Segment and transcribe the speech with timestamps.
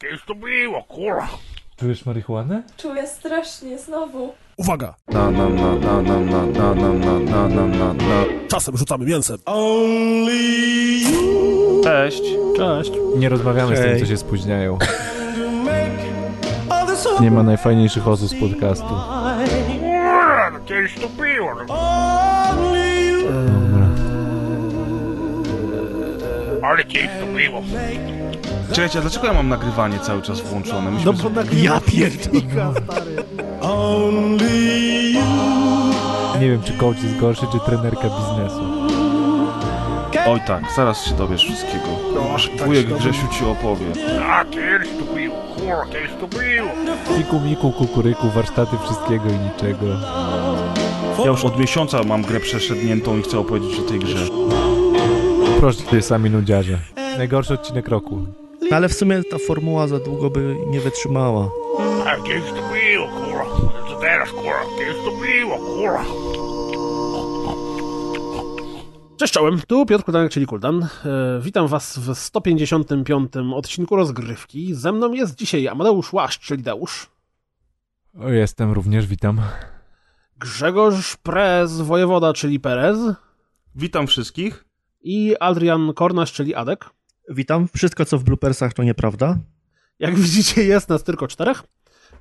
[0.00, 1.28] Kiedyś to było, kurwa.
[1.76, 2.62] Czujesz marihuanę?
[2.76, 4.32] Czuję strasznie znowu.
[4.56, 4.94] Uwaga!
[5.08, 9.04] Na na na na na na na na na na na na na Czasem rzucamy
[9.06, 9.38] mięsem.
[11.84, 12.22] Cześć!
[12.56, 12.90] Cześć.
[13.16, 14.78] Nie rozmawiamy z tym, co się spóźniają.
[17.20, 18.88] Nie ma najfajniejszych osób z podcastu.
[18.88, 21.54] Kurwa, no kiedyś to było.
[21.54, 21.74] no.
[26.62, 27.62] Ale kiedyś to było.
[28.72, 30.90] Czekajcie, a dlaczego ja mam nagrywanie cały czas włączone?
[30.90, 32.72] Myśmy No bo tak Ja pierdolę.
[36.40, 38.62] Nie wiem, czy coach jest gorszy, czy trenerka biznesu.
[40.26, 41.86] Oj tak, zaraz się dowiesz wszystkiego.
[42.64, 43.86] Wujek Grzesiu ci opowie.
[44.30, 47.18] A kiedyś to było, kurwa, kiedyś to było.
[47.18, 49.86] Fiku, miku, kukuryku, warsztaty wszystkiego i niczego.
[51.18, 54.26] Ja już od miesiąca mam grę przeszedniętą i chcę opowiedzieć o tej grze.
[55.60, 56.78] Proszę, ty sami nudziarze.
[57.18, 58.26] Najgorszy odcinek roku.
[58.70, 61.50] No ale w sumie ta formuła za długo by nie wytrzymała.
[62.06, 63.44] A kiedyś to było, kurwa.
[63.88, 66.04] Co teraz, kurwa, kiedyś to było, kurwa.
[69.16, 70.82] Cześć czołem, tu Piotr Kuldanek, czyli Kuldan.
[70.82, 70.88] E,
[71.42, 73.32] witam was w 155.
[73.54, 74.74] odcinku rozgrywki.
[74.74, 77.10] Ze mną jest dzisiaj Amadeusz Łaszcz, czyli Deusz.
[78.20, 79.40] O, jestem również, witam.
[80.38, 82.98] Grzegorz Prez, wojewoda, czyli Perez.
[83.74, 84.64] Witam wszystkich.
[85.02, 86.90] I Adrian Kornasz, czyli Adek.
[87.30, 87.68] Witam.
[87.74, 89.38] Wszystko, co w bloopersach, to nieprawda.
[89.98, 91.62] Jak widzicie, jest nas tylko czterech.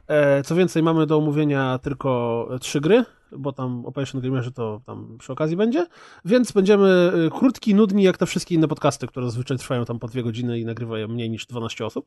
[0.07, 5.17] E, Co więcej, mamy do omówienia tylko trzy gry, bo tam Operation Gamerzy to tam
[5.19, 5.85] przy okazji będzie,
[6.25, 10.07] więc będziemy e, krótki, nudni, jak te wszystkie inne podcasty, które zazwyczaj trwają tam po
[10.07, 12.05] dwie godziny i nagrywają mniej niż 12 osób.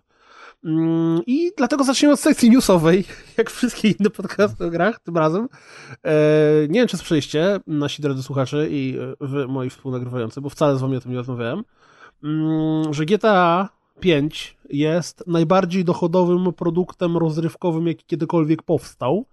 [0.64, 3.05] Mm, I dlatego zaczniemy od sekcji newsowej,
[3.39, 5.48] jak wszystkie inne podcasty o grach, tym razem.
[6.05, 6.12] E,
[6.69, 10.97] Nie wiem, czy słyszeliście, nasi drodzy słuchacze i wy, moi współnagrywający, bo wcale z wami
[10.97, 11.62] o tym nie rozmawiałem,
[12.91, 13.69] że GTA
[14.01, 19.27] 5 jest najbardziej dochodowym produktem rozrywkowym, jaki kiedykolwiek powstał,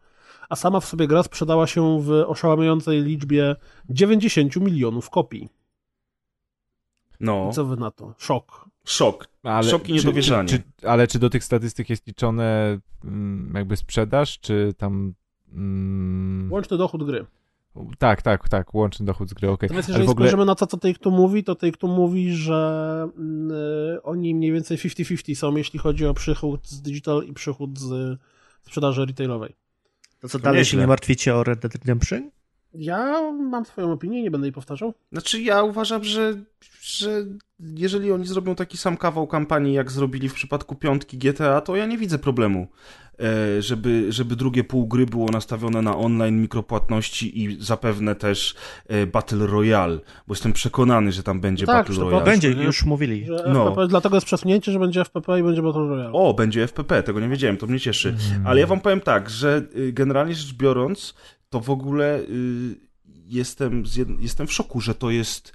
[0.49, 3.55] a sama w sobie gra sprzedała się w oszałamiającej liczbie
[3.89, 5.49] 90 milionów kopii.
[7.19, 8.13] No, I co wy na to?
[8.17, 8.69] Szok.
[8.85, 9.27] szok.
[9.63, 10.49] Szok i niedowierzanie.
[10.49, 15.13] Czy, czy, ale czy do tych statystyk jest liczone mm, jakby sprzedaż, czy tam...
[15.53, 17.25] Mm, Łączny dochód gry.
[17.97, 19.67] Tak, tak, tak, łączny dochód z gry, okej.
[19.67, 20.27] Natomiast Ale jeżeli w ogóle...
[20.27, 24.77] spojrzymy na to, co Take-Two mówi, to Take-Two mówi, że mm, y, oni mniej więcej
[24.77, 28.19] 50-50 są, jeśli chodzi o przychód z digital i przychód z
[28.61, 29.55] sprzedaży retailowej.
[30.19, 30.71] To co, To dalej nieźle.
[30.71, 32.31] się nie martwicie o Red Dead Redemption?
[32.73, 34.93] Ja mam swoją opinię, nie będę jej powtarzał.
[35.11, 36.33] Znaczy ja uważam, że,
[36.81, 37.25] że
[37.59, 41.85] jeżeli oni zrobią taki sam kawał kampanii, jak zrobili w przypadku piątki GTA, to ja
[41.85, 42.67] nie widzę problemu,
[43.59, 48.55] żeby, żeby drugie pół gry było nastawione na online, mikropłatności i zapewne też
[48.87, 52.25] e, Battle Royale, bo jestem przekonany, że tam będzie Tak, Battle Royale.
[52.25, 53.27] Będzie, już mówili.
[53.53, 53.67] No.
[53.67, 56.11] FPP, dlatego jest przesunięcie, że będzie FPP i będzie Battle Royale.
[56.13, 58.09] O, będzie FPP, tego nie wiedziałem, to mnie cieszy.
[58.09, 58.47] Mm.
[58.47, 61.15] Ale ja wam powiem tak, że y, generalnie rzecz biorąc,
[61.49, 62.75] to w ogóle y,
[63.27, 64.07] jestem, z jed...
[64.19, 65.53] jestem w szoku, że to jest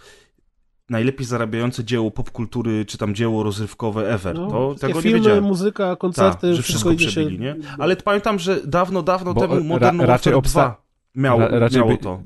[0.90, 4.34] najlepiej zarabiające dzieło popkultury, czy tam dzieło rozrywkowe ever.
[4.34, 5.44] No, to tego filmy, nie wiedziałem.
[5.44, 7.56] muzyka, koncerty, Tak, że wszystko idzie przebili, nie?
[7.78, 10.74] Ale pamiętam, że dawno, dawno Bo, temu ra- Modern raczej Warfare 2 obsta-
[11.14, 12.20] miało, ra- raczej miało by- to.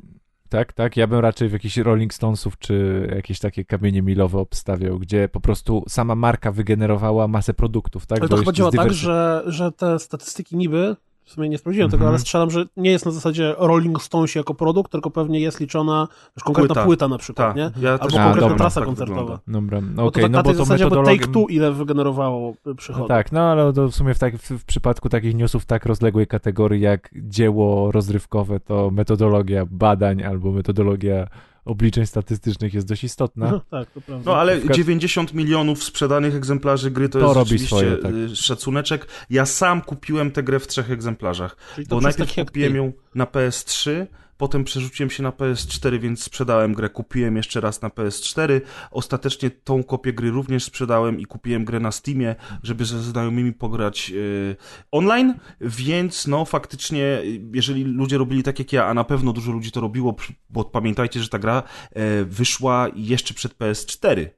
[0.48, 0.96] Tak, tak.
[0.96, 5.40] Ja bym raczej w jakichś Rolling Stonesów czy jakieś takie kamienie milowe obstawiał, gdzie po
[5.40, 8.18] prostu sama marka wygenerowała masę produktów, tak?
[8.18, 10.96] Ale Bo to chyba jeszcze działa tak, że, że te statystyki niby,
[11.28, 12.08] w sumie nie sprawdziłem tego, Mhm.
[12.08, 16.08] ale strzelam, że nie jest na zasadzie Rolling Stones jako produkt, tylko pewnie jest liczona
[16.36, 17.08] już konkretna płyta, Płyta.
[17.08, 17.70] na przykład, Tak, nie?
[17.84, 19.38] ja Albo też konkretna dobra, trasa tak koncertowa.
[19.48, 21.26] Dobra, no Bo to okej, tak no na bo to zasadzie, bo metodologia...
[21.26, 23.06] Take-Two ile wygenerowało y, No przychodu.
[23.08, 26.26] tak, no ale to w sumie w, tak, w, w przypadku takich newsów tak rozległej
[26.26, 31.26] kategorii jak dzieło rozrywkowe, to metodologia badań albo metodologia
[31.68, 33.50] obliczeń statystycznych jest dość istotna.
[33.50, 34.30] No, tak, to prawda.
[34.30, 38.12] No ale przykład- 90 milionów sprzedanych egzemplarzy gry to, To jest robi rzeczywiście swoje, tak.
[38.34, 39.06] szacuneczek.
[39.30, 41.56] Ja sam kupiłem tę grę w trzech egzemplarzach.
[41.74, 44.06] Czyli Bo najpierw kupiłem ją na PS3,
[44.38, 48.60] potem przerzuciłem się na PS4, więc sprzedałem grę, kupiłem jeszcze raz na PS4.
[48.90, 54.10] Ostatecznie tą kopię gry również sprzedałem i kupiłem grę na Steamie, żeby ze znajomymi pograć
[54.10, 54.56] yy,
[54.90, 57.22] online, więc no faktycznie,
[57.54, 60.16] jeżeli ludzie robili tak jak ja, a na pewno dużo ludzi to robiło,
[60.50, 64.37] bo pamiętajcie, że ta gra e, wyszła jeszcze przed PS4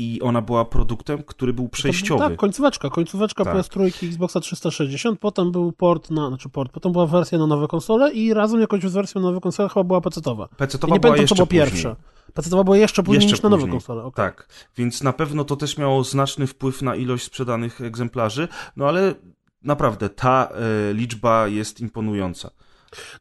[0.00, 2.24] i ona była produktem, który był przejściowy.
[2.24, 3.56] Tak, końcóweczka, końcóweczka Tak.
[3.56, 8.12] PS3 Xboxa 360, potem był port na, znaczy port, potem była wersja na nowe konsole
[8.12, 10.48] i razem jakoś z wersją na nowe konsole chyba była PC-towa.
[10.60, 11.62] Nie była pamiętam, co było później.
[11.64, 11.96] pierwsze.
[12.34, 13.78] PC-towa była jeszcze później Jeszcze niż na nowe później.
[13.80, 14.02] konsole.
[14.04, 14.24] okej.
[14.24, 19.14] Tak, więc na pewno to też miało znaczny wpływ na ilość sprzedanych egzemplarzy, no ale
[19.62, 20.48] naprawdę ta
[20.90, 22.50] e, liczba jest imponująca.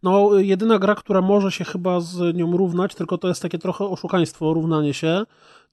[0.04, 3.86] No, jedyna gra, która może się chyba z nią równać, tylko to jest takie trochę
[3.86, 5.24] oszukaństwo, równanie się,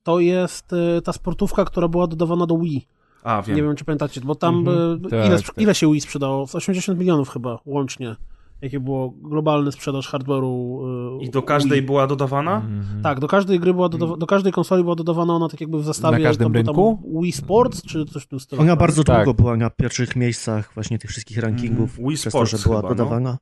[0.07, 2.87] to jest y, ta sportówka, która była dodawana do Wii.
[3.25, 3.57] A, wiem.
[3.57, 5.01] Nie wiem, czy pamiętacie, bo tam Mhm.
[5.07, 5.59] e, Tak, ile, tak.
[5.59, 6.47] ile się Wii sprzedało?
[6.47, 8.17] Z 80 milionów chyba łącznie.
[8.63, 10.81] Jakie było globalny sprzedaż hardware'u.
[11.21, 11.87] e, I do każdej Wii.
[11.87, 12.57] była dodawana?
[12.57, 13.03] Mhm.
[13.03, 15.85] Tak, do każdej gry była dodawa- do każdej konsoli była dodawana ona tak jakby w
[15.85, 16.19] zestawie.
[16.19, 16.99] Na każdym tam, tam rynku?
[17.23, 18.63] Wii Sports, czy coś w tym stylu.
[18.63, 19.25] Ona bardzo Tak.
[19.25, 22.09] długo była na pierwszych miejscach właśnie tych wszystkich rankingów, Mhm.
[22.09, 23.37] Wii przez Sports to, że była chyba, no.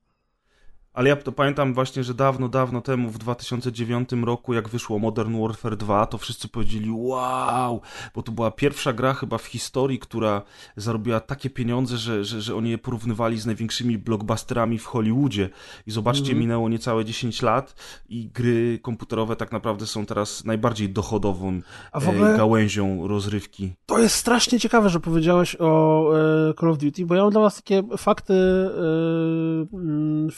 [0.95, 5.41] Ale ja to pamiętam właśnie, że dawno, dawno temu, w 2009 roku, jak wyszło Modern
[5.43, 7.81] Warfare 2, to wszyscy powiedzieli wow,
[8.15, 10.43] bo to była pierwsza gra chyba w historii, która
[10.77, 15.51] zarobiła takie pieniądze, że, że, że oni je porównywali z największymi blockbusterami w Hollywoodzie.
[15.87, 16.39] I zobaczcie, Mhm.
[16.39, 17.75] minęło niecałe 10 lat
[18.09, 21.61] i gry komputerowe tak naprawdę są teraz najbardziej dochodową
[21.95, 23.73] w e, ogóle gałęzią rozrywki.
[23.87, 26.05] to jest strasznie ciekawe, że powiedziałeś o
[26.51, 30.31] e, Call of Duty, bo ja mam dla was takie fakty e,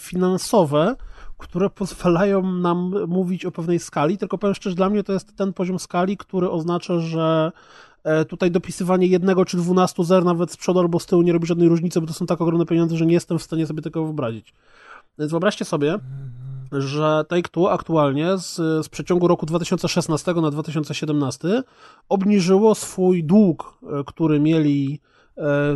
[1.38, 5.52] które pozwalają nam mówić o pewnej skali, tylko powiem szczerze, dla mnie to jest ten
[5.52, 7.52] poziom skali, który oznacza, że
[8.04, 11.46] e, tutaj dopisywanie jednego czy dwunastu zer nawet z przodu albo z tyłu nie robi
[11.46, 14.04] żadnej różnicy, bo to są tak ogromne pieniądze, że nie jestem w stanie sobie tego
[14.04, 14.54] wyobrazić.
[15.19, 15.98] Więc wyobraźcie sobie,
[16.72, 21.62] że Take-Two aktualnie z, z przeciągu roku 2016 na 2017
[22.08, 25.00] obniżyło swój dług, e, który mieli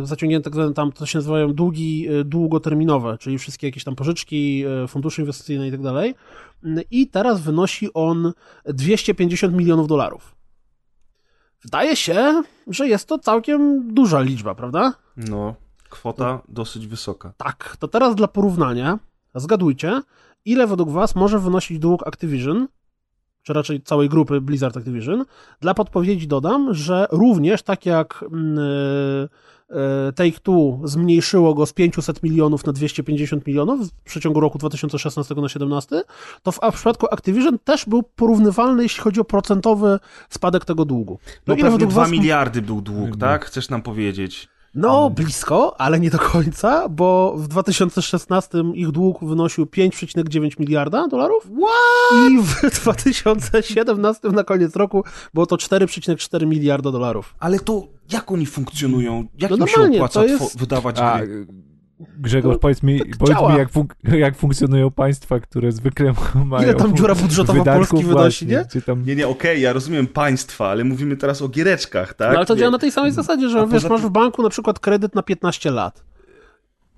[0.03, 4.87] zaciągnięte, tak tam to się nazywają długi e, długoterminowe, czyli wszystkie jakieś tam pożyczki, e,
[4.87, 6.15] fundusze inwestycyjne i tak dalej.
[6.91, 8.33] I teraz wynosi on
[8.65, 10.35] 250 milionów dolarów.
[11.63, 14.93] Wydaje się, że jest to całkiem duża liczba, prawda?
[15.17, 15.55] No,
[15.89, 17.33] kwota dosyć wysoka.
[17.37, 18.99] Tak, to teraz dla porównania,
[19.35, 20.01] zgadujcie,
[20.45, 22.67] ile według Was może wynosić dług Activision,
[23.43, 25.25] czy raczej całej grupy Blizzard Activision.
[25.61, 28.67] Dla podpowiedzi dodam, że również tak jak mm, e,
[29.69, 35.35] e, Take-Two zmniejszyło go z 500 milionów na 250 milionów w przeciągu roku 2016 na
[35.35, 36.01] 2017,
[36.43, 39.99] to w, a w przypadku Activision też był porównywalny, jeśli chodzi o procentowy
[40.29, 41.19] spadek tego długu.
[41.47, 43.19] No ile pewnie według 2 was- miliardy był dług, Mhm.
[43.19, 43.45] tak?
[43.45, 44.47] Chcesz nam powiedzieć?
[44.75, 51.47] No, blisko, ale nie do końca, bo w 2016 ich dług wynosił 5,9 miliarda dolarów.
[52.29, 55.03] I w 2017 na koniec roku
[55.33, 57.35] było to 4,4 miliarda dolarów.
[57.39, 59.25] Ale to jak oni funkcjonują?
[59.37, 61.47] Jak No im się opłaca to jest- wydawać A, gry?
[62.19, 66.13] Grzegorz, No, powiedz mi, tak powiedz mi jak, funk- jak funkcjonują państwa, które zwykle
[66.45, 68.65] mają Ile tam dziura budżetowa Polski wynosi, nie?
[68.85, 69.05] Tam...
[69.05, 72.31] Nie, nie, okej, ja rozumiem państwa, ale mówimy teraz o giereczkach, tak?
[72.31, 72.59] No, ale to Nie.
[72.59, 75.15] działa na tej samej zasadzie, że A wiesz, poza masz w banku na przykład kredyt
[75.15, 76.03] na 15 lat.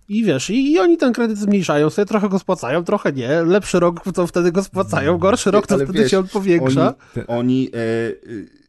[0.10, 3.44] I wiesz, i, i oni ten kredyt zmniejszają, sobie trochę go spłacają, trochę nie.
[3.44, 6.94] Lepszy rok to wtedy go spłacają, gorszy rok to Ale wtedy wiesz, się on powiększa.
[7.16, 8.63] Oni, oni e, e,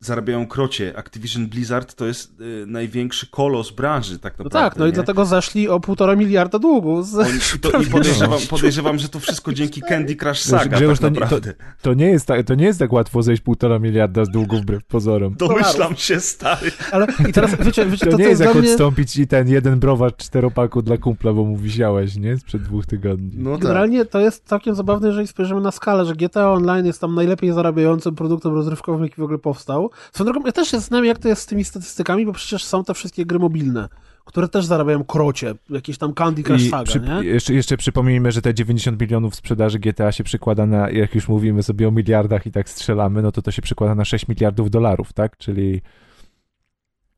[0.00, 0.92] zarabiają krocie.
[0.96, 4.70] Activision Blizzard to jest e, największy kolos branży, tak No naprawdę.
[4.70, 4.92] tak, no i nie?
[4.92, 7.02] dlatego zeszli o półtora miliarda długu.
[7.02, 7.14] Z...
[7.14, 11.00] Oni, i, to, I podejrzewam, podejrzewam, że to wszystko dzięki Candy Crush Saga, Grzegorz, tak
[11.00, 11.54] to, nie, to, naprawdę.
[11.82, 14.84] to, nie jest tak, to nie jest tak łatwo zejść półtora miliarda z długu wbrew
[14.84, 15.34] pozorom.
[15.38, 16.70] Domyślam się, stary.
[16.92, 18.70] Ale i teraz wiecie, wiecie To, to, nie to jest jest jak mnie...
[18.70, 22.36] odstąpić i ten jeden browar czteropaku dla kumpla, bo mu wisiałeś, nie?
[22.36, 23.30] Sprzed dwóch tygodni.
[23.34, 23.60] No tak.
[23.60, 27.52] Generalnie to jest całkiem zabawne, jeżeli spojrzymy na skalę, że GTA Online jest tam najlepiej
[27.52, 29.85] zarabiającym produktem rozrywkowym, jaki w ogóle powstał.
[30.12, 32.84] Swoją drogą, ja też się zastanawiam, jak to jest z tymi statystykami, bo przecież są
[32.84, 33.88] te wszystkie gry mobilne,
[34.24, 37.24] które też zarabiają krocie, jakieś tam Candy Crush Saga, przy, nie?
[37.24, 41.62] jeszcze, jeszcze przypomnijmy, że te 90 milionów sprzedaży GTA się przekłada na, jak już mówimy
[41.62, 45.12] sobie o miliardach i tak strzelamy, no to to się przekłada na 6 miliardów dolarów,
[45.12, 45.36] tak?
[45.36, 45.80] Czyli,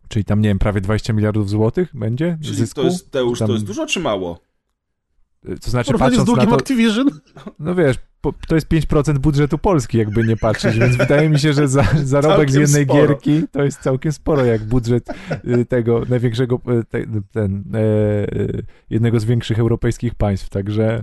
[0.09, 2.81] czyli tam, nie wiem, prawie 20 miliardów złotych będzie Czyli zysku?
[2.81, 4.41] to jest, Teusz, Tam- to jest dużo czy mało?
[5.65, 7.09] To znaczy, Porównanie z patrząc na to, Activision.
[7.59, 7.97] no wiesz,
[8.49, 12.51] to jest 5% budżetu Polski, jakby nie patrzeć, więc wydaje mi się, że za, zarobek
[12.51, 13.07] z jednej sporo.
[13.07, 15.09] gierki to jest całkiem sporo, jak budżet
[15.45, 17.83] y, tego największego, y, te, ten, e,
[18.91, 21.03] jednego z większych europejskich państw, także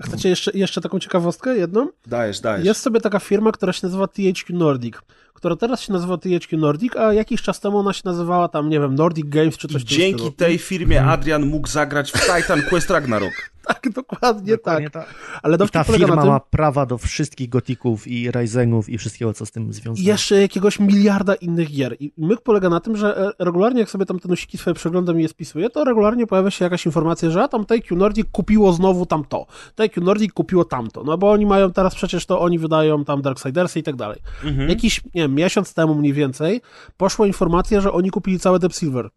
[0.00, 1.88] Chcecie jeszcze, jeszcze taką ciekawostkę, jedną?
[2.06, 2.66] Dajesz, dajesz.
[2.66, 4.96] Jest sobie taka firma, która się nazywa THQ Nordic,
[5.36, 8.80] która teraz się nazywa THQ Nordic, a jakiś czas temu ona się nazywała tam, nie
[8.80, 10.32] wiem, Nordic Games czy coś tym Dzięki stylu.
[10.32, 13.32] tej firmie Adrian mógł zagrać w Titan Quest Ragnarok.
[13.66, 15.06] Tak, dokładnie, Dokładnie tak.
[15.06, 15.14] tak.
[15.42, 18.98] Ale I ta polega na firma tym, ma prawa do wszystkich gotików i Ryzenów i
[18.98, 20.06] wszystkiego, co z tym I związane.
[20.08, 21.96] jeszcze jakiegoś miliarda innych gier.
[22.00, 25.20] I myk polega na tym, że e, regularnie jak sobie tam te nosiki swoje przeglądam
[25.20, 28.72] i je spisuję, to regularnie pojawia się jakaś informacja, że a tam TQ Nordic kupiło
[28.72, 29.46] znowu tam to.
[29.74, 31.04] TQ Nordic kupiło tamto.
[31.04, 34.18] No bo oni mają teraz przecież to, oni wydają tam Darksidersy i tak dalej.
[34.44, 34.68] Mhm.
[34.68, 36.60] Jakiś, nie wiem, miesiąc temu mniej więcej
[36.96, 39.08] poszła informacja, że oni kupili całe Deep Silver.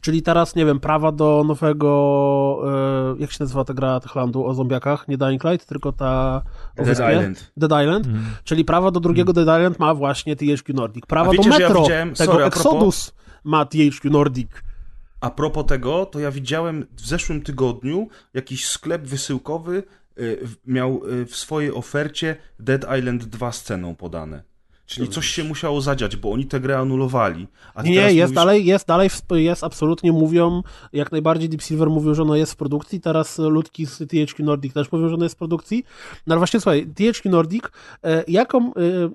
[0.00, 2.62] Czyli teraz, nie wiem, prawa do nowego,
[3.16, 5.08] e, jak się nazywa ta gra Techlandu o zombiakach?
[5.08, 6.42] Nie Dying Light, tylko ta
[6.76, 7.12] Dead wyspie?
[7.12, 7.52] Island.
[7.56, 8.06] Dead Island.
[8.06, 11.06] mm, Czyli prawo do drugiego Dead Island ma właśnie THQ Nordic.
[11.06, 13.12] Prawo A wiecie, do że ja Metro, widziałem- tego sorry, a propos- Exodus
[13.44, 14.50] ma THQ Nordic.
[15.20, 19.82] A propos tego, to ja widziałem w zeszłym tygodniu jakiś sklep wysyłkowy
[20.16, 24.42] w- miał y, w swojej ofercie Dead Island 2 z ceną podane.
[24.86, 27.46] Czyli coś się musiało zadziać, bo oni tę grę anulowali.
[27.84, 30.62] Nie, jest mówisz- dalej, jest dalej, jest absolutnie, mówią,
[30.92, 34.72] jak najbardziej Deep Silver mówił, że ono jest w produkcji, teraz ludki z THQ Nordic
[34.74, 35.84] też mówią, że ono jest w produkcji.
[36.26, 37.64] No ale właśnie słuchaj, THQ Nordic,
[38.02, 38.70] e, jaką e,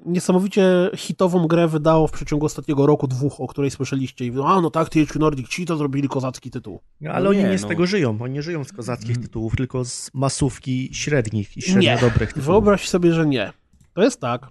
[0.05, 4.69] niesamowicie hitową grę wydało w przeciągu ostatniego roku, dwóch, o której słyszeliście i a no
[4.71, 6.79] tak, THQ Nordic, ci to zrobili kozacki tytuł.
[7.01, 7.67] No, ale No oni nie, nie z no.
[7.67, 8.17] tego żyją.
[8.21, 12.45] Oni nie żyją z kozackich tytułów, tylko z masówki średnich i średnio Nie, dobrych tytułów.
[12.45, 13.53] wyobraź sobie, że nie.
[13.93, 14.47] To jest tak,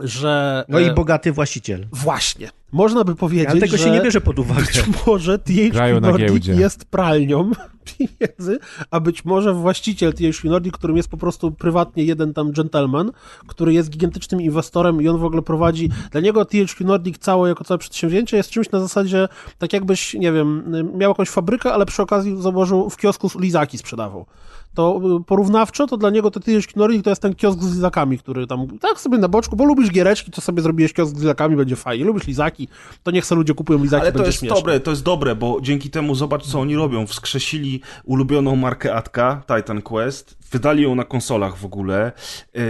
[0.00, 0.64] że...
[0.68, 1.86] No i e, bogaty właściciel.
[1.92, 2.50] Właśnie.
[2.72, 3.84] Można by powiedzieć, Ale tego że...
[3.84, 4.60] się nie bierze pod uwagę.
[4.60, 7.50] Być może THQ Nordic jest pralnią
[7.98, 8.58] pieniędzy,
[8.90, 13.12] a być może właściciel THQ Nordic, którym jest po prostu prywatnie jeden tam gentleman,
[13.46, 17.64] który jest gigantycznym inwestorem i on w ogóle prowadzi, dla niego THQ Nordic całe jako
[17.64, 22.02] całe przedsięwzięcie jest czymś na zasadzie, tak jakbyś, nie wiem, miał jakąś fabrykę, ale przy
[22.02, 24.26] okazji założył w kiosku lizaki sprzedawał.
[24.74, 28.18] To y, porównawczo, to dla niego to THQ Nordic to jest ten kiosk z lizakami,
[28.18, 31.56] który tam, tak sobie na boczku, bo lubisz giereczki, to sobie zrobiłeś kiosk z lizakami,
[31.56, 32.68] będzie fajnie, lubisz lizaki,
[33.02, 34.56] to niech se ludzie kupują lizaki, Ale to jest śmiesznie.
[34.56, 37.06] dobre, to jest dobre, bo dzięki temu zobacz, co oni robią.
[37.06, 42.12] Wskrzesili ulubioną markę Atka, Titan Quest, wydali ją na konsolach w ogóle,
[42.54, 42.62] yy,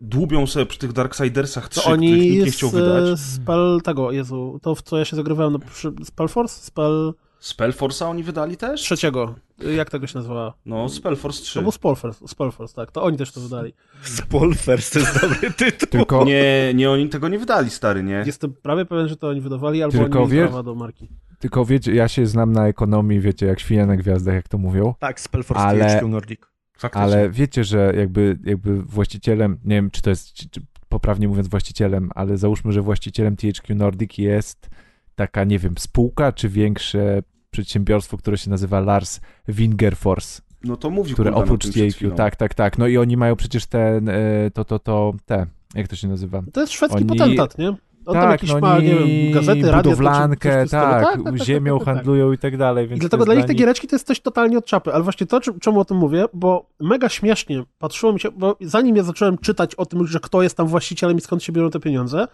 [0.00, 3.20] dłubią sobie przy tych Darksidersach 3, To których oni nikt nie z, chciał wydać.
[3.20, 6.64] Spell tego, Jezu, to w co ja się zagrywałem na przy, Spellforce?
[6.64, 8.80] Spell Spellforce'a oni wydali też?
[8.80, 9.34] trzeciego.
[9.76, 10.54] Jak tego się nazywa?
[10.66, 11.54] No, Spellforce 3.
[11.54, 12.92] To był Spellforce, Spellforce, tak.
[12.92, 13.72] To oni też to wydali.
[14.02, 15.88] Spolfers to jest dobry tytuł.
[15.90, 18.22] Tylko, Nie, nie, oni tego nie wydali, stary, nie?
[18.26, 21.08] Jestem prawie pewien, że to oni wydawali, albo Tylko oni wie- do marki.
[21.38, 24.94] tylko wiecie, ja się znam na ekonomii, wiecie, jak świnia na gwiazdach, jak to mówią.
[24.98, 26.40] Tak, Spellforce Ale- THQ Nordic.
[26.78, 27.02] Faktycznie.
[27.02, 31.48] Ale wiecie, że jakby, jakby właścicielem, nie wiem, czy to jest czy, czy poprawnie mówiąc
[31.48, 34.70] właścicielem, ale załóżmy, że właścicielem THQ Nordic jest
[35.14, 37.22] taka, nie wiem, spółka, czy większe
[37.52, 42.78] przedsiębiorstwo, które się nazywa Lars Wingerforce, No to mówił które oprócz THQ, tak, tak, tak,
[42.78, 46.42] no i oni mają przecież ten, e, to, to, to, te, jak to się nazywa?
[46.52, 47.74] To jest szwedzki Oni- potentat, nie?
[48.06, 51.24] On tam tak, jakieś no ma, nie wiem, gazety, radia, budowlankę, coś w tym stylu.
[51.24, 51.94] tak, ziemią tak, tak.
[51.94, 54.58] handlują i tak dalej, więc I dlatego dla nich te giereczki to jest coś totalnie
[54.58, 54.92] od czapy.
[54.92, 58.96] Ale właśnie to, czemu o tym mówię, bo mega śmiesznie patrzyło mi się, bo zanim
[58.96, 61.80] ja zacząłem czytać o tym, że kto jest tam właścicielem i skąd się biorą te
[61.80, 62.28] pieniądze,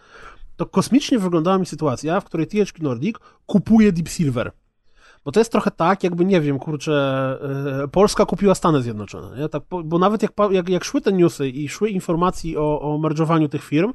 [0.55, 4.51] to kosmicznie wyglądała mi sytuacja, w której THQ Nordic kupuje Deep Silver.
[5.25, 6.93] Bo to jest trochę tak, jakby, nie wiem, kurczę,
[7.83, 9.49] e, Polska kupiła Stany Zjednoczone, nie?
[9.49, 13.63] Tak, bo, nawet jak, jak, jak szły te newsy i szły informacje o, o tych
[13.63, 13.93] firm,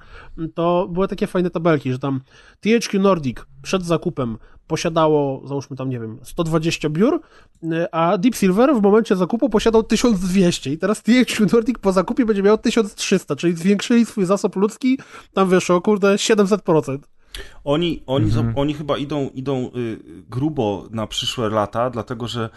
[0.55, 2.21] to były takie fajne tabelki, że tam
[2.61, 7.21] THQ Nordic przed zakupem posiadało, załóżmy tam, nie wiem, 120 biur,
[7.63, 12.27] y, a Deep Silver w momencie zakupu posiadał 1200 i teraz THQ Nordic po zakupie
[12.27, 14.99] będzie miał 1300, czyli zwiększyli swój zasób ludzki,
[15.33, 16.99] tam wyszło, kurde, 700%.
[17.65, 18.53] Oni, oni, Mhm.
[18.57, 19.99] oni chyba idą, idą y,
[20.31, 22.51] grubo na przyszłe lata, dlatego że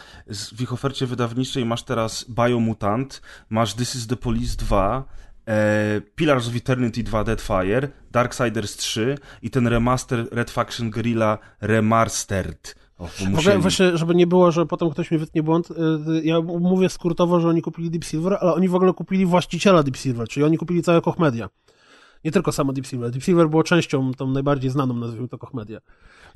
[0.57, 5.03] w ich ofercie wydawniczej masz teraz Biomutant, masz This is the Police 2,
[5.47, 12.75] e, Pillars of Eternity 2 Deadfire, Darksiders 3 i ten remaster Red Faction Guerrilla Remastered.
[12.99, 13.61] O, musieli.
[13.61, 15.75] właśnie, żeby nie było, że potem ktoś mi wytnie błąd, y,
[16.23, 19.97] ja mówię skrótowo, że oni kupili Deep Silver, ale oni w ogóle kupili właściciela Deep
[19.97, 21.49] Silver, czyli oni kupili całe Koch Media.
[22.25, 23.11] Nie tylko samo Deep Silver.
[23.11, 25.79] Deep Silver było częścią tą najbardziej znaną, nazwijmy to Koch Media.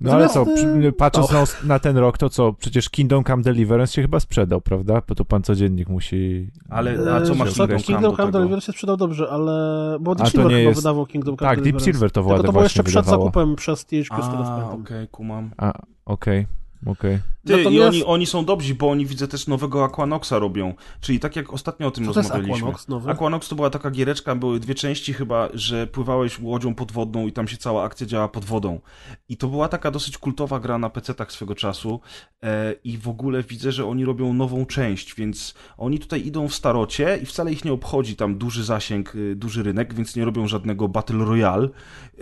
[0.02, 0.46] No ale co,
[0.84, 4.62] y, patrząc na, na ten rok, to co, przecież Kingdom Come Deliverance się chyba sprzedał,
[4.62, 5.02] prawda?
[5.08, 6.50] Bo to pan codziennik musi...
[6.70, 8.32] Ale a co E, masz Kingdom Come Kingdom do Come?
[8.32, 9.52] Deliverance się sprzedał dobrze, ale...
[10.02, 11.92] Bo A Deep to Silver nie chyba jest- wydawał Kingdom Come Tak, Deep Deliverance.
[11.92, 13.24] Silver to Tylko włada to było jeszcze przed wydawało.
[13.26, 15.52] zakupem przez THQ, z tego co A, okej, kumam.
[15.58, 15.74] A,
[16.06, 16.48] okej,
[16.86, 17.20] okej.
[17.46, 20.74] Ty, i Natomiast- oni, oni są dobrzy, bo oni widzę też nowego Aquanoxa robią.
[21.02, 22.68] Czyli tak jak ostatnio o tym Co to jest rozmawialiśmy.
[22.68, 23.12] Aquanox nowy?
[23.12, 27.48] Aquanox to była taka giereczka, były dwie części chyba, że pływałeś łodzią podwodną i tam
[27.48, 28.80] się cała akcja działa pod wodą.
[29.30, 32.00] I to była taka dosyć kultowa gra na PC-tak swego czasu
[32.44, 36.56] e, i w ogóle widzę, że oni robią nową część, więc oni tutaj idą w
[36.56, 40.48] starocie i wcale ich nie obchodzi tam duży zasięg, y, duży rynek, więc nie robią
[40.48, 41.70] żadnego Battle Royale,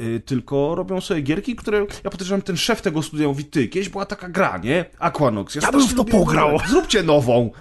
[0.02, 3.90] y, tylko robią sobie gierki, które, ja podejrzewam, ten szef tego studia mówi, ty, kiedyś
[3.90, 4.86] była taka gra, nie?
[5.00, 5.56] Aquanox.
[5.56, 6.58] Ja bym w to pograł.
[6.58, 6.68] grę.
[6.70, 7.52] Zróbcie nową.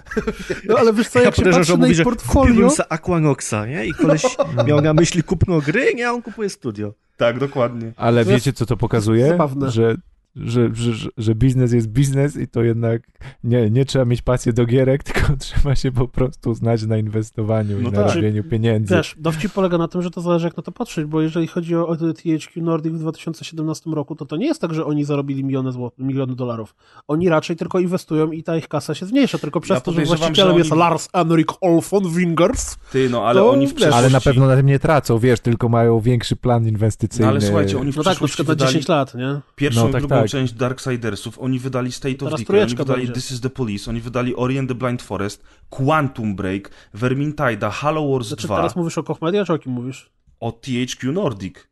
[0.67, 2.69] No ale wiesz co, Ja jak się podejrzewam, patrzy że na ich że portfolio...
[2.69, 3.85] se Aquanoxa, nie?
[3.85, 4.23] I koleś
[4.67, 6.07] miał na myśli kupno gry, nie?
[6.07, 6.93] A on kupuje studio.
[7.17, 7.91] Tak, dokładnie.
[7.97, 9.27] Ale wiecie, co to pokazuje?
[9.27, 9.71] zabawne.
[9.71, 9.95] Że,
[10.35, 13.01] że, że, że, biznes jest biznes i to jednak
[13.43, 17.77] nie, nie trzeba mieć pasji do gierek, tylko trzeba się po prostu znać na inwestowaniu
[17.81, 18.15] No i na tak.
[18.15, 18.95] robieniu pieniędzy.
[18.95, 21.75] Wiesz, dowcip polega na tym, że to zależy jak na to patrzeć, bo jeżeli chodzi
[21.75, 25.71] o THQ Nordic w 2017 roku, to to nie jest tak, że oni zarobili miliony,
[25.71, 26.75] zł, miliony dolarów.
[27.07, 30.01] Oni raczej tylko inwestują i ta ich kasa się zmniejsza, tylko przez Ja to, że
[30.05, 32.75] właścicielem że jest oni- Lars Henrik Olfon Wingers.
[32.91, 33.99] Ty, no ale To oni w przeszłości...
[33.99, 37.25] Ale na pewno na tym nie tracą, wiesz, tylko mają większy plan inwestycyjny.
[37.25, 39.39] No ale słuchajcie, oni w No tak, na przykład na wydali 10 lat, nie?
[39.55, 40.31] pierwszą No tak, drugą tak.
[40.31, 43.13] część Darksidersów, oni wydali State of Decay, oni wydali będzie.
[43.13, 48.11] This is the Police, oni wydali Ori and the Blind Forest, Quantum Break, Vermintide'a, Halo
[48.11, 50.11] Wars Znaczy 2, teraz mówisz o Koch Media, czy o kim mówisz?
[50.39, 51.69] o THQ Nordic.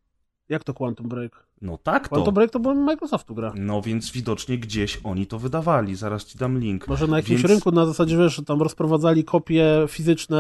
[0.50, 1.48] Jak to Quantum Break?
[1.62, 2.16] No tak to.
[2.16, 3.54] Quantum Break to była Microsoftu gra.
[3.56, 5.96] No więc widocznie gdzieś oni to wydawali.
[5.96, 6.88] Zaraz ci dam link.
[6.88, 10.38] Może na jakimś Więc- rynku na zasadzie, wiesz, że tam rozprowadzali kopie fizyczne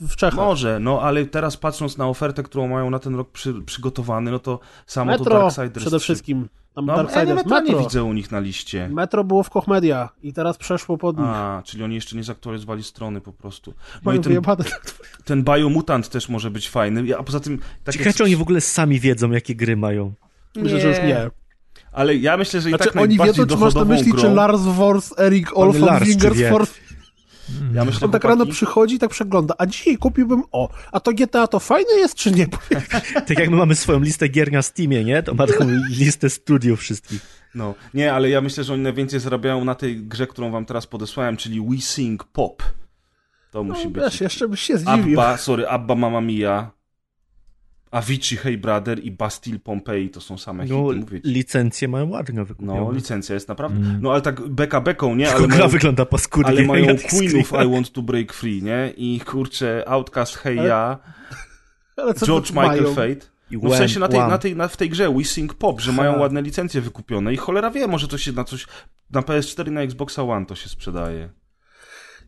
[0.00, 0.36] w Czechach.
[0.36, 4.38] Może, no ale teraz patrząc na ofertę, którą mają na ten rok przy, przygotowany, no
[4.38, 6.04] to samo to Metro Darksiders przede 3.
[6.04, 6.48] wszystkim.
[6.74, 7.36] Tam No, ja nie, Darksiders.
[7.36, 7.78] Metro nie Metro.
[7.78, 8.88] widzę u nich na liście.
[8.88, 11.26] Metro było w Koch Media i teraz przeszło pod nich.
[11.28, 13.74] A, czyli oni jeszcze nie zaktualizowali strony po prostu.
[13.94, 14.64] No Mają i ten, wyjebane.
[15.24, 17.58] ten Biomutant też może być fajny, a poza tym...
[17.84, 20.12] Tak Ciekawe, czy oni w ogóle sami wiedzą, jakie gry mają.
[20.56, 21.30] Myślę, że już nie.
[21.92, 24.20] Ale ja myślę, że i Znaczy tak oni najbardziej wiedzą, czy masz na myśli, grą,
[24.20, 25.14] czy Lars Wors,
[25.98, 26.50] czy Wingers, wie?
[26.50, 26.80] Force.
[27.74, 29.54] Ja myślę, On tak chłopaki, rano przychodzi i tak przegląda.
[29.58, 30.68] A dzisiaj kupiłbym o.
[30.92, 32.46] A to GTA to fajne jest, czy nie?
[33.26, 35.22] Tak jak my mamy swoją listę gier na Steamie, nie?
[35.22, 35.64] To ma taką
[35.98, 37.44] listę studiów wszystkich.
[37.54, 40.86] No, nie, ale ja myślę, że oni najwięcej zarabiają na tej grze, którą wam teraz
[40.86, 42.62] podesłałem, czyli We Sing Pop.
[43.50, 44.02] To musi No, być.
[44.04, 45.20] wiesz, jeszcze byś się zdziwił.
[45.20, 46.70] Abba, sorry, Abba Mamma Mia,
[47.94, 51.28] Avicii Hey Brother i Bastille Pompeii to są same No, hity, mówię ci.
[51.28, 52.80] licencje mają ładne wykupione.
[52.80, 53.80] No, licencja jest naprawdę.
[53.80, 53.98] Mm.
[54.02, 55.24] No ale tak beka beką, nie?
[55.24, 56.48] Tylko Ale gra mają, wygląda paskudnie.
[56.50, 57.52] ale mają Queenów.
[57.52, 58.92] I Want to Break Free, nie?
[58.96, 60.98] I kurczę, Outcast Hey Ale- Ja,
[61.96, 62.94] Ale co George to Michael mają?
[62.94, 63.26] Fate.
[63.50, 65.80] I No w sensie na tej, na, tej, na, w tej grze We Sing Pop,
[65.80, 65.96] że Ha.
[65.96, 68.66] mają ładne licencje wykupione i cholera wie, może to się na coś,
[69.10, 71.28] na PS4 na Xboxa One to się sprzedaje.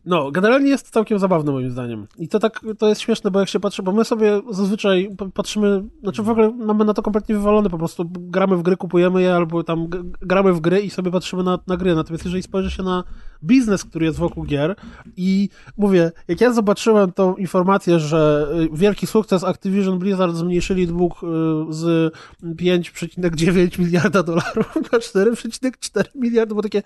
[0.07, 2.07] No, generalnie jest całkiem zabawne moim zdaniem.
[2.17, 5.83] I to tak, to jest śmieszne, bo jak się patrzy, bo my sobie zazwyczaj patrzymy,
[6.03, 9.35] znaczy w ogóle mamy na to kompletnie wywalone, po prostu gramy w gry, kupujemy je,
[9.35, 9.87] albo tam
[10.21, 11.95] gramy w gry i sobie patrzymy na, na gry.
[11.95, 13.03] Natomiast jeżeli spojrzy się na
[13.43, 14.75] biznes, który jest wokół gier
[15.17, 21.13] i mówię, jak ja zobaczyłem tą informację, że y, wielki sukces Activision Blizzard zmniejszyli dług
[21.13, 21.25] y,
[21.69, 26.83] z 5,9 miliarda dolarów na 4,4 miliardy, bo takie,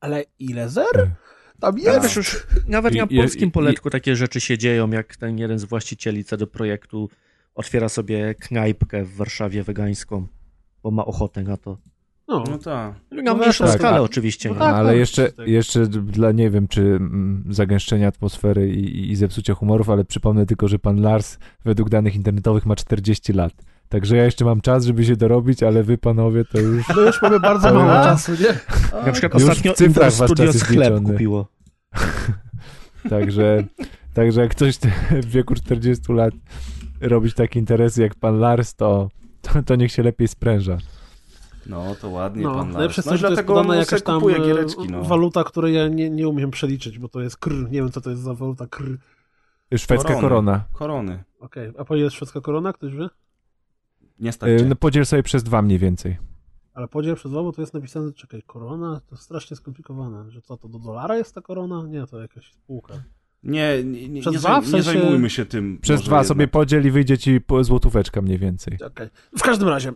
[0.00, 1.10] ale ile zer?
[1.60, 2.02] Tam Ale jest.
[2.02, 5.58] wiesz, już nawet na i- polskim i- poletku takie rzeczy się dzieją, jak ten jeden
[5.58, 7.08] z właścicieli CD Projektu
[7.54, 10.26] otwiera sobie knajpkę w Warszawie wegańską,
[10.82, 11.78] bo ma ochotę na to.
[12.28, 12.94] No, No tak.
[13.10, 14.02] Na No mniejszą tak, skalę tak.
[14.02, 14.48] oczywiście.
[14.48, 14.60] No nie?
[14.60, 14.74] tak.
[14.74, 15.48] ale jeszcze, tak.
[15.48, 20.68] jeszcze dla, nie wiem, czy mm, zagęszczenia atmosfery i, i zepsucia humorów, ale przypomnę tylko,
[20.68, 23.52] że pan Lars według danych internetowych ma 40 lat.
[23.90, 26.88] Także ja jeszcze mam czas, żeby się dorobić, ale wy panowie to już...
[26.96, 28.58] My już mamy bardzo mało czasu, nie?
[29.06, 29.44] Na przykład Już
[29.94, 31.12] w ostatnio jest chleb liczony.
[31.12, 31.48] kupiło.
[33.10, 33.64] Także,
[34.14, 34.78] także jak ktoś
[35.10, 36.34] w wieku 40 lat
[37.00, 39.08] robić takie interesy jak pan Lars, to,
[39.42, 40.78] to, to niech się lepiej spręża.
[41.66, 42.96] No, to ładnie No, pan najlepsze Lars.
[42.96, 45.04] jest No jest dlatego podana on jakaś tam kupuje e, giereczki, no.
[45.04, 47.52] waluta, której ja nie, nie umiem przeliczyć, bo to jest kr.
[47.52, 48.84] Nie wiem, co to jest za waluta kr.
[49.76, 50.20] Szwedzka Korony.
[50.22, 50.64] korona.
[50.72, 51.24] Korony.
[51.40, 52.72] Okej, a po ile jest szwedzka korona?
[52.72, 53.08] Ktoś wie?
[54.20, 54.64] Nie stać Y, cię.
[54.64, 56.18] No, podziel sobie przez dwa mniej więcej.
[56.74, 59.00] Ale podziel przez dwa, bo to jest napisane, czekaj, korona?
[59.06, 60.30] To strasznie skomplikowane.
[60.30, 61.86] Że co, to do dolara jest ta korona?
[61.86, 62.94] Nie, to jakaś spółka.
[63.42, 64.60] Nie, nie, nie, Przez nie, dwa?
[64.60, 65.78] W nie sensie- zajmujmy się tym.
[65.82, 66.26] Przez dwa jednak.
[66.26, 68.78] sobie podziel i wyjdzie ci złotóweczka mniej więcej.
[68.86, 69.08] Okej.
[69.38, 69.92] W każdym razie,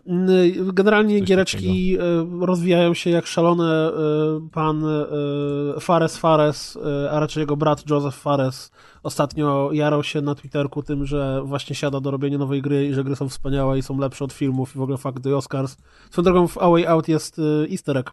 [0.73, 1.99] generalnie Coś giereczki e,
[2.45, 3.91] rozwijają się jak szalone.
[3.93, 6.77] e, Pan e, Fares Fares,
[7.11, 8.71] a raczej jego brat Joseph Fares,
[9.03, 13.03] ostatnio jarał się na Twitterku tym, że właśnie siada do robienia nowej gry i że
[13.03, 15.77] gry są wspaniałe i są lepsze od filmów i w ogóle Fuck the Oscars.
[16.11, 18.11] Swoją drogą w A Way Out jest easter egg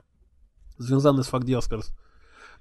[0.79, 1.93] związany z Fuck the Oscars.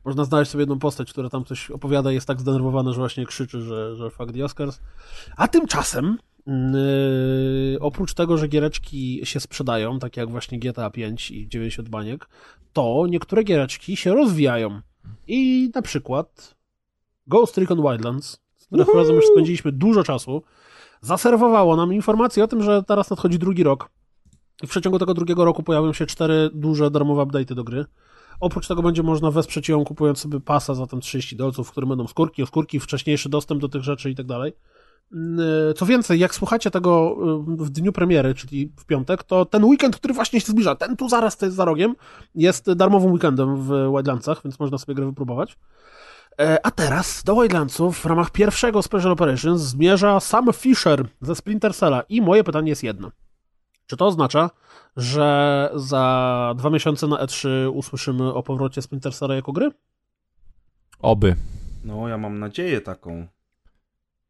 [0.05, 3.25] Można znaleźć sobie jedną postać, która tam coś opowiada i jest tak zdenerwowana, że właśnie
[3.25, 4.79] krzyczy, że, że fuck the Oscars.
[5.37, 6.53] A tymczasem, yy,
[7.79, 12.29] oprócz tego, że giereczki się sprzedają, tak jak właśnie GTA 5 i 90 baniek,
[12.73, 14.81] to niektóre giereczki się rozwijają.
[15.27, 16.55] I na przykład
[17.27, 20.43] Ghost Recon Wildlands, z którym razem już spędziliśmy dużo czasu,
[21.01, 23.89] zaserwowało nam informację o tym, że teraz nadchodzi drugi rok.
[24.63, 27.85] I w przeciągu tego drugiego roku pojawią się cztery duże darmowe update'y do gry.
[28.41, 31.89] Oprócz tego będzie można wesprzeć ją kupując sobie pasa za tam 30 dolców, w którym
[31.89, 34.53] będą skórki, oskórki, wcześniejszy dostęp do tych rzeczy i tak dalej.
[35.11, 37.17] Yy, Co więcej, jak słuchacie tego
[37.57, 40.97] yy, w dniu premiery, czyli w piątek, to ten weekend, który właśnie się zbliża, ten
[40.97, 41.95] tu zaraz, to jest za rogiem,
[42.35, 45.57] jest darmowym weekendem w Wildlandsach, więc można sobie grę wypróbować.
[46.39, 51.75] E, A teraz do Wildlandsów w ramach pierwszego Special Operations zmierza Sam Fisher ze Splinter
[51.75, 53.11] Cella i moje pytanie jest jedno.
[53.87, 54.49] Czy to oznacza,
[54.97, 59.71] że za dwa miesiące na E3 usłyszymy o powrocie Splinter Cella jako gry?
[60.99, 61.35] Oby.
[61.85, 63.27] No, ja mam nadzieję taką.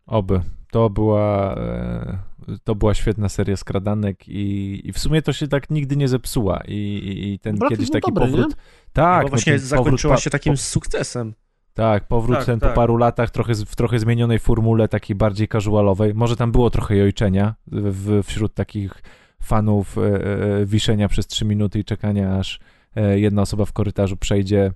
[0.05, 0.41] Oby.
[0.71, 2.17] To była, e,
[2.63, 6.61] to była świetna seria skradanek i, i w sumie to się tak nigdy nie zepsuła
[6.67, 8.49] i, i, i ten Brat kiedyś taki dobry, powrót...
[8.49, 8.55] nie?
[8.93, 11.33] Tak, Bo właśnie no zakończyła powrót się takim po- sukcesem.
[11.73, 12.69] Tak, powrót Tak, ten tak.
[12.69, 16.13] po paru latach trochę, w trochę zmienionej formule, takiej bardziej casualowej.
[16.13, 19.01] Może tam było trochę jojczenia w, wśród takich
[19.41, 22.59] fanów e, e, wiszenia przez trzy minuty i czekania, aż
[22.95, 24.71] e, jedna osoba w korytarzu przejdzie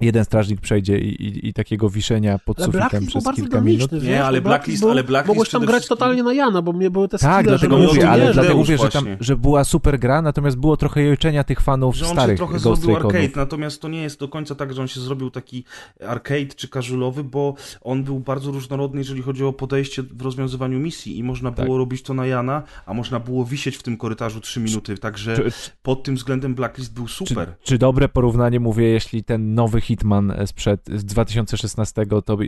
[0.00, 3.80] jeden strażnik przejdzie i, i, i takiego wiszenia pod Ale sufitem Blacklist przez kilka minut.
[3.90, 4.20] dynamiczny, Nie, wiesz?
[4.20, 6.90] ale bo Blacklist- był, ale Blacklist Mogłeś tam grać wszystkim- totalnie na Jana, bo mnie
[6.90, 10.22] były te Tak, skille, dlatego mówię, ale dlatego mówię, że, tam, że była super gra,
[10.22, 13.82] natomiast było trochę jojczenia tych fanów że on się starych trochę Ghost zrobił arcade, natomiast
[13.82, 15.64] to nie jest do końca tak, że on się zrobił taki
[16.06, 21.18] arcade czy casualowy, bo on był bardzo różnorodny, jeżeli chodzi o podejście w rozwiązywaniu misji
[21.18, 21.64] i można Tak.
[21.64, 25.36] było robić to na Jana, a można było wisieć w tym korytarzu 3 minuty, także
[25.36, 27.48] Czy, pod tym względem Blacklist był super.
[27.62, 32.38] Czy, czy dobre porównanie mówię, jeśli ten nowy Hitman sprzed z 2016, to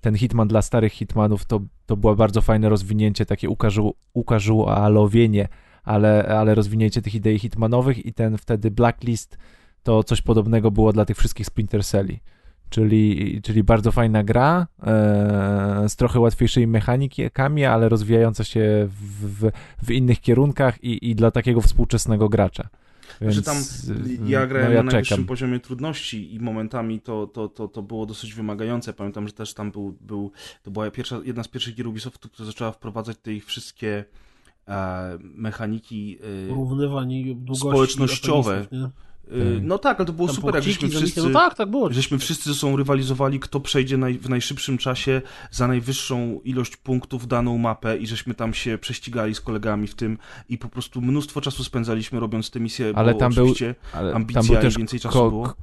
[0.00, 5.48] ten Hitman dla starych Hitmanów to, to było bardzo fajne rozwinięcie, takie ukażu, ukażualowienie,
[5.84, 9.38] ale, ale rozwinięcie tych idei Hitmanowych i ten wtedy Blacklist
[9.82, 12.20] to coś podobnego było dla tych wszystkich Splinter Celli.
[12.70, 19.50] Czyli, czyli bardzo fajna gra e, z trochę łatwiejszymi mechanikami, ale rozwijająca się w, w,
[19.86, 22.68] w innych kierunkach i, i dla takiego współczesnego gracza.
[23.20, 25.26] Więc, że tam y, ja grałem no ja na najwyższym czekam.
[25.26, 28.92] poziomie trudności i momentami to, to, to, to było dosyć wymagające.
[28.92, 32.46] Pamiętam, że też tam był, był to była pierwsza, jedna z pierwszych gier Ubisoftu, która
[32.46, 34.04] zaczęła wprowadzać te ich wszystkie
[34.68, 38.66] e, mechaniki e, Porównywań i długości Społecznościowe.
[39.38, 39.60] Nie?
[39.62, 41.92] no tak, ale to było super, jak żeśmy wszyscy No tak, tak było.
[41.92, 47.26] żeśmy wszyscy ze sobą rywalizowali, kto przejdzie naj, w najszybszym czasie za najwyższą ilość punktów
[47.28, 51.40] daną mapę i żeśmy tam się prześcigali z kolegami w tym i po prostu mnóstwo
[51.40, 54.60] czasu spędzaliśmy robiąc te misje, Ale bo tam był- oczywiście Ale ambicja tam był i
[54.62, 55.54] też więcej czasu ko- było.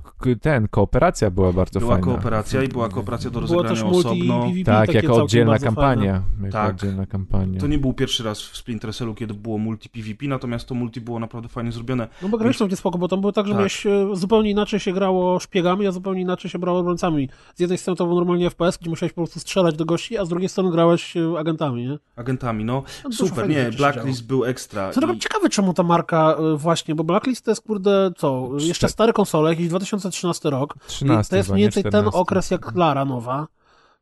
[0.42, 2.06] ten, kooperacja była bardzo Była fajna.
[2.06, 4.42] kooperacja i była kooperacja do rozegrania też multi osobno.
[4.42, 6.22] PvP, Tak, takie jako oddzielna kampania.
[6.42, 6.76] Jako Tak.
[6.76, 7.60] oddzielna kampania.
[7.60, 11.02] To nie był pierwszy raz w Splinter Cellu, kiedy było multi PvP, natomiast to multi
[11.02, 12.08] było naprawdę fajnie zrobione.
[12.22, 13.92] No bo graliśmy gdzie spoko, bo tam było tak, że Tak.
[14.12, 17.30] e, zupełnie inaczej się grało szpiegami, a zupełnie inaczej się brało obrońcami.
[17.56, 20.26] Z jednej strony to był normalnie FPS, gdzie musiałeś po prostu strzelać do gości, a
[20.26, 21.98] z drugiej strony grałeś e, agentami, nie?
[22.16, 22.84] Agentami, no.
[23.04, 24.92] No, Super, nie, Blacklist był ekstra.
[24.92, 28.90] Co i- ciekawe, czemu ta marka e, właśnie, bo Blacklist to jest kurde, co, jeszcze
[28.90, 30.76] stare konsole, jakiś 2013 rok.
[30.88, 32.20] 13 I to jest mniej nie więcej ten 14.
[32.20, 33.48] okres jak Lara nowa,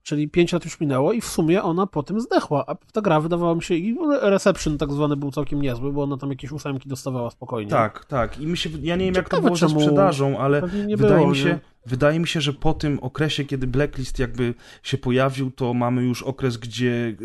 [0.06, 3.20] czyli 5 lat już minęło i w sumie ona po tym zdechła, a ta gra
[3.20, 6.90] wydawała mi się i reception tak zwany był całkiem niezły, bo ona tam jakieś ósemki
[6.90, 7.72] dostawała spokojnie.
[7.72, 8.40] Tak, tak.
[8.40, 11.38] I mi się, ja nie wiem, jak to było ze sprzedażą, ale wydaje było, mi
[11.38, 11.60] się, nie?
[11.86, 16.24] Wydaje mi się, że po tym okresie, kiedy Blacklist jakby się pojawił, to mamy już
[16.24, 17.16] okres, gdzie,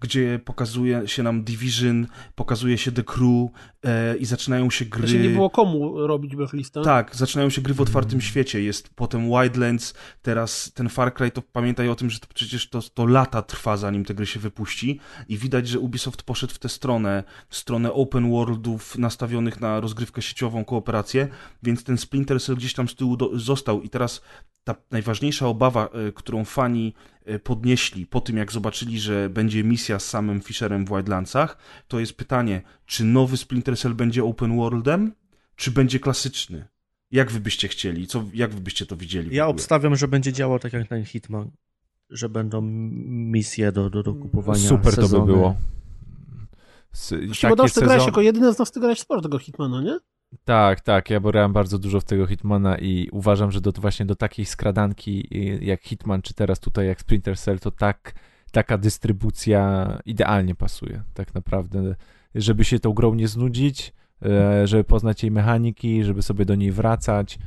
[0.00, 3.50] gdzie pokazuje się nam Division, pokazuje się The Crew
[3.84, 5.08] e, i zaczynają się gry.
[5.08, 6.82] Znaczy nie było komu robić Blacklista.
[6.82, 8.62] Tak, zaczynają się gry w otwartym świecie.
[8.62, 12.82] Jest potem Wildlands, teraz ten Far Cry, to pamiętaj o tym, że to przecież to,
[12.82, 15.00] to lata trwa, zanim te gry się wypuści.
[15.28, 20.22] I widać, że Ubisoft poszedł w tę stronę, w stronę open worldów nastawionych na rozgrywkę
[20.22, 21.28] sieciową, kooperację,
[21.62, 23.82] więc ten Splinter Cell gdzieś tam z tyłu do, został.
[23.82, 24.20] I teraz
[24.64, 26.94] ta najważniejsza obawa, y, którą fani
[27.30, 32.00] y, podnieśli po tym, jak zobaczyli, że będzie misja z samym Fisherem w Wildlandsach, to
[32.00, 35.12] jest pytanie, czy nowy Splinter Cell będzie open worldem,
[35.56, 36.68] czy będzie klasyczny?
[37.10, 38.06] Jak wy byście chcieli?
[38.06, 39.36] Co, jak wy byście to widzieli?
[39.36, 41.50] Ja obstawiam, że będzie działał tak jak ten Hitman,
[42.10, 45.26] że będą misje do, do, do kupowania Super to sezony.
[45.26, 45.56] by było.
[46.94, 49.98] S- Właściwie grałeś sezon- jako jedyny z nas ty grałeś sporo tego Hitmana, nie?
[50.44, 54.16] Tak, tak, ja grałem bardzo dużo w tego Hitmana i uważam, że do, właśnie do
[54.16, 58.14] takiej skradanki y, jak Hitman, czy teraz tutaj jak Splinter Cell, to tak,
[58.52, 61.94] taka dystrybucja idealnie pasuje, tak naprawdę,
[62.34, 66.72] żeby się tą grą nie znudzić, e, żeby poznać jej mechaniki, żeby sobie do niej
[66.72, 67.38] wracać,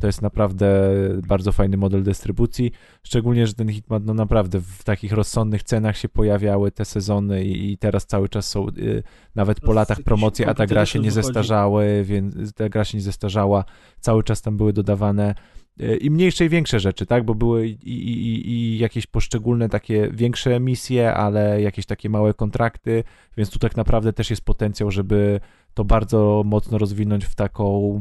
[0.00, 0.90] to jest naprawdę
[1.28, 2.70] bardzo fajny model dystrybucji,
[3.02, 7.78] szczególnie, że ten Hitman, no naprawdę w takich rozsądnych cenach się pojawiały te sezony i,
[7.78, 9.02] teraz cały czas są y,
[9.34, 13.02] nawet po latach promocji, a ta gra się nie zestarzały, więc ta gra się nie
[13.02, 13.64] zestarzała,
[14.00, 15.34] cały czas tam były dodawane
[15.80, 20.08] y, i mniejsze i większe rzeczy, tak, bo były i, i, i- jakieś poszczególne takie
[20.12, 23.04] większe misje, ale jakieś takie małe kontrakty,
[23.36, 25.40] więc tu tak naprawdę też jest potencjał, żeby
[25.74, 28.00] to bardzo mocno rozwinąć w taką e,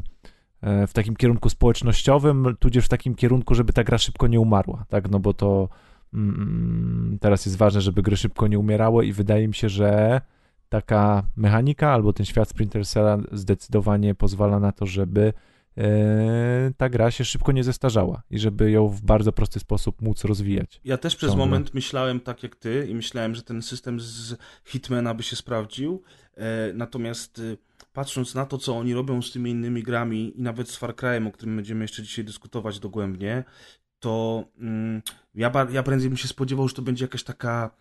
[0.88, 5.10] w takim kierunku społecznościowym, tudzież w takim kierunku, żeby ta gra szybko nie umarła, tak,
[5.10, 5.70] no bo to
[6.14, 10.22] mm, teraz jest ważne, żeby gry szybko nie umierały i wydaje mi się, że
[10.70, 15.34] taka mechanika albo ten świat Splinter Cella zdecydowanie pozwala na to, żeby
[15.78, 20.24] e, ta gra się szybko nie zestarzała i żeby ją w bardzo prosty sposób móc
[20.24, 20.82] rozwijać.
[20.86, 21.46] Ja też przez ciągle.
[21.46, 26.04] moment myślałem tak jak ty i myślałem, że ten system z Hitmana by się sprawdził.
[26.38, 27.58] E, natomiast e,
[27.98, 31.28] patrząc na to, co oni robią z tymi innymi grami i nawet z Far Cry'em,
[31.28, 33.44] o którym będziemy jeszcze dzisiaj dyskutować dogłębnie,
[34.00, 35.02] to mm,
[35.36, 37.72] ja, ja prędzej bym się spodziewał, że to będzie jakaś taka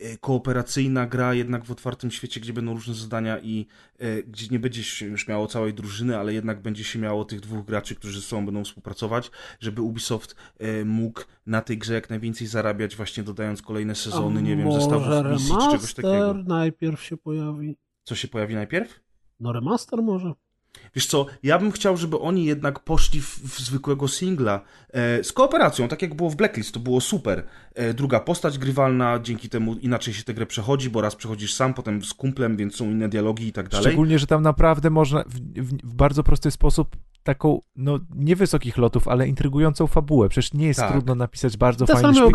[0.00, 3.66] e, kooperacyjna gra jednak w otwartym świecie, gdzie będą różne zadania i
[3.98, 7.40] e, gdzie nie będzie się już miało całej drużyny, ale jednak będzie się miało tych
[7.40, 12.10] dwóch graczy, którzy ze sobą będą współpracować, żeby Ubisoft e, mógł na tej grze jak
[12.10, 16.34] najwięcej zarabiać, właśnie dodając kolejne sezony, A nie wiem, zestawów misji czy czegoś takiego.
[16.46, 17.76] najpierw się pojawi.
[18.04, 19.05] Co się pojawi najpierw?
[19.40, 20.32] No remaster może.
[20.94, 25.32] Wiesz co, ja bym chciał, żeby oni jednak poszli w, w zwykłego singla e, z
[25.32, 27.44] kooperacją, tak jak było w Blacklist, to było super.
[27.74, 31.74] E, druga postać grywalna, dzięki temu inaczej się tę grę przechodzi, bo raz przechodzisz sam,
[31.74, 33.86] potem z kumplem, więc są inne dialogi i tak dalej.
[33.86, 36.96] Szczególnie, że tam naprawdę można w, w, w bardzo prosty sposób
[37.26, 40.28] taką, no nie wysokich lotów, ale intrygującą fabułę.
[40.28, 40.92] Przecież nie jest Tak.
[40.92, 42.30] trudno napisać bardzo Te fajny to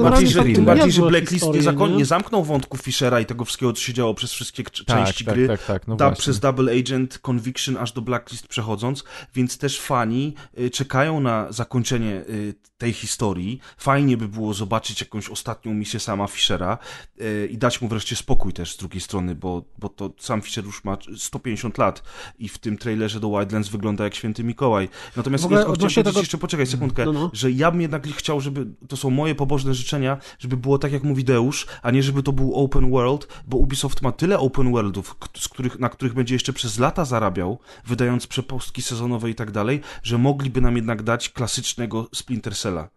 [0.55, 1.95] tym bardziej, że Blacklist nie, zakon- nie?
[1.97, 5.35] nie zamknął wątków Fishera i tego wszystkiego, co się działo przez wszystkie Tak, części tak,
[5.35, 5.47] gry.
[5.47, 9.03] tak, tak, no da, przez Double Agent, Conviction aż do Blacklist przechodząc,
[9.35, 13.59] więc też fani y, czekają na zakończenie y, tej historii.
[13.77, 16.77] Fajnie by było zobaczyć jakąś ostatnią misję sama Fishera
[17.21, 20.65] y, i dać mu wreszcie spokój też z drugiej strony, bo, bo to sam Fisher
[20.65, 22.03] już ma 150 lat
[22.39, 24.89] i w tym trailerze do Wildlands wygląda jak święty Mikołaj.
[25.15, 27.29] Natomiast ogóle chciałem powiedzieć tego- jeszcze, poczekaj sekundkę, No, no.
[27.33, 31.03] że ja bym jednak chciał, żeby, to są moje pobożne życzenia, żeby było tak jak
[31.03, 35.15] mówi Deusz, a nie żeby to był open world, bo Ubisoft ma tyle open worldów,
[35.37, 39.81] z których, na których będzie jeszcze przez lata zarabiał, wydając przepustki sezonowe i tak dalej,
[40.03, 42.89] że mogliby nam jednak dać klasycznego Splinter Cella.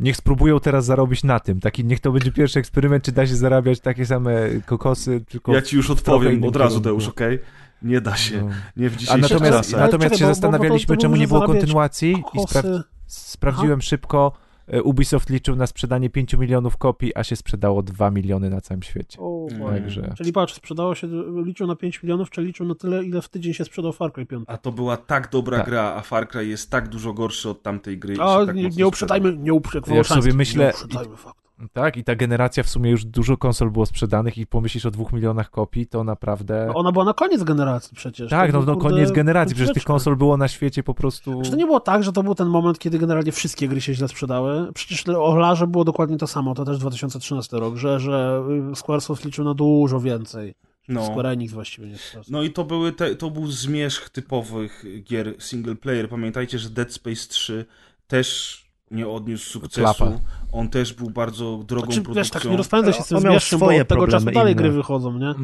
[0.00, 1.60] Niech spróbują teraz zarobić na tym.
[1.60, 4.32] Taki, niech to będzie pierwszy eksperyment, czy da się zarabiać takie same
[4.66, 5.52] kokosy, tylko...
[5.54, 6.80] Ja ci już odpowiem od razu.
[6.80, 7.38] Deusz, okej?
[7.82, 8.40] Nie da się.
[8.42, 8.50] No.
[8.76, 9.80] Nie w dzisiejszych natomiast, czasach.
[9.80, 12.58] Natomiast czekaj, się bo- bo- bo zastanawialiśmy, to czemu nie było kontynuacji i Kokosy.
[12.58, 14.32] spra- sprawdziłem szybko.
[14.70, 18.82] E, Ubisoft liczył na sprzedanie 5 milionów kopii, a się sprzedało 2 miliony na całym
[18.82, 19.18] świecie.
[19.20, 19.68] O, Mm.
[19.74, 21.08] Także Czyli patrz, sprzedało się,
[21.44, 24.26] liczył na 5 milionów, czy liczył na tyle, ile w tydzień się sprzedał Far Cry
[24.26, 24.44] 5.
[24.46, 25.66] A to była tak dobra Tak.
[25.66, 28.14] gra, a Far Cry jest tak dużo gorszy od tamtej gry.
[28.14, 31.49] i A się tak nie, nie uprzedzajmy, nie uprzedzajmy, Ja sobie myślę- nie uprzedzajmy faktu.
[31.72, 35.04] Tak, i ta generacja w sumie już dużo konsol było sprzedanych i pomyślisz o 2
[35.12, 36.64] milionach kopii, to naprawdę...
[36.66, 38.30] No Ona była na koniec generacji przecież.
[38.30, 41.42] tak, To no, no koniec generacji, przecież tych konsol było na świecie po prostu...
[41.44, 43.94] Czy to nie było tak, że to był ten moment, kiedy generalnie wszystkie gry się
[43.94, 44.72] źle sprzedały?
[44.74, 48.42] Przecież o Larze było dokładnie to samo, to też 2013 rok, że, że
[48.74, 50.54] Squaresoft liczył na dużo więcej.
[50.88, 51.06] No.
[51.06, 51.96] Square Enix właściwie nie.
[52.30, 56.08] No i to, były te, to był zmierzch typowych gier single player.
[56.08, 57.66] Pamiętajcie, że Dead Space 3
[58.06, 59.80] też nie odniósł sukcesu.
[59.98, 60.18] Klapa.
[60.52, 62.14] On też był bardzo drogą Znaczy, produkcją.
[62.22, 64.26] wiesz, tak nie rozpędzaj się z tym On miał zmierzchem, bo swoje od tego czasu
[64.26, 64.62] dalej inne.
[64.62, 65.34] gry wychodzą, nie?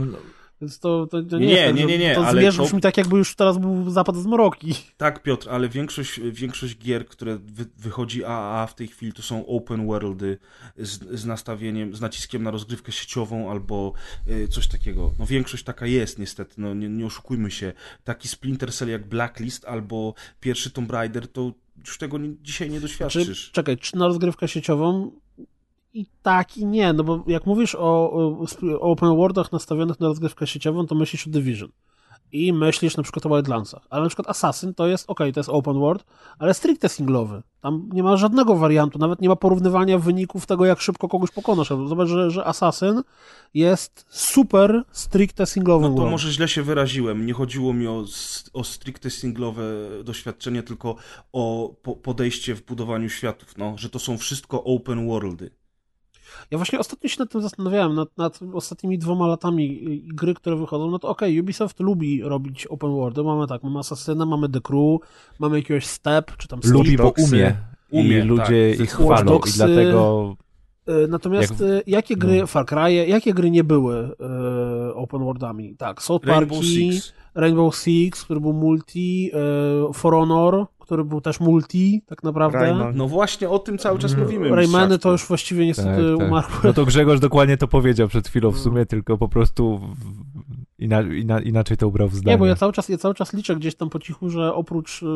[0.61, 2.65] Więc to, to, to nie, Nie, jest tak, nie, nie, nie, to ale zmierzch to-
[2.65, 4.75] brzmi tak, jakby już teraz był zapad z mroki.
[4.97, 9.47] Tak, Piotr, ale większość, większość gier, które wy, wychodzi AAA w tej chwili, to są
[9.47, 10.39] open worldy
[10.77, 13.93] z, z nastawieniem, z naciskiem na rozgrywkę sieciową albo
[14.29, 15.13] y, coś takiego.
[15.19, 17.73] No większość taka jest niestety, no nie, nie oszukujmy się.
[18.05, 21.53] Taki Splinter Cell jak Blacklist albo pierwszy Tomb Raider, to
[21.87, 23.51] już tego nie, dzisiaj nie Czy, doświadczysz.
[23.53, 25.13] czekaj, czy na rozgrywkę sieciową?
[25.97, 28.47] I tak, i nie, no bo jak mówisz o, o
[28.81, 31.69] open worldach nastawionych na rozgrywkę sieciową, to myślisz o Division.
[32.33, 33.87] I myślisz na przykład o Wildlandsach.
[33.91, 36.05] Ale na przykład Assassin to jest, okej, to jest open world,
[36.39, 37.43] ale stricte singlowy.
[37.61, 41.69] Tam nie ma żadnego wariantu, nawet nie ma porównywania wyników tego, jak szybko kogoś pokonasz.
[41.69, 43.03] Zobacz, że, że Assassin
[43.55, 47.27] jest super stricte singlowym No to może źle się wyraziłem.
[47.27, 48.05] Nie chodziło mi o,
[48.53, 49.63] o stricte singlowe
[50.05, 50.97] doświadczenie, tylko
[51.33, 55.51] o po, podejście w budowaniu światów, no, że to są wszystko open worldy.
[56.51, 59.81] Ja właśnie ostatnio się nad tym zastanawiałem, nad, nad ostatnimi dwoma latami
[60.15, 64.27] gry, które wychodzą, no to okej, Ubisoft lubi robić open worldy, mamy tak, mamy Assassina,
[64.27, 65.01] mamy The Crew,
[65.39, 67.57] mamy jakiegoś Step, czy tam Lubi, bo umie.
[67.91, 68.81] Umie, I ludzie tak.
[68.81, 70.37] ich chwalą i dlatego...
[70.89, 72.47] Y, Natomiast Jak- y, jakie gry, no.
[72.47, 74.11] Far Cry'e, jakie gry nie były
[74.91, 75.77] y, open worldami?
[75.77, 77.13] Tak, South Rainbow Parki, Six.
[77.35, 79.31] Rainbow Six, który był multi,
[79.91, 82.59] y, For Honor, który był też multi, tak naprawdę.
[82.59, 82.97] Rayman.
[82.97, 84.25] No właśnie o tym cały czas Mm.
[84.25, 84.57] mówimy.
[84.57, 86.29] Raymany to już właściwie niestety Tak, tak.
[86.29, 86.51] umarły.
[86.65, 89.81] No to Grzegorz dokładnie to powiedział przed chwilą w sumie, tylko po prostu
[90.79, 92.35] ina, ina, inaczej to ubrał w zdanie.
[92.35, 95.03] Nie, bo ja cały czas, ja cały czas liczę gdzieś tam po cichu, że oprócz
[95.03, 95.07] y,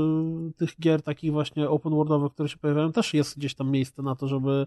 [0.56, 4.16] tych gier takich właśnie open worldowych, które się pojawiają, też jest gdzieś tam miejsce na
[4.16, 4.66] to, żeby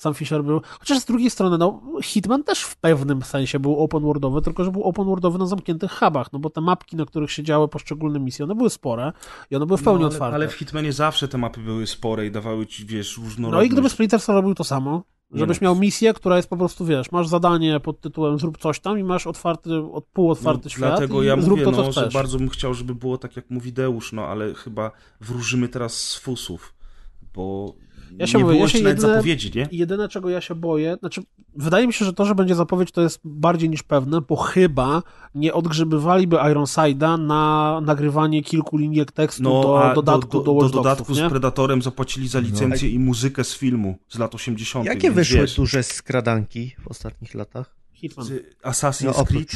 [0.00, 0.60] sam Fisher był.
[0.78, 4.70] Chociaż z drugiej strony, no, Hitman też w pewnym sensie był open worldowy, tylko że
[4.70, 8.20] był open worldowy na zamkniętych hubach, no bo te mapki, na których się działy poszczególne
[8.20, 9.12] misje, one były spore
[9.50, 10.34] i one były w pełni no, ale, otwarte.
[10.34, 13.66] Ale w Hitmanie zawsze te mapy były spore i dawały ci, wiesz, No różnorodność.
[13.66, 15.64] i gdyby Splinter Cell robił to samo, żebyś no.
[15.64, 19.04] miał misję, która jest po prostu, wiesz, masz zadanie pod tytułem zrób coś tam i
[19.04, 22.38] masz otwarty, od półotwarty no, świat Dlatego ja zrób mówię, to, co no, że bardzo
[22.38, 26.74] bym chciał, żeby było tak, jak mówi Deusz, no ale chyba wróżymy teraz z fusów,
[27.34, 27.74] bo
[28.18, 29.68] Ja się nie mówię, było ja się jeszcze nawet jedyne- zapowiedzi, nie?
[29.72, 31.22] Jedyne, czego ja się boję, znaczy,
[31.56, 35.02] wydaje mi się, że to, że będzie zapowiedź, to jest bardziej niż pewne, bo chyba
[35.34, 40.70] nie odgrzebywaliby Ironside'a na nagrywanie kilku linijek tekstu do No, a dodatku do, do, Watch
[40.72, 41.26] do dodatku Dogsów, nie?
[41.28, 44.86] z Predatorem zapłacili za licencję i muzykę z filmu z lat 80.
[44.86, 47.76] Jakie wyszły wiesz, duże skradanki w ostatnich latach?
[47.92, 48.26] Hitman.
[48.64, 49.50] Assassin's No, Creed.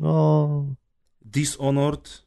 [0.00, 0.64] No,
[1.24, 2.25] Dishonored,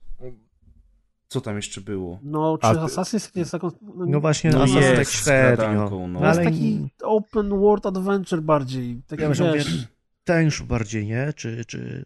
[1.29, 2.19] co tam jeszcze było?
[2.23, 3.71] No, czy A Assassin's Creed jest taką...
[4.07, 5.55] no właśnie, No no jest tak średnio.
[5.55, 6.19] skradanką, no.
[6.19, 9.01] To jest Ale taki open world adventure bardziej.
[9.07, 9.87] Taki, ja że wiesz,
[10.43, 11.33] już bardziej, nie?
[11.35, 12.05] Czy, czy...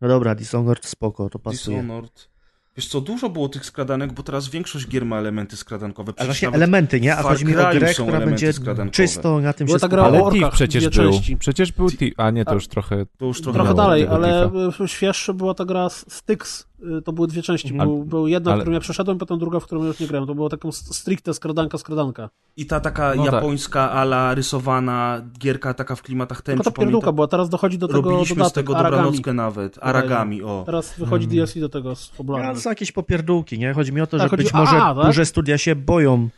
[0.00, 1.76] No dobra, Dishonored spoko, to pasuje.
[1.76, 2.28] Dishonored.
[2.76, 6.08] Wiesz co, dużo było tych skradanek, bo teraz większość gier ma elementy skradankowe.
[6.08, 7.16] Ale Przecież właśnie nawet elementy, nie?
[7.16, 8.90] A chodzi mi o grę, która będzie skradankowe.
[8.90, 10.90] czysto na tym Była się ta gra Ale Thief przecież był.
[10.92, 11.36] części.
[11.36, 12.14] Przecież był Thief.
[12.16, 13.06] A nie, to już trochę...
[13.18, 14.50] To już trochę Trochę dalej, ale
[14.86, 16.66] świeższa była ta gra Styx.
[16.98, 17.68] Y, To były dwie części.
[17.72, 17.88] Mhm.
[17.88, 20.06] Był, był jedna, Ale- w którą ja przeszedłem, potem druga, w którą ja już nie
[20.06, 20.26] grałem.
[20.26, 22.28] To była taką stricte skradanka, skradanka.
[22.56, 23.32] I ta taka No tak.
[23.34, 27.88] japońska ala rysowana gierka taka w klimatach Tylko tęczy, ta pierdółka była, teraz dochodzi do
[27.88, 28.96] tego Robiliśmy z dodatek, tego Aragami.
[29.02, 29.78] dobranockę nawet.
[29.80, 30.62] Aragami, o.
[30.66, 31.36] Teraz wychodzi Mhm.
[31.46, 32.50] DLC do tego z fabularnym.
[32.50, 33.72] Ale są jakieś popierdółki, nie?
[33.72, 35.06] Chodzi mi o to, Tak, że chodzi- być a, może tak?
[35.06, 36.28] duże studia się boją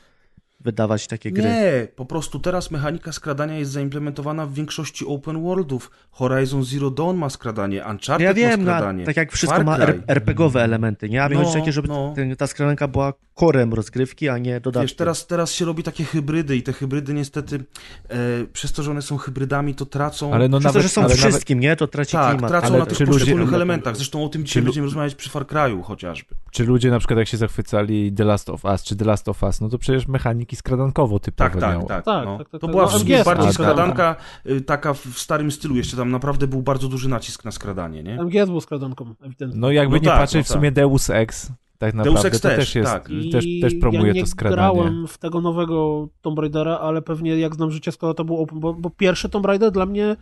[0.68, 1.44] wydawać takie gry.
[1.44, 5.90] Nie, po prostu teraz mechanika skradania jest zaimplementowana w większości open worldów.
[6.10, 9.04] Horizon Zero Dawn ma skradanie, Uncharted Ja wiem, ma no, skradanie.
[9.04, 11.24] tak jak wszystko Far ma RPGowe elementy, nie?
[11.24, 12.12] A No, chodzi o takie, żeby no.
[12.16, 14.82] ten, ta skradanka była korem rozgrywki, a nie dodatkiem.
[14.82, 17.64] Wiesz, teraz, teraz się robi takie hybrydy i te hybrydy niestety
[18.08, 18.16] e,
[18.52, 20.34] przez to, że one są hybrydami, to tracą...
[20.34, 20.82] Ale no Przez to, nawet...
[20.82, 21.76] że są ale nawet wszystkim, nie?
[21.76, 22.50] To traci tak, klimat.
[22.50, 23.96] tracą ale na tych ludzie- poszczególnych elementach.
[23.96, 26.34] Zresztą o tym dzisiaj Czy lu- będziemy rozmawiać przy Far Cry'u chociażby.
[26.50, 29.42] Czy ludzie na przykład jak się zachwycali The Last of Us, czy The Last of
[29.42, 32.04] Us, no to przecież mechaniki skradankowo typowe Tak, tak, tak.
[32.04, 32.38] Tak, no.
[32.38, 32.70] tak, tak, to tak.
[32.70, 35.96] była No, w sumie MGS bardziej skradanka y, taka w starym stylu jeszcze.
[35.96, 38.22] Tam naprawdę był bardzo duży nacisk na skradanie, nie?
[38.22, 39.60] MGS był skradanką, ewidentnie.
[39.60, 42.40] No jakby No nie tak, patrzeć, no w sumie Deus Ex tak Deus naprawdę Ex
[42.40, 43.08] to też, też jest, tak.
[43.32, 44.56] też, też promuje ja nie to skradanie.
[44.74, 48.60] grałem w tego nowego Tomb Raidera, ale pewnie jak znam życie, skoro to był open,
[48.60, 50.16] bo, bo pierwszy Tomb Raider dla mnie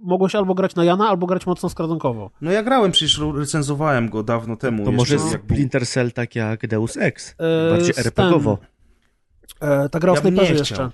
[0.00, 2.30] mogłeś albo grać na Jana, albo grać mocno skradankowo.
[2.40, 4.84] No ja grałem, przecież recenzowałem go dawno temu.
[4.84, 7.34] To może jak był- Splinter Cell tak jak Deus Ex.
[7.38, 8.58] E, Bardziej RPGowo.
[9.60, 10.58] E, ta gra Ja nie snajperze chciał.
[10.58, 10.90] jeszcze.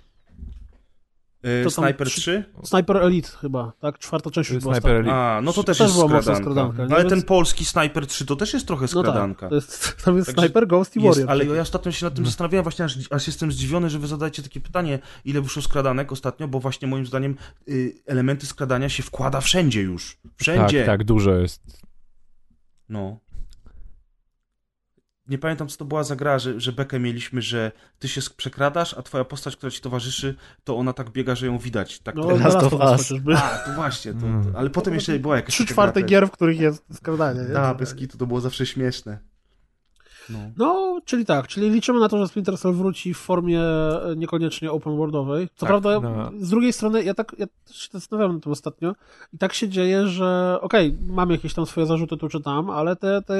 [1.46, 2.44] Y, to tam Sniper trzy- 3?
[2.64, 3.98] Sniper Elite chyba, tak?
[3.98, 4.74] Czwarta część już była.
[4.74, 4.96] Sniper.
[4.96, 5.14] Elite.
[5.14, 6.34] A, no to też, Też jest skradanka.
[6.36, 6.94] skradanka, nie?
[6.94, 9.48] Ale Więc- ten polski Sniper 3 to też jest trochę No tak, skradanka.
[9.48, 11.30] to jest, tam jest Także Sniper, Ghost i Jest, Warrior.
[11.30, 14.42] ale ja ostatnio się nad tym zastanawiałem, właśnie aż, aż jestem zdziwiony, że wy zadajecie
[14.42, 17.36] takie pytanie, ile wyszło skradanek ostatnio, bo właśnie moim zdaniem
[17.68, 20.18] y, elementy skradania się wkłada wszędzie już.
[20.36, 20.78] Wszędzie.
[20.78, 21.62] Tak, tak, dużo jest.
[22.88, 23.18] No.
[25.28, 28.94] Nie pamiętam, co to była za gra, że, że bekę mieliśmy, że ty się przekradasz,
[28.94, 30.34] a twoja postać, która ci towarzyszy,
[30.64, 31.98] to ona tak biega, że ją widać.
[31.98, 33.12] Tak No, Last of Us.
[33.36, 36.60] A, to właśnie, to, to, ale potem jeszcze była jakaś Trzy czwarte gier, w których
[36.60, 37.40] jest skradanie.
[37.40, 37.54] nie?
[37.54, 39.18] Tak, bez kitu, to było zawsze śmieszne.
[40.30, 40.38] No.
[40.56, 44.72] No, czyli tak, czyli liczymy na to, że Splinter Cell wróci w formie e, niekoniecznie
[44.72, 45.48] open worldowej.
[45.54, 46.30] Co Tak, prawda, no.
[46.40, 48.94] z drugiej strony, ja tak ja się zastanawiałem nad tym ostatnio
[49.32, 52.96] i tak się dzieje, że okej, mam jakieś tam swoje zarzuty tu czy tam, ale
[52.96, 53.36] te, te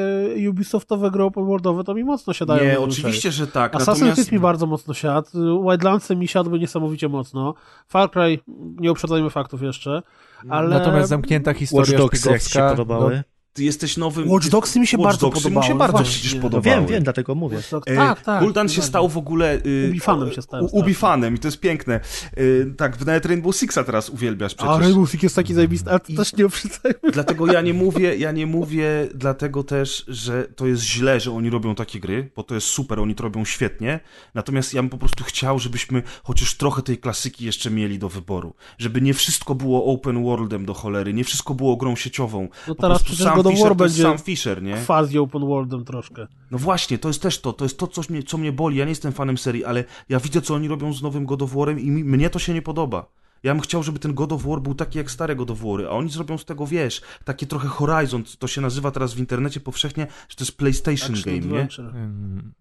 [0.50, 2.64] Ubisoftowe gry open worldowe to mi mocno siadają.
[2.64, 3.74] Nie, oczywiście, że tak.
[3.74, 4.14] Assassin's natomiast...
[4.14, 5.28] Creed mi bardzo mocno siadł,
[5.70, 7.54] Wildlandsy mi siadły niesamowicie mocno,
[7.88, 8.38] Far Cry,
[8.80, 10.02] nie uprzedzajmy faktów jeszcze,
[10.48, 10.68] ale...
[10.78, 13.22] Natomiast zamknięta historia Watch Dogs jak się podobały?
[13.54, 14.30] Ty jesteś nowym...
[14.30, 15.66] Watch Dogsy mi się Watch bardzo podobały.
[15.66, 16.12] mi się bardzo właśnie.
[16.12, 16.76] przecież No podobały.
[16.76, 17.58] wiem, wiem, dlatego mówię.
[17.86, 18.44] E, Tak, tak.
[18.70, 19.54] Się stał w ogóle...
[19.66, 20.84] Y, Ubifanem się stałem u- strasznie.
[20.84, 22.00] Ubifanem i to jest piękne.
[22.38, 24.74] Y, tak, nawet Rainbow Sixa teraz uwielbiasz przecież.
[24.74, 26.98] A Rainbow Six jest taki zajebisty, ale to I- też nie uprzedzajmy.
[27.12, 31.50] Dlatego ja nie mówię, ja nie mówię dlatego też, że to jest źle, że oni
[31.50, 34.00] robią takie gry, bo to jest super, oni to robią świetnie.
[34.34, 38.54] Natomiast ja bym po prostu chciał, żebyśmy chociaż trochę tej klasyki jeszcze mieli do wyboru.
[38.78, 42.48] Żeby nie wszystko było open worldem do cholery, nie wszystko było grą sieciową.
[42.68, 44.76] No Po teraz prostu przecież Sam God of Fisher War będzie Sam Fisher, nie?
[44.86, 46.26] quasi open worldem troszkę.
[46.50, 48.76] No właśnie, to jest też to, to jest to, co mnie, co mnie boli.
[48.76, 51.52] Ja nie jestem fanem serii, ale ja widzę, co oni robią z nowym God of
[51.52, 53.06] War'em i mi, mnie to się nie podoba.
[53.42, 55.86] Ja bym chciał, żeby ten God of War był taki jak stare God of War'y,
[55.86, 59.60] a oni zrobią z tego, wiesz, takie trochę Horizon, to się nazywa teraz w internecie
[59.60, 61.62] powszechnie, że to jest PlayStation Action game, nie?
[61.62, 61.96] adventure.
[61.96, 62.52] Ym,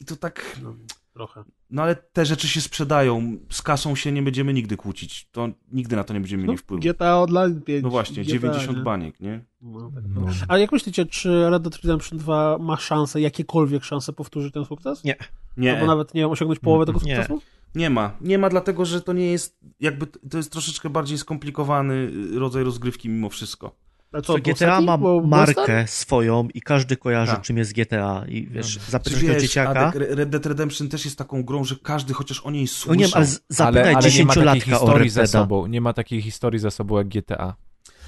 [0.00, 0.74] I to tak, No,
[1.12, 1.44] trochę.
[1.70, 5.96] no ale te rzeczy się sprzedają, z kasą się nie będziemy nigdy kłócić, to nigdy
[5.96, 6.82] na to nie będziemy mieli wpływu.
[6.82, 7.82] GTA Online 5.
[7.82, 8.84] No właśnie, GTA, 90 nie?
[8.84, 9.44] baniek, nie?
[9.62, 10.04] No, tak.
[10.08, 10.26] no.
[10.48, 15.04] A jak myślicie, czy Red Dead Redemption 2 ma szansę, jakiekolwiek szanse powtórzyć ten sukces?
[15.04, 15.16] Nie.
[15.56, 15.74] Nie.
[15.74, 17.16] Albo nawet, nie wiem, osiągnąć połowę tego Nie.
[17.16, 17.40] sukcesu?
[17.74, 18.16] Nie ma.
[18.20, 21.94] Nie ma, dlatego że to nie jest, jakby, to jest troszeczkę bardziej skomplikowany
[22.34, 23.76] y, rodzaj rozgrywki mimo wszystko.
[24.12, 27.40] Ale Co, GTA ma był markę swoją i każdy kojarzy, Tak.
[27.40, 28.24] czym jest GTA.
[28.28, 32.14] I wiesz, zapytasz wiesz, dzieciaka, Adek, Red Dead Redemption też jest taką grą, że każdy
[32.14, 32.94] chociaż o niej no słyszał.
[32.94, 35.66] nie wiem, ale z- Ale, zapytaj ale nie ma takiej historii za sobą.
[35.66, 37.54] Nie ma takiej historii za sobą jak GTA.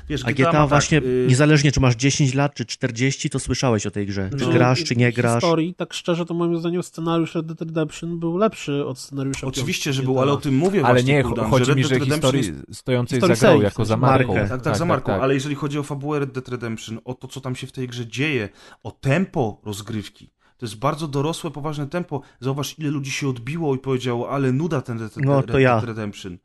[0.09, 3.39] Wiesz, A GTA ma właśnie, tak, y, niezależnie czy masz 10 lat, czy 40, to
[3.39, 4.31] słyszałeś o tej grze.
[4.39, 5.35] Czy No, grasz, czy nie grasz.
[5.43, 9.93] historii, tak szczerze, to moim zdaniem scenariusz Red Dead Redemption był lepszy od scenariusza Oczywiście,
[9.93, 10.13] że GTA.
[10.13, 12.47] był, ale o tym mówię Ale właśnie, nie, Kuldan, chodzi że mi, Red że historii
[12.47, 12.75] jest...
[12.79, 14.35] stojącej Historii za grą, save, jako za sensie marką.
[14.35, 14.49] markę.
[14.49, 17.41] Tak, tak, za marką, ale jeżeli chodzi o fabułę Red Dead Redemption, o to, co
[17.41, 18.49] tam się w tej grze dzieje,
[18.83, 22.21] o tempo rozgrywki, to jest bardzo dorosłe, poważne tempo.
[22.41, 25.75] Zauważ, ile ludzi się odbiło i powiedziało, ale nuda ten Red, No, Red to ja.
[25.75, 26.39] Dead Redemption.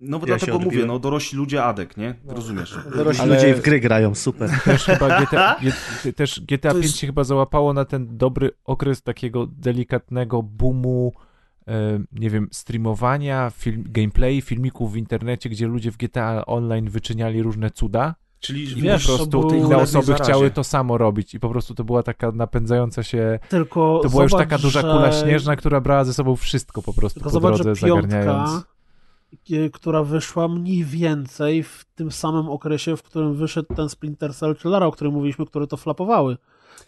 [0.00, 2.14] No bo Ja dlatego mówię, no dorośli ludzie Adek, nie?
[2.26, 2.78] Rozumiesz?
[2.96, 4.50] Dorośli Ale- ludzie w gry grają, super.
[4.64, 5.56] Też chyba GTA,
[6.04, 10.42] G- też GTA To 5 jest- się chyba załapało na ten dobry okres takiego delikatnego
[10.42, 11.12] boomu,
[11.68, 17.42] e, nie wiem, streamowania, film, gameplay, filmików w internecie, gdzie ludzie w GTA Online wyczyniali
[17.42, 18.14] różne cuda.
[18.40, 22.02] Czyli Wiesz, po prostu inne osoby chciały to samo robić i po prostu to była
[22.02, 23.38] taka napędzająca się...
[23.48, 26.82] Tylko To była już zobacz, taka duża że- kula śnieżna, która brała ze sobą wszystko
[26.82, 28.64] po prostu Tylko po zobacz, że drodze, piątka, zagarniając.
[29.72, 34.68] Która wyszła mniej więcej w tym samym okresie, w którym wyszedł ten Splinter Cell czy
[34.68, 36.36] Lara, o którym mówiliśmy, które to flapowały.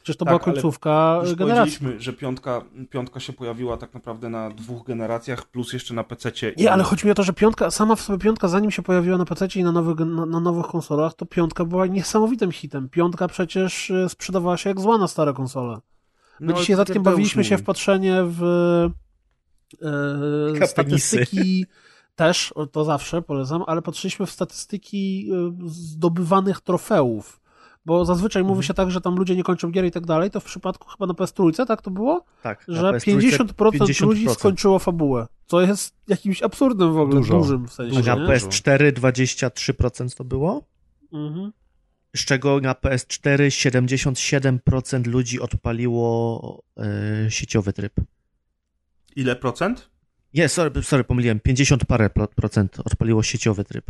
[0.03, 1.79] Przecież to Tak, była końcówka Już generacji.
[1.79, 6.55] powiedzieliśmy, że piątka, piątka się pojawiła tak naprawdę na dwóch generacjach, plus jeszcze na PC-cie.
[6.57, 9.19] Nie, ale chodzi mi o to, że piątka, sama w sobie piątka, zanim się pojawiła
[9.19, 12.89] na PC i na nowych, na, na nowych konsolach, to piątka była niesamowitym hitem.
[12.89, 15.79] Piątka przecież y, sprzedawała się jak zła na stare konsole.
[16.41, 18.43] My No, dzisiaj zatkiem bawiliśmy się w patrzenie w
[20.63, 21.67] e, statystyki
[22.27, 27.41] też, to zawsze polecam, ale patrzyliśmy w statystyki e, zdobywanych trofeów.
[27.87, 28.57] Bo zazwyczaj Mhm.
[28.57, 30.89] mówi się tak, że tam ludzie nie kończą gier i tak dalej, to w przypadku
[30.89, 32.25] chyba na PS3, tak to było?
[32.43, 35.27] Tak, Że PS3 50%, ludzi skończyło fabułę.
[35.47, 37.39] Co jest jakimś absurdem w ogóle, Dużo.
[37.39, 37.99] dużym w sensie.
[38.13, 38.29] A na nie?
[38.29, 40.63] PS4 23% to było?
[41.13, 41.53] Mhm.
[42.17, 47.93] Z czego na PS4 77% ludzi odpaliło e, sieciowy tryb.
[49.17, 49.92] Ile procent?
[50.35, 51.41] Nie, sorry, sorry, pomyliłem.
[51.41, 53.85] 50 parę pro- procent odpaliło sieciowy tryb.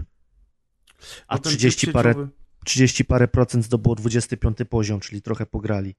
[1.29, 2.29] A No ten 30 tryb parę, sieciowy-
[2.65, 5.95] 30 parę procent zdobyło 25 poziom, czyli trochę pograli.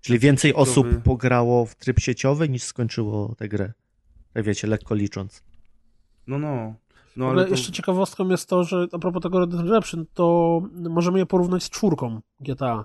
[0.00, 3.72] Czyli więcej sieciowy- osób pograło w tryb sieciowy niż skończyło tę grę.
[4.32, 5.42] Tak wiecie, lekko licząc.
[6.26, 6.74] No, no.
[7.16, 7.50] No, ogóle ale to...
[7.50, 11.62] jeszcze ciekawostką jest to, że a propos tego Red Dead Redemption, to możemy je porównać
[11.62, 12.84] z czwórką GTA.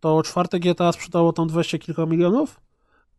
[0.00, 2.60] To czwarte GTA sprzedało tam 20 kilka milionów,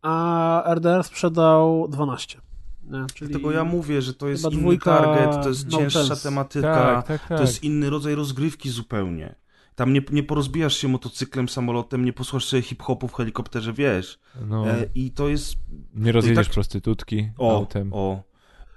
[0.01, 2.41] a RDR sprzedał 12.
[2.89, 3.05] Nie?
[3.13, 6.23] Czyli Dlatego ja mówię, że to jest inny dwójka target, to jest no cięższa sense.
[6.23, 7.37] tematyka, Tak, tak, tak.
[7.37, 9.35] to jest inny rodzaj rozgrywki zupełnie.
[9.75, 14.19] Tam nie, nie porozbijasz się motocyklem, samolotem, nie posłuchasz sobie hip-hopu w helikopterze, wiesz.
[14.47, 15.55] No, E, I to jest...
[15.93, 17.93] nie rozjedziesz tak- prostytutki O, autem.
[17.93, 18.23] o.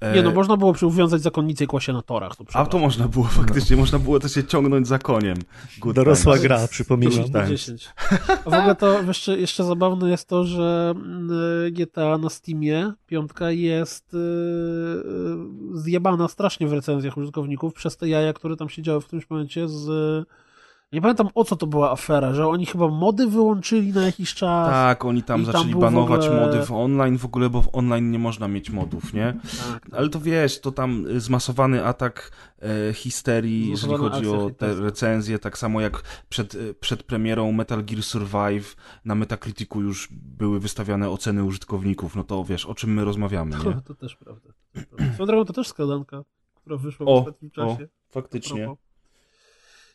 [0.02, 2.36] E, Nie no, można było przy- uwiązać zakonnicę i kłaść się na torach.
[2.36, 5.36] To A to można było faktycznie, można było też się ciągnąć za koniem.
[5.80, 6.42] Good Dorosła times.
[6.42, 7.12] gra, przypominam.
[7.12, 7.60] 10 na times.
[7.60, 7.88] 10.
[8.44, 11.28] A w ogóle to jeszcze, jeszcze zabawne jest to, że mm,
[11.72, 18.56] GTA na Steamie, piątka jest yy, zjebana strasznie w recenzjach użytkowników przez te jaja, które
[18.56, 19.86] tam się działy w którymś momencie z...
[20.92, 24.70] Nie pamiętam o co to była afera, że oni chyba mody wyłączyli na jakiś czas.
[24.70, 27.68] Tak, oni tam tam zaczęli w banować ogóle- mody w online w ogóle, bo w
[27.74, 29.34] online nie można mieć modów, nie?
[29.42, 29.98] Tak, tak.
[29.98, 32.32] Ale to wiesz, to tam y, zmasowany atak
[32.88, 37.84] e, histerii, jeżeli chodzi o te recenzje, tak samo jak przed, y, przed premierą Metal
[37.84, 43.04] Gear Survive na Metacriticu już były wystawiane oceny użytkowników, no to wiesz, o czym my
[43.04, 43.80] rozmawiamy, nie?
[43.86, 44.50] To też prawda.
[45.14, 46.22] Swoją drogą to też skradanka,
[46.54, 47.88] która wyszła w O, ostatnim czasie.
[48.08, 48.64] Faktycznie.
[48.64, 48.91] propos.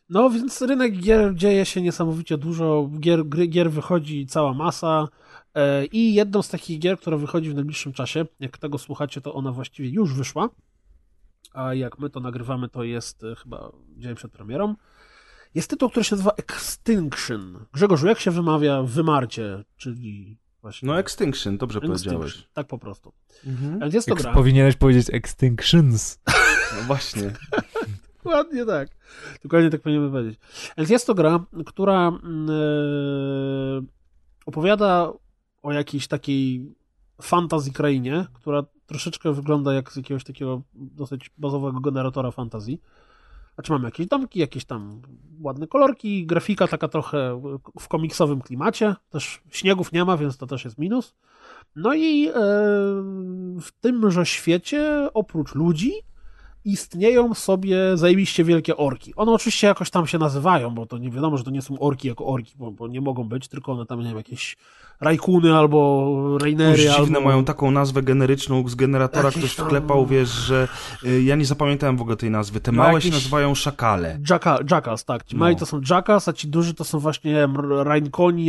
[0.09, 2.89] No, więc rynek gier dzieje się niesamowicie dużo.
[2.99, 5.07] Gier, gry, gier wychodzi cała masa.
[5.55, 9.33] E, I jedną z takich gier, która wychodzi w najbliższym czasie, jak tego słuchacie, to
[9.33, 10.49] ona właściwie już wyszła.
[11.53, 14.75] A jak my to nagrywamy, to jest e, chyba dzień przed premierą.
[15.55, 17.65] Jest tytuł, który się nazywa Extinction.
[17.73, 20.87] Grzegorzu, jak się wymawia wymarcie, czyli właśnie.
[20.87, 22.13] No Extinction, dobrze Extinction.
[22.13, 22.47] powiedziałeś.
[22.53, 23.13] Tak po prostu.
[23.45, 23.79] Mhm.
[23.79, 24.33] Więc jest to Eks- gra.
[24.33, 26.19] Powinieneś powiedzieć Extinctions.
[26.77, 27.33] No właśnie.
[28.27, 28.89] Dokładnie tak.
[29.43, 30.39] Dokładnie tak powinienem powiedzieć.
[30.77, 32.11] Więc jest to gra, która e,
[34.45, 35.13] opowiada
[35.63, 36.75] o jakiejś takiej
[37.21, 42.81] fantazji krainie, która troszeczkę wygląda jak z jakiegoś takiego dosyć bazowego generatora fantazji.
[43.55, 45.01] Znaczy mamy jakieś domki, jakieś tam
[45.41, 47.41] ładne kolorki, grafika taka trochę
[47.79, 48.95] w komiksowym klimacie.
[49.09, 51.15] Też śniegów nie ma, więc to też jest minus.
[51.75, 52.33] No i e,
[53.61, 55.93] w tymże świecie, oprócz ludzi,
[56.71, 59.15] istnieją sobie zajebiście wielkie orki.
[59.15, 62.07] One oczywiście jakoś tam się nazywają, bo to nie wiadomo, że to nie są orki
[62.07, 64.57] jako orki, bo, bo nie mogą być, tylko one tam, nie wiem, jakieś
[65.01, 67.21] rajkuny albo Już rainery, dziwne albo...
[67.21, 70.67] mają taką nazwę generyczną z generatora, Jakieś ktoś tam- wklepał, wiesz, że
[71.03, 72.59] y, ja nie zapamiętałem w ogóle tej nazwy.
[72.59, 74.19] Te No małe jakieś- się nazywają szakale.
[74.29, 75.23] Jacka, Jackass, tak.
[75.23, 75.39] Ci No.
[75.39, 77.55] mali to są Jackass, a ci duży to są właśnie, nie wiem,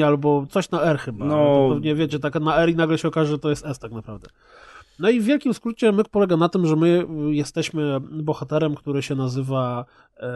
[0.06, 1.24] albo coś na R chyba.
[1.24, 1.34] No.
[1.34, 3.92] To pewnie wiecie, tak na R i nagle się okaże, że to jest S tak
[3.92, 4.28] naprawdę.
[4.98, 9.02] No i w wielkim skrócie myk polega na tym, że my y, jesteśmy bohaterem, który
[9.02, 9.84] się nazywa
[10.16, 10.30] e,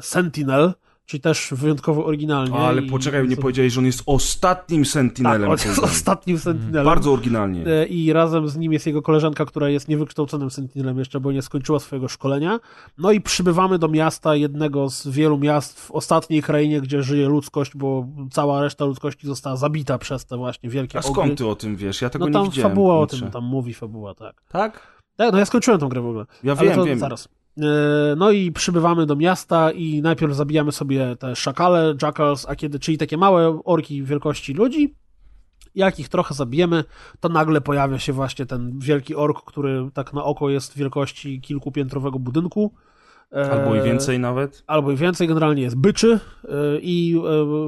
[0.00, 0.72] Sentinel,
[1.06, 2.54] czyli też wyjątkowo oryginalnie.
[2.58, 5.50] Ale i- poczekaj, nie powiedziałeś, że on jest ostatnim Tak, Sentinelem.
[5.50, 6.84] on jest ostatnim Sentinelem.
[6.84, 7.66] Bardzo oryginalnie.
[7.66, 11.42] E, I razem z nim jest jego koleżanka, która jest niewykształconym sentinelem jeszcze, bo nie
[11.42, 12.60] skończyła swojego szkolenia.
[12.98, 17.72] No i przybywamy do miasta, jednego z wielu miast w ostatniej krainie, gdzie żyje ludzkość,
[17.76, 21.12] bo cała reszta ludzkości została zabita przez te właśnie wielkie A ogry.
[21.12, 22.02] skąd ty o tym wiesz?
[22.02, 22.70] Ja tego No nie tam widziałem.
[22.70, 24.42] fabuła o tym, tam mówi fabuła, tak.
[24.48, 24.96] Tak?
[25.16, 26.24] Tak, no ja skończyłem tą grę w ogóle.
[26.44, 26.98] Ja Ale wiem, to wiem.
[26.98, 27.28] zaraz.
[27.62, 32.78] E, No i przybywamy do miasta i najpierw zabijamy sobie te szakale, jackals, a kiedy,
[32.78, 34.94] czyli takie małe orki wielkości ludzi.
[35.74, 36.84] Jak ich trochę zabijemy,
[37.20, 42.18] to nagle pojawia się właśnie ten wielki ork, który tak na oko jest wielkości kilkupiętrowego
[42.18, 42.74] budynku.
[43.32, 44.64] E, Albo i więcej nawet.
[44.66, 46.48] Albo i więcej, generalnie jest byczy e,
[46.80, 47.20] i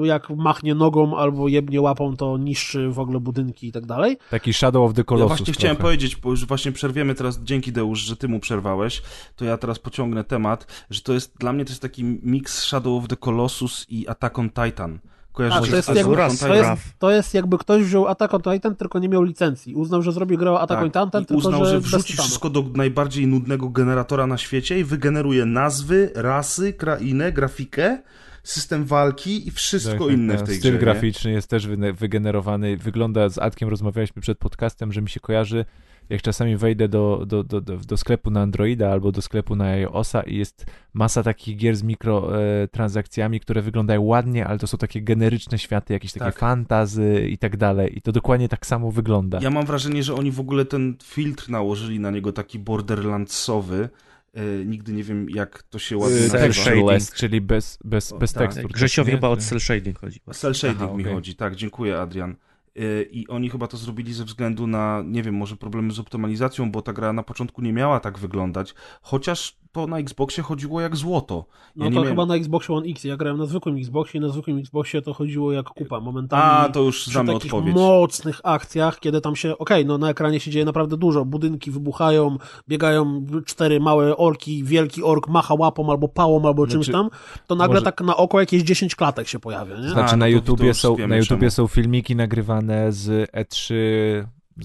[0.03, 4.17] e, jak machnie nogą albo jebnie łapą, to niszczy w ogóle budynki i tak dalej.
[4.31, 5.87] Taki Shadow of the Ja Colossus właśnie chciałem trochę.
[5.89, 9.03] powiedzieć, bo już właśnie przerwiemy teraz, dzięki Deusz, że ty mu przerwałeś,
[9.37, 13.03] to ja teraz pociągnę temat, że to jest, dla mnie to jest taki miks Shadow
[13.03, 14.99] of the Colossus i Attack on Titan.
[15.39, 19.09] To jest, jakby, to, jest, to jest jakby ktoś wziął Attack on Titan, tylko nie
[19.09, 19.75] miał licencji.
[19.75, 21.23] Uznał, że zrobi grę o Attack on Titan, Tak.
[21.23, 25.45] I tylko uznał, że bez wrzuci wszystko do najbardziej nudnego generatora na świecie i wygeneruje
[25.45, 27.99] nazwy, rasy, krainę, grafikę,
[28.43, 30.79] system walki i wszystko Tak, inne tak, w tej Styl grze.
[30.79, 30.85] nie?
[30.85, 32.77] graficzny jest też wygenerowany.
[32.77, 35.65] Wygląda, z Adkiem rozmawialiśmy przed podcastem, że mi się kojarzy,
[36.11, 39.65] jak czasami wejdę do, do, do, do, do sklepu na Androida albo do sklepu na
[39.65, 45.03] iOSa i jest masa takich gier z mikrotransakcjami, które wyglądają ładnie, ale to są takie
[45.03, 46.39] generyczne światy, jakieś takie Tak.
[46.39, 47.99] fantazy i tak dalej.
[47.99, 49.39] I to dokładnie tak samo wygląda.
[49.43, 53.89] Ja mam wrażenie, że oni w ogóle ten filtr nałożyli na niego taki borderlandsowy.
[54.35, 56.39] E, nigdy nie wiem, jak to się ładnie Yy, nazywa.
[56.39, 57.15] Cel shading.
[57.15, 58.43] Czyli bez, bez, bez tak.
[58.43, 58.73] tekstur.
[58.73, 59.17] Grzesiowi nie?
[59.17, 60.21] chyba o Czy- cel shading chodzi.
[60.33, 61.15] Cell shading Aha, mi okej.
[61.15, 62.37] chodzi, tak, dziękuję Adrian.
[62.79, 66.71] E, I oni chyba to zrobili ze względu na, nie wiem, może problemy z optymalizacją,
[66.71, 70.97] bo ta gra na początku nie miała tak wyglądać, chociaż to na Xboxie chodziło jak
[70.97, 71.45] złoto.
[71.77, 73.05] No Ja nie to miałem- chyba na Xboxie One X.
[73.05, 76.01] Ja grałem na zwykłym Xboxie i na zwykłym Xboxie to chodziło jak kupa.
[76.01, 77.75] Momentami A, to już przy znamy takich odpowiedź.
[77.77, 82.37] mocnych akcjach, kiedy tam się, okej, no na ekranie się dzieje naprawdę dużo, budynki wybuchają,
[82.69, 87.11] biegają cztery małe orki, wielki ork macha łapą albo pałą albo czymś Znaczy, tam,
[87.47, 89.89] to nagle może- tak na oko jakieś 10 klatek się pojawia, nie?
[89.89, 93.31] Znaczy A, no na to- to YouTubie, już są, na YouTubie są filmiki nagrywane z
[93.31, 93.75] E3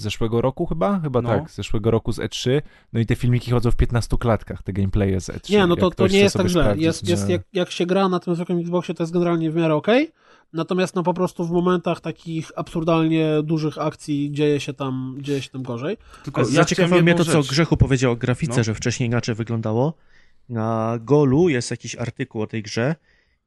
[0.01, 0.99] zeszłego roku chyba?
[0.99, 1.29] Chyba No.
[1.29, 2.61] tak, z zeszłego roku z E3.
[2.93, 5.51] No i te filmiki chodzą w 15 klatkach, te gameplaye z E3.
[5.51, 6.75] Nie, no to, to nie jest tak źle.
[6.77, 9.75] Jest, jest, jak, jak się gra na tym zwykłym Xboxie, to jest generalnie w miarę
[9.75, 10.11] okej.
[10.53, 15.49] Natomiast no po prostu w momentach takich absurdalnie dużych akcji dzieje się tam, dzieje się
[15.49, 15.97] tam gorzej.
[16.23, 17.49] Tylko Ja Zaciekawiło mnie to, co rzecz.
[17.51, 18.63] Grzechu powiedział o grafice, No.
[18.63, 19.93] że wcześniej inaczej wyglądało.
[20.49, 22.95] Na Golu jest jakiś artykuł o tej grze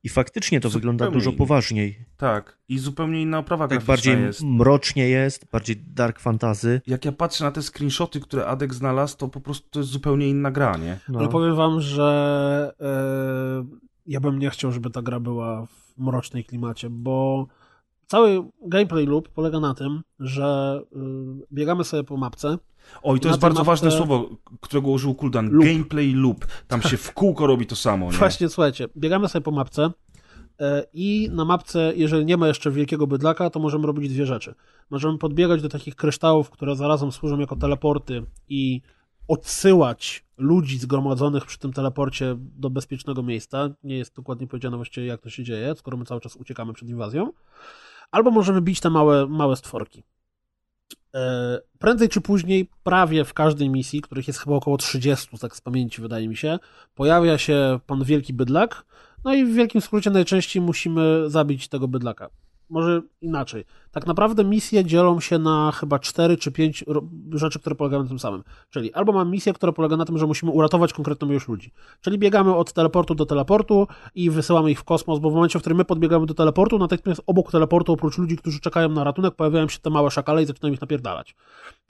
[0.02, 2.04] i faktycznie to Zupełnie wygląda dużo poważniej.
[2.16, 4.42] Tak, i zupełnie inna oprawa Tak graficzna bardziej jest.
[4.44, 6.80] mrocznie jest, bardziej dark fantasy.
[6.86, 10.28] Jak ja patrzę na te screenshoty, które Adek znalazł, to po prostu to jest zupełnie
[10.28, 10.98] inna gra, nie?
[11.08, 11.18] No.
[11.18, 13.66] Ale powiem wam, że e,
[14.06, 17.46] ja bym nie chciał, żeby ta gra była w mrocznej klimacie, bo
[18.06, 20.96] cały gameplay loop polega na tym, że y,
[21.52, 22.58] biegamy sobie po mapce.
[23.02, 24.28] Oj, to Na jest tę bardzo ważne słowo,
[24.60, 25.50] którego użył Kuldan.
[25.50, 25.64] Loop.
[25.66, 26.46] Gameplay loop.
[26.68, 28.18] Tam się w kółko robi to samo, nie?
[28.18, 29.90] Właśnie, słuchajcie, biegamy sobie po mapce
[30.60, 34.54] e, i na mapce, jeżeli nie ma jeszcze wielkiego bydlaka, to możemy robić dwie rzeczy.
[34.90, 38.80] Możemy podbiegać do takich kryształów, które zarazem służą jako teleporty i
[39.28, 43.68] odsyłać ludzi zgromadzonych przy tym teleporcie do bezpiecznego miejsca.
[43.82, 46.88] Nie jest dokładnie powiedziane właściwie, jak to się dzieje, skoro my cały czas uciekamy przed
[46.88, 47.32] inwazją.
[48.10, 50.02] Albo możemy bić te małe, małe stworki.
[51.16, 55.60] E, Prędzej czy później, prawie w każdej misji, których jest chyba około 30, tak z
[55.60, 56.58] pamięci wydaje mi się,
[56.94, 58.84] pojawia się pan wielki bydlak,
[59.24, 62.28] no i w wielkim skrócie najczęściej musimy zabić tego bydlaka.
[62.70, 63.64] Może inaczej.
[63.92, 66.84] Tak naprawdę misje dzielą się na chyba 4 czy 5
[67.32, 68.42] rzeczy, które polegają na tym samym.
[68.70, 71.72] Czyli albo mam misję, która polega na tym, że musimy uratować konkretną ilość ludzi.
[72.00, 75.62] Czyli biegamy od teleportu do teleportu i wysyłamy ich w kosmos, bo w momencie, w
[75.62, 79.68] którym my podbiegamy do teleportu, natychmiast obok teleportu, oprócz ludzi, którzy czekają na ratunek, pojawiają
[79.68, 81.34] się te małe szakale i zaczynają ich napierdalać.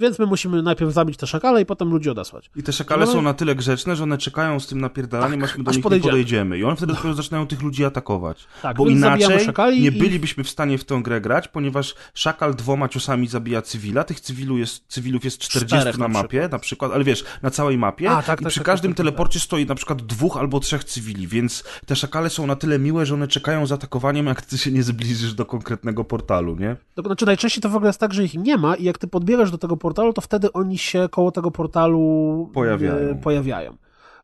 [0.01, 2.51] Więc my musimy najpierw zabić te szakale i potem ludzi odesłać.
[2.57, 3.13] I te szakale No.
[3.13, 5.77] są na tyle grzeczne, że one czekają z tym napierdalaniem, Tak, aż my do aż
[5.77, 6.11] nich podejdziemy.
[6.13, 6.59] podejdziemy.
[6.59, 8.47] I one wtedy dopiero zaczynają tych ludzi atakować.
[8.63, 9.49] Tak, Bo inaczej
[9.81, 14.05] nie bylibyśmy w stanie w tę grę grać, ponieważ szakal dwoma ciosami zabija cywila.
[14.05, 16.53] Tych cywilu jest, cywilów jest 40 Czterech na na mapie, przykład.
[16.53, 18.11] na przykład, ale wiesz, na całej mapie.
[18.11, 19.13] A, tak, I tak, przy tak, każdym tak, tak, tak.
[19.13, 23.07] teleporcie stoi na przykład dwóch albo trzech cywili, więc te szakale są na tyle miłe,
[23.07, 26.77] że one czekają z atakowaniem, jak ty się nie zbliżysz do konkretnego portalu, nie?
[26.95, 29.07] To znaczy najczęściej to w ogóle jest tak, że ich nie ma i jak ty
[29.07, 32.95] podbiegasz do tego portalu, to wtedy oni się koło tego portalu Pojawiają.
[32.95, 33.77] e, pojawiają.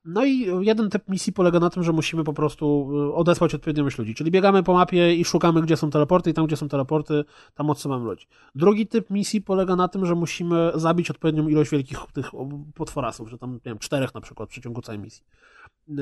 [0.04, 3.82] No i jeden typ misji polega na tym, że musimy po prostu e, odesłać odpowiednią
[3.82, 4.14] ilość ludzi.
[4.14, 7.24] Czyli biegamy po mapie i szukamy, gdzie są teleporty i tam, gdzie są teleporty,
[7.54, 8.26] tam odsyłamy ludzi.
[8.54, 12.30] Drugi typ misji polega na tym, że musimy zabić odpowiednią ilość wielkich tych
[12.74, 15.24] potworasów, że tam, nie wiem, czterech na przykład w przeciągu całej misji.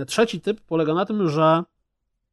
[0.06, 1.62] Trzeci typ polega na tym, że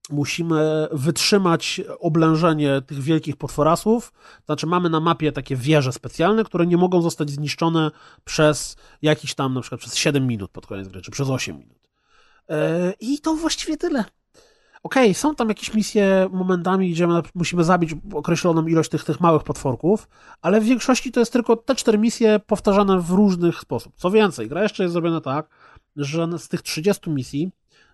[0.10, 4.14] musimy wytrzymać oblężenie tych wielkich potworasów.
[4.46, 7.92] Znaczy, mamy na mapie takie wieże specjalne, które nie mogą zostać zniszczone
[8.24, 11.78] przez jakiś tam, na przykład przez 7 minut pod koniec gry, czy przez 8 minut.
[12.50, 12.56] Yy,
[13.00, 14.06] I to właściwie tyle.
[14.84, 19.44] Okej, są tam jakieś misje momentami, gdzie my musimy zabić określoną ilość tych, tych małych
[19.44, 20.08] potworków,
[20.42, 23.94] ale w większości to jest tylko te cztery misje powtarzane w różnych sposób.
[23.96, 25.50] Co więcej, gra jeszcze jest zrobiona tak,
[25.96, 27.52] że z tych 30 misji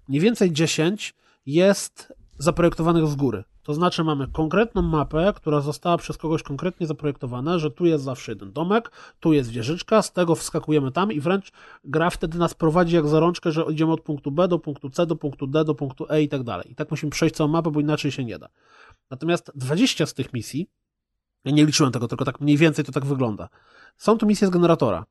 [0.08, 3.44] mniej więcej 10 jest zaprojektowanych z góry.
[3.64, 8.32] To znaczy mamy konkretną mapę, która została przez kogoś konkretnie zaprojektowana, że tu jest zawsze
[8.32, 11.52] jeden domek, tu jest wieżyczka, z tego wskakujemy tam i wręcz
[11.84, 15.06] gra wtedy nas prowadzi jak za rączkę, że idziemy od punktu B do punktu C,
[15.06, 16.72] do punktu D, do punktu E i tak dalej.
[16.72, 18.50] I tak musimy przejść całą mapę, bo inaczej się nie da.
[19.10, 20.70] Natomiast 20 z tych misji,
[21.46, 23.50] ja nie liczyłem tego, tylko tak mniej więcej to tak wygląda.
[23.98, 25.06] Są to misje z generatora.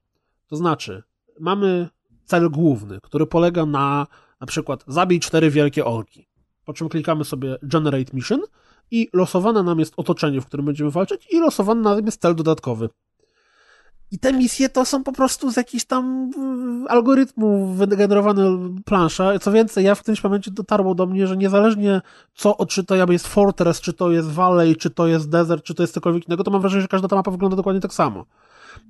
[0.47, 1.03] To znaczy,
[1.41, 1.89] mamy
[2.25, 4.07] cel główny, który polega na
[4.43, 6.29] na przykład zabij cztery wielkie orki.
[6.65, 8.41] Po czym klikamy sobie Generate Mission
[8.91, 12.89] i losowane nam jest otoczenie, w którym będziemy walczyć i losowany nam jest cel dodatkowy.
[14.11, 16.31] I te misje to są po prostu z jakichś tam
[16.87, 19.39] y, algorytmów wygenerowane plansza.
[19.39, 22.01] Co więcej, ja w którymś momencie dotarło do mnie, że niezależnie
[22.35, 25.83] co, czy to jest Fortress, czy to jest Valley, czy to jest Desert, czy to
[25.83, 28.27] jest cokolwiek innego, to mam wrażenie, że każda ta mapa wygląda dokładnie tak samo.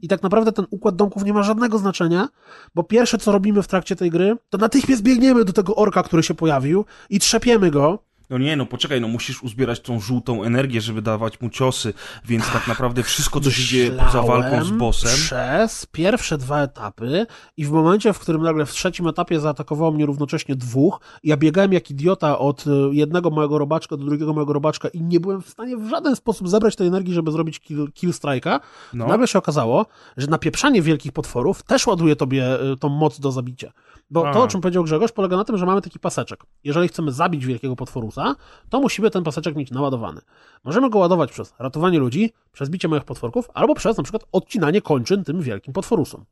[0.02, 2.28] I tak naprawdę ten układ domków nie ma żadnego znaczenia,
[2.74, 6.22] bo pierwsze co robimy w trakcie tej gry, to natychmiast biegniemy do tego orka, który
[6.22, 7.98] się pojawił i trzepiemy go,
[8.32, 12.52] No nie, no poczekaj, no musisz uzbierać tą żółtą energię, żeby dawać mu ciosy, więc
[12.52, 15.10] tak naprawdę wszystko, co się dzieje poza walką z bossem...
[15.10, 17.26] przez pierwsze dwa etapy
[17.56, 21.72] i w momencie, w którym nagle w trzecim etapie zaatakowało mnie równocześnie dwóch, ja biegałem
[21.72, 25.48] jak idiota od y, jednego mojego robaczka do drugiego mojego robaczka i nie byłem w
[25.48, 28.60] stanie w żaden sposób zebrać tej energii, żeby zrobić kill, kill strike'a,
[28.92, 29.06] No.
[29.06, 33.72] nagle się okazało, że napieprzanie wielkich potworów też ładuje tobie y, tą moc do zabicia.
[34.10, 34.32] Bo A.
[34.32, 36.44] to, o czym powiedział Grzegorz, polega na tym, że mamy taki paseczek.
[36.64, 38.21] Jeżeli chcemy zabić wielkiego potworusa,
[38.68, 40.20] to musimy ten paseczek mieć naładowany.
[40.64, 44.82] Możemy go ładować przez ratowanie ludzi, przez bicie małych potworków, albo przez na przykład odcinanie
[44.82, 46.24] kończyn tym wielkim potworusom.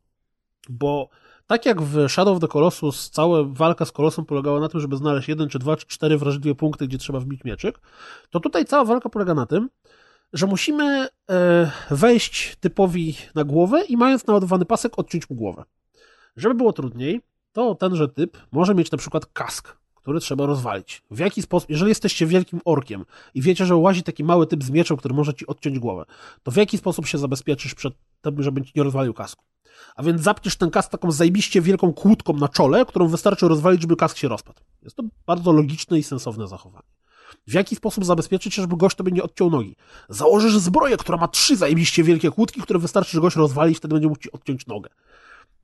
[0.69, 1.09] Bo
[1.47, 4.97] tak jak w Shadow of the Colossus cała walka z kolosem polegała na tym, żeby
[4.97, 7.81] znaleźć jeden, czy dwa, czy cztery wrażliwe punkty, gdzie trzeba wbić mieczyk,
[8.31, 9.69] to tutaj cała walka polega na tym,
[10.33, 15.65] że musimy e, wejść typowi na głowę i mając naładowany pasek, odciąć mu głowę.
[16.37, 17.21] Żeby było trudniej,
[17.53, 21.03] to tenże typ może mieć na przykład kask, który trzeba rozwalić.
[21.11, 24.71] W jaki sposób, jeżeli jesteście wielkim orkiem i wiecie, że łazi taki mały typ z
[24.71, 26.05] mieczem, który może ci odciąć głowę,
[26.43, 29.45] to w jaki sposób się zabezpieczysz przed tym, żeby ci nie rozwalił kasku?
[29.97, 33.97] A więc zapniesz ten kask taką zajebiście wielką kłódką na czole, którą wystarczy rozwalić, żeby
[33.97, 34.61] kask się rozpadł.
[34.83, 36.89] Jest to bardzo logiczne i sensowne zachowanie.
[37.47, 39.77] W jaki sposób zabezpieczyć się, żeby gość tobie nie odciął nogi?
[40.09, 43.95] Założysz zbroję, która ma trzy zajebiście wielkie kłódki, które wystarczy, że gość rozwali i wtedy
[43.95, 44.91] będzie mógł ci odciąć nogę.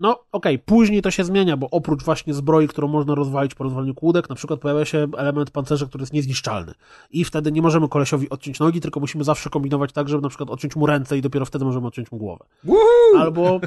[0.01, 3.95] No, okej, później to się zmienia, bo oprócz właśnie zbroi, którą można rozwalić po rozwaleniu
[3.95, 6.75] kłódek, na przykład pojawia się element pancerza, który jest niezniszczalny.
[7.11, 10.51] I wtedy nie możemy kolesiowi odciąć nogi, tylko musimy zawsze kombinować tak, żeby na przykład
[10.51, 12.45] odciąć mu ręce i dopiero wtedy możemy odciąć mu głowę.
[13.19, 13.61] Albo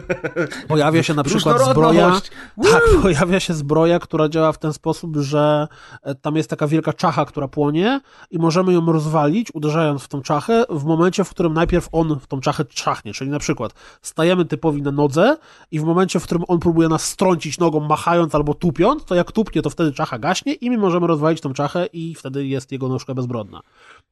[0.68, 2.22] pojawia się na przykład zbroja.
[2.64, 5.68] Tak, pojawia się zbroja, która działa w ten sposób, że
[6.04, 8.02] e, tam jest taka wielka czacha, która płonie
[8.32, 12.28] i możemy ją rozwalić, uderzając w tą czachę, w momencie, w którym najpierw on w
[12.28, 13.14] tą czachę czachnie.
[13.14, 15.38] Czyli na przykład stajemy typowi na nodze
[15.72, 19.32] i w momencie, w którym on próbuje nas strącić nogą, machając albo tupiąc, to jak
[19.32, 22.88] tupnie, to wtedy czacha gaśnie i my możemy rozwalić tą czachę i wtedy jest jego
[22.88, 23.62] nóżka bezbrodna.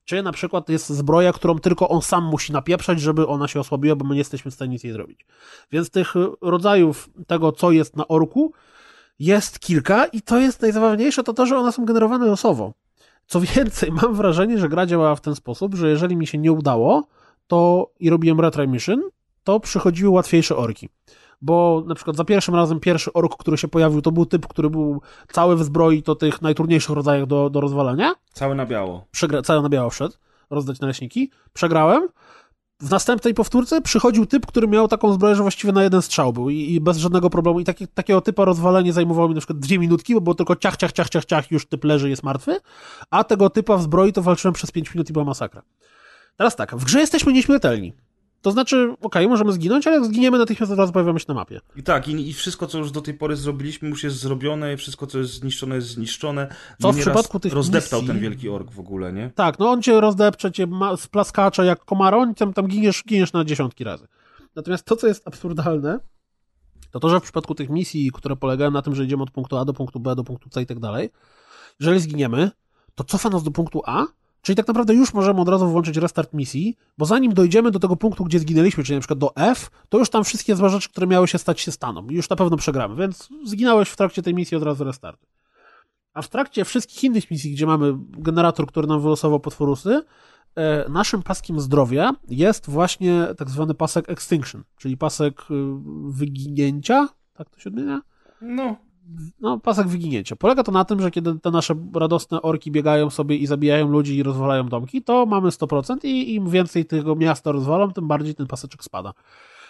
[0.05, 3.95] Czy na przykład jest zbroja, którą tylko on sam musi napieprzać, żeby ona się osłabiła,
[3.95, 5.25] bo my nie jesteśmy w stanie nic jej zrobić.
[5.71, 8.53] Więc tych y, rodzajów tego, co jest na orku,
[9.19, 12.73] jest kilka i to jest najzabawniejsze, to to, że one są generowane losowo.
[13.27, 16.51] Co więcej, mam wrażenie, że gra działała w ten sposób, że jeżeli mi się nie
[16.51, 17.07] udało,
[17.47, 19.01] to i robiłem retry mission,
[19.43, 20.89] to przychodziły łatwiejsze orki.
[21.41, 24.69] Bo na przykład za pierwszym razem pierwszy ork, który się pojawił, to był typ, który
[24.69, 29.05] był cały w zbroi, to tych najtrudniejszych rodzajach do, do rozwalania Całe na biało.
[29.15, 30.15] przegra- cały na biało wszedł,
[30.49, 32.07] rozdać naleśniki, przegrałem.
[32.81, 36.49] W następnej powtórce przychodził typ, który miał taką zbroję, że właściwie na jeden strzał był
[36.49, 37.59] i, i bez żadnego problemu.
[37.59, 40.77] I taki, takiego typa rozwalenie zajmowało mi na przykład dwie minutki, bo było tylko ciach,
[40.77, 42.59] ciach, ciach, ciach, ciach, już typ leży, jest martwy,
[43.09, 45.61] a tego typa w zbroi to walczyłem przez pięć minut i była masakra.
[46.37, 47.93] Teraz tak, w grze jesteśmy nieśmiertelni.
[48.41, 51.59] To znaczy, okej, możemy zginąć, ale jak zginiemy, natychmiast od razu pojawiamy się na mapie.
[51.75, 55.07] I tak, i, i wszystko, co już do tej pory zrobiliśmy, już jest zrobione, wszystko,
[55.07, 56.47] co jest zniszczone, jest zniszczone.
[56.81, 59.31] Co w przypadku tych Rozdeptał misji- ten wielki ork w ogóle, nie?
[59.35, 63.45] Tak, no on cię rozdepcze, cię ma, splaskacza jak komara, tam, tam giniesz, giniesz na
[63.45, 64.07] dziesiątki razy.
[64.55, 65.99] Natomiast to, co jest absurdalne,
[66.91, 69.57] to to, że w przypadku tych misji, które polegają na tym, że idziemy od punktu
[69.57, 71.09] A do punktu B, do punktu C i tak dalej,
[71.79, 72.51] jeżeli zginiemy,
[72.95, 74.05] to cofa nas do punktu A,
[74.47, 77.95] czyli tak naprawdę już możemy od razu włączyć restart misji, bo zanim dojdziemy do tego
[77.95, 81.07] punktu, gdzie zginęliśmy, czyli na przykład do F, to już tam wszystkie złe rzeczy, które
[81.07, 82.07] miały się stać, się staną.
[82.09, 85.25] Już na pewno przegramy, więc zginąłeś w trakcie tej misji od razu restart.
[86.13, 90.01] A w trakcie wszystkich innych misji, gdzie mamy generator, który nam wylosował potworusy,
[90.55, 95.53] e, naszym paskiem zdrowia jest właśnie tak zwany pasek extinction, czyli pasek y,
[96.07, 98.01] wyginięcia, tak to się odmienia?
[98.41, 98.75] No,
[99.39, 100.35] No, pasek wyginięcia.
[100.35, 104.17] Polega to na tym, że kiedy te nasze radosne orki biegają sobie i zabijają ludzi
[104.17, 108.47] i rozwalają domki, to mamy 100% i im więcej tego miasta rozwalą, tym bardziej ten
[108.47, 109.13] paseczek spada.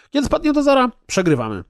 [0.09, 1.63] Kiedy spadnie do zera, przegrywamy.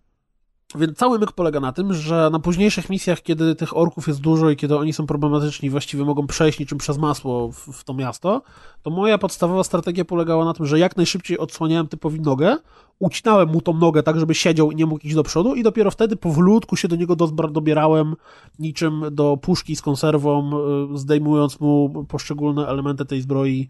[0.78, 4.50] Więc cały myk polega na tym, że na późniejszych misjach, kiedy tych orków jest dużo
[4.50, 8.42] i kiedy oni są problematyczni, właściwie mogą przejść niczym przez masło w, w to miasto,
[8.84, 12.58] to moja podstawowa strategia polegała na tym, że jak najszybciej odsłaniałem typowi nogę,
[13.00, 15.92] ucinałem mu tą nogę tak, żeby siedział i nie mógł iść do przodu i dopiero
[15.92, 18.16] wtedy powolutku się do niego dobierałem
[18.60, 20.52] niczym do puszki z konserwą,
[20.94, 23.70] y, zdejmując mu poszczególne elementy tej zbroi,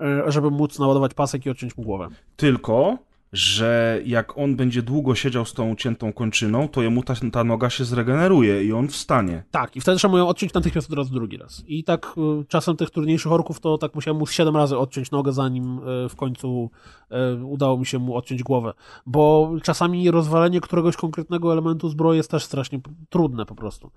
[0.00, 2.08] y, żeby móc naładować pasek i odciąć mu głowę.
[2.36, 2.98] Tylko,
[3.32, 7.70] że jak on będzie długo siedział z tą uciętą kończyną, to jemu ta, ta noga
[7.70, 9.44] się zregeneruje i on wstanie.
[9.50, 11.62] Tak, i wtedy trzeba mu ją odciąć natychmiast od razu drugi raz.
[11.66, 15.32] I tak y, czasem tych trudniejszych orków to tak musiałem mu siedem razy odciąć nogę,
[15.32, 16.70] zanim y, w końcu
[17.40, 18.72] y, udało mi się mu odciąć głowę.
[19.06, 23.90] Bo czasami rozwalenie któregoś konkretnego elementu zbroi jest też strasznie trudne po prostu.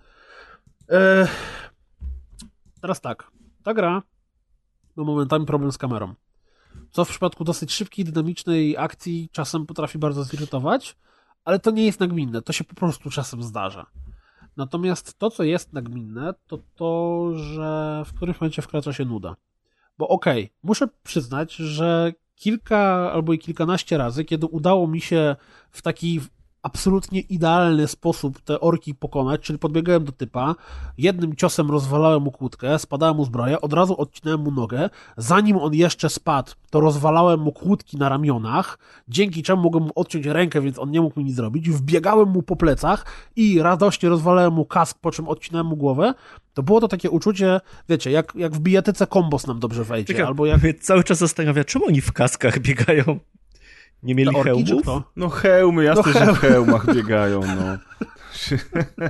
[0.90, 1.28] E,
[2.82, 3.32] teraz tak,
[3.64, 4.04] ta gra
[4.96, 6.14] ma momentami problem z kamerą.
[6.92, 10.98] Co w przypadku dosyć szybkiej, dynamicznej akcji czasem potrafi bardzo zirytować,
[11.46, 13.86] ale to nie jest nagminne, to się po prostu czasem zdarza.
[14.58, 19.36] Natomiast to, co jest nagminne, to to, że w którymś momencie wkracza się nuda.
[19.98, 25.36] Bo okej, muszę przyznać, że kilka albo i kilkanaście razy, kiedy udało mi się
[25.72, 26.22] w taki
[26.64, 30.56] absolutnie idealny sposób te orki pokonać, czyli podbiegałem do typa,
[30.98, 35.74] jednym ciosem rozwalałem mu kłódkę, spadałem mu zbroję, od razu odcinałem mu nogę, zanim on
[35.74, 40.80] jeszcze spadł, to rozwalałem mu kłódki na ramionach, dzięki czemu mogłem mu odciąć rękę, więc
[40.80, 43.06] on nie mógł mi nic zrobić, wbiegałem mu po plecach
[43.36, 46.14] i radośnie rozwalałem mu kask, po czym odcinałem mu głowę,
[46.54, 50.26] to było to takie uczucie, wiecie, jak, jak w bijatyce kombos nam dobrze wejdzie, Czekaj,
[50.26, 53.20] albo jak mnie cały czas zastanawia, czemu oni w kaskach biegają?
[54.04, 54.82] Nie mieli orki, hełmów?
[54.82, 55.04] kto?
[55.16, 56.36] No hełmy, jasne, No że hełm.
[56.36, 57.78] w hełmach biegają, no.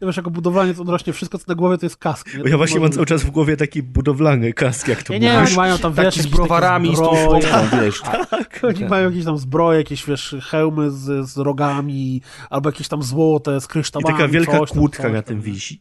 [0.00, 2.34] Ja wiesz, jako budowlaniec on rośnie wszystko, co na głowie to jest kask.
[2.44, 2.50] Nie?
[2.50, 5.48] Ja właśnie mam cały czas w głowie taki budowlany kask, jak to Nie, nie, mówisz.
[5.48, 8.00] oni mają tam, wiesz, z jakieś browarami, z tą szpotką, wiesz.
[8.30, 8.60] Tak.
[8.62, 13.60] Oni mają jakieś tam zbroje, jakieś, wiesz, hełmy z, z rogami, albo jakieś tam złote
[13.60, 14.14] z I kryształami.
[14.18, 15.28] taka wielka coś tam, kłódka coś na tam.
[15.28, 15.80] tym wisi.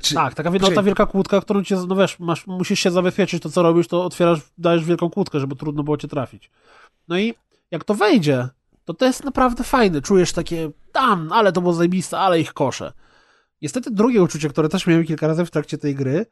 [0.00, 2.90] Czy, Tak, taka wielka, Czy- ta wielka kłódka, którą cię, no wiesz, masz, musisz się
[2.90, 6.50] zabezpieczyć, to co robisz, to otwierasz, dajesz wielką kłódkę, żeby trudno było cię trafić.
[7.08, 7.34] No i
[7.72, 8.48] jak to wejdzie,
[8.84, 10.02] to to jest naprawdę fajne.
[10.02, 12.92] Czujesz takie, tam, ale to było zajebiste, ale ich kosze.
[13.62, 16.26] Niestety drugie uczucie, które też miałem kilka razy w trakcie tej gry,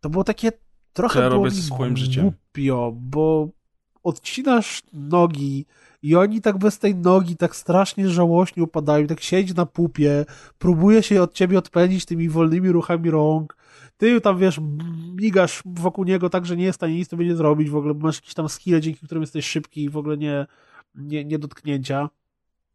[0.00, 0.52] to było takie
[0.92, 2.22] trochę Co ja robię ze swoim życiem?
[2.22, 3.48] głupio, bo
[4.02, 5.66] odcinasz nogi
[6.02, 10.24] i oni tak bez tej nogi tak strasznie żałośnie upadają, tak siedzi na pupie,
[10.58, 13.56] próbuje się od ciebie odpędzić tymi wolnymi ruchami rąk,
[13.96, 14.60] ty tam, wiesz,
[15.14, 17.94] migasz wokół niego tak, że nie jest w stanie nic tobie nie zrobić, w ogóle
[17.94, 20.46] masz jakieś tam skille, dzięki którym jesteś szybki i w ogóle nie,
[20.94, 22.10] nie, nie dotknięcia.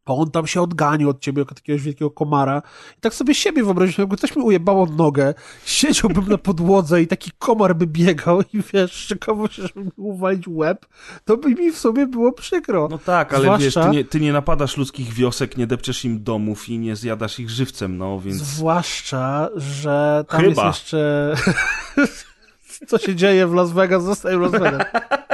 [0.05, 2.61] A on tam się odganił od ciebie jako takiegoś wielkiego komara.
[2.97, 5.33] I tak sobie siebie wyobraziłem, jakby ktoś mi ujebało nogę,
[5.65, 10.47] siedziałbym na podłodze i taki komar by biegał i wiesz, szykował się, żeby mi uwalić
[10.47, 10.85] łeb,
[11.25, 12.87] to by mi w sobie było przykro.
[12.91, 16.23] No tak, ale Zwłaszcza- wiesz, ty nie, ty nie napadasz ludzkich wiosek, nie depczesz im
[16.23, 18.37] domów i nie zjadasz ich żywcem, no więc...
[18.37, 20.65] Zwłaszcza, że tam Chyba.
[20.65, 21.35] jest jeszcze...
[22.87, 24.87] Co się dzieje w Las Vegas, zostaje w Las Vegas.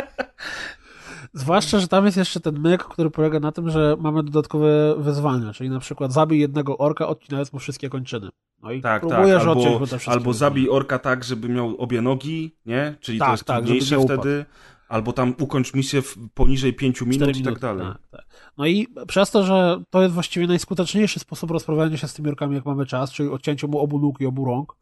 [1.34, 5.54] Zwłaszcza, że tam jest jeszcze ten myk, który polega na tym, że mamy dodatkowe wyzwania,
[5.54, 8.30] czyli na przykład zabij jednego orka, odcinając mu wszystkie kończyny.
[8.64, 11.50] No i Tak, tak, próbujesz odciąć albo, mu te wszystkie albo zabij orka tak, żeby
[11.50, 12.96] miał obie nogi, nie?
[13.00, 14.46] Czyli Tak, to jest tak, trudniejsze wtedy.
[14.90, 17.88] Albo tam ukończ misję w poniżej 5 minut Cztery i tak minuty, dalej.
[17.88, 18.26] Tak, tak.
[18.58, 22.56] No i przez to, że to jest właściwie najskuteczniejszy sposób rozprawiania się z tymi orkami,
[22.56, 24.76] jak mamy czas, czyli odcięcie mu obu nóg i obu rąk,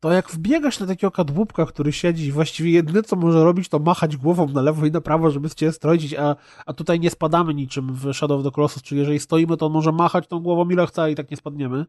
[0.00, 3.78] to jak wbiegasz na takiego kadłubka, który siedzi i właściwie jedyne, co może robić, to
[3.78, 6.36] machać głową na lewo i na prawo, żeby cię strącić, a,
[6.66, 9.72] a tutaj nie spadamy niczym w Shadow of the Colossus, czyli jeżeli stoimy, to on
[9.72, 11.86] może machać tą głową ile chce, i tak nie spadniemy,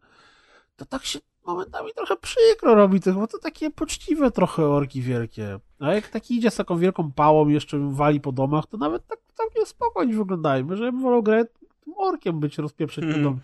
[0.75, 5.59] to tak się momentami trochę przykro robi tych, bo to takie poczciwe trochę orki wielkie.
[5.79, 9.19] A jak taki idzie z taką wielką pałą jeszcze wali po domach, to nawet tak
[9.33, 10.75] całkiem spokojnie wyglądają.
[10.75, 11.45] Że ja bym wolał grę
[11.85, 13.39] tym orkiem być rozpieprzeć domu.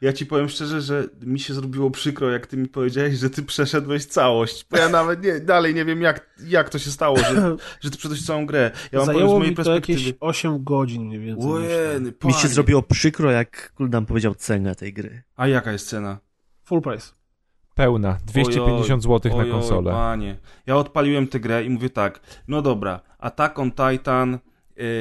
[0.00, 3.42] Ja ci powiem szczerze, że mi się zrobiło przykro, jak ty mi powiedziałeś, że ty
[3.42, 4.66] przeszedłeś całość.
[4.70, 7.96] Bo ja nawet nie, dalej nie wiem, jak, jak to się stało, że, że ty
[7.96, 8.70] przeszedłeś całą grę.
[8.92, 9.98] Ja wam powiem z Zajęło mojej mi to perspektywy.
[10.00, 11.50] jakieś 8 godzin mniej więcej.
[11.50, 15.22] Łeny, Mi się zrobiło przykro, jak Kuldan powiedział cenę tej gry.
[15.36, 16.18] A jaka jest cena?
[16.64, 17.12] Full price.
[17.74, 18.18] Pełna.
[18.26, 19.90] 250 zł na Ojoj, konsolę.
[19.92, 20.36] Panie.
[20.66, 24.38] Ja odpaliłem tę grę i mówię tak, no dobra, Attack on Titan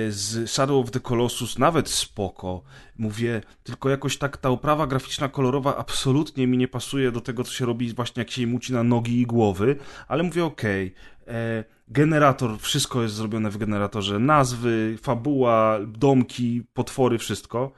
[0.09, 2.63] z Shadow of the Colossus nawet spoko.
[2.97, 7.51] Mówię, tylko jakoś tak ta oprawa graficzna, kolorowa absolutnie mi nie pasuje do tego, co
[7.53, 9.76] się robi właśnie jak się im ucina nogi i głowy,
[10.07, 10.93] ale mówię okej.
[11.28, 14.19] e, Generator, wszystko jest zrobione w generatorze.
[14.19, 17.71] Nazwy, fabuła, domki, potwory, wszystko.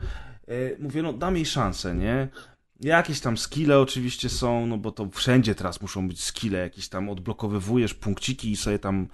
[0.48, 2.28] E, Mówię, no dam jej szansę, nie?
[2.82, 7.10] Jakieś tam skille oczywiście są, no bo to wszędzie teraz muszą być skille, jakieś tam
[7.10, 9.08] odblokowywujesz punkciki i sobie tam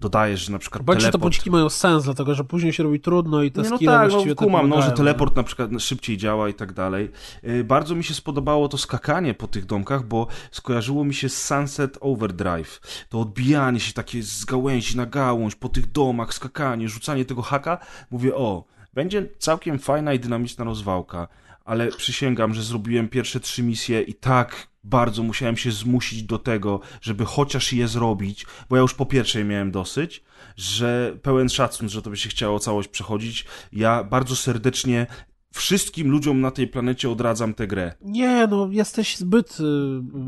[0.00, 1.34] dodajesz, że na przykład Bądź, że te teleport...
[1.34, 4.02] pociki mają sens, dlatego że później się robi trudno i te Nie, no skille tak,
[4.02, 7.10] no, właściwie kumam, tak no, że teleport na przykład szybciej działa i tak dalej.
[7.42, 11.46] Yy, Bardzo mi się spodobało to skakanie po tych domkach, bo skojarzyło mi się z
[11.46, 12.80] Sunset Overdrive.
[13.08, 17.78] To odbijanie się takie z gałęzi na gałąź po tych domach, skakanie, rzucanie tego haka.
[18.10, 21.28] Mówię, o, będzie całkiem fajna i dynamiczna rozwałka,
[21.64, 26.80] ale przysięgam, że zrobiłem pierwsze trzy misje i tak bardzo musiałem się zmusić do tego,
[27.00, 30.22] żeby chociaż je zrobić, bo ja już po pierwszej miałem dosyć,
[30.56, 33.44] że pełen szacun, że to by się chciało całość przechodzić.
[33.72, 35.06] Ja bardzo serdecznie
[35.52, 37.94] wszystkim ludziom na tej planecie odradzam tę grę.
[38.00, 39.64] Nie, no jesteś zbyt, y,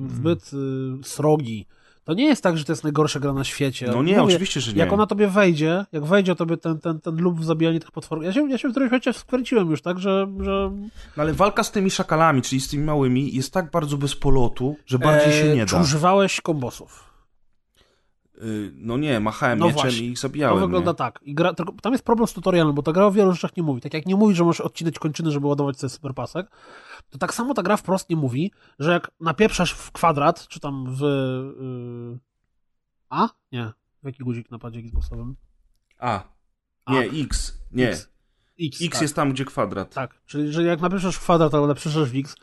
[0.08, 1.66] zbyt y, srogi.
[2.10, 3.86] To nie jest tak, że to jest najgorsza gra na świecie.
[3.86, 4.78] No nie, Mówię, oczywiście, że nie.
[4.78, 8.24] Jak ona tobie wejdzie, jak wejdzie tobie ten, ten, ten lub w zabijanie tych potworów.
[8.24, 10.70] Ja się, ja się w którymś momencie skręciłem już, tak, że, że
[11.16, 14.76] No ale walka z tymi szakalami, czyli z tymi małymi, jest tak bardzo bez polotu,
[14.86, 15.80] że bardziej się nie Czy da.
[15.80, 17.09] używałeś kombosów?
[18.42, 20.06] Y, No nie, machałem No mieczem właśnie.
[20.06, 20.60] i ich To zabijałem.
[20.60, 20.94] wygląda nie?
[20.96, 21.20] tak.
[21.22, 23.80] I gra, tam jest problem z tutorialem, bo ta gra o wielu rzeczach nie mówi.
[23.80, 26.50] Tak jak nie mówi, że możesz odcinać kończyny, żeby ładować sobie superpasek,
[27.10, 30.84] to tak samo ta gra wprost nie mówi, że jak napieprzasz w kwadrat, czy tam
[30.88, 31.00] w...
[31.00, 32.18] Yy...
[33.10, 33.28] A?
[33.52, 33.72] Nie.
[34.02, 35.36] W jaki guzik na padzie Xboxowym?
[35.98, 36.22] A,
[36.84, 36.92] A.
[36.92, 37.88] nie, X, nie.
[37.88, 38.08] X.
[38.60, 39.02] X, X tak.
[39.02, 39.94] jest tam, gdzie kwadrat.
[39.94, 42.36] Tak, czyli że jak napiszesz w kwadrat albo napiszesz w X,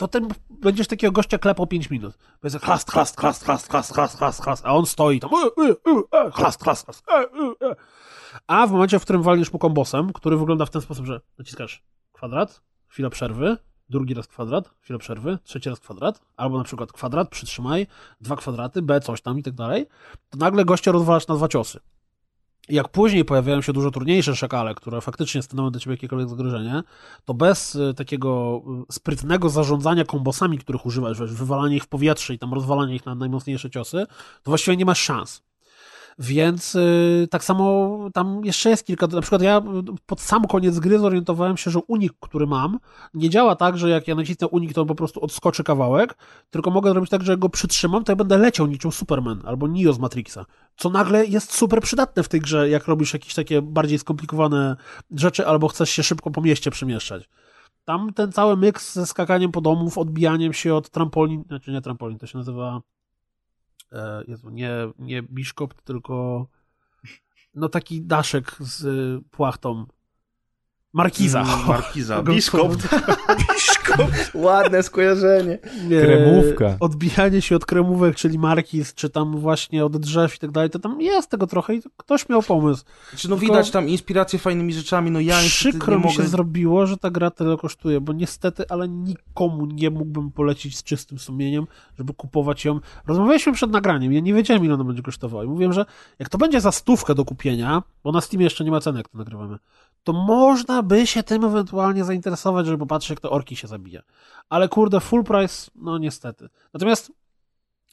[0.00, 2.18] to ten będziesz takiego gościa klepał 5 minut.
[2.42, 5.68] Będzie chlast, chlast, chlast, chlast, chlast, chlast, chlast, chlast, a on stoi tam e, e,
[5.68, 6.26] e,
[7.08, 7.76] e, e, e.
[8.46, 11.82] A w momencie, w którym walniesz mu kombosem, który wygląda w ten sposób, że naciskasz
[12.12, 13.56] kwadrat, chwila przerwy,
[13.88, 17.86] drugi raz kwadrat, chwilę przerwy, trzeci raz kwadrat, albo na przykład kwadrat, przytrzymaj,
[18.20, 19.86] dwa kwadraty, B, coś tam i tak dalej,
[20.30, 21.80] to nagle gościa rozwalasz na dwa ciosy.
[22.68, 26.82] Jak później pojawiają się dużo trudniejsze szakale, które faktycznie stanowią dla ciebie jakiekolwiek zagrożenie,
[27.24, 32.38] to bez y, takiego y, sprytnego zarządzania kombosami, których używasz, wywalanie ich w powietrze i
[32.38, 34.06] tam rozwalanie ich na najmocniejsze ciosy,
[34.42, 35.49] to właściwie nie masz szans.
[36.18, 39.06] Więc y, tak samo tam jeszcze jest kilka.
[39.06, 39.62] Na przykład ja
[40.06, 42.78] pod sam koniec gry zorientowałem się, że unik, który mam,
[43.14, 46.14] nie działa tak, że jak ja nacisnę unik, to on po prostu odskoczy kawałek,
[46.50, 49.92] tylko mogę zrobić tak, że go przytrzymam, to ja będę leciał niczym Superman albo Neo
[49.92, 50.46] z Matrixa.
[50.76, 54.76] Co nagle jest super przydatne w tej grze, jak robisz jakieś takie bardziej skomplikowane
[55.10, 57.28] rzeczy, albo chcesz się szybko po mieście przemieszczać.
[57.84, 62.18] Tam ten cały miks ze skakaniem po domów, odbijaniem się od trampolin, znaczy nie trampolin,
[62.18, 62.80] to się nazywa
[63.92, 66.46] e, Jezu, nie, nie biszkopt, tylko
[67.54, 68.84] no taki daszek z
[69.30, 69.86] płachtą.
[70.92, 71.40] Markiza.
[71.42, 72.22] Mm, Markiza.
[72.22, 72.88] Biszkopt.
[73.38, 74.34] Biszkopt.
[74.34, 75.58] Ładne skojarzenie.
[75.88, 76.76] Nie, Kremówka.
[76.80, 80.78] Odbijanie się od kremówek, czyli markiz, czy tam właśnie od drzew i tak dalej, to
[80.78, 82.84] tam jest tego trochę i ktoś miał pomysł.
[83.16, 86.28] Czy no Tylko- widać tam inspirację fajnymi rzeczami, no ja Przykro nie mi się mogę...
[86.28, 91.18] zrobiło, że ta gra tyle kosztuje, bo niestety, ale nikomu nie mógłbym polecić z czystym
[91.18, 91.66] sumieniem,
[91.98, 92.80] żeby kupować ją.
[93.06, 95.44] Rozmawialiśmy przed nagraniem, ja nie wiedziałem, ile ona będzie kosztowała.
[95.44, 95.86] I mówiłem, że
[96.18, 99.08] jak to będzie za stówkę do kupienia, bo na Steamie jeszcze nie ma ceny, jak
[99.08, 99.58] to nagrywamy,
[100.04, 104.02] to można by się tym ewentualnie zainteresować, żeby popatrzeć, jak te orki się zabija.
[104.48, 106.48] Ale kurde, full price, no niestety.
[106.74, 107.12] Natomiast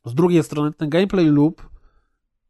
[0.05, 1.61] z drugiej strony ten gameplay loop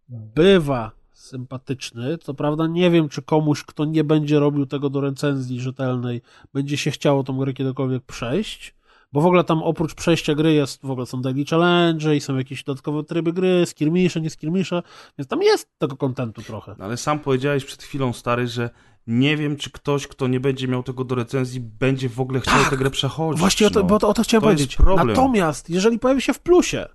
[0.10, 2.18] bywa sympatyczny.
[2.18, 6.22] Co prawda nie wiem, czy komuś, kto nie będzie robił tego do recenzji rzetelnej,
[6.54, 8.78] będzie się chciało tą grę kiedykolwiek przejść.
[9.12, 12.38] Bo w ogóle tam oprócz przejścia gry jest, w ogóle są daily challenge i są
[12.38, 14.84] jakieś dodatkowe tryby gry, skirmisze, nie skirmisze,
[15.18, 16.76] więc tam jest tego kontentu trochę.
[16.80, 18.70] No, Ale sam powiedziałeś przed chwilą, stary, że
[19.08, 22.60] nie wiem, czy ktoś, kto nie będzie miał tego do recenzji, będzie w ogóle chciał
[22.60, 22.70] Tak.
[22.70, 23.40] tę grę przechodzić.
[23.40, 23.86] Właśnie o to, no.
[23.86, 24.76] bo to, o to chciałem To powiedzieć.
[24.76, 25.08] problem.
[25.08, 26.86] Natomiast, jeżeli pojawi się w plusie,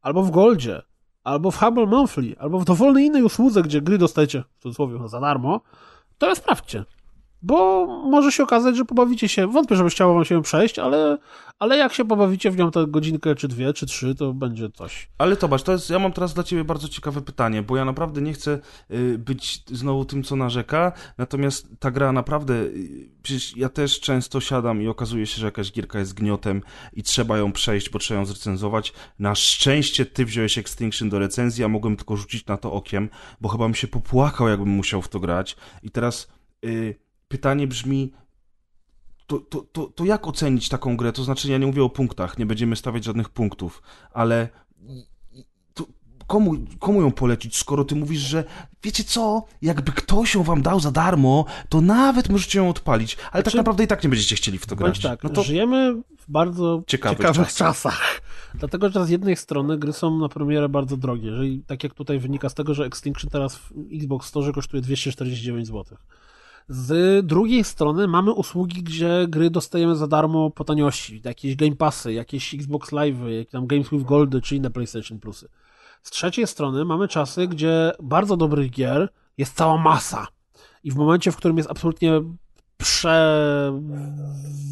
[0.00, 0.82] albo w Goldzie,
[1.24, 5.20] albo w Hubble Monthly, albo w dowolnej innej usłudze, gdzie gry dostajecie, w cudzysłowie, za
[5.20, 5.60] darmo,
[6.18, 6.84] to sprawdźcie.
[7.42, 11.18] Bo może się okazać, że pobawicie się, wątpię, żeby chciało wam się przejść, ale,
[11.58, 15.08] ale jak się pobawicie w nią tę godzinkę, czy dwie, czy trzy, to będzie coś.
[15.18, 18.20] Ale zobacz, to jest, ja mam teraz dla ciebie bardzo ciekawe pytanie, bo ja naprawdę
[18.20, 18.58] nie chcę
[18.90, 24.40] y, być znowu tym, co narzeka, natomiast ta gra naprawdę, y, przecież ja też często
[24.40, 26.62] siadam i okazuje się, że jakaś gierka jest gniotem
[26.92, 28.92] i trzeba ją przejść, bo trzeba ją zrecenzować.
[29.18, 33.08] Na szczęście ty wziąłeś Extinction do recenzji, a mogłem tylko rzucić na to okiem,
[33.40, 35.56] bo chyba bym się popłakał, jakbym musiał w to grać.
[35.82, 36.28] I teraz
[36.64, 38.12] y, pytanie brzmi,
[39.26, 41.12] to, to, to, to jak ocenić taką grę?
[41.12, 44.48] To znaczy, ja nie mówię o punktach, nie będziemy stawiać żadnych punktów, ale
[46.28, 48.44] komu, komu ją polecić, skoro ty mówisz, że
[48.82, 53.30] wiecie co, jakby ktoś ją wam dał za darmo, to nawet możecie ją odpalić, ale
[53.32, 55.00] tak Znaczy- naprawdę i tak nie będziecie chcieli w to grać.
[55.00, 57.74] Tak, no to żyjemy w bardzo Ciekawych ciekawych, czasach.
[57.74, 58.20] czasach.
[58.54, 61.26] Dlatego, że z jednej strony gry są na premierę bardzo drogie.
[61.28, 65.66] Jeżeli, tak jak tutaj wynika z tego, że Extinction teraz w Xbox Store kosztuje 249
[65.66, 65.84] zł.
[66.68, 71.20] Z drugiej strony mamy usługi, gdzie gry dostajemy za darmo po taniości.
[71.24, 75.48] Jakieś Game Passy, jakieś Xbox Live, jakieś tam Games with Gold czy inne PlayStation Plusy.
[76.02, 79.08] Z trzeciej strony mamy czasy, gdzie bardzo dobrych gier
[79.38, 80.26] jest cała masa.
[80.84, 82.20] I w momencie, w którym jest absolutnie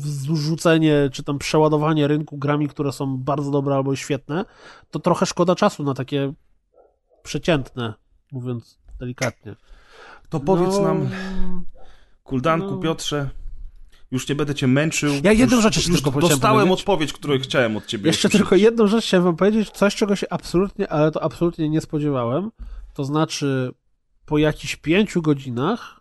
[0.04, 4.44] przerzucenie, czy tam przeładowanie rynku grami, które są bardzo dobre albo świetne,
[4.90, 6.32] to trochę szkoda czasu na takie
[7.22, 7.94] przeciętne,
[8.32, 9.56] mówiąc delikatnie.
[10.28, 11.08] To powiedz No, nam,
[12.26, 12.76] Kuldanku, no.
[12.76, 13.30] Piotrze,
[14.10, 15.14] już nie będę cię męczył.
[15.22, 16.80] Ja jedną już, rzecz jeszcze tylko dostałem powiedzieć.
[16.80, 18.06] odpowiedź, którą chciałem od ciebie.
[18.06, 18.38] Jeszcze usłyszeć.
[18.48, 22.50] tylko jedną rzecz chciałem wam powiedzieć, coś czego się absolutnie, ale to absolutnie nie spodziewałem.
[22.94, 23.72] To znaczy,
[24.26, 26.00] po jakichś pięciu godzinach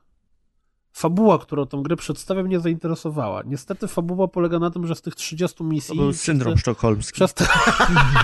[0.96, 3.44] fabuła, którą tą grę przedstawia, mnie zainteresowała.
[3.46, 5.98] Niestety fabuła polega na tym, że z tych 30 misji...
[5.98, 7.14] To był syndrom przez te- sztokholmski.
[7.16, 7.48] Przez te,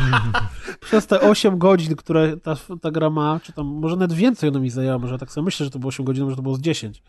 [0.85, 4.59] przez te 8 godzin, które ta, ta gra ma, czy tam może nawet więcej ona
[4.59, 6.61] mi zajęła, może tak sobie myślę, że to było 8 godzin, może to było z
[6.61, 7.01] 10, e,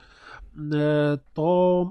[1.35, 1.91] to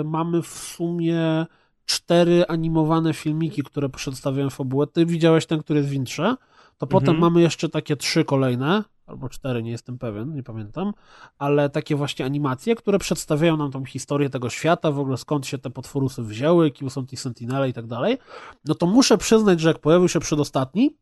[0.00, 1.46] e, mamy w sumie
[1.86, 4.86] cztery animowane filmiki, które przedstawiają fabułę.
[4.86, 6.36] Ty widziałeś ten, który jest w intrze,
[6.78, 7.20] to potem Mhm.
[7.20, 10.92] mamy jeszcze takie trzy kolejne, albo cztery, nie jestem pewien, nie pamiętam,
[11.38, 15.58] ale takie właśnie animacje, które przedstawiają nam tą historię tego świata, w ogóle skąd się
[15.58, 18.18] te potworusy wzięły, kim są ci sentinele i tak dalej,
[18.64, 20.96] no to muszę przyznać, że jak pojawił się przedostatni,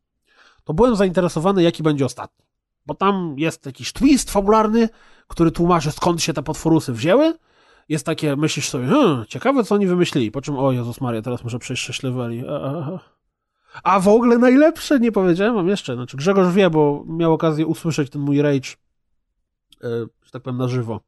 [0.65, 2.45] to byłem zainteresowany, jaki będzie ostatni.
[2.87, 4.89] Bo tam jest jakiś twist fabularny,
[5.29, 7.35] który tłumaczy, skąd się te potworusy wzięły.
[7.89, 10.31] Jest takie, myślisz sobie, hmm, ciekawe, co oni wymyślili.
[10.31, 12.45] Po czym, o Jezus Maria, teraz muszę przejść 6 leveli.
[13.83, 15.95] A, w ogóle najlepsze, nie powiedziałem wam jeszcze.
[15.95, 18.71] Znaczy, Grzegorz wie, bo miał okazję usłyszeć ten mój rage,
[19.85, 19.89] e,
[20.23, 21.01] że tak powiem, na żywo.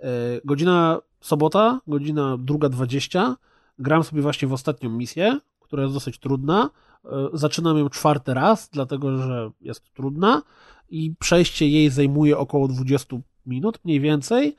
[0.00, 0.08] E,
[0.44, 3.36] godzina sobota, godzina druga dwadzieścia.
[3.78, 6.70] Gram sobie właśnie w ostatnią misję, która jest dosyć trudna.
[7.04, 10.42] E, Zaczynam ją czwarty raz, dlatego że jest trudna
[10.90, 13.16] i przejście jej zajmuje około 20
[13.46, 14.56] minut, mniej więcej.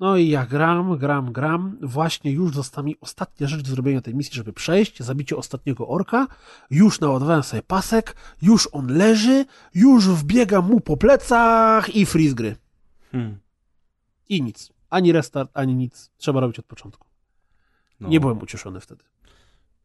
[0.00, 1.78] No i ja gram, gram, gram.
[1.82, 6.26] Właśnie już została mi ostatnia rzecz do zrobienia tej misji, żeby przejść, zabicie ostatniego orka.
[6.70, 12.56] Już naładowałem sobie pasek, już on leży, już wbiegam mu po plecach i freeze gry.
[13.12, 13.38] Hmm.
[14.28, 14.72] I nic.
[14.90, 16.10] Ani restart, ani nic.
[16.16, 17.06] Trzeba robić od początku.
[18.00, 18.08] No.
[18.08, 19.04] Nie byłem ucieszony wtedy.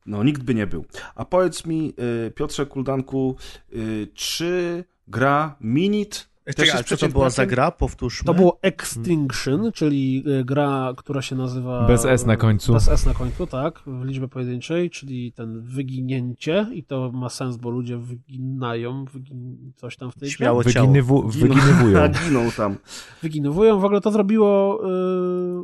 [0.05, 0.85] No, nikt by nie był.
[1.15, 1.93] A powiedz mi,
[2.27, 3.35] y, Piotrze Kuldanku,
[3.73, 7.71] y, czy gra Minit też Czekaj, jest ale co to była za gra?
[7.71, 8.25] Powtórzmy.
[8.25, 11.87] To było Extinction, czyli y, gra, która się nazywa...
[11.87, 12.73] Bez S na końcu.
[12.73, 17.57] Bez S na końcu, tak, w liczbie pojedynczej, czyli ten wyginięcie i to ma sens,
[17.57, 19.71] bo ludzie wyginają, wygin...
[19.75, 20.29] coś tam w tej.
[20.29, 20.63] Śmiało.
[20.63, 22.07] Wyginywu, wyginywują.
[22.27, 22.77] Giną tam.
[23.21, 23.79] Wyginowują.
[23.79, 24.81] W ogóle to zrobiło,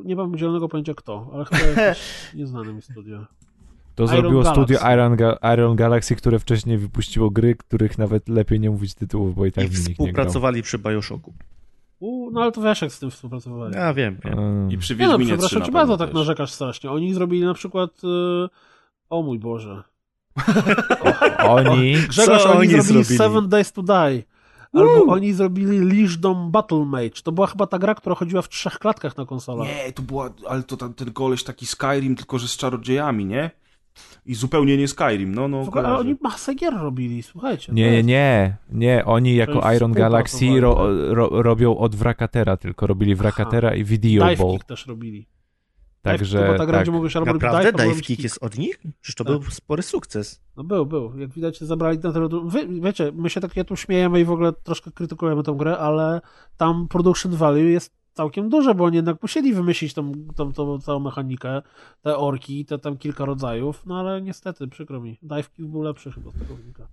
[0.01, 3.25] y, nie mam zielonego pojęcia kto, ale chyba jakieś nieznane mi studio.
[3.95, 4.61] To Iron zrobiło Galaxy.
[4.63, 9.35] studio Iron, Ga- Iron Galaxy, które wcześniej wypuściło gry, których nawet lepiej nie mówić tytułów,
[9.35, 9.95] bo i tak I w nich nie grał.
[9.95, 11.33] współpracowali przy Bioshocku.
[11.99, 13.75] U, no ale to wiesz, jak z tym współpracowali.
[13.75, 14.71] Ja wiem, wiem.
[14.71, 16.91] I przy Nie no, Wiedźminie 3 przepraszam pewno bardzo, tak narzekasz strasznie.
[16.91, 18.49] Oni zrobili na przykład, y,
[19.09, 19.83] o mój Boże,
[21.49, 21.93] Oni...
[22.09, 23.17] Grzegorz, Co oni, oni zrobili, zrobili?
[23.17, 24.23] Seven Days to Die.
[24.73, 27.21] Albo oni zrobili Leashdom Battle Mage.
[27.23, 29.67] To była chyba ta gra, która chodziła w trzech klatkach na konsolach.
[29.67, 33.51] Nie, to była, ale to tam, ten koleś taki Skyrim, tylko że z czarodziejami, nie?
[34.25, 37.73] I zupełnie nie Skyrim, no, no, W ogóle, ale oni masę gier robili, słuchajcie.
[37.73, 42.57] Nie, to nie, jest- nie, nie, oni jako Iron Galaxy ro, ro, robią od Wrakatera,
[42.57, 44.51] tylko robili Wrakatera i Video Dive Ball.
[44.51, 45.27] Kick też robili.
[46.01, 46.83] Także, to była ta gra, tak.
[46.83, 47.71] gdzie mogłeś albo Naprawdę?
[47.71, 48.79] dive, Dive Kick jest od nich?
[49.01, 49.33] Przecież to Tak.
[49.39, 50.41] był spory sukces.
[50.57, 51.19] No był, był.
[51.19, 52.29] Jak widać, zabrali na tyle.
[52.29, 55.55] du- Wy, wiecie, my się tak ja tu śmiejemy i w ogóle troszkę krytykujemy tę
[55.57, 56.21] grę, ale
[56.57, 60.99] tam production value jest całkiem duże, bo oni jednak musieli wymyślić tą, tą, tą całą
[60.99, 61.61] mechanikę,
[62.01, 65.17] te orki, te tam kilka rodzajów, no ale niestety, przykro mi.
[65.21, 66.87] Dive był lepszy chyba z tego wynika.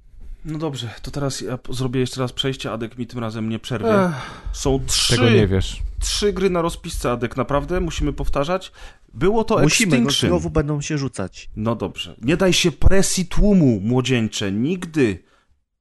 [0.44, 4.04] No dobrze, to teraz ja zrobię jeszcze raz przejście, Adek mi tym razem nie przerwie.
[4.04, 4.12] Ech,
[4.52, 5.82] Są Tego nie trzy, wiesz.
[6.00, 7.80] trzy gry na rozpisce, Adek, naprawdę?
[7.80, 8.72] Musimy powtarzać?
[9.14, 10.30] Było to Musimy, no Extinction.
[10.30, 11.50] znowu będą się rzucać.
[11.56, 12.14] No dobrze.
[12.22, 14.52] Nie daj się presji tłumu, młodzieńcze.
[14.52, 15.24] Nigdy.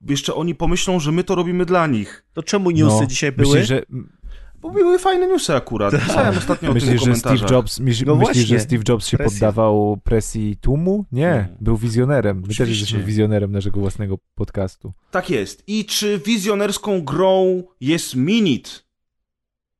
[0.09, 2.25] Jeszcze oni pomyślą, że my to robimy dla nich.
[2.33, 3.47] To czemu newsy No, dzisiaj były?
[3.49, 3.83] Myślisz, że,
[4.67, 5.93] Bo były fajne newsy akurat.
[6.07, 7.15] Pisałem ostatnio o tym myślisz, że.
[7.15, 9.47] Steve Jobs, myśl, No myślisz, że właśnie, Steve Jobs się presja.
[9.47, 11.05] poddawał presji tłumu?
[11.11, 11.47] Nie, Nie.
[11.61, 12.37] był wizjonerem.
[12.37, 12.79] My też Oczywiście.
[12.81, 14.93] jesteśmy wizjonerem naszego własnego podcastu.
[15.11, 15.63] Tak jest.
[15.67, 18.85] I czy wizjonerską grą jest Minit?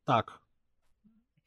[0.06, 0.38] tak.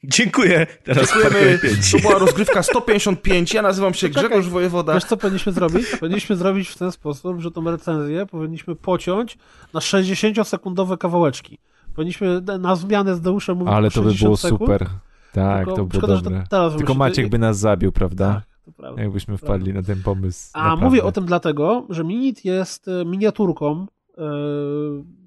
[0.05, 0.66] Dziękuję.
[0.84, 1.30] Teraz Dziękujemy.
[1.30, 1.93] Far Cry 5.
[1.93, 3.55] To była rozgrywka 155.
[3.55, 4.22] Ja nazywam się Czekaj.
[4.24, 4.95] Grzegorz Wojewoda.
[4.95, 5.86] Wiesz co powinniśmy zrobić?
[6.01, 9.38] Powinniśmy zrobić w ten sposób, że tą recenzję powinniśmy pociąć
[9.74, 11.59] na 60-sekundowe kawałeczki.
[11.95, 14.61] Powinniśmy na zmianę z Deuszem mówić Ale to by 60 było sekund.
[14.61, 14.86] super.
[15.32, 16.45] Tak, to było szkoda, dobre.
[16.51, 16.95] to Tylko.
[16.95, 18.34] Maciek by nas zabił, prawda?
[18.34, 19.03] Tak, to prawda.
[19.03, 20.51] Jakbyśmy wpadli na ten pomysł.
[20.55, 20.84] A naprawdę.
[20.84, 23.86] mówię o tym dlatego, że Minit jest e, miniaturką
[24.18, 24.22] e,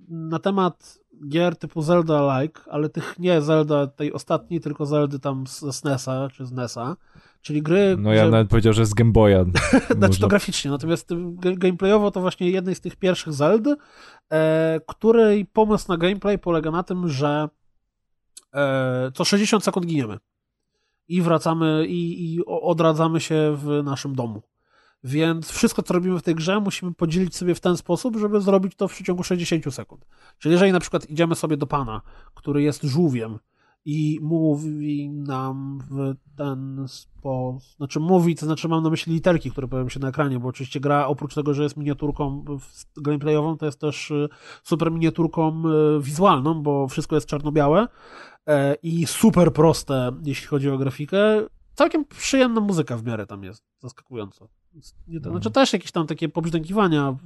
[0.10, 1.00] na temat
[1.30, 6.28] gier typu Zelda-like, ale tych nie Zelda tej ostatniej, tylko Zeldy tam z- ze SNESa
[6.34, 6.96] czy z NESa,
[7.44, 9.44] Czyli gry, No ja że- nawet powiedział, że z Game Boya.
[9.72, 13.68] znaczy można- to graficznie, natomiast y, ga- gameplayowo to właśnie jednej z tych pierwszych Zeld,
[14.32, 17.50] e, której pomysł na gameplay polega na tym, że
[18.54, 20.18] e, co 60 sekund giniemy
[21.08, 24.42] i wracamy i, i odradzamy się w naszym domu.
[25.04, 28.76] Więc wszystko, co robimy w tej grze, musimy podzielić sobie w ten sposób, żeby zrobić
[28.76, 30.06] to w przeciągu 60 sekund.
[30.40, 32.02] Czyli jeżeli na przykład idziemy sobie do pana,
[32.34, 33.40] który jest żółwiem
[33.86, 39.68] i mówi nam w ten sposób, znaczy mówi, to znaczy mam na myśli literki, które
[39.68, 42.46] pojawią się na ekranie, bo oczywiście gra oprócz tego, że jest miniaturką
[42.98, 44.30] gameplayową, to jest też y,
[44.64, 45.64] super miniaturką
[45.98, 47.88] y, wizualną, bo wszystko jest czarno-białe
[48.48, 51.18] e, i super proste, jeśli chodzi o grafikę.
[51.74, 54.48] Całkiem przyjemna muzyka w miarę tam jest, zaskakująco.
[55.08, 57.18] Nie, to, znaczy też jakieś tam takie pobrzdękiwania.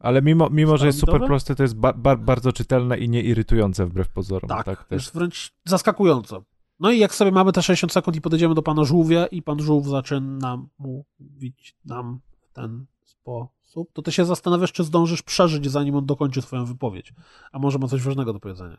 [0.00, 3.86] Ale mimo, mimo że jest super proste, to jest ba ba bardzo czytelne i nieirytujące
[3.86, 4.48] wbrew pozorom.
[4.48, 5.02] Tak, tak też.
[5.02, 6.44] jest wręcz zaskakująco.
[6.80, 9.60] No i jak sobie mamy te 60 sekund i podejdziemy do pana żółwia i pan
[9.60, 12.20] żółw zaczyna mówić nam
[12.50, 17.12] w ten sposób, to ty się zastanawiasz, czy zdążysz przeżyć, zanim on dokończy swoją wypowiedź.
[17.52, 18.76] A może ma coś ważnego do powiedzenia.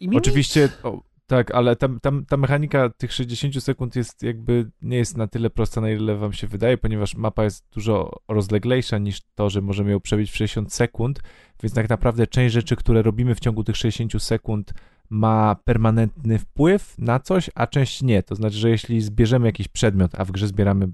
[0.00, 1.00] Mimo- Oczywiście, o,
[1.30, 5.50] tak, ale ta, ta, ta mechanika tych 60 sekund jest jakby, nie jest na tyle
[5.50, 9.90] prosta, na ile wam się wydaje, ponieważ mapa jest dużo rozleglejsza niż to, że możemy
[9.90, 11.22] ją przebić w 60 sekund,
[11.62, 14.74] więc tak naprawdę część rzeczy, które robimy w ciągu tych 60 sekund
[15.10, 18.22] ma permanentny wpływ na coś, a część nie.
[18.22, 20.88] To znaczy, że jeśli zbierzemy jakiś przedmiot, a w grze zbieramy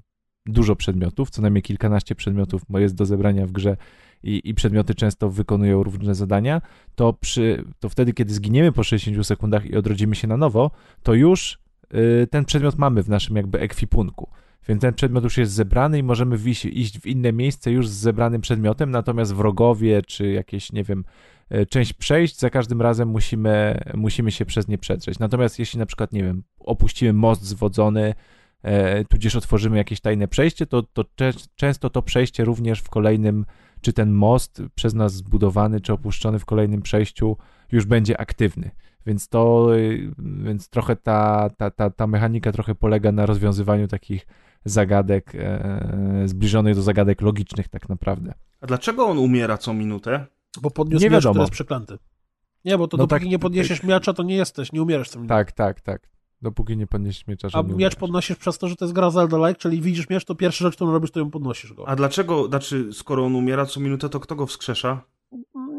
[0.46, 3.76] dużo przedmiotów, co najmniej kilkanaście przedmiotów jest do zebrania w grze
[4.22, 6.62] i, i przedmioty często wykonują różne zadania,
[6.94, 10.70] to, przy, to wtedy, kiedy zginiemy po 60 sekundach i odrodzimy się na nowo,
[11.02, 11.58] to już
[11.94, 14.28] y, ten przedmiot mamy w naszym jakby ekwipunku.
[14.68, 17.92] Więc ten przedmiot już jest zebrany i możemy wiś, iść w inne miejsce już z
[17.92, 21.04] zebranym przedmiotem, natomiast wrogowie czy jakieś, nie wiem,
[21.54, 25.18] y, część przejść, za każdym razem musimy, musimy się przez nie przedrzeć.
[25.18, 28.14] Natomiast jeśli na przykład, nie wiem, opuścimy most zwodzony,
[28.62, 33.46] e, tudzież otworzymy jakieś tajne przejście, to, to cze- często to przejście również w kolejnym,
[33.80, 37.36] czy ten most przez nas zbudowany, czy opuszczony w kolejnym przejściu
[37.72, 38.70] już będzie aktywny.
[39.06, 44.26] Więc to, y, więc trochę ta, ta, ta, ta mechanika trochę polega na rozwiązywaniu takich
[44.64, 48.34] zagadek e, zbliżonych do zagadek logicznych tak naprawdę.
[48.60, 50.26] A dlaczego on umiera co minutę?
[50.62, 51.32] Bo podniósł Nie miecz, wiadomo.
[51.32, 51.98] który jest przeklęty.
[52.64, 55.18] Nie, bo to No dopóki tak- nie podniesiesz miecza, to nie jesteś, nie umierasz co
[55.18, 55.34] minutę.
[55.34, 56.08] Tak, tak, tak.
[56.42, 57.94] Dopóki nie podniesiesz miecza, A nie miecz umierasz.
[57.94, 60.92] podnosisz przez to, że to jest gra Zelda-like, czyli widzisz miecz, to pierwsza rzecz, którą
[60.92, 61.88] robisz, to ją podnosisz go.
[61.88, 65.02] A dlaczego, znaczy, skoro on umiera co minutę, to kto go wskrzesza?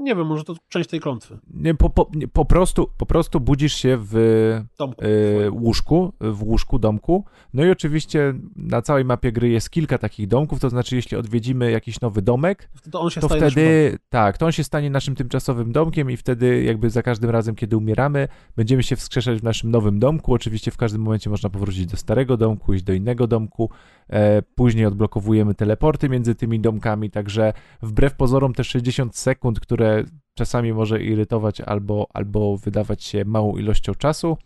[0.03, 1.37] Nie wiem, może to część tej klątwy.
[1.53, 6.79] Nie, po, po, nie, po, prostu, po prostu budzisz się w e, łóżku, w łóżku
[6.79, 7.25] domku.
[7.53, 11.71] No i oczywiście na całej mapie gry jest kilka takich domków, to znaczy jeśli odwiedzimy
[11.71, 15.71] jakiś nowy domek, To on się to wtedy, tak, to on się stanie naszym tymczasowym
[15.71, 19.99] domkiem i wtedy jakby za każdym razem, kiedy umieramy, będziemy się wskrzeszać w naszym nowym
[19.99, 20.33] domku.
[20.33, 23.69] Oczywiście w każdym momencie można powrócić do starego domku, iść do innego domku.
[24.09, 29.86] E, później odblokowujemy teleporty między tymi domkami, także wbrew pozorom te 60 sekund, które
[30.33, 34.37] czasami może irytować albo, albo wydawać się małą ilością czasu,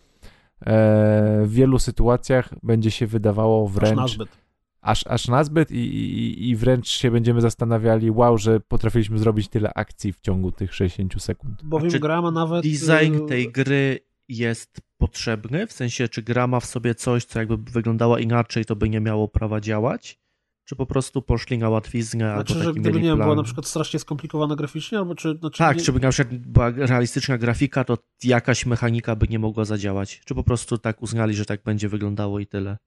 [0.61, 4.29] e, w wielu sytuacjach będzie się wydawało Aż wręcz nazbyt.
[4.81, 9.73] aż, aż nazbyt i, i, i wręcz się będziemy zastanawiali, wow, że potrafiliśmy zrobić tyle
[9.75, 11.63] akcji w ciągu tych 60 sekund.
[11.63, 12.63] Bowiem czy gra ma nawet...
[12.63, 15.67] Design y, tej gry jest potrzebny?
[15.67, 18.99] W sensie, czy gra ma w sobie coś, co jakby wyglądała inaczej, to by nie
[18.99, 20.20] miało prawa działać?
[20.71, 23.25] Czy po prostu poszli na łatwiznę Znaczy, albo że gdyby, mieli nie plan?
[23.25, 25.37] była na przykład strasznie skomplikowana graficznie, albo czy...
[25.39, 29.39] Znaczy, Tak, nie, czy by na przykład była realistyczna grafika, to jakaś mechanika by nie
[29.39, 30.21] mogła zadziałać?
[30.25, 32.77] Czy po prostu tak uznali, że tak będzie wyglądało i tyle?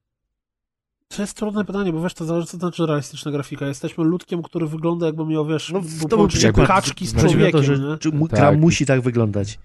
[1.07, 3.67] To jest trudne pytanie, bo wiesz, to zależy, co to znaczy realistyczna grafika.
[3.67, 6.67] Jesteśmy ludkiem, który wygląda jakby miał, wiesz, No, to był przykład.
[6.67, 7.97] kaczki z o człowiekiem, to, że nie?
[7.97, 8.39] czy mu, Tak.
[8.39, 9.59] gra musi tak wyglądać?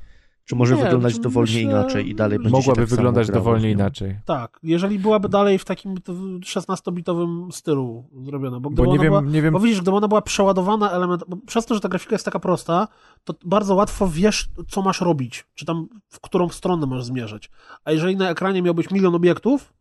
[0.50, 3.28] Czy może Nie, wyglądać to dowolnie myślę- inaczej i dalej będzie Mogłaby się tak wyglądać
[3.30, 4.18] dowolnie inaczej.
[4.24, 9.22] Tak, jeżeli byłaby dalej w takim t- 16-bitowym stylu zrobiona, bo Bo nie ona była...
[9.22, 11.88] wiem, nie wiem, Bo widzisz, gdyby ona była przeładowana element, bo przez to, że ta
[11.88, 12.88] grafika jest taka prosta,
[13.24, 17.50] to bardzo łatwo wiesz, co masz robić, czy tam w którą stronę masz zmierzać.
[17.84, 19.72] A jeżeli na ekranie miałbyś milion obiektów,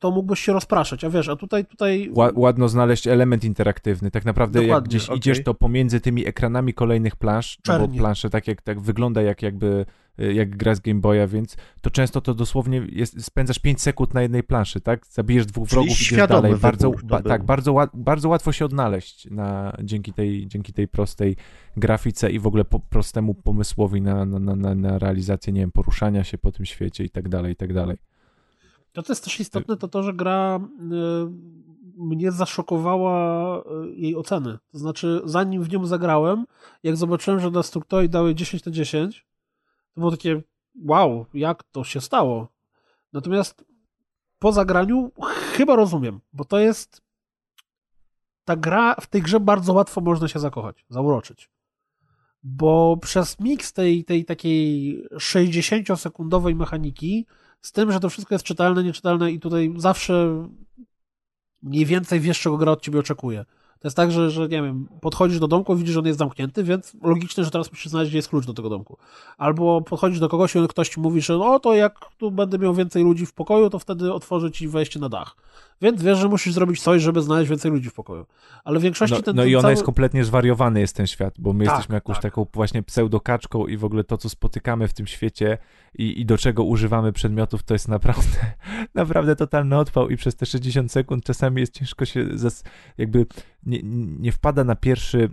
[0.00, 1.04] to mógłbyś się rozpraszać.
[1.04, 4.10] A wiesz, a tutaj, tutaj ła- ładno znaleźć element interaktywny.
[4.10, 5.18] Tak naprawdę jak Dokładnie, gdzieś okej.
[5.18, 7.98] idziesz, to pomiędzy tymi ekranami kolejnych plansz, no bo Czernie.
[7.98, 9.86] plansze tak jak tak wygląda jak jakby
[10.18, 14.22] jak gra z Game Boya, więc to często to dosłownie jest, spędzasz 5 sekund na
[14.22, 15.06] jednej planszy, tak?
[15.06, 16.60] Zabijesz dwóch Czyli wrogów, idziesz świadomy dalej.
[16.60, 21.36] Bardzo, ba, tak, bardzo, bardzo łatwo się odnaleźć na, dzięki, tej, dzięki tej prostej
[21.76, 26.24] grafice i w ogóle po, prostemu pomysłowi na, na, na- na, realizację, nie wiem, poruszania
[26.24, 27.96] się po tym świecie i tak dalej, i tak dalej.
[28.92, 31.62] To, co jest też istotne, to to, że gra y,
[31.96, 33.62] mnie zaszokowała y,
[33.94, 34.58] jej oceny.
[34.72, 36.44] To znaczy, zanim w nią zagrałem,
[36.82, 39.26] jak zobaczyłem, że Destructoid dały 10 na 10,
[39.94, 40.42] to było takie
[40.84, 42.48] wow, jak to się stało?
[43.12, 43.64] Natomiast
[44.38, 45.10] po zagraniu
[45.52, 47.02] chyba rozumiem, bo to jest
[48.44, 51.50] ta gra, w tej grze bardzo łatwo można się zakochać, zauroczyć.
[52.42, 57.26] Bo przez miks tej, tej takiej 60-sekundowej mechaniki,
[57.60, 60.46] z tym, że to wszystko jest czytelne, nieczytelne i tutaj zawsze
[61.62, 63.44] mniej więcej wiesz, czego gra od ciebie oczekuje.
[63.82, 66.64] To jest tak, że, że nie wiem, podchodzisz do domku, widzisz, że on jest zamknięty,
[66.64, 68.96] więc logiczne, że teraz musisz znaleźć, gdzie jest klucz do tego domku.
[69.38, 72.74] Albo podchodzisz do kogoś i ktoś ci mówi, że o, to jak tu będę miał
[72.74, 75.36] więcej ludzi w pokoju, to wtedy otworzę ci wejście na dach.
[75.82, 78.26] Więc wiesz, że musisz zrobić coś, żeby znaleźć więcej ludzi w pokoju.
[78.64, 79.72] Ale w większości No, ten, no ten i ona cały...
[79.72, 82.22] jest kompletnie zwariowany jest ten świat, bo my Tak, jesteśmy jakąś tak.
[82.22, 85.58] taką właśnie pseudokaczką i w ogóle to, co spotykamy w tym świecie
[85.98, 88.38] i, i do czego używamy przedmiotów, to jest naprawdę,
[88.94, 92.64] naprawdę totalny odpał i przez te 60 sekund czasami jest ciężko się zas,
[92.98, 93.26] jakby
[93.66, 93.80] nie,
[94.20, 95.30] nie wpada na pierwszy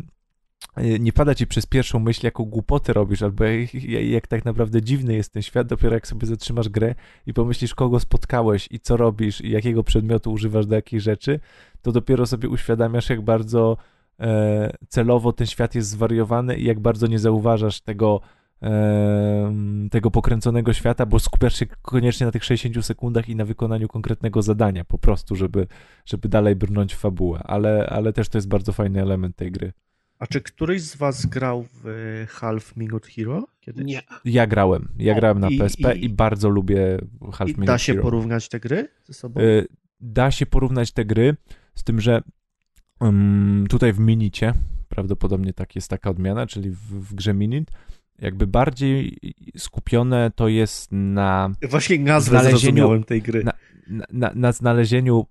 [0.77, 3.73] nie pada ci przez pierwszą myśl, jaką głupotę robisz, albo jak,
[4.09, 7.99] jak tak naprawdę dziwny jest ten świat, dopiero jak sobie zatrzymasz grę i pomyślisz, kogo
[7.99, 11.39] spotkałeś i co robisz i jakiego przedmiotu używasz do jakiej rzeczy,
[11.81, 13.77] to dopiero sobie uświadamiasz, jak bardzo
[14.19, 18.21] e, celowo ten świat jest zwariowany i jak bardzo nie zauważasz tego,
[18.61, 19.53] e,
[19.91, 24.41] tego pokręconego świata, bo skupiasz się koniecznie na tych 60 sekundach i na wykonaniu konkretnego
[24.41, 25.67] zadania, po prostu, żeby,
[26.05, 29.73] żeby dalej brnąć w fabułę, ale, ale też to jest bardzo fajny element tej gry.
[30.19, 33.85] A czy któryś z was grał w e, Half Minute Hero kiedyś?
[33.85, 34.01] Nie.
[34.25, 36.97] Ja grałem, ja grałem na i- PSP i, i- bardzo lubię
[37.33, 38.03] Half I Minute da się Hero.
[38.03, 39.41] porównać te gry ze sobą?
[39.41, 39.67] Y,
[40.01, 41.37] da się porównać te gry,
[41.75, 42.21] z tym, że
[43.03, 44.53] ym, tutaj w Minicie
[44.89, 47.71] prawdopodobnie tak jest taka odmiana, czyli w, w grze Minit,
[48.19, 49.17] jakby bardziej
[49.57, 53.43] skupione to jest na, Właśnie nazwę znalezieniu- zrozumiałem tej gry.
[53.43, 53.51] na,
[53.87, 55.25] na, na, na znalezieniu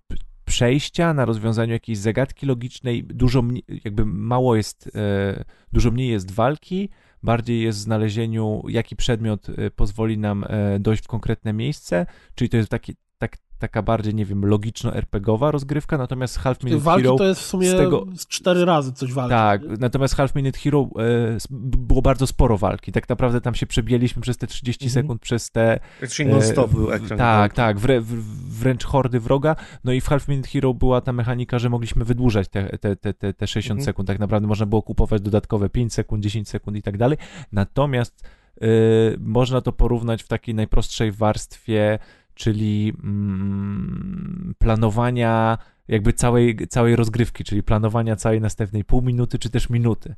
[0.58, 3.42] przejścia, na rozwiązaniu jakiejś zagadki logicznej, dużo
[3.84, 6.88] jakby mało jest, e, dużo mniej jest walki,
[7.22, 12.48] bardziej jest w znalezieniu, jaki przedmiot e, pozwoli nam e, dojść w konkretne miejsce, czyli
[12.48, 17.02] to jest taki, tak, taka bardziej, nie wiem, logiczno-RPGowa rozgrywka, natomiast Half Te Minute walki
[17.04, 17.16] Hero...
[17.16, 19.30] to jest w sumie z tego- z cztery razy coś walki.
[19.30, 19.76] Tak, nie?
[19.80, 21.36] natomiast Half Minute Hero e,
[21.78, 22.92] było bardzo sporo walki.
[22.92, 25.04] Tak naprawdę tam się przebijaliśmy przez te 30 Mhm.
[25.04, 27.18] sekund, przez te Praktycznie non-stop E, był ekran.
[27.18, 28.00] Tak, tak, wrę,
[28.48, 29.56] wręcz hordy wroga.
[29.84, 33.14] No i w Half Minute Hero była ta mechanika, że mogliśmy wydłużać te, te, te,
[33.14, 33.84] te, te 60 Mhm.
[33.84, 34.06] sekund.
[34.08, 37.18] Tak naprawdę można było kupować dodatkowe 5 sekund, 10 sekund i tak dalej.
[37.52, 38.28] Natomiast
[38.62, 41.98] y, można to porównać w takiej najprostszej warstwie,
[42.38, 45.58] czyli mm, planowania
[45.88, 50.14] jakby całej, całej rozgrywki, czyli planowania całej następnej pół minuty czy też minuty.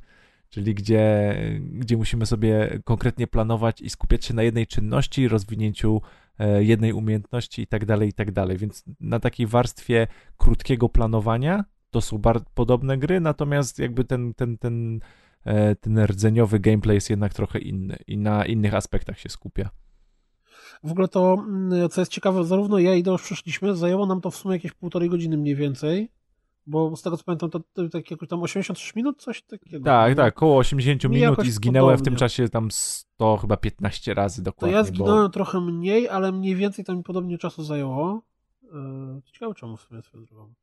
[0.49, 6.01] Czyli gdzie, gdzie musimy sobie konkretnie planować i skupiać się na jednej czynności, rozwinięciu
[6.39, 8.57] e, jednej umiejętności i tak dalej, i tak dalej.
[8.57, 10.07] Więc na takiej warstwie
[10.37, 14.99] krótkiego planowania to są bardzo podobne gry, natomiast jakby ten, ten, ten,
[15.45, 19.69] e, ten rdzeniowy gameplay jest jednak trochę inny i na innych aspektach się skupia.
[20.83, 24.31] W ogóle to, mm, co jest ciekawe, zarówno ja i Deosz przyszliśmy, zajęło nam to
[24.31, 26.11] w sumie jakieś półtorej godziny mniej więcej,
[26.67, 29.85] bo z tego co pamiętam, to, to tak jakoś tam 83 minut, coś takiego.
[29.85, 32.19] Tak, tak, około 80 Mi minut i zginęłem w tym podobnie.
[32.19, 34.75] czasie tam 100, chyba 15 razy To dokładnie.
[34.77, 38.21] ja bo- zginąłem trochę mniej, ale mniej więcej to mi podobnie czasu zajęło.
[38.63, 38.69] Yy,
[39.31, 40.53] Ciekawe czemu w sumie swoją drogą.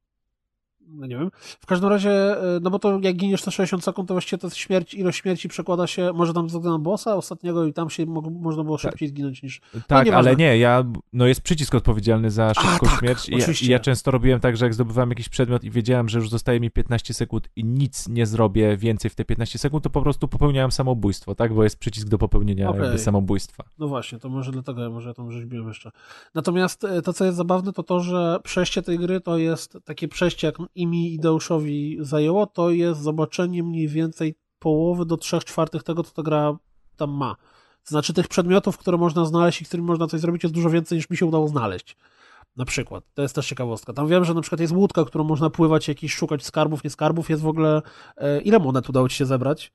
[0.90, 1.30] No nie wiem.
[1.60, 4.50] W każdym razie, yy, no bo to jak giniesz te 60 sekund, to właściwie to
[4.50, 8.64] śmierć, ilość śmierci przekłada się, może tam na bossa ostatniego i tam się mo- można
[8.64, 8.90] było Tak.
[8.90, 9.60] szybciej zginąć niż...
[9.86, 10.30] Tak, nieważne.
[10.30, 13.78] ale nie, ja, no jest przycisk odpowiedzialny za szybką tak, śmierć i ja, i ja
[13.78, 17.14] często robiłem tak, że jak zdobywałem jakiś przedmiot i wiedziałem, że już zostaje mi 15
[17.14, 21.34] sekund i nic nie zrobię więcej w te 15 sekund, to po prostu popełniałem samobójstwo,
[21.34, 22.82] tak, bo jest przycisk do popełnienia Okej.
[22.82, 23.64] jakby samobójstwa.
[23.78, 25.90] No właśnie, to może dlatego, ja może ja tam rzeźbiłem jeszcze.
[26.34, 30.08] Natomiast e, to, co jest zabawne, to to, że przejście tej gry to jest takie
[30.08, 35.82] przejście, jak imi i Deuszowi zajęło, to jest zobaczenie mniej więcej połowy do trzech czwartych
[35.82, 36.56] tego, co ta gra
[36.96, 37.36] tam ma.
[37.84, 40.98] To znaczy tych przedmiotów, które można znaleźć i którymi można coś zrobić jest dużo więcej
[40.98, 41.96] niż mi się udało znaleźć.
[42.56, 43.04] Na przykład.
[43.14, 43.92] To jest też ciekawostka.
[43.92, 47.30] Tam wiem, że na przykład jest łódka, którą można pływać, jakiś szukać skarbów, nie skarbów.
[47.30, 47.82] Jest w ogóle...
[48.16, 49.72] E, ile monet udało ci się zebrać?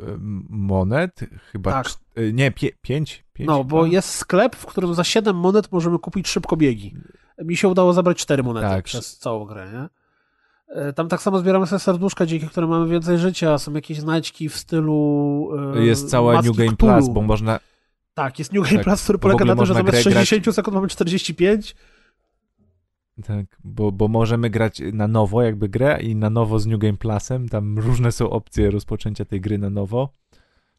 [0.00, 1.20] Ym, Monet?
[1.52, 1.86] Chyba, Tak.
[1.86, 5.72] cz- y, nie, pie, pięć, pięć No, bo jest sklep, w którym za 7 monet
[5.72, 6.96] możemy kupić szybkobiegi.
[7.44, 8.84] Mi się udało zabrać 4 monety Tak.
[8.84, 9.88] przez całą grę, nie?
[10.82, 13.58] E, Tam tak samo zbieramy sobie serduszka, dzięki którym mamy więcej życia.
[13.58, 15.48] Są jakieś znajdźki w stylu.
[15.76, 16.92] e, Jest cała New Game Cthulhu.
[16.94, 17.60] Plus, bo można,
[18.14, 20.52] Tak, jest New Game Tak, Plus, który polega na tym, że zamiast grę grać- 60
[20.54, 21.76] sekund mamy 45.
[23.26, 26.96] Tak, bo, bo możemy grać na nowo jakby grę i na nowo z New Game
[26.96, 30.08] Plusem, tam różne są opcje rozpoczęcia tej gry na nowo.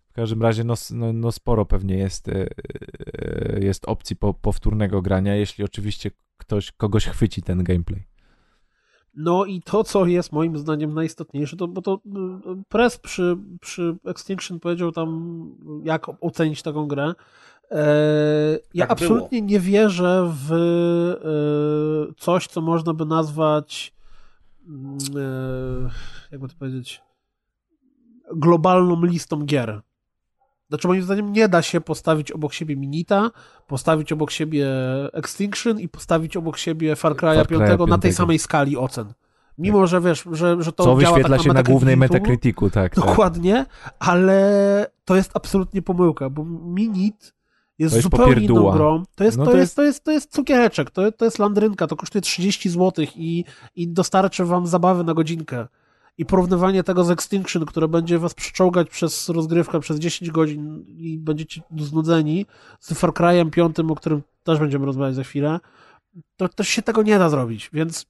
[0.10, 2.48] W każdym razie no, no, no sporo pewnie jest, e,
[3.62, 8.04] jest opcji po, powtórnego grania, jeśli oczywiście ktoś, kogoś chwyci ten gameplay.
[9.16, 13.96] No i to, co jest moim zdaniem najistotniejsze, to bo to y, Press przy, przy
[14.06, 15.50] Extinction powiedział tam,
[15.84, 17.14] jak ocenić taką grę.
[17.72, 23.94] E, ja Tak absolutnie nie wierzę w e, coś, co można by nazwać
[24.68, 25.90] mm, e,
[26.32, 27.02] jakby to powiedzieć
[28.36, 29.82] globalną listą gier.
[30.74, 33.32] Znaczy moim zdaniem nie da się postawić obok siebie Minita,
[33.68, 34.68] postawić obok siebie
[35.14, 38.16] Extinction i postawić obok siebie Far Cry'a Far Cry'a 5 na tej 5.
[38.16, 39.14] samej skali ocen.
[39.58, 42.96] Mimo, że wiesz, że, że to Co działa wyświetla tak się na głównej Metacriticu, tak.
[42.96, 43.06] tak.
[43.06, 43.66] Dokładnie,
[44.00, 47.34] ale to jest absolutnie pomyłka, bo Minit
[47.80, 48.74] jest, jest zupełnie inną popierduła.
[48.74, 49.04] grą.
[49.16, 51.88] To jest, No to, to jest, to, jest, to jest cukiereczek, to, to jest landrynka,
[51.88, 53.46] to kosztuje 30 zł i,
[53.76, 55.68] i dostarczy wam zabawy na godzinkę.
[56.18, 61.18] I porównywanie tego z Extinction, które będzie was przeczołgać przez rozgrywkę przez 10 godzin i
[61.18, 62.46] będziecie znudzeni,
[62.80, 65.60] z Far Cry'em 5, o którym też będziemy rozmawiać za chwilę,
[66.38, 68.06] to też się tego nie da zrobić, więc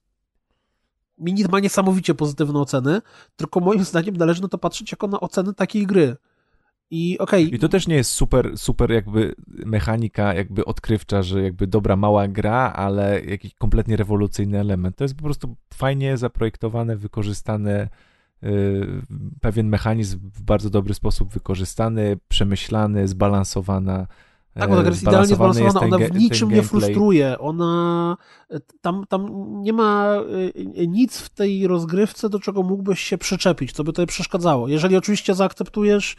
[1.18, 3.02] Minit ma niesamowicie pozytywne oceny,
[3.36, 6.16] tylko moim zdaniem należy na to patrzeć jako na oceny takiej gry.
[6.94, 11.66] I okej, I to też nie jest super, super jakby mechanika jakby odkrywcza, że jakby
[11.66, 14.96] dobra mała gra, ale jakiś kompletnie rewolucyjny element.
[14.96, 17.88] To jest po prostu fajnie zaprojektowane, wykorzystane,
[18.42, 19.02] yy,
[19.40, 24.06] pewien mechanizm w bardzo dobry sposób wykorzystany, przemyślany, zbalansowana.
[24.54, 28.16] Tak, bo ta gra jest idealnie zbalansowana, ona w niczym nie frustruje, ona
[28.80, 29.28] tam, tam
[29.62, 30.16] nie ma
[30.76, 34.68] y, nic w tej rozgrywce, do czego mógłbyś się przyczepić, co by tutaj przeszkadzało.
[34.68, 36.16] Jeżeli oczywiście zaakceptujesz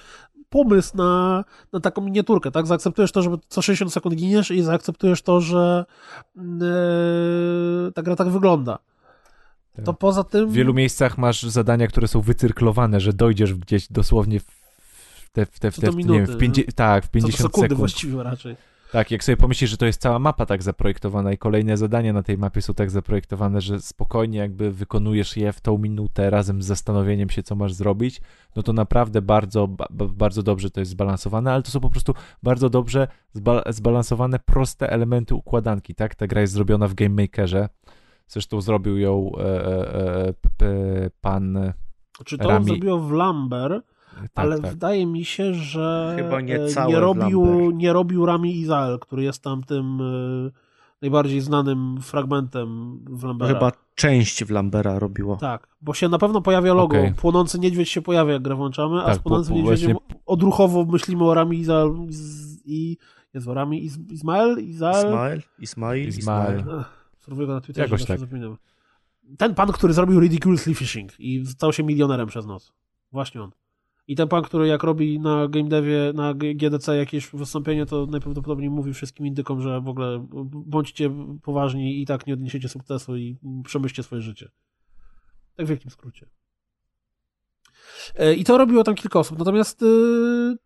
[0.49, 1.43] pomysł na,
[1.73, 2.67] na taką miniaturkę, tak?
[2.67, 5.85] Zaakceptujesz to, że co 60 sekund giniesz i zaakceptujesz to, że
[6.35, 8.79] yy, ta gra tak wygląda.
[9.73, 9.85] Tak.
[9.85, 10.49] To poza tym...
[10.49, 14.64] W wielu miejscach masz zadania, które są wycyrklowane, że dojdziesz gdzieś dosłownie w
[15.35, 17.11] te, w te, w te, w, minuty, nie wiem, w pięćdzie- tak, w co do
[17.13, 17.79] 50 sekundy sekund.
[17.79, 18.55] właściwie raczej.
[18.91, 22.23] Tak, jak sobie pomyślisz, że to jest cała mapa tak zaprojektowana i kolejne zadania na
[22.23, 26.65] tej mapie są tak zaprojektowane, że spokojnie jakby wykonujesz je w tą minutę razem z
[26.65, 28.21] zastanowieniem się, co masz zrobić,
[28.55, 31.89] no to naprawdę bardzo, ba, ba- bardzo dobrze to jest zbalansowane, ale to są po
[31.89, 32.13] prostu
[32.43, 36.15] bardzo dobrze zba, zbalansowane, proste elementy układanki, tak?
[36.15, 37.69] Ta gra jest zrobiona w Game Makerze,
[38.27, 41.73] zresztą zrobił ją e, e, e, pan...
[42.25, 43.81] Czy to Rami- zrobiło w Lumber,
[44.21, 44.71] Tak, ale tak.
[44.71, 49.43] wydaje mi się, że Chyba nie e, nie robił, nie robił Rami Izael, który jest
[49.43, 50.51] tam tym e,
[51.01, 53.53] najbardziej znanym fragmentem w Lambera.
[53.53, 55.35] chyba część w Lambera robiło.
[55.37, 56.97] Tak, bo się na pewno pojawia logo.
[56.97, 57.13] Okej.
[57.13, 60.85] Płonący niedźwiedź się pojawia, jak grę włączamy, a Tak, z płonącym bo- bo niedźwiedziem odruchowo
[60.85, 61.91] myślimy o Rami Izael
[62.65, 62.97] i
[63.33, 64.59] jest Rami Iz, Izmael?
[64.59, 65.07] Izael?
[65.07, 65.41] Ismail?
[65.59, 66.07] Ismail?
[66.07, 66.57] Ismail.
[66.59, 66.79] Ismail.
[66.79, 66.85] Ech,
[67.19, 68.19] Spróbuję go na Twitterze, Jakoś tak.
[68.19, 68.57] zapominam.
[69.37, 72.73] Ten pan, który zrobił Ridiculously Fishing i stał się milionerem przez noc.
[73.11, 73.51] Właśnie on.
[74.07, 78.69] I ten pan, który jak robi na game devie, na GDC jakieś wystąpienie, to najprawdopodobniej
[78.69, 81.11] mówi wszystkim indykom, że w ogóle bądźcie
[81.43, 84.49] poważni i tak nie odniesiecie sukcesu i przemyślcie swoje życie.
[85.55, 86.29] Tak w wielkim skrócie.
[88.15, 89.39] E, I to robiło tam kilka osób.
[89.39, 89.85] Natomiast y,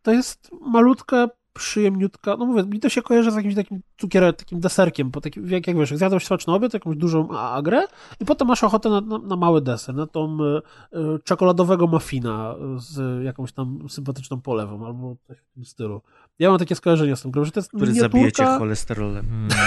[0.01, 1.29] to jest malutka,
[1.59, 2.35] przyjemniutka.
[2.37, 5.11] No mówię, mi to się kojarzy z jakimś takim cukierem, takim deserkiem.
[5.11, 7.85] Po takim, jak, jak wiesz, jak zjadłeś smaczny obiad, jakąś dużą agrę
[8.19, 13.23] i potem masz ochotę na, na, na mały deser, na tą y, czekoladowego muffina z
[13.23, 16.01] jakąś tam sympatyczną polewą albo coś w tym stylu.
[16.39, 19.25] Ja mam takie skojarzenie z tą grą, że to jest Który zabije cię cholesterolem.
[19.25, 19.49] Hmm.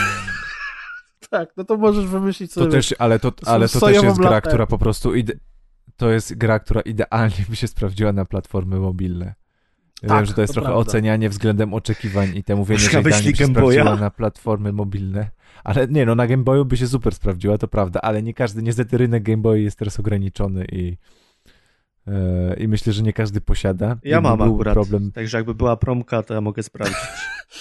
[1.31, 2.67] Tak, no to możesz wymyślić sobie.
[2.67, 4.49] To też, ale to, ale to też jest gra, latę.
[4.49, 5.33] która po prostu ide...
[5.97, 9.35] to jest gra, która idealnie by się sprawdziła na platformy mobilne.
[10.03, 10.91] Ja Tak, wiem, że to jest to trochę prawda.
[10.91, 15.31] ocenianie względem oczekiwań i te mówienie, Masz że by się sprawdziła na platformy mobilne.
[15.65, 18.63] Ale nie, no na Game Boyu by się super sprawdziła, to prawda, ale nie każdy,
[18.63, 20.97] niestety rynek Game Boy jest teraz ograniczony i
[22.07, 23.97] e, i myślę, że nie każdy posiada.
[24.05, 24.75] Ja I mam akurat.
[24.75, 26.97] problem, Także jakby była promka, to ja mogę sprawdzić.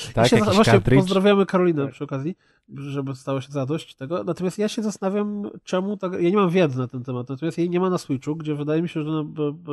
[0.08, 1.02] Ja tak, się, jakiś właśnie cartridge.
[1.02, 2.36] pozdrawiamy Karolinę przy okazji,
[2.76, 4.24] żeby stało się zadość tego.
[4.24, 6.14] Natomiast ja się zastanawiam, czemu tak.
[6.14, 8.82] Ja nie mam wiedzy na ten temat, natomiast jej nie ma na Switchu, gdzie wydaje
[8.82, 9.72] mi się, że b, b,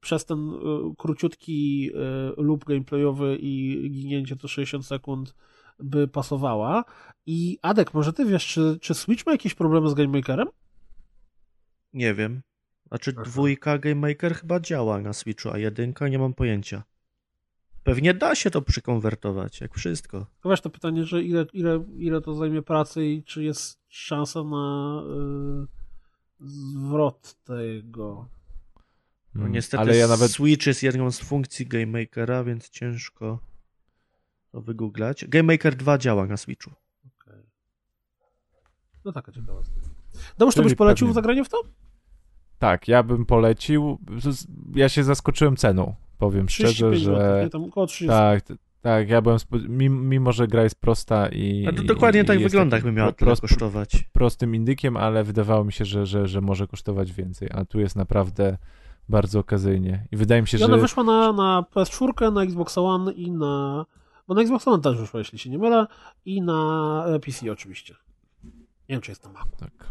[0.00, 0.56] przez ten y,
[0.98, 1.90] króciutki
[2.38, 5.34] y, loop gameplayowy i ginięcie to 60 sekund
[5.78, 6.84] by pasowała.
[7.26, 10.48] I Adek, może ty wiesz, czy, czy Switch ma jakieś problemy z Game Makerem?
[11.92, 12.42] Nie wiem.
[12.88, 13.22] Znaczy Aha.
[13.24, 16.82] dwójka Game Maker chyba działa na Switchu, a jedynka nie mam pojęcia.
[17.84, 20.26] Pewnie da się to przykonwertować, jak wszystko.
[20.40, 24.44] To wiesz to pytanie, że ile, ile, ile to zajmie pracy i czy jest szansa
[24.44, 25.02] na
[26.40, 28.28] y, zwrot tego.
[29.34, 33.38] No Mm, niestety ale ja nawet Switch jest jedną z funkcji Game Makera, więc ciężko
[34.52, 35.24] to wygooglać.
[35.28, 36.70] Game Maker 2 działa na Switchu.
[39.04, 39.74] No taka ciekawostka.
[40.38, 41.14] Dobrze, to byś polecił pewnie.
[41.14, 41.62] zagranie w to?
[42.58, 43.98] tak, ja bym polecił.
[44.74, 47.50] Ja się zaskoczyłem ceną, powiem szczerze, 35 że zł, nie?
[47.50, 48.08] Tam około 30.
[48.08, 48.44] Tak,
[48.80, 49.38] tak, ja byłem,
[50.08, 51.66] mimo że gra jest prosta i...
[51.68, 54.04] A to dokładnie i tak jest wygląda, jakby miała tyle prost- kosztować.
[54.12, 57.96] prostym indykiem, ale wydawało mi się, że, że, że może kosztować więcej, a tu jest
[57.96, 58.58] naprawdę
[59.10, 62.78] bardzo okazyjnie i wydaje mi się, I ona że wyszła na, na PS4, na Xbox
[62.78, 63.86] One i na
[64.28, 65.86] Bo na Xbox One też wyszła, jeśli się nie mylę,
[66.24, 67.94] i na e, PC oczywiście.
[68.44, 68.50] Nie
[68.88, 69.56] wiem, czy jest na Macu.
[69.56, 69.90] Tak.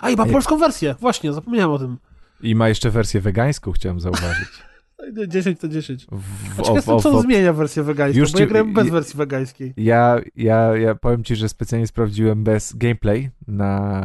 [0.00, 1.98] A i ma polską wersję, właśnie, zapomniałem o tym.
[2.42, 4.48] I ma jeszcze wersję wegańską, chciałem zauważyć.
[5.28, 6.06] 10 to 10.
[6.12, 9.16] W, A ciekaw jestem, co zmienia wersję wegańską, Już bo ja ci- grałem bez wersji
[9.16, 9.74] wegańskiej.
[9.76, 14.02] Ja, ja, ja powiem ci, że specjalnie sprawdziłem bez gameplay na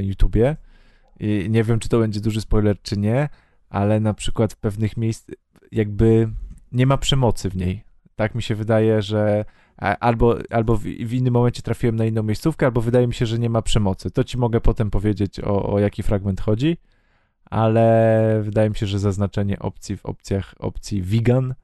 [0.00, 0.56] YouTubie
[1.20, 3.28] i nie wiem, czy to będzie duży spoiler, czy nie,
[3.68, 5.30] ale na przykład w pewnych miejsc
[5.72, 6.28] jakby
[6.72, 7.84] nie ma przemocy w niej.
[8.16, 9.44] Tak mi się wydaje, że
[10.00, 13.38] albo, albo w, w innym momencie trafiłem na inną miejscówkę, albo wydaje mi się, że
[13.38, 14.10] nie ma przemocy.
[14.10, 16.76] To ci mogę potem powiedzieć, o, o jaki fragment chodzi,
[17.44, 21.54] ale wydaje mi się, że zaznaczenie opcji w opcjach opcji vegan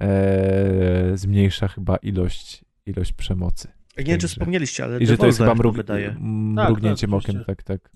[0.00, 3.68] e, zmniejsza chyba ilość, ilość przemocy.
[3.98, 6.08] Nie wiem, czy wspomnieliście, ale I że to jest chyba mrug, wydaje.
[6.08, 7.90] m- Tak, mrugnięciem tak, okiem, tak, tak.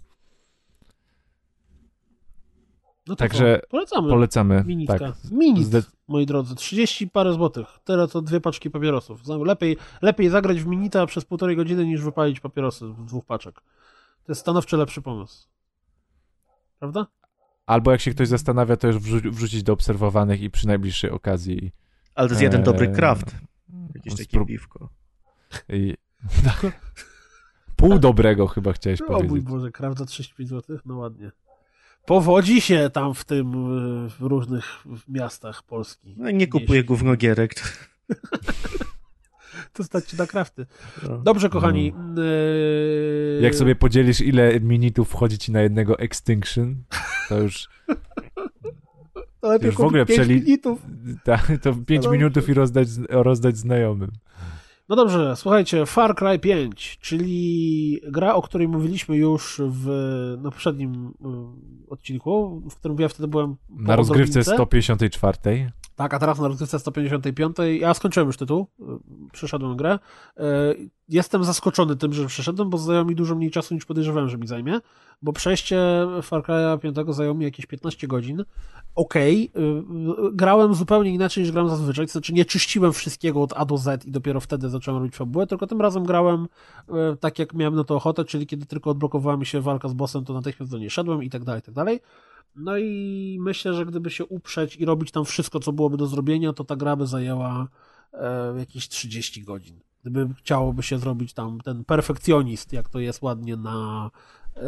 [3.06, 3.66] No Także co?
[3.68, 4.08] Polecamy.
[4.08, 4.64] Polecamy.
[4.66, 4.98] Minitka.
[4.98, 5.14] Tak.
[5.30, 6.54] Minit, Zde- moi drodzy.
[6.54, 7.66] 30 parę złotych.
[7.84, 9.22] Tyle to dwie paczki papierosów.
[9.28, 13.54] Lepiej, lepiej zagrać w minita przez półtorej godziny niż wypalić papierosy w dwóch paczek.
[14.24, 15.48] To jest stanowczo lepszy pomysł.
[16.78, 17.06] Prawda?
[17.66, 21.72] Albo jak się ktoś zastanawia, to już wrzu- wrzucić do obserwowanych i przy najbliższej okazji.
[22.14, 23.34] Ale to jest jeden dobry Eee, craft.
[23.94, 24.88] Jakieś takie sprób- piwko.
[25.68, 25.94] I...
[27.76, 29.48] Pół dobrego chyba chciałeś O mój powiedzieć.
[29.50, 30.80] Boże, kraw za 35 złotych?
[30.86, 31.30] No ładnie.
[32.06, 33.46] Powodzi się tam w tym,
[34.06, 34.64] y, w różnych
[35.08, 36.14] miastach Polski.
[36.16, 37.54] No, nie kupuję gównogierek.
[39.72, 40.66] To, stać ci na krafty.
[41.06, 41.18] to...
[41.18, 41.92] Dobrze, kochani.
[42.14, 42.22] No.
[42.22, 46.76] y, Jak sobie podzielisz, ile minitów wchodzi ci na jednego Extinction,
[47.28, 47.68] to już
[49.40, 50.80] to lepiej już w ogóle pięć przeli- minitów.
[51.24, 52.10] ta, to 5 dobrze.
[52.18, 54.10] minutów i rozdać, rozdać znajomym.
[54.92, 59.88] No dobrze, słuchajcie, Far Cry 5, czyli gra, o której mówiliśmy już w,
[60.42, 61.14] na poprzednim
[61.88, 64.54] odcinku, w którym ja wtedy byłem Na rozgrywce Odrobince.
[64.54, 65.72] 154.
[65.96, 67.56] Tak, a teraz na rozgrywce 155.
[67.80, 68.84] Ja skończyłem już tytuł, y,
[69.32, 69.98] przeszedłem grę.
[70.38, 74.38] Y, Jestem zaskoczony tym, że przeszedłem, bo zajęło mi dużo mniej czasu niż podejrzewałem, że
[74.38, 74.80] mi zajmie,
[75.22, 78.44] bo przejście Far Cry'a 5 zajęło mi jakieś 15 godzin.
[78.94, 83.52] Okej, y, y, grałem zupełnie inaczej niż gram zazwyczaj, to znaczy nie czyściłem wszystkiego od
[83.56, 86.48] A do Z i dopiero wtedy zacząłem robić fabułę, tylko tym razem grałem
[87.20, 90.24] tak, jak miałem na to ochotę, czyli kiedy tylko odblokowała mi się walka z bossem,
[90.24, 92.00] to natychmiast do niej szedłem i tak dalej, i tak dalej.
[92.56, 96.52] No i myślę, że gdyby się uprzeć i robić tam wszystko, co byłoby do zrobienia,
[96.52, 97.68] to ta gra by zajęła
[98.12, 99.80] e, jakieś 30 godzin.
[100.00, 104.10] Gdyby chciałoby się zrobić tam ten perfekcjonist, jak to jest ładnie na
[104.56, 104.60] e,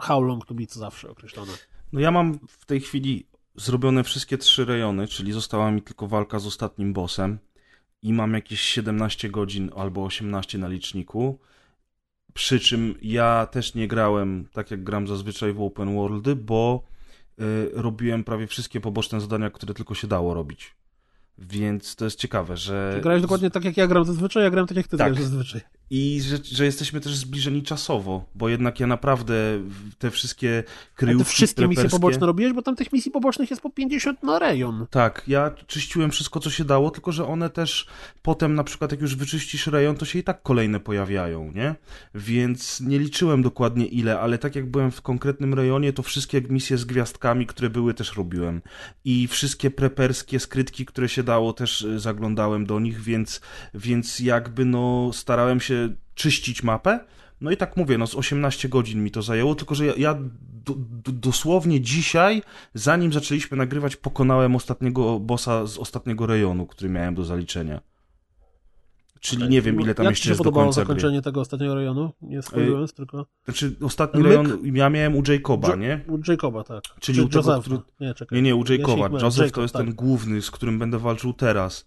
[0.00, 1.52] How Long to Beat zawsze określone.
[1.92, 6.38] No ja mam w tej chwili zrobione wszystkie trzy rejony, czyli została mi tylko walka
[6.38, 7.38] z ostatnim bossem
[8.02, 11.38] i mam jakieś 17 godzin albo 18 na liczniku.
[12.38, 16.82] Przy czym ja też nie grałem tak jak gram zazwyczaj w open worldy, bo
[17.40, 20.74] y, robiłem prawie wszystkie poboczne zadania, które tylko się dało robić.
[21.38, 22.92] Więc to jest ciekawe, że.
[22.94, 25.12] Ty grałeś dokładnie tak, jak ja gram zazwyczaj, ja gram tak, jak ty Tak.
[25.12, 25.60] grasz zazwyczaj.
[25.90, 29.34] I że, że jesteśmy też zbliżeni czasowo, bo jednak ja naprawdę
[29.98, 33.50] te wszystkie A kryjówki ty wszystkie misje preperskie- poboczne robiłeś, bo tam tych misji pobocznych
[33.50, 34.86] jest po 50 na rejon.
[34.90, 37.86] Tak, ja czyściłem wszystko, co się dało, tylko że one też
[38.22, 41.74] potem, na przykład, jak już wyczyścisz rejon, to się i tak kolejne pojawiają, nie?
[42.14, 46.78] Więc nie liczyłem dokładnie ile, ale tak jak byłem w konkretnym rejonie, to wszystkie misje
[46.78, 48.62] z gwiazdkami, które były, też robiłem.
[49.04, 53.40] I wszystkie preperskie skrytki, które się dało, też y, zaglądałem do nich, więc,
[53.74, 55.77] więc jakby no starałem się
[56.14, 57.00] czyścić mapę.
[57.40, 60.14] No i tak mówię, no z 18 godzin mi to zajęło, tylko że ja, ja
[60.64, 62.42] do, do, dosłownie dzisiaj,
[62.74, 67.80] zanim zaczęliśmy nagrywać, pokonałem ostatniego bossa z ostatniego rejonu, który miałem do zaliczenia.
[69.20, 70.84] Czyli nie wiem, ile tam Jak jeszcze jest do końca gry.
[70.84, 72.12] zakończenie tego ostatniego rejonu?
[72.22, 73.26] Nie spoilując, tylko...
[73.44, 74.28] Znaczy, ostatni Myk?
[74.32, 76.00] rejon ja miałem u Jacoba, nie?
[76.08, 76.82] U Jacoba, tak.
[77.00, 77.60] Czyli Czy u Josepha.
[77.60, 78.36] który- Nie, czekaj.
[78.36, 79.18] Nie, nie, u Jacoba.
[79.18, 79.84] Joseph to jest tak.
[79.84, 81.86] ten główny, z którym będę walczył teraz.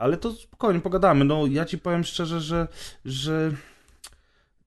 [0.00, 1.24] Ale to spokojnie, pogadamy.
[1.24, 2.68] No, ja ci powiem szczerze, że,
[3.04, 3.52] że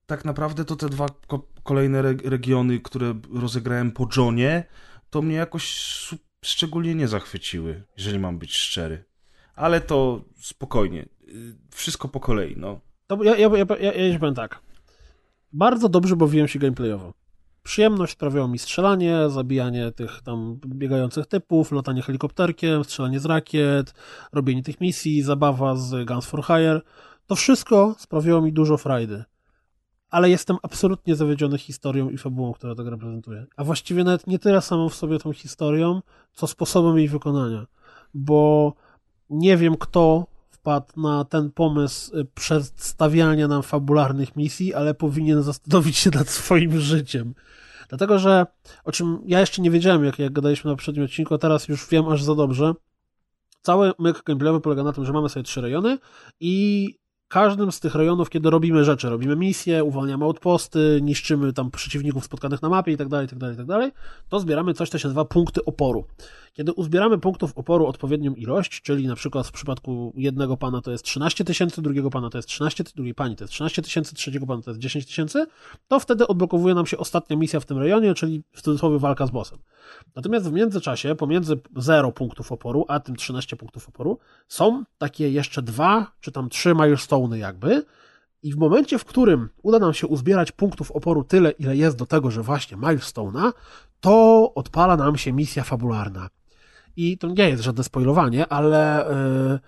[0.06, 4.64] tak naprawdę to te dwa ko- kolejne re- regiony, które rozegrałem po Johnie,
[5.10, 5.64] to mnie jakoś
[6.44, 9.04] szczególnie nie zachwyciły, jeżeli mam być szczery.
[9.54, 11.02] Ale to spokojnie.
[11.28, 12.80] Y, Wszystko po kolei, no.
[13.24, 14.60] Ja, ja, ja, ja, ja powiem tak.
[15.52, 17.14] Bardzo dobrze bawiłem się gameplayowo.
[17.64, 23.94] Przyjemność sprawiało mi strzelanie, zabijanie tych tam biegających typów, latanie helikopterkiem, strzelanie z rakiet,
[24.32, 26.80] robienie tych misji, zabawa z Guns for Hire.
[27.26, 29.24] To wszystko sprawiało mi dużo frajdy.
[30.10, 33.46] Ale jestem absolutnie zawiedziony historią i fabułą, która ta gra prezentuje.
[33.56, 37.66] A właściwie nawet nie tyle samą w sobie tą historią, co sposobem jej wykonania.
[38.14, 38.72] Bo
[39.30, 40.26] nie wiem, kto
[40.64, 46.80] wpadł na ten pomysł y, przedstawiania nam fabularnych misji, ale powinien zastanowić się nad swoim
[46.80, 47.34] życiem.
[47.88, 48.46] Dlatego, że
[48.84, 51.88] o czym ja jeszcze nie wiedziałem, jak, jak gadaliśmy na poprzednim odcinku, a teraz już
[51.88, 52.74] wiem aż za dobrze,
[53.62, 55.98] Cały myk gameplayowy polega na tym, że mamy sobie trzy rejony
[56.40, 56.94] i
[57.34, 62.62] każdym z tych rejonów, kiedy robimy rzeczy, robimy misje, uwalniamy outposty, niszczymy tam przeciwników spotkanych
[62.62, 63.92] na mapie i tak dalej, tak dalej, tak dalej,
[64.28, 66.04] to zbieramy coś, co się nazywa punkty oporu.
[66.52, 71.04] Kiedy uzbieramy punktów oporu odpowiednią ilość, czyli na przykład w przypadku jednego pana to jest
[71.04, 74.62] 13 tysięcy, drugiego pana to jest 13, drugiej pani to jest 13 tysięcy, trzeciego pana
[74.62, 75.46] to jest 10 tysięcy,
[75.88, 79.30] to wtedy odblokowuje nam się ostatnia misja w tym rejonie, czyli w cudzysłowie walka z
[79.30, 79.58] bossem.
[80.16, 85.62] Natomiast w międzyczasie, pomiędzy 0 punktów oporu, a tym 13 punktów oporu, są takie jeszcze
[85.62, 86.74] dwa, czy tam trzy
[87.24, 87.84] milestone'y jakby,
[88.42, 92.06] i w momencie, w którym uda nam się uzbierać punktów oporu tyle, ile jest do
[92.06, 93.52] tego, że właśnie milestone'a,
[94.00, 96.28] to odpala nam się misja fabularna.
[96.96, 99.06] I to nie jest żadne spoilowanie, ale
[99.50, 99.58] yy,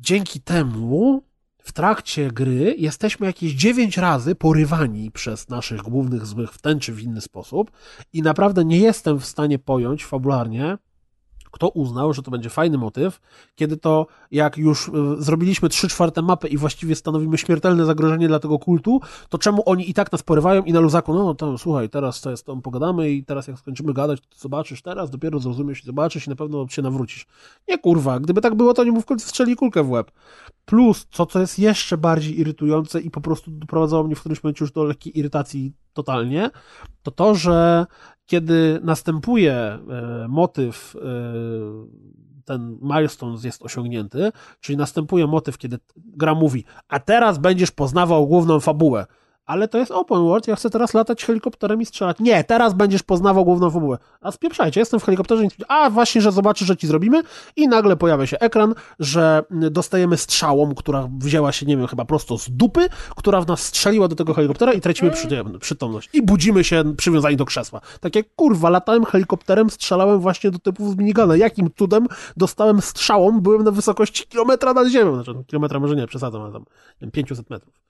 [0.00, 1.22] dzięki temu
[1.58, 6.92] w trakcie gry jesteśmy jakieś 9 razy porywani przez naszych głównych złych w ten czy
[6.92, 7.70] w inny sposób
[8.12, 10.78] i naprawdę nie jestem w stanie pojąć fabularnie,
[11.54, 13.20] kto uznał, że to będzie fajny motyw,
[13.54, 18.38] kiedy to jak już y, zrobiliśmy 3 czwarte mapy i właściwie stanowimy śmiertelne zagrożenie dla
[18.38, 21.90] tego kultu, to czemu oni i tak nas porywają i na luzaku, no to słuchaj,
[21.90, 25.82] teraz to jest, tam pogadamy i teraz jak skończymy gadać, to zobaczysz teraz, dopiero zrozumiesz
[25.82, 27.26] i zobaczysz i na pewno się nawrócisz.
[27.68, 30.10] Nie kurwa, gdyby tak było, to nie mu w końcu strzeli kulkę w łeb.
[30.64, 34.64] Plus, co co jest jeszcze bardziej irytujące i po prostu doprowadzało mnie w którymś momencie
[34.64, 36.50] już do lekkiej irytacji totalnie,
[37.02, 37.86] to to, że
[38.26, 39.80] kiedy następuje e,
[40.28, 41.00] motyw, e,
[42.44, 48.60] ten milestone jest osiągnięty, czyli następuje motyw, kiedy gra mówi, a teraz będziesz poznawał główną
[48.60, 49.06] fabułę
[49.46, 52.16] ale to jest open world, ja chcę teraz latać helikopterem i strzelać.
[52.20, 53.98] Nie, teraz będziesz poznawał główną fabułę.
[54.20, 57.22] A spieprzajcie, jestem w helikopterze a właśnie, że zobaczysz, że ci zrobimy
[57.56, 62.38] i nagle pojawia się ekran, że dostajemy strzałą, która wzięła się, nie wiem, chyba prosto
[62.38, 65.10] z dupy, która w nas strzeliła do tego helikoptera i tracimy
[65.60, 66.10] przytomność.
[66.12, 67.80] I budzimy się przywiązani do krzesła.
[68.00, 71.36] Takie, kurwa, latałem helikopterem, strzelałem właśnie do typów z minigana.
[71.36, 72.06] Jakim cudem
[72.36, 75.14] dostałem strzałą, byłem na wysokości kilometra nad ziemią.
[75.14, 77.83] Znaczy, kilometra może nie, przesadzam, ale tam, nie wiem, 500 metrów.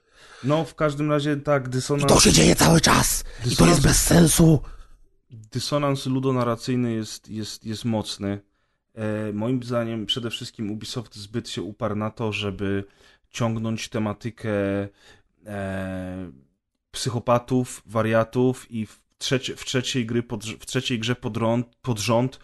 [0.45, 2.05] No, w każdym razie tak, dysonans...
[2.05, 3.25] I to się dzieje cały czas!
[3.53, 4.61] I to jest bez sensu!
[5.31, 8.41] Dysonans ludonarracyjny jest, jest, jest mocny.
[8.95, 12.85] E, moim zdaniem przede wszystkim Ubisoft zbyt się uparł na to, żeby
[13.31, 14.51] ciągnąć tematykę
[15.47, 16.33] e,
[16.91, 21.99] psychopatów, wariatów i w, trzecie, w, trzeciej, gry pod, w trzeciej grze pod, rąd, pod
[21.99, 22.39] rząd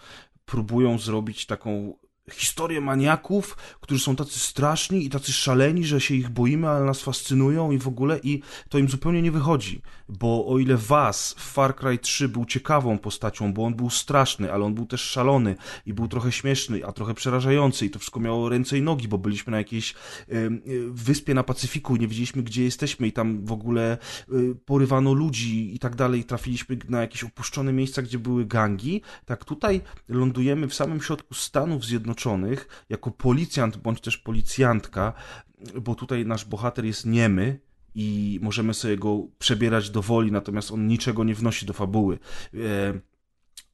[0.44, 1.96] próbują zrobić taką
[2.34, 7.00] historie maniaków, którzy są tacy straszni i tacy szaleni, że się ich boimy, ale nas
[7.00, 11.52] fascynują i w ogóle i to im zupełnie nie wychodzi, bo o ile was w
[11.52, 15.56] Far Cry 3 był ciekawą postacią, bo on był straszny, ale on był też szalony
[15.86, 19.18] i był trochę śmieszny, a trochę przerażający i to wszystko miało ręce i nogi, bo
[19.18, 19.94] byliśmy na jakiejś
[20.28, 20.50] y,
[20.90, 23.98] wyspie na Pacyfiku i nie wiedzieliśmy gdzie jesteśmy i tam w ogóle
[24.32, 29.44] y, porywano ludzi i tak dalej, trafiliśmy na jakieś opuszczone miejsca, gdzie były gangi, tak
[29.44, 35.12] tutaj lądujemy w samym środku Stanów Zjednoczonych Zjednoczonych jako policjant bądź też policjantka,
[35.80, 37.60] bo tutaj nasz bohater jest niemy
[37.94, 42.18] i możemy sobie go przebierać do woli, natomiast on niczego nie wnosi do fabuły.
[42.54, 42.58] E,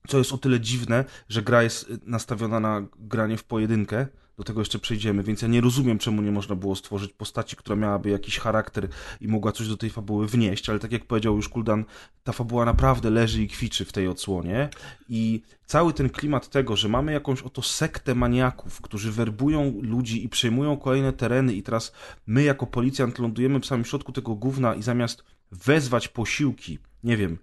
[0.09, 4.07] co jest o tyle dziwne, że gra jest nastawiona na granie w pojedynkę,
[4.37, 7.77] do tego jeszcze przejdziemy, więc ja nie rozumiem, czemu nie można było stworzyć postaci, która
[7.77, 8.89] miałaby jakiś charakter
[9.21, 11.85] i mogła coś do tej fabuły wnieść, ale tak jak powiedział już Kuldan,
[12.25, 14.69] ta fabuła naprawdę leży i kwiczy w tej odsłonie
[15.09, 20.29] i cały ten klimat tego, że mamy jakąś oto sektę maniaków, którzy werbują ludzi i
[20.29, 21.93] przejmują kolejne tereny i teraz
[22.27, 27.39] my jako policjant lądujemy w samym środku tego gówna i zamiast wezwać posiłki, nie wiem,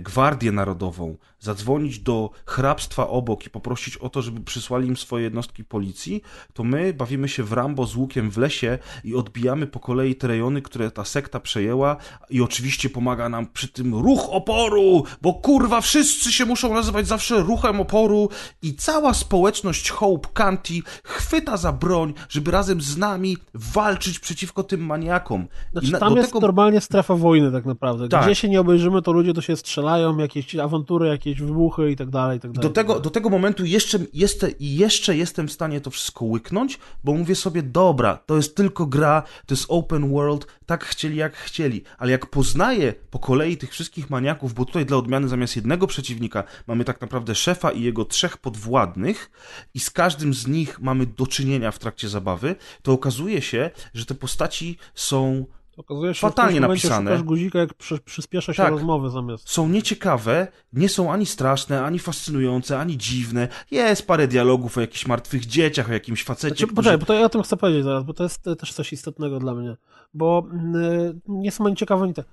[0.00, 5.64] Gwardię Narodową, zadzwonić do hrabstwa obok i poprosić o to, żeby przysłali im swoje jednostki
[5.64, 6.22] policji,
[6.52, 10.28] to my bawimy się w Rambo z łukiem w lesie i odbijamy po kolei te
[10.28, 11.96] rejony, które ta sekta przejęła
[12.30, 17.40] i oczywiście pomaga nam przy tym ruch oporu, bo kurwa wszyscy się muszą nazywać zawsze
[17.40, 18.28] ruchem oporu
[18.62, 20.74] i cała społeczność Hope County
[21.04, 25.46] chwyta za broń, żeby razem z nami walczyć przeciwko tym maniakom.
[25.72, 26.40] Znaczy, na, tam jest tego...
[26.40, 28.08] normalnie strefa wojny tak naprawdę.
[28.08, 28.24] Tak.
[28.24, 32.10] Gdzie się nie obejrzymy, to ludzie to się strzelają, jakieś awantury, jakieś wybuchy i tak
[32.10, 32.68] dalej, i tak dalej.
[32.68, 37.14] Do tego, do tego momentu jeszcze, jeszcze, jeszcze jestem w stanie to wszystko łyknąć, bo
[37.14, 41.82] mówię sobie, dobra, to jest tylko gra, to jest open world, tak chcieli jak chcieli,
[41.98, 46.44] ale jak poznaję po kolei tych wszystkich maniaków, bo tutaj dla odmiany zamiast jednego przeciwnika
[46.66, 49.30] mamy tak naprawdę szefa i jego trzech podwładnych
[49.74, 54.06] i z każdym z nich mamy do czynienia w trakcie zabawy, to okazuje się, że
[54.06, 57.10] te postaci są Okazuje się, fatalnie że napisane.
[57.10, 58.72] Szukasz guzika, jak przy, przyspiesza się tak.
[58.72, 59.50] rozmowy zamiast.
[59.50, 63.48] Są nieciekawe, nie są ani straszne, ani fascynujące, ani dziwne.
[63.70, 66.48] Jest parę dialogów o jakichś martwych dzieciach, o jakimś facecie.
[66.48, 66.76] Znaczy, którzy...
[66.76, 69.38] Poczekaj, bo to ja o tym chcę powiedzieć zaraz, bo to jest też coś istotnego
[69.38, 69.76] dla mnie.
[70.14, 72.24] Bo yy, nie są ani ciekawe, ani te.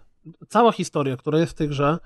[0.48, 1.98] Cała historia, która jest w tej grze,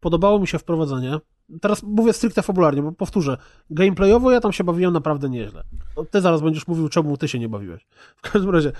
[0.00, 1.18] podobało mi się wprowadzenie.
[1.60, 3.36] teraz mówię stricte fabularnie, bo powtórzę,
[3.70, 5.64] gameplayowo ja tam się bawiłem naprawdę nieźle.
[6.10, 7.86] Ty zaraz będziesz mówił, czemu ty się nie bawiłeś.
[8.16, 8.72] W każdym razie,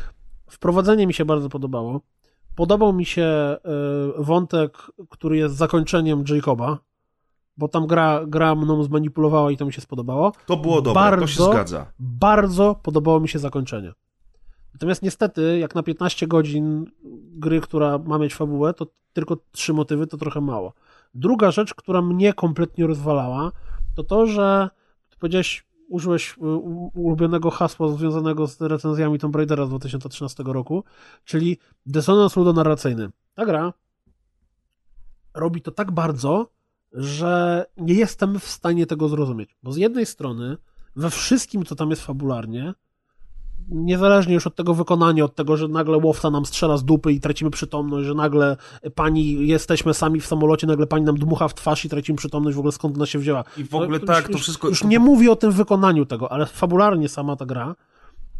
[0.48, 2.00] wprowadzenie mi się bardzo podobało.
[2.54, 3.56] Podobał mi się
[4.18, 6.78] y, wątek, który jest zakończeniem Jacoba,
[7.56, 10.32] bo tam gra, gra mną zmanipulowała i to mi się spodobało.
[10.46, 11.86] To było dobre, to się Bardzo- zgadza.
[11.98, 13.92] Bardzo podobało mi się zakończenie.
[14.74, 16.86] Natomiast niestety, jak na 15 godzin
[17.32, 20.72] gry, która ma mieć fabułę, to tylko trzy motywy to trochę mało.
[21.14, 23.52] Druga rzecz, która mnie kompletnie rozwalała,
[23.94, 24.70] to to, że
[25.20, 26.40] powiedziałeś, użyłeś y,
[26.94, 30.84] ulubionego hasła związanego z recenzjami Tomb Raidera z 2013 roku,
[31.24, 33.10] czyli dysonans ludonarracyjny.
[33.34, 33.72] Ta gra
[35.34, 36.50] robi to tak bardzo,
[36.92, 39.56] że nie jestem w stanie tego zrozumieć.
[39.62, 40.56] Bo z jednej strony,
[40.96, 42.74] we wszystkim, co tam jest fabularnie,
[43.70, 47.20] niezależnie już od tego wykonania, od tego, że nagle łowca nam strzela z dupy i
[47.20, 48.56] tracimy przytomność, że nagle
[48.94, 52.58] pani, jesteśmy sami w samolocie, nagle pani nam dmucha w twarz i tracimy przytomność, w
[52.58, 53.44] ogóle skąd ona się wzięła.
[53.56, 54.68] I w ogóle już- tak, to już, wszystko...
[54.68, 57.74] Już nie mówię o tym wykonaniu tego, ale fabularnie sama ta gra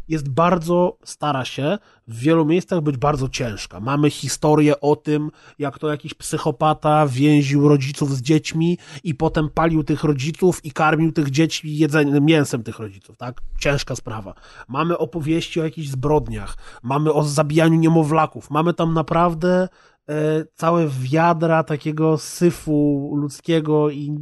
[0.09, 1.77] jest bardzo, stara się
[2.07, 3.79] w wielu miejscach być bardzo ciężka.
[3.79, 9.83] Mamy historię o tym, jak to jakiś psychopata więził rodziców z dziećmi i potem palił
[9.83, 13.41] tych rodziców i karmił tych dzieci jedzeniem, mięsem tych rodziców, tak?
[13.59, 14.33] Ciężka sprawa.
[14.67, 19.67] Mamy opowieści o jakichś zbrodniach, mamy o zabijaniu niemowlaków, mamy tam naprawdę
[20.55, 24.17] całe wiadra takiego syfu ludzkiego i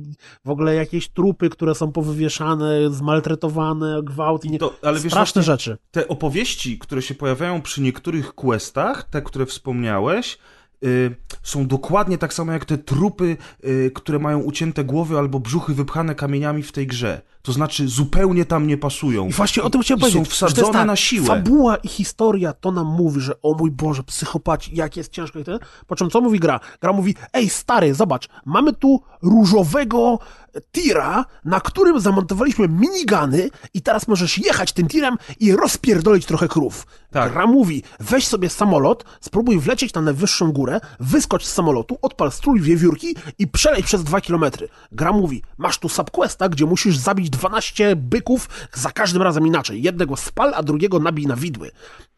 [0.45, 4.59] w ogóle jakieś trupy, które są powywieszane, zmaltretowane, gwałt i nie...
[4.59, 5.77] To, ale wiesz, straszne rzeczy.
[5.91, 10.37] te opowieści, które się pojawiają przy niektórych questach, te, które wspomniałeś,
[10.85, 15.73] y, są dokładnie tak samo jak te trupy, y, które mają ucięte głowy albo brzuchy
[15.73, 17.21] wypchane kamieniami w tej grze.
[17.47, 19.27] To znaczy zupełnie tam nie pasują.
[19.27, 20.19] I właśnie o tym chciałem są powiedzieć.
[20.19, 21.27] jest wsadzone tak, na siłę.
[21.27, 25.43] Fabuła i historia to nam mówi, że o mój Boże, psychopaci, jak jest ciężko i
[25.43, 25.59] ten.
[25.87, 26.59] Po czym co mówi gra?
[26.81, 30.19] Gra mówi, ej stary, zobacz, mamy tu różowego
[30.71, 36.87] tira, na którym zamontowaliśmy minigany i teraz możesz jechać tym tirem i rozpierdolić trochę krów.
[37.11, 37.31] Tak.
[37.31, 42.61] Gra mówi, weź sobie samolot, spróbuj wlecieć na najwyższą górę, wyskocz z samolotu, odpal strój
[42.61, 44.69] wiewiórki i przeleć przez dwa kilometry.
[44.91, 49.81] Gra mówi, masz tu subquesta, gdzie musisz zabić 12 byków za każdym razem inaczej.
[49.81, 51.71] Jednego spal, a drugiego nabij na widły.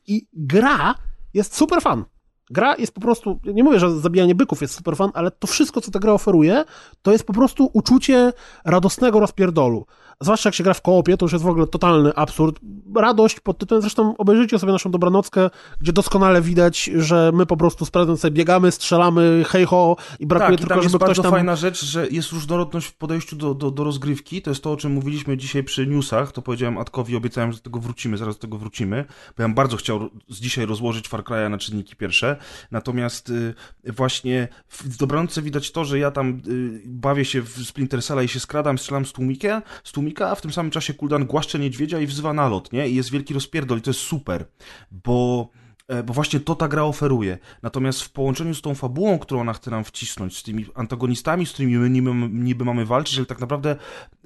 [0.08, 0.96] I gra
[1.34, 2.06] jest super fan.
[2.50, 5.82] Gra jest po prostu, nie mówię, że zabijanie byków jest super fan, ale to wszystko,
[5.82, 6.66] co ta gra oferuje,
[7.02, 8.34] to jest po prostu uczucie
[8.66, 9.86] radosnego rozpierdolu.
[10.22, 12.60] Zwłaszcza jak się gra w koopie, to już jest w ogóle totalny absurd.
[12.96, 15.50] Radość pod tytułem, zresztą obejrzyjcie sobie naszą dobranockę,
[15.82, 17.90] gdzie doskonale widać, że my po prostu z
[18.20, 21.24] sobie biegamy, strzelamy, hej ho i brakuje tak, i tylko, tam jest żeby ktoś bardzo
[21.24, 21.32] tam...
[21.32, 24.42] fajna rzecz, że jest różnorodność w podejściu do, do, do rozgrywki.
[24.42, 26.32] To jest to, o czym mówiliśmy dzisiaj przy newsach.
[26.32, 29.06] To powiedziałem Adkowi, obiecałem, że do tego wrócimy, zaraz do tego wrócimy.
[29.38, 32.38] Bo ja bym bardzo chciał z dzisiaj rozłożyć Far Cry'a na czynniki pierwsze.
[32.72, 33.54] Natomiast y,
[33.86, 38.28] właśnie w dobranocce widać to, że ja tam y, bawię się w Splinter Cella i
[38.28, 39.92] się skradam, strzelam z tłumika, z
[40.22, 42.90] a w tym samym czasie Kuldan głaszcze niedźwiedzia i wzywa nalot, nie?
[42.90, 44.46] I jest wielki rozpierdol i to jest super,
[44.92, 45.50] bo
[45.90, 47.38] E, bo właśnie to ta gra oferuje.
[47.62, 51.54] Natomiast w połączeniu z tą fabułą, którą ona chce nam wcisnąć, z tymi antagonistami, z
[51.54, 53.76] którymi my niby, niby mamy walczyć, ale tak naprawdę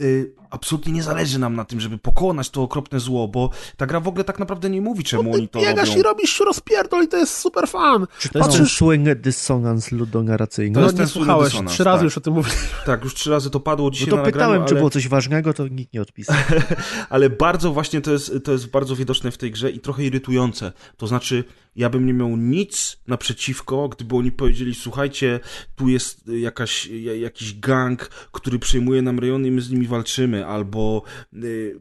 [0.01, 3.99] y, absolutnie nie zależy nam na tym, żeby pokonać to okropne zło, bo ta gra
[3.99, 5.99] w ogóle tak naprawdę nie mówi, czemu Ty oni to biegasz robią.
[5.99, 8.07] i robisz rozpierdol i to jest super fan.
[8.19, 10.73] Czy to jest ten Patrzysz- słynny dysonans ludonarracyjny?
[10.81, 12.03] To No nie słuchałeś, trzy razy tak.
[12.03, 12.57] już o tym mówiłem.
[12.85, 14.79] Tak, już trzy razy to padło No dzisiaj to na pytałem, nagraniu, czy ale...
[14.79, 16.35] było coś ważnego, to nikt nie odpisał.
[17.09, 20.71] ale bardzo właśnie to jest, to jest bardzo widoczne w tej grze i trochę irytujące.
[20.97, 21.43] To znaczy,
[21.75, 25.39] ja bym nie miał nic naprzeciwko, gdyby oni powiedzieli, słuchajcie,
[25.75, 30.45] tu jest jakaś, ja- jakiś gang, który przejmuje nam rejony i my z nimi walczymy,
[30.45, 31.03] albo...
[31.43, 31.79] y,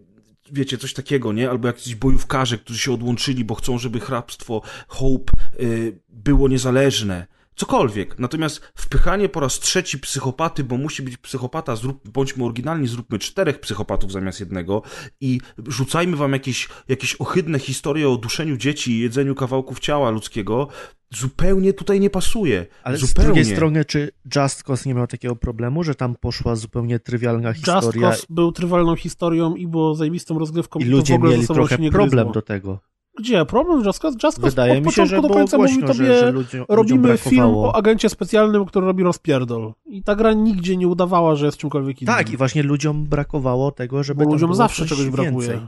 [0.54, 1.50] Wiecie, coś takiego, nie?
[1.50, 7.26] Albo jakiś bojówkarze, którzy się odłączyli, bo chcą, żeby hrabstwo Hope y, było niezależne.
[7.62, 8.18] Cokolwiek.
[8.18, 13.60] Natomiast wpychanie po raz trzeci psychopaty, bo musi być psychopata, zrób, bądźmy oryginalni, zróbmy czterech
[13.60, 14.82] psychopatów zamiast jednego
[15.20, 20.68] i rzucajmy wam jakieś, jakieś ohydne historie o duszeniu dzieci i jedzeniu kawałków ciała ludzkiego,
[21.14, 22.66] zupełnie tutaj nie pasuje.
[22.82, 23.26] Ale z zupełnie.
[23.26, 27.64] drugiej strony, czy Just Cause nie miał takiego problemu, że tam poszła zupełnie trywialna Just
[27.64, 31.46] historia Cause był trywalną historią i było zajebistą rozgrywką i to ludzie w ogóle mieli
[31.46, 32.91] trochę problem do tego?
[33.18, 33.44] Gdzie?
[33.44, 33.84] Problem?
[33.84, 36.30] Just Cause Wydaje od mi się, początku że do końca głośno, mówi tobie, że, że
[36.30, 39.72] ludziom, robimy film o agencie specjalnym, który robi rozpierdol.
[39.86, 42.14] I ta gra nigdzie nie udawała, że jest czymkolwiek innym.
[42.14, 45.60] Tak, i właśnie ludziom brakowało tego, żeby Bo ludziom zawsze czegoś brakuje.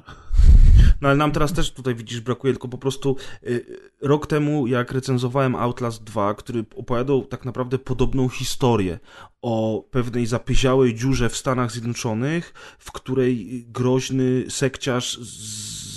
[1.05, 3.17] No ale nam teraz też tutaj widzisz brakuje, tylko po prostu
[3.47, 3.67] y,
[4.03, 8.99] rok temu jak recenzowałem Outlast 2, który opowiadał tak naprawdę podobną historię
[9.43, 15.19] o pewnej zapyziałej dziurze w Stanach Zjednoczonych, w której groźny sekciarz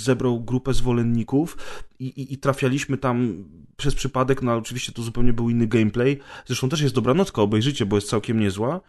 [0.03, 1.57] zebrał grupę zwolenników
[1.99, 3.45] i, i, i trafialiśmy tam
[3.77, 6.19] przez przypadek, no oczywiście to zupełnie był inny gameplay.
[6.45, 8.81] Zresztą też jest dobranocka, obejrzycie, bo jest całkiem niezła.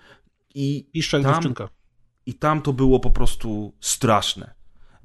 [0.54, 1.68] I Piszcze jak Tam- dziewczynka.
[2.26, 4.57] I tam to było po prostu straszne.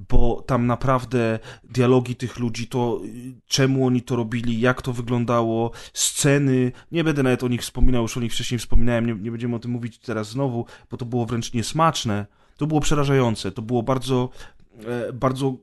[0.10, 5.72] Bo tam naprawdę dialogi tych ludzi, to y, czemu oni to robili, jak to wyglądało,
[5.94, 6.72] sceny.
[6.92, 9.60] Nie będę nawet o nich wspominał, już o nich wcześniej wspominałem, nie, nie będziemy o
[9.60, 12.26] tym mówić teraz znowu, bo to było wręcz niesmaczne.
[12.58, 14.30] To było przerażające, to było bardzo,
[14.86, 15.56] e, bardzo,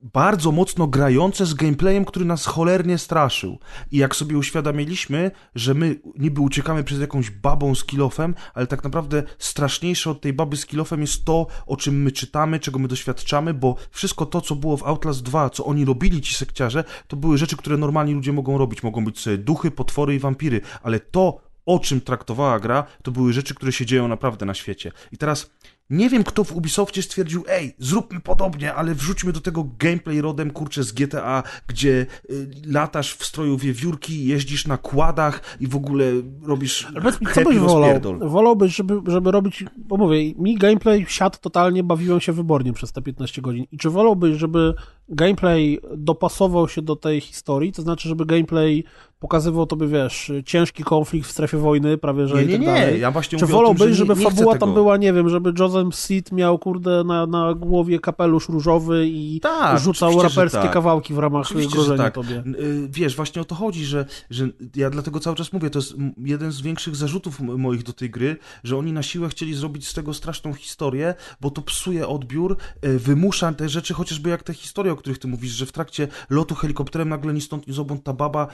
[0.00, 3.58] bardzo mocno grające z gameplayem, który nas cholernie straszył.
[3.90, 8.84] I jak sobie uświadomiliśmy, że my niby uciekamy przed jakąś babą z kilofem, ale tak
[8.84, 12.88] naprawdę straszniejsze od tej baby z kilofem jest to, o czym my czytamy, czego my
[12.88, 17.16] doświadczamy, bo wszystko to, co było w Outlast 2, co oni robili, ci sekciarze, to
[17.16, 18.82] były rzeczy, które normalni ludzie mogą robić.
[18.82, 23.32] Mogą być sobie duchy, potwory i wampiry, ale to, o czym traktowała gra, to były
[23.32, 24.92] rzeczy, które się dzieją naprawdę na świecie.
[25.12, 25.50] I teraz
[25.90, 30.50] nie wiem, kto w Ubisoftie stwierdził, ej, zróbmy podobnie, ale wrzućmy do tego gameplay rodem,
[30.50, 36.04] kurczę, z GTA, gdzie y, latasz w stroju wiewiórki, jeździsz na kładach i w ogóle
[36.42, 38.00] robisz Ale powiedz mi, co byś wolał?
[38.20, 43.02] Wolałbyś, żeby, żeby robić, bo mówię, mi gameplay siadł totalnie, bawiłem się wybornie przez te
[43.02, 43.64] 15 godzin.
[43.72, 44.74] I czy wolałbyś, żeby
[45.08, 48.84] gameplay dopasował się do tej historii, to znaczy, żeby gameplay
[49.22, 52.66] pokazywał tobie, wiesz, ciężki konflikt w strefie wojny, prawie że Nie, i nie, tak nie,
[52.66, 53.00] dalej.
[53.00, 55.52] ja właśnie Czy wolałbyś, tym, że żeby nie, nie fabuła tam była, nie wiem, żeby
[55.72, 60.72] Joseph Seed miał, kurde, na, na głowie kapelusz różowy i Tak, rzucał raperskie tak.
[60.72, 62.14] kawałki w ramach Oczywiście, że grożenia tak.
[62.14, 62.42] tobie?
[62.60, 65.94] Y, Wiesz, właśnie o to chodzi, że, że ja dlatego cały czas mówię, to jest
[66.18, 69.94] jeden z większych zarzutów moich do tej gry, że oni na siłę chcieli zrobić z
[69.94, 74.92] tego straszną historię, bo to psuje odbiór, y, wymusza te rzeczy, chociażby jak te historie,
[74.92, 78.12] o których ty mówisz, że w trakcie lotu helikopterem nagle ni stąd, ni zowąd ta
[78.12, 78.46] baba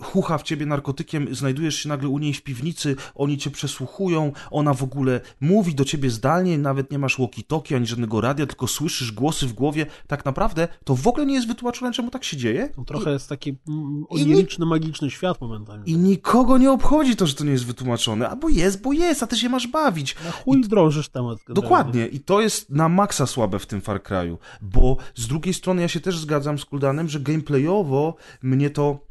[0.00, 4.74] chucha w ciebie narkotykiem, znajdujesz się nagle u niej w piwnicy, oni cię przesłuchują, ona
[4.74, 9.12] w ogóle mówi do ciebie zdalnie, nawet nie masz walkie-talkie ani żadnego radia, tylko słyszysz
[9.12, 9.86] głosy w głowie.
[10.06, 12.68] Tak naprawdę to w ogóle nie jest wytłumaczone, czemu tak się dzieje.
[12.76, 15.90] To trochę jest taki mm, i oniryczny, magiczny świat momentami.
[15.90, 18.28] I nikogo nie obchodzi to, że to nie jest wytłumaczone.
[18.28, 20.16] Albo jest, bo jest, a ty się masz bawić.
[20.24, 21.38] Na chuj drążysz temat.
[21.48, 22.06] Dokładnie.
[22.06, 24.36] I to jest na maksa słabe w tym Far Cry'u.
[24.62, 29.07] Bo z drugiej strony ja się też zgadzam z Kuldanem, że gameplayowo mnie to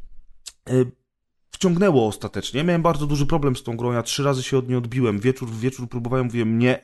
[1.52, 2.64] wciągnęło ostatecznie.
[2.64, 3.92] Miałem bardzo duży problem z tą grą.
[3.92, 5.20] Ja trzy razy się od niej odbiłem.
[5.20, 6.84] Wieczór w wieczór próbowałem, mówiłem nie,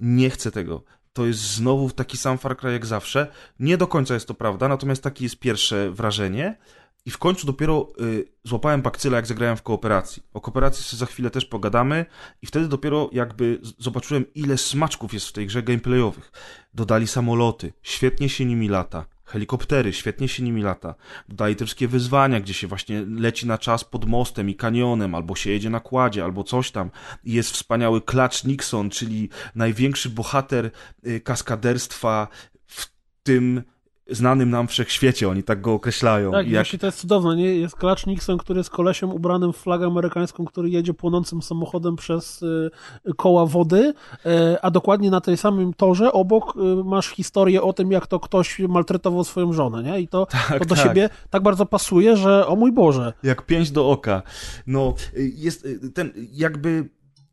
[0.00, 0.84] nie chcę tego.
[1.12, 3.26] To jest znowu taki sam Far Cry jak zawsze.
[3.60, 6.58] Nie do końca jest to prawda, natomiast takie jest pierwsze wrażenie.
[7.06, 10.22] I w końcu dopiero y, złapałem bakcyla, jak zagrałem w kooperacji.
[10.32, 12.06] O kooperacji sobie za chwilę też pogadamy
[12.42, 16.32] i wtedy dopiero jakby zobaczyłem, ile smaczków jest w tej grze gameplayowych.
[16.74, 19.06] Dodali samoloty, świetnie się nimi lata.
[19.34, 20.94] Helikoptery, świetnie się nimi lata.
[21.28, 25.36] Dodali te wszystkie wyzwania, gdzie się właśnie leci na czas pod mostem i kanionem, albo
[25.36, 26.90] się jedzie na kładzie, albo coś tam.
[27.24, 30.70] Jest wspaniały Clutch Nixon, czyli największy bohater
[31.06, 32.28] y, kaskaderstwa
[32.66, 32.86] w
[33.22, 33.62] tym
[34.10, 36.32] znanym nam wszechświecie, oni tak go określają.
[36.32, 37.56] Tak, I jak właśnie to jest cudowne, nie?
[37.56, 42.42] Jest Klacz Nixon, który jest kolesiem ubranym w flagę amerykańską, który jedzie płonącym samochodem przez
[42.42, 42.70] y,
[43.16, 43.94] koła wody,
[44.26, 48.20] y, a dokładnie na tej samym torze obok y, masz historię o tym, jak to
[48.20, 50.00] ktoś maltretował swoją żonę, nie?
[50.00, 50.84] I to, Tak, to do tak.
[50.84, 53.12] siebie tak bardzo pasuje, że o mój Boże.
[53.22, 54.22] Jak pięć do oka.
[54.66, 56.88] No, y, jest y, ten, jakby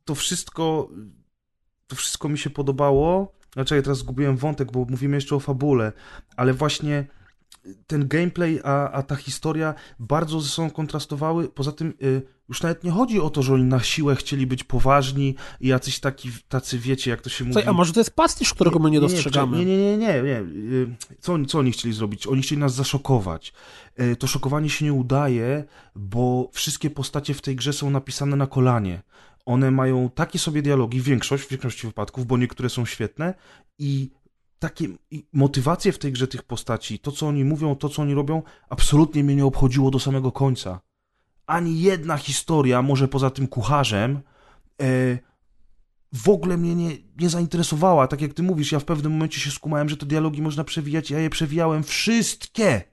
[0.05, 0.89] to wszystko,
[1.87, 3.40] to wszystko mi się podobało.
[3.53, 5.91] Znaczy, ja teraz zgubiłem wątek, bo mówimy jeszcze o fabule,
[6.37, 7.05] ale właśnie
[7.87, 11.49] ten gameplay, a, a ta historia bardzo ze sobą kontrastowały.
[11.49, 14.63] Poza tym y, już nawet nie chodzi o to, że oni na siłę chcieli być
[14.63, 17.53] poważni i jacyś taki, tacy, wiecie, jak to się mówi...
[17.53, 19.57] Słuchaj, a może to jest pastisz, którego my nie dostrzegamy?
[19.57, 20.39] Nie, nie, nie, nie, nie.
[20.39, 22.27] Y, Co, oni- co oni chcieli zrobić?
[22.27, 23.53] Oni chcieli nas zaszokować.
[23.99, 25.63] Y, To szokowanie się nie udaje,
[25.95, 29.01] bo wszystkie postacie w tej grze są napisane na kolanie.
[29.45, 33.33] One mają takie sobie dialogi, większość, w większości wypadków, bo niektóre są świetne
[33.79, 34.11] i
[34.59, 38.13] takie i motywacje w tej grze tych postaci, to co oni mówią, to co oni
[38.13, 40.79] robią, absolutnie mnie nie obchodziło do samego końca.
[41.45, 44.21] Ani jedna historia, może poza tym kucharzem,
[44.81, 45.17] e,
[46.13, 48.07] w ogóle mnie nie, nie zainteresowała.
[48.07, 51.11] Tak jak ty mówisz, ja w pewnym momencie się skumałem, że te dialogi można przewijać,
[51.11, 52.90] ja je przewijałem wszystkie.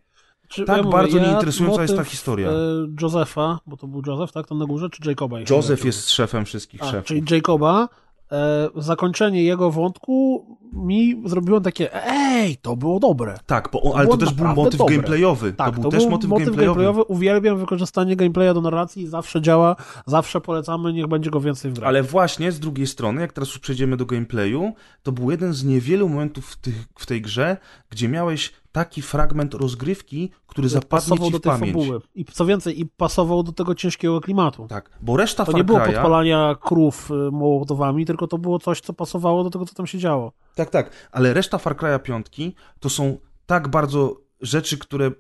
[0.49, 2.51] Czy, tak mówię, bardzo nieinteresująca jest ta historia.
[2.51, 2.55] E,
[3.03, 5.37] Josefa, bo to był Józef, tak, tam na górze, czy Jacoba?
[5.51, 7.07] Joseph jest szefem wszystkich A, szefów.
[7.07, 7.89] czyli Jacoba,
[8.33, 13.39] e, zakończenie jego wątku mi zrobiło takie, ej, to było dobre.
[13.47, 14.97] Tak, bo on, ale było to też był motyw dobre.
[14.97, 15.53] gameplayowy.
[15.53, 17.03] Tak, to był też motyw, gameplayowy.
[17.03, 19.77] Uwielbiam wykorzystanie gameplaya do narracji, zawsze działa,
[20.07, 21.89] zawsze polecamy, niech będzie go więcej w grach.
[21.89, 24.73] Ale właśnie z drugiej strony, jak teraz już przejdziemy do gameplayu,
[25.03, 27.57] to był jeden z niewielu momentów w, tych, w tej grze,
[27.91, 31.73] gdzie miałeś taki fragment rozgrywki, który zapadnie pasował ci do tej pamięć.
[31.73, 32.01] fabuły.
[32.15, 34.67] I co więcej, i pasował do tego ciężkiego klimatu.
[34.69, 38.81] Tak, bo reszta To Far nie było podpalania krów y, mołotowami, tylko to było coś,
[38.81, 40.33] co pasowało do tego, co tam się działo.
[40.59, 45.11] Tak, tak, ale reszta Far Cry'a piątki to są tak bardzo rzeczy, które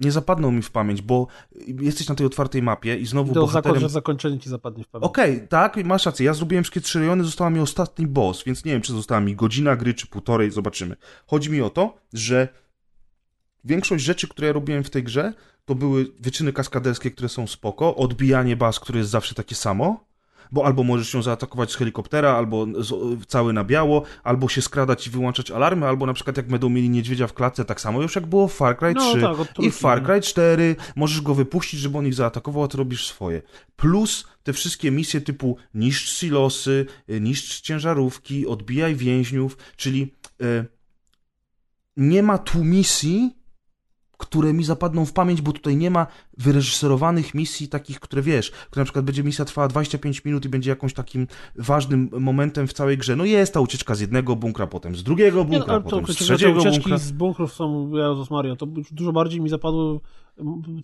[0.00, 1.26] nie zapadną mi w pamięć, bo
[1.80, 3.80] jesteś na tej otwartej mapie i znowu Do bohaterem...
[3.80, 5.06] że zakończenie ci zapadnie w pamięć.
[5.06, 6.26] Okej, tak, masz rację.
[6.26, 9.36] Ja zrobiłem wszystkie trzy rejony, została mi ostatni boss, więc nie wiem, czy została mi
[9.36, 10.96] godzina gry, czy półtorej, zobaczymy.
[11.26, 12.48] Chodzi mi o to, że
[13.64, 15.32] większość rzeczy, które ja robiłem w tej grze,
[15.64, 20.05] to były wyczyny kaskaderskie, które są spoko, odbijanie baz, które jest zawsze takie samo,
[20.52, 22.94] bo albo możesz ją zaatakować z helikoptera, albo z,
[23.26, 26.90] cały na biało, albo się skradać i wyłączać alarmy, albo na przykład jak będą mieli
[26.90, 29.70] niedźwiedzia w klatce, tak samo już jak było w Far Cry 3 No tak, i
[29.70, 30.06] w Far nie?
[30.06, 33.42] Cry 4, możesz go wypuścić, żeby on ich zaatakował, a ty robisz swoje.
[33.76, 40.64] Plus te wszystkie misje typu niszcz silosy, y, niszcz ciężarówki, odbijaj więźniów, czyli y,
[41.96, 43.36] nie ma tu misji,
[44.16, 46.06] które mi zapadną w pamięć, bo tutaj nie ma
[46.38, 50.70] wyreżyserowanych misji takich, które wiesz, które na przykład będzie misja trwała 25 minut i będzie
[50.70, 51.26] jakąś takim
[51.56, 53.16] ważnym momentem w całej grze.
[53.16, 55.90] No jest ta ucieczka z jednego bunkra, potem z drugiego Nie, no, bunkra, ale to,
[55.90, 56.98] potem z trzeciego te ucieczki bunkra.
[56.98, 59.98] z bunkrów są, Jezus Maria, to dużo bardziej mi zapadły m,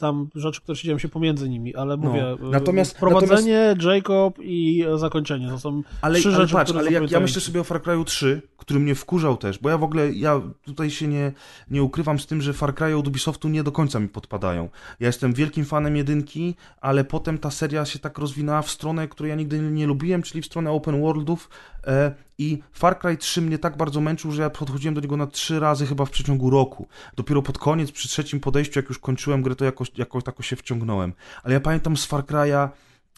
[0.00, 4.84] tam rzeczy, które się dzieją się pomiędzy nimi, ale No, mówię, natomiast- wprowadzenie, Jacob i
[4.96, 7.82] zakończenie, to są Ale, trzy ale rzeczy, patrz, ale jak ja myślę sobie o Far
[7.82, 11.32] Cry'u 3, który mnie wkurzał też, bo ja w ogóle, ja tutaj się nie,
[11.70, 14.68] nie ukrywam z tym, że Far Cry'e od Ubisoftu nie do końca mi podpadają.
[15.00, 19.30] Ja jestem wielkim fanem jedynki, ale potem ta seria się tak rozwinęła w stronę, której
[19.30, 21.50] ja nigdy nie lubiłem, czyli w stronę open worldów
[21.86, 25.26] e, i Far Cry 3 mnie tak bardzo męczył, że ja podchodziłem do niego na
[25.26, 26.88] trzy razy chyba w przeciągu roku.
[27.16, 30.56] Dopiero pod koniec, przy trzecim podejściu, jak już kończyłem grę, to jakoś, jakoś tak się
[30.56, 31.12] wciągnąłem.
[31.42, 32.68] Ale ja pamiętam z Far Cry'a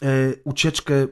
[0.01, 0.05] e,
[0.43, 1.07] ucieczkę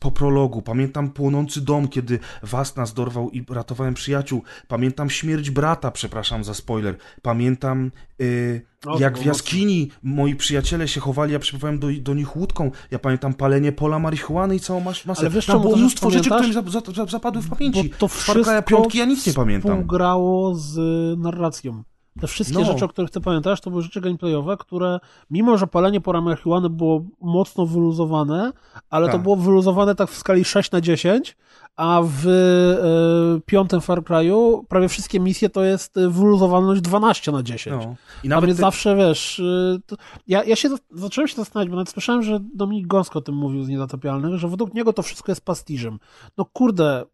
[0.00, 0.62] po prologu.
[0.62, 4.42] Pamiętam płonący dom, kiedy was nas dorwał i ratowałem przyjaciół.
[4.68, 6.96] Pamiętam śmierć brata, przepraszam za spoiler.
[7.22, 7.90] Pamiętam
[8.20, 12.70] y, O, jak w jaskini moi przyjaciele się chowali, ja przypływałem do, do nich łódką.
[12.90, 15.20] Ja pamiętam palenie pola marihuany i całą mas masę.
[15.20, 16.72] Ale wiesz, Tam było mnóstwo rzeczy, które mi pamiętasz?
[16.72, 17.88] za, za, za, zapadły w pamięci.
[17.88, 19.70] Bo to wszystko piątki ja nic nie pamiętam.
[19.72, 20.78] współgrało z
[21.18, 21.82] narracją.
[22.20, 22.64] Te wszystkie No.
[22.64, 25.00] rzeczy, o których ty pamiętasz, to były rzeczy gameplayowe, które
[25.30, 28.52] mimo, że palenie pora marihuany było mocno wyluzowane,
[28.90, 29.22] ale to Tak.
[29.22, 31.36] było wyluzowane tak w skali 6 na 10,
[31.76, 37.42] a w e, piątym Far Cry'u prawie wszystkie misje to jest e, wyluzowalność 12 na
[37.42, 37.84] 10.
[37.86, 37.94] No.
[38.24, 39.96] I nawet te- zawsze, wiesz, y, to,
[40.26, 43.34] ja, ja się za- zacząłem się zastanawiać, bo nawet słyszałem, że Dominik Gąsko o tym
[43.34, 45.98] mówił z Niezatopialnych, że według niego to wszystko jest pastiżem.
[46.38, 47.04] No kurde,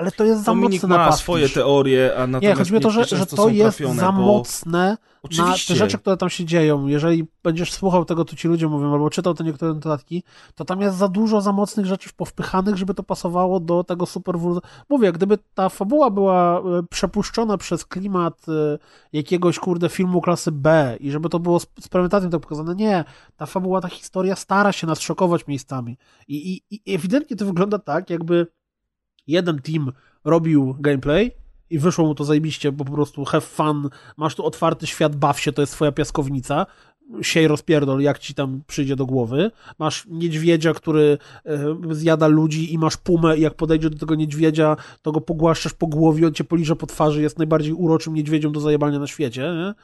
[0.00, 2.78] ale to jest za Dominik mocne na ma swoje teorie, a Nie, natomiast chodzi mi
[2.78, 4.20] o to, że, że to jest trafione, za bo...
[4.20, 5.74] mocne na Oczywiście.
[5.74, 6.86] te rzeczy, które tam się dzieją.
[6.86, 10.22] Jeżeli będziesz słuchał tego, co ci ludzie mówią, albo czytał te niektóre notatki,
[10.54, 14.34] to tam jest za dużo za mocnych rzeczy powpychanych, żeby to pasowało do tego super...
[14.88, 18.78] Mówię, gdyby ta fabuła była e, przepuszczona przez klimat e,
[19.12, 23.04] jakiegoś, kurde, filmu klasy B i żeby to było z, z premedytacją tak pokazane, nie.
[23.36, 25.96] Ta fabuła, ta historia stara się nas szokować miejscami.
[26.28, 28.46] I, i, i ewidentnie to wygląda tak, jakby
[29.30, 29.92] jeden team
[30.24, 31.30] robił gameplay
[31.70, 35.40] i wyszło mu to zajebiście, bo po prostu have fun, masz tu otwarty świat, baw
[35.40, 36.66] się, to jest twoja piaskownica,
[37.22, 39.50] siej rozpierdol, jak ci tam przyjdzie do głowy.
[39.78, 44.76] Masz niedźwiedzia, który e, zjada ludzi i masz pumę i jak podejdzie do tego niedźwiedzia,
[45.02, 48.60] to go pogłaszczasz po głowie, on cię poliże po twarzy, jest najbardziej uroczym niedźwiedziem do
[48.60, 49.42] zajebania na świecie.
[49.42, 49.74] Nie?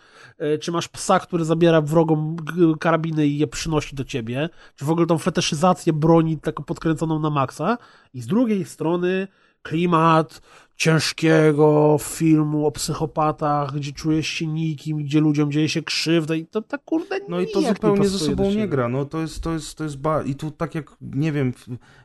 [0.47, 2.37] E, Czy masz psa, który zabiera wrogom
[2.81, 4.49] karabiny i je przynosi do ciebie?
[4.77, 7.79] Czy w ogóle tą fetyszyzację broni taką podkręconą na maksa?
[8.15, 9.29] I z drugiej strony
[9.69, 10.41] klimat
[10.77, 16.63] ciężkiego filmu o psychopatach, gdzie czujesz się nikim, gdzie ludziom dzieje się krzywda i to
[16.63, 18.89] tak kurde No i to zupełnie nie ze sobą nie gra.
[18.89, 20.23] No to jest, to jest, to jest ba...
[20.23, 21.53] I tu tak jak, nie wiem,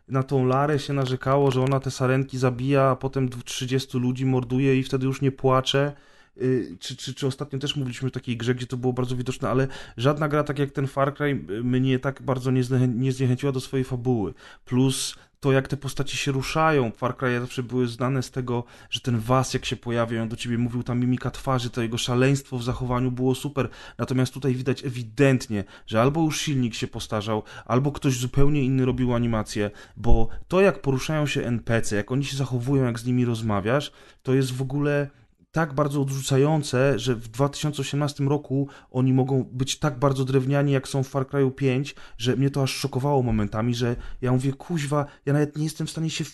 [0.07, 4.25] na tą Larę się narzekało, że ona te sarenki zabija, a potem dwu- 30 ludzi
[4.25, 5.93] morduje i wtedy już nie płacze.
[6.37, 9.49] Y, Czy, czy, czy ostatnio też mówiliśmy o takiej grze, gdzie to było bardzo widoczne,
[9.49, 9.67] ale
[9.97, 13.51] żadna gra, tak jak ten Far Cry, y, mnie tak bardzo nie, zniechę- nie zniechęciła
[13.51, 14.33] do swojej fabuły.
[14.65, 16.91] Plus to, jak te postaci się ruszają.
[16.91, 20.35] Far Cry zawsze były znane z tego, że ten was, jak się pojawia, on do
[20.35, 23.69] ciebie mówił, ta mimika twarzy, to jego szaleństwo w zachowaniu było super.
[23.97, 29.13] Natomiast tutaj widać ewidentnie, że albo już silnik się postarzał, albo ktoś zupełnie inny robił
[29.13, 33.91] animację, bo to, jak poruszają się NPC, jak oni się zachowują, jak z nimi rozmawiasz,
[34.23, 35.09] to jest w ogóle
[35.51, 41.03] tak bardzo odrzucające, że w 2018 roku oni mogą być tak bardzo drewniani, jak są
[41.03, 45.33] w Far Cry 5, że mnie to aż szokowało momentami, że ja mówię, kuźwa, ja
[45.33, 46.25] nawet nie jestem w stanie się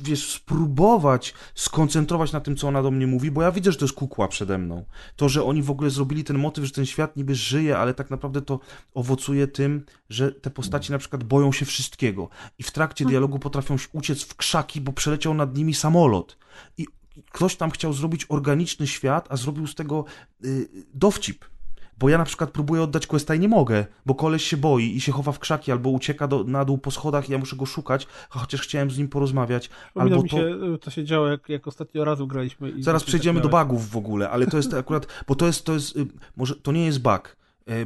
[0.00, 3.84] wiesz, spróbować skoncentrować na tym, co ona do mnie mówi, bo ja widzę, że to
[3.84, 4.84] jest kukła przede mną.
[5.16, 8.10] To, że oni w ogóle zrobili ten motyw, że ten świat niby żyje, ale tak
[8.10, 8.60] naprawdę to
[8.94, 13.76] owocuje tym, że te postaci na przykład boją się wszystkiego i w trakcie dialogu potrafią
[13.92, 16.38] uciec w krzaki, bo przeleciał nad nimi samolot.
[16.78, 16.86] I
[17.30, 20.04] ktoś tam chciał zrobić organiczny świat, a zrobił z tego
[20.44, 21.44] y, dowcip.
[21.98, 25.00] Bo ja na przykład próbuję oddać questa i nie mogę, bo koleś się boi i
[25.00, 27.66] się chowa w krzaki, albo ucieka do, na dół po schodach i ja muszę go
[27.66, 29.70] szukać, chociaż chciałem z nim porozmawiać.
[29.94, 30.36] Albo mi to...
[30.36, 32.70] się, y, co się działo, jak, jak ostatnio razem graliśmy.
[32.70, 33.68] I Zaraz tak przejdziemy do miałeś.
[33.68, 36.72] bugów w ogóle, ale to jest akurat, bo to jest, to jest, y, może to
[36.72, 37.36] nie jest bug,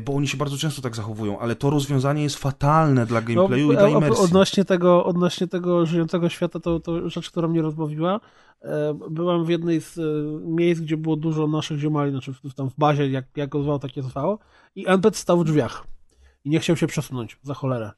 [0.05, 3.77] bo oni się bardzo często tak zachowują, ale to rozwiązanie jest fatalne dla gameplayu i
[3.77, 4.25] dla No, a- a- imersji.
[4.25, 8.21] Odnośnie tego, odnośnie tego żyjącego świata, to, to rzecz, która mnie rozbawiła.
[8.63, 10.03] E, Byłem w jednej z e,
[10.45, 13.79] miejsc, gdzie było dużo naszych ziomali, znaczy w, tam w bazie, jak, jak go zwał,
[13.79, 14.39] tak je zwał.
[14.77, 15.87] I NPC stał w drzwiach.
[16.45, 17.91] I nie chciał się przesunąć, za cholerę.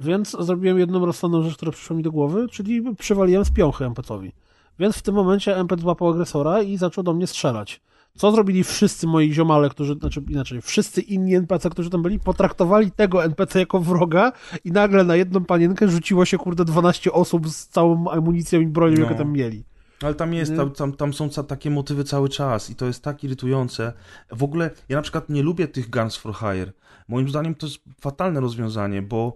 [0.00, 4.32] Więc zrobiłem jedną rozsądną rzecz, która przyszła mi do głowy, czyli przywaliłem z piąchy NPC-owi.
[4.78, 7.80] Więc w tym momencie NPC złapał agresora i zaczął do mnie strzelać.
[8.16, 12.90] Co zrobili wszyscy moi ziomale, którzy, znaczy inaczej, wszyscy inni NPC, którzy tam byli, potraktowali
[12.90, 14.32] tego NPC jako wroga
[14.64, 18.96] i nagle na jedną panienkę rzuciło się, kurde, 12 osób z całą amunicją i bronią,
[18.96, 19.02] No.
[19.02, 19.64] jaką tam mieli.
[20.02, 23.24] Ale tam jest, tam, tam, tam są takie motywy cały czas i to jest tak
[23.24, 23.92] irytujące.
[24.32, 26.72] W ogóle ja na przykład nie lubię tych Guns for Hire.
[27.08, 29.32] Moim zdaniem to jest fatalne rozwiązanie, bo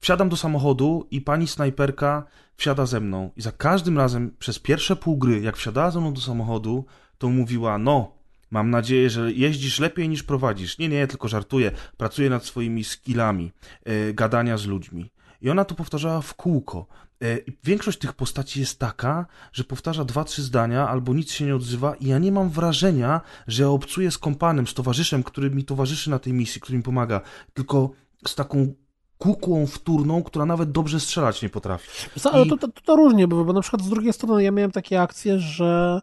[0.00, 2.24] wsiadam do samochodu i pani snajperka
[2.56, 3.30] wsiada ze mną.
[3.36, 6.84] I za każdym razem przez pierwsze pół gry, jak wsiadała ze mną do samochodu,
[7.22, 8.12] to mówiła, no,
[8.50, 10.78] mam nadzieję, że jeździsz lepiej niż prowadzisz.
[10.78, 11.70] Nie, nie, tylko żartuję.
[11.96, 13.52] Pracuję nad swoimi skillami
[13.84, 15.10] e, gadania z ludźmi.
[15.42, 16.86] I ona to powtarzała w kółko.
[17.20, 21.44] E, i większość tych postaci jest taka, że powtarza dwa, trzy zdania albo nic się
[21.44, 25.50] nie odzywa i ja nie mam wrażenia, że ja obcuję z kompanem, z towarzyszem, który
[25.50, 27.20] mi towarzyszy na tej misji, który mi pomaga,
[27.54, 27.90] tylko
[28.26, 28.74] z taką
[29.18, 31.88] kukłą wtórną, która nawet dobrze strzelać nie potrafi.
[32.20, 34.50] Co, ale I- to, to, to różnie było, bo na przykład z drugiej strony ja
[34.50, 36.00] miałem takie akcje, że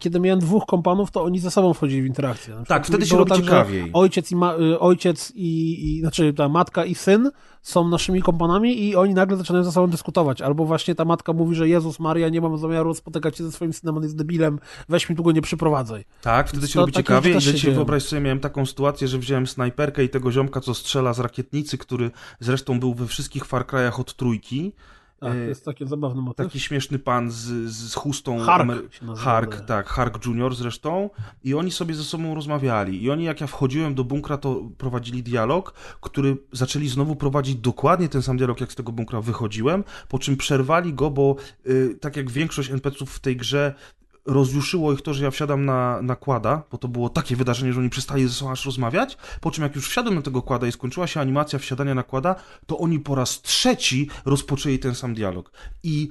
[0.00, 2.62] kiedy miałem dwóch kompanów, to oni ze sobą wchodzili w interakcję.
[2.68, 3.90] Tak, wtedy się robi tak, ciekawiej.
[3.92, 7.30] Ojciec i, ma, y, ojciec i, i znaczy ta matka i syn
[7.62, 10.42] są naszymi kompanami i oni nagle zaczynają ze sobą dyskutować.
[10.42, 13.72] Albo właśnie ta matka mówi, że Jezus Maria, nie mam zamiaru spotykać się ze swoim
[13.72, 16.04] synem, on jest debilem, weź mi tu go nie przyprowadzaj.
[16.22, 17.40] Tak, wtedy się robi takie ciekawie.
[17.40, 20.74] rzeczy I się wyobraź sobie, miałem taką sytuację, że wziąłem snajperkę i tego ziomka, co
[20.74, 22.10] strzela z rakietnicy, który
[22.40, 24.72] zresztą był we wszystkich Far Cry'ach od trójki.
[25.20, 26.46] Tak, to jest taki zabawny motyw.
[26.46, 28.38] Taki śmieszny pan z, z chustą.
[28.38, 31.10] Hark Amery- Hark, tak, Hark Junior zresztą.
[31.44, 33.02] I oni sobie ze sobą rozmawiali.
[33.02, 38.08] I oni, jak ja wchodziłem do bunkra, to prowadzili dialog, który zaczęli znowu prowadzić dokładnie
[38.08, 41.36] ten sam dialog, jak z tego bunkra wychodziłem, po czym przerwali go, bo
[41.66, 43.74] y, tak jak większość NPC-ów w tej grze,
[44.34, 47.80] rozjuszyło ich to, że ja wsiadam na, na kłada, bo to było takie wydarzenie, że
[47.80, 50.72] oni przestali ze sobą aż rozmawiać, po czym jak już wsiadłem na tego kłada i
[50.72, 52.34] skończyła się animacja wsiadania na kłada,
[52.66, 55.52] to oni po raz trzeci rozpoczęli ten sam dialog.
[55.82, 56.08] I,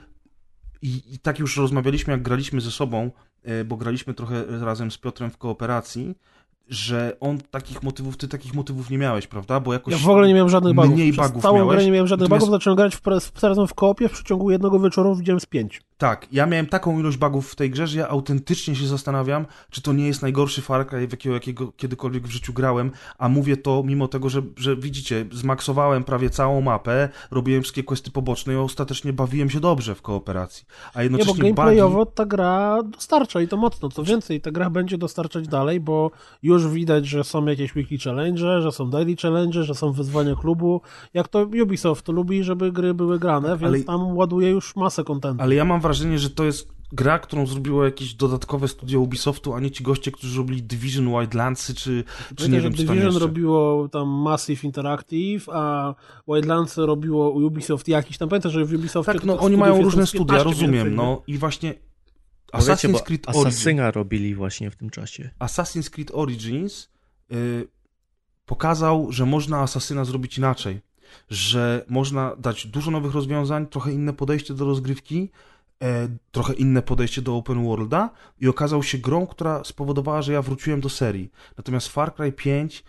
[0.82, 3.12] i, i tak już rozmawialiśmy, jak graliśmy ze sobą,
[3.44, 6.16] e, bo graliśmy trochę razem z Piotrem w kooperacji,
[6.70, 9.60] że on takich motywów, ty takich motywów nie miałeś, prawda?
[9.60, 10.92] Bo jakoś Ja w ogóle nie miałem żadnych bugów.
[10.92, 11.76] mniej Przez bugów całą miałeś.
[11.76, 14.80] grę nie miałem żadnych Natomiast- bugów, zacząłem grać w, razem w koopie, w przeciągu jednego
[14.80, 15.82] wieczoru widziałem z pięć.
[16.00, 19.82] Tak, ja miałem taką ilość bugów w tej grze, że ja autentycznie się zastanawiam, czy
[19.82, 23.58] to nie jest najgorszy Far Cry, w jakiego, jakiego kiedykolwiek w życiu grałem, a mówię
[23.58, 28.56] to mimo tego, że, że widzicie, zmaksowałem prawie całą mapę, robiłem wszystkie questy poboczne i
[28.56, 30.66] ostatecznie bawiłem się dobrze w kooperacji.
[30.94, 33.90] A Nie, bo jednocześnie gameplayowo ta gra dostarcza i to mocno.
[33.90, 36.12] Co więcej, ta gra będzie dostarczać dalej, bo
[36.44, 40.82] już widać, że są jakieś weekly challenge, że są daily challenge, że są wyzwania klubu.
[41.14, 45.44] Jak to Ubisoft lubi, żeby gry były grane, więc ale- tam ładuje już masę kontentu.
[45.44, 49.60] Ale ja mam wrażenie, że to jest gra, którą zrobiło jakieś dodatkowe studio Ubisoftu, a
[49.60, 52.04] nie ci goście, którzy robili Division Wildlandsy, czy,
[52.36, 53.20] czy nie że wiem, co tam Division jeszcze.
[53.20, 55.96] robiło tam Massive Interactive, a
[56.28, 58.30] Wildlands robiło Ubisoft jakiś tam.
[58.30, 61.70] Pamiętaj, że w Ubisoftie Tak, no oni mają różne studia, 15 rozumiem, no i właśnie
[61.70, 61.82] wiecie,
[62.54, 65.30] Assassin's Creed Origins, Asasyna robili właśnie w tym czasie.
[65.40, 66.90] Assassin's Creed Origins
[67.32, 67.68] y,
[68.46, 70.82] pokazał, że można Asasyna zrobić inaczej,
[71.30, 75.30] że można dać dużo nowych rozwiązań, trochę inne podejście do rozgrywki,
[76.32, 80.82] trochę inne podejście do open worlda i okazał się grą, która spowodowała, że ja wróciłem
[80.82, 81.32] do serii.
[81.58, 82.84] Natomiast Far Cry 5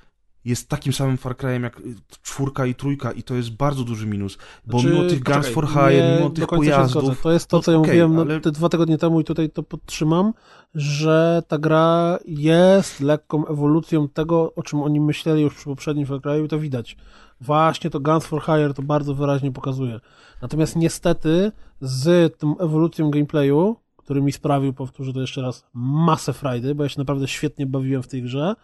[0.44, 1.82] jest takim samym Far Cry'em jak
[2.22, 5.68] czwórka i trójka i to jest bardzo duży minus, bo Znaczy, mimo tych Guns for
[5.68, 7.22] Hire, mimo tych pojazdów.
[7.22, 9.24] To jest to, no co ja okej, mówiłem no, ale- te dwa tygodnie temu i
[9.24, 10.32] tutaj to podtrzymam,
[10.74, 16.18] że ta gra jest lekką ewolucją tego, o czym oni myśleli już przy poprzednim Far
[16.18, 16.96] Cry'u i to widać.
[17.40, 20.00] Właśnie to Guns for Hire to bardzo wyraźnie pokazuje.
[20.42, 26.74] Natomiast niestety z tą ewolucją gameplayu, który mi sprawił, powtórzę to jeszcze raz, masę frajdy,
[26.74, 28.54] bo ja się naprawdę świetnie bawiłem w tej grze,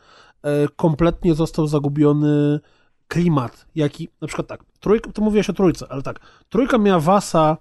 [0.43, 2.61] e, kompletnie został zagubiony
[3.09, 7.57] klimat, jaki, na przykład tak, trójka, to mówiłeś o trójce, ale tak, trójka miała Wasa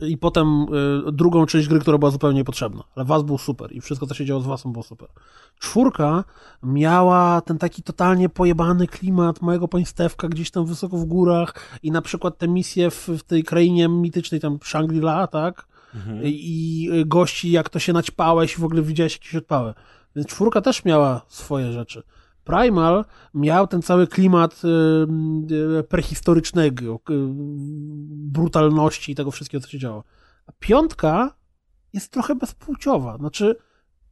[0.00, 0.66] i potem
[1.08, 4.14] y, drugą część gry, która była zupełnie niepotrzebna, ale Was był super i wszystko, co
[4.14, 5.08] się działo z Wasem było super.
[5.58, 6.24] Czwórka
[6.62, 12.02] miała ten taki totalnie pojebany klimat małego państewka gdzieś tam wysoko w górach i na
[12.02, 15.66] przykład te misje w, w tej krainie mitycznej, tam Shangri-La, tak?
[15.94, 16.22] Mhm.
[16.24, 19.74] I, I gości, jak to się naćpałeś i w ogóle widziałeś jakieś odpały.
[20.16, 22.02] Więc czwórka też miała swoje rzeczy.
[22.48, 23.04] Primal
[23.34, 26.98] miał ten cały klimat y, y, prehistorycznego, y,
[28.32, 30.04] brutalności i tego wszystkiego, co się działo.
[30.46, 31.34] A piątka
[31.92, 33.16] jest trochę bezpłciowa.
[33.18, 33.56] Znaczy,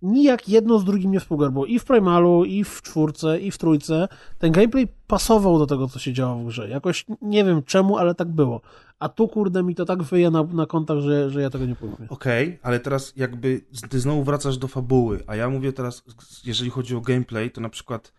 [0.02, 3.58] nijak jedno z drugim nie współgra, bo i w Primalu, i w czwórce, i w
[3.58, 4.08] trójce
[4.38, 6.68] ten gameplay pasował do tego, co się działo w grze.
[6.68, 8.60] Jakoś nie wiem czemu, ale tak było.
[8.98, 11.76] A tu, kurde, mi to tak wyje na, na kontach, że, że ja tego nie
[11.76, 12.08] pojmuję.
[12.08, 16.04] Okej, ale teraz jakby ty znowu wracasz do fabuły, a ja mówię teraz,
[16.44, 18.12] jeżeli chodzi o gameplay, to na przykład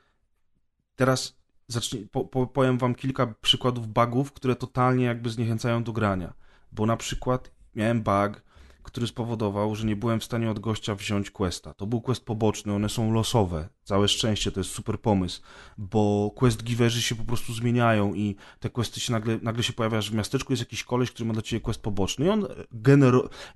[0.97, 1.37] teraz
[1.67, 6.33] zacznij, po, po, powiem wam kilka przykładów bugów, które totalnie jakby zniechęcają do grania.
[6.71, 8.43] Bo na przykład miałem bug,
[8.87, 11.73] który spowodował, że nie byłem w stanie od gościa wziąć questa.
[11.73, 13.69] To był quest poboczny, one są losowe.
[13.83, 15.41] Całe szczęście, to jest super pomysł,
[15.77, 20.01] bo quest giverzy się po prostu zmieniają i te questy się nagle, nagle się pojawia,
[20.01, 22.47] że w miasteczku jest jakiś koleś, który ma dla ciebie quest poboczny i on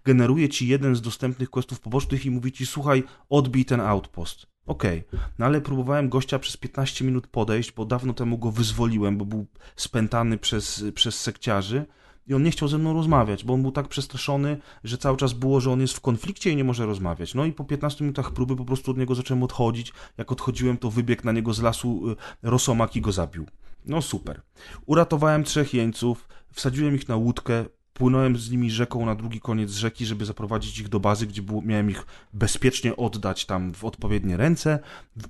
[0.06, 4.48] generuje ci jeden z dostępnych questów pobocznych i mówi ci, słuchaj, odbij ten outpost.
[4.66, 5.04] Okej,
[5.40, 9.48] no ale próbowałem gościa przez 15 minut podejść, bo dawno temu go wyzwoliłem, bo był
[9.76, 11.86] spętany przez, przez sekciarzy
[12.28, 15.34] i on nie chciał ze mną rozmawiać, bo on był tak przestraszony, że cały czas
[15.34, 17.34] było, że on jest w konflikcie i nie może rozmawiać.
[17.34, 19.94] No i po 15 minutach próby po prostu od niego zacząłem odchodzić.
[20.18, 23.46] Jak odchodziłem, to wybiegł na niego z lasu y, rosomak i go zabił.
[23.86, 24.42] No super.
[24.86, 30.06] Uratowałem trzech jeńców, wsadziłem ich na łódkę, płynąłem z nimi rzeką na drugi koniec rzeki,
[30.06, 34.80] żeby zaprowadzić ich do bazy, gdzie było, miałem ich bezpiecznie oddać tam w odpowiednie ręce.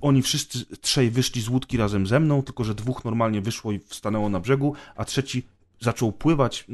[0.00, 3.80] Oni wszyscy trzej wyszli z łódki razem ze mną, tylko że dwóch normalnie wyszło i
[3.90, 5.42] stanęło na brzegu, a trzeci
[5.82, 6.66] zaczął pływać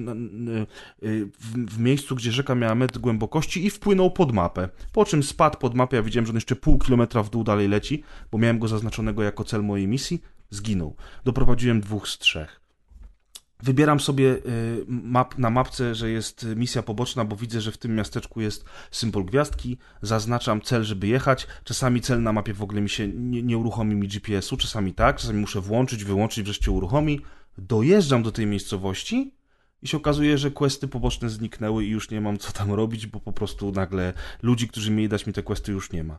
[1.03, 4.69] y, w, w miejscu, gdzie rzeka miała metr głębokości i wpłynął pod mapę.
[4.93, 7.69] Po czym spadł pod mapę, ja widziałem, że on jeszcze pół kilometra w dół dalej
[7.69, 10.97] leci, bo miałem go zaznaczonego jako cel mojej misji, zginął.
[11.25, 12.61] Doprowadziłem dwóch z trzech.
[13.63, 14.41] Wybieram sobie y,
[14.89, 19.25] map, na mapce, że jest misja poboczna, bo widzę, że w tym miasteczku jest symbol
[19.25, 19.79] gwiazdki.
[20.03, 21.47] Zaznaczam cel, żeby jechać.
[21.65, 25.17] Czasami cel na mapie w ogóle mi się nie, nie uruchomi mi GPS-u, czasami tak,
[25.17, 27.21] czasami muszę włączyć, wyłączyć, wreszcie uruchomi.
[27.59, 29.35] Dojeżdżam do tej miejscowości
[29.83, 33.21] i się okazuje, że questy poboczne zniknęły i już nie mam co tam robić, bo
[33.21, 34.13] po prostu nagle
[34.43, 36.19] ludzi, którzy mieli dać mi te questy, już nie ma.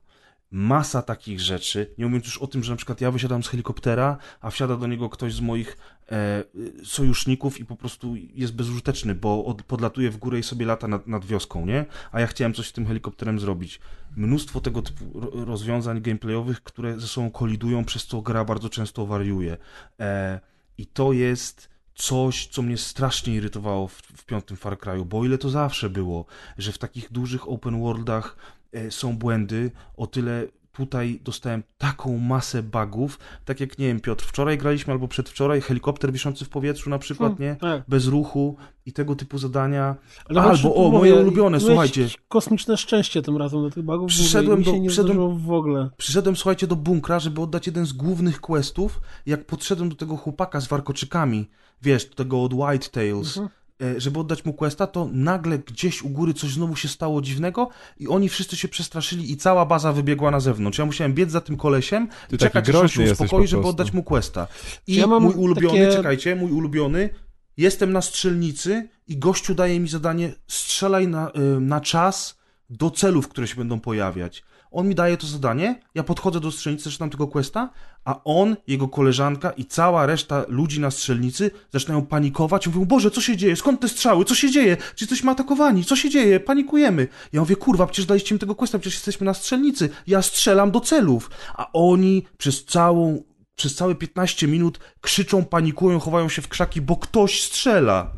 [0.51, 4.17] Masa takich rzeczy, nie mówiąc już o tym, że na przykład ja wysiadam z helikoptera,
[4.41, 5.77] a wsiada do niego ktoś z moich
[6.11, 6.43] e,
[6.83, 11.07] sojuszników i po prostu jest bezużyteczny, bo od, podlatuje w górę i sobie lata nad,
[11.07, 11.85] nad wioską, nie?
[12.11, 13.79] A ja chciałem coś z tym helikopterem zrobić.
[14.15, 19.05] Mnóstwo tego typu ro- rozwiązań gameplayowych, które ze sobą kolidują, przez co gra bardzo często
[19.05, 19.57] wariuje.
[19.99, 20.39] E,
[20.79, 25.25] I to jest coś, co mnie strasznie irytowało w, w piątym Far Cry'u, bo o
[25.25, 26.25] ile to zawsze było,
[26.57, 28.37] że w takich dużych open worldach
[28.71, 30.47] e, są błędy, o tyle
[30.85, 36.11] tutaj dostałem taką masę bugów, tak jak, nie wiem, Piotr, wczoraj graliśmy albo przedwczoraj, helikopter
[36.11, 37.55] wiszący w powietrzu na przykład, nie?
[37.55, 37.83] Tak.
[37.87, 39.95] Bez ruchu i tego typu zadania.
[40.29, 42.07] Ale Albo, o, mówię, moje ulubione, słuchajcie.
[42.27, 44.09] Kosmiczne szczęście tym razem do tych bugów.
[44.09, 45.89] Przyszedłem do- nie przyszedłem- w ogóle.
[45.97, 49.01] Przyszedłem, słuchajcie, do bunkra, żeby oddać jeden z głównych questów.
[49.25, 51.49] Jak podszedłem do tego chłopaka z warkoczykami,
[51.81, 53.49] wiesz, do tego od White Tails, Mhm.
[53.81, 57.69] E, żeby oddać mu questa, to nagle gdzieś u góry coś znowu się stało dziwnego
[57.97, 60.77] i oni wszyscy się przestraszyli i cała baza wybiegła na zewnątrz.
[60.79, 63.93] Ja musiałem biec za tym kolesiem Ty i czekać, aż się uspokoi, po żeby oddać
[63.93, 64.47] mu questa.
[64.87, 67.09] I Ja mam mój ulubiony, takie- czekajcie, mój ulubiony,
[67.57, 72.39] jestem na strzelnicy i gościu daje mi zadanie, strzelaj na, y, na czas
[72.69, 74.43] do celów, które się będą pojawiać.
[74.71, 77.69] On mi daje to zadanie, ja podchodzę do strzelnicy, zaczynam tego questa,
[78.05, 82.67] a on, jego koleżanka i cała reszta ludzi na strzelnicy zaczynają panikować.
[82.67, 83.55] Mówią, Boże, co się dzieje?
[83.55, 84.25] Skąd te strzały?
[84.25, 84.77] Co się dzieje?
[84.95, 85.85] Czy jesteśmy atakowani?
[85.85, 86.39] Co się dzieje?
[86.39, 87.07] Panikujemy.
[87.33, 89.89] Ja mówię, kurwa, przecież daliście mi tego questa, przecież jesteśmy na strzelnicy.
[90.07, 91.31] Ja strzelam do celów.
[91.53, 93.23] A oni przez całą,
[93.55, 98.11] przez całe 15 minut krzyczą, panikują, chowają się w krzaki, bo ktoś strzela.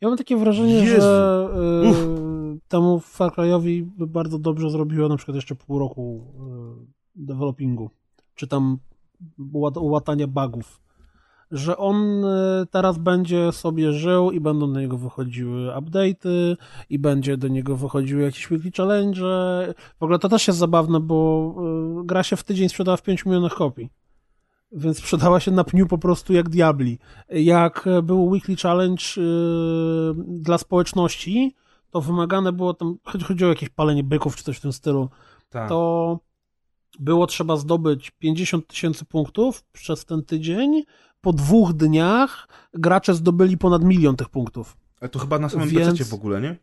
[0.00, 1.00] Ja mam takie wrażenie, Jezu.
[1.00, 1.48] że
[1.84, 2.25] y, Uff.
[2.68, 6.24] Temu Far Cry'owi bardzo dobrze zrobiło na przykład jeszcze pół roku
[7.16, 7.90] y, developingu,
[8.34, 8.78] czy tam
[9.54, 10.80] łat- łatania bugów.
[11.50, 16.56] Że on y, teraz będzie sobie żył i będą do niego wychodziły update'y
[16.90, 19.20] i będzie do niego wychodziły jakieś weekly challenge.
[19.98, 21.54] W ogóle to też jest zabawne, bo
[22.02, 23.90] y, gra się w tydzień sprzedała w 5 milionach kopii.
[24.72, 26.98] Więc sprzedała się na pniu po prostu jak diabli.
[27.30, 29.02] Jak był Weekly Challenge
[30.26, 31.54] dla społeczności,
[31.96, 35.08] to wymagane było tam, chodzi- chodziło o jakieś palenie byków czy coś w tym stylu,
[35.50, 35.68] Tak.
[35.68, 36.18] to
[36.98, 40.82] było trzeba zdobyć 50 tysięcy punktów przez ten tydzień.
[41.20, 44.76] Po dwóch dniach gracze zdobyli ponad milion tych punktów.
[45.00, 46.56] Ale to chyba na samym Więc- w ogóle, nie?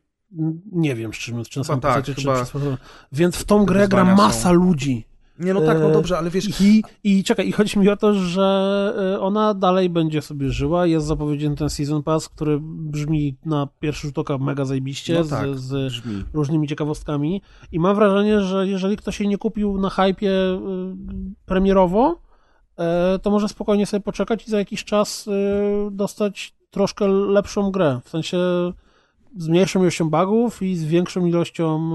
[0.71, 2.77] Nie wiem, mówiąc, czy na samym tak, PC, czy, chyba- czy,
[3.11, 4.23] Więc w tą grę gra wyzwania są.
[4.23, 5.05] masa ludzi.
[5.39, 7.97] Nie, no tak, no E, dobrze, ale wiesz, I, I czekaj, i chodzi mi o
[7.97, 10.85] to, że y, ona dalej będzie sobie żyła.
[10.87, 15.57] Jest zapowiedziany ten Season Pass, który brzmi na pierwszy rzut oka mega zajebiście, no tak,
[15.57, 16.01] z, z
[16.33, 17.41] różnymi ciekawostkami.
[17.71, 20.59] I mam wrażenie, że jeżeli ktoś jej nie kupił na hypie y,
[21.45, 22.19] premierowo,
[22.77, 27.99] e, to może spokojnie sobie poczekać i za jakiś czas e, dostać troszkę lepszą grę.
[28.03, 28.37] W sensie
[29.37, 31.91] z mniejszą ilością bugów i z większą ilością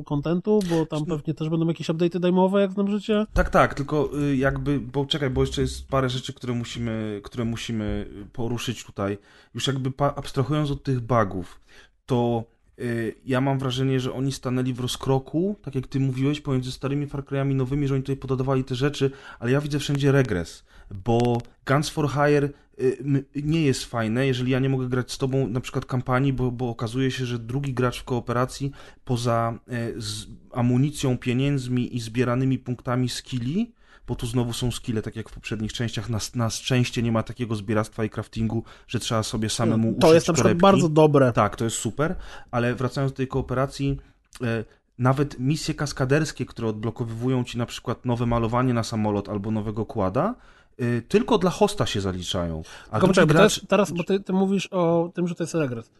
[0.00, 3.26] e, kontentu, bo tam pewnie też będą jakieś update'y dajmowe, jak znam życie.
[3.32, 7.44] Tak, tak, tylko y, jakby, bo czekaj, bo jeszcze jest parę rzeczy, które musimy, które
[7.44, 9.18] musimy poruszyć tutaj.
[9.54, 11.60] Już jakby abstrahując od tych bugów,
[12.06, 12.44] to
[12.80, 17.06] y, ja mam wrażenie, że oni stanęli w rozkroku, tak jak ty mówiłeś, pomiędzy starymi
[17.06, 20.64] Far Cry'ami nowymi, że oni tutaj pododawali te rzeczy, ale ja widzę wszędzie regres,
[21.04, 22.52] bo Guns for Hire y,
[23.34, 26.68] nie jest fajne, jeżeli ja nie mogę grać z tobą na przykład kampanii, bo, bo
[26.68, 28.72] okazuje się, że drugi gracz w kooperacji
[29.04, 29.92] poza e,
[30.52, 33.72] amunicją, pieniędzmi i zbieranymi punktami skilli,
[34.06, 37.22] bo tu znowu są skille, tak jak w poprzednich częściach, na, na szczęście nie ma
[37.22, 41.32] takiego zbieractwa i craftingu, że trzeba sobie samemu To uszyć jest na przykład bardzo dobre.
[41.32, 42.16] Tak, to jest super,
[42.50, 43.98] ale wracając do tej kooperacji,
[44.42, 44.64] e,
[44.98, 50.34] nawet misje kaskaderskie, które odblokowywują ci na przykład nowe malowanie na samolot albo nowego kłada,
[51.08, 52.62] tylko dla hosta się zaliczają.
[52.88, 53.54] A Tylko poczekaj, gracz...
[53.54, 55.90] teraz, teraz, bo ty, ty mówisz o tym, że to jest regres.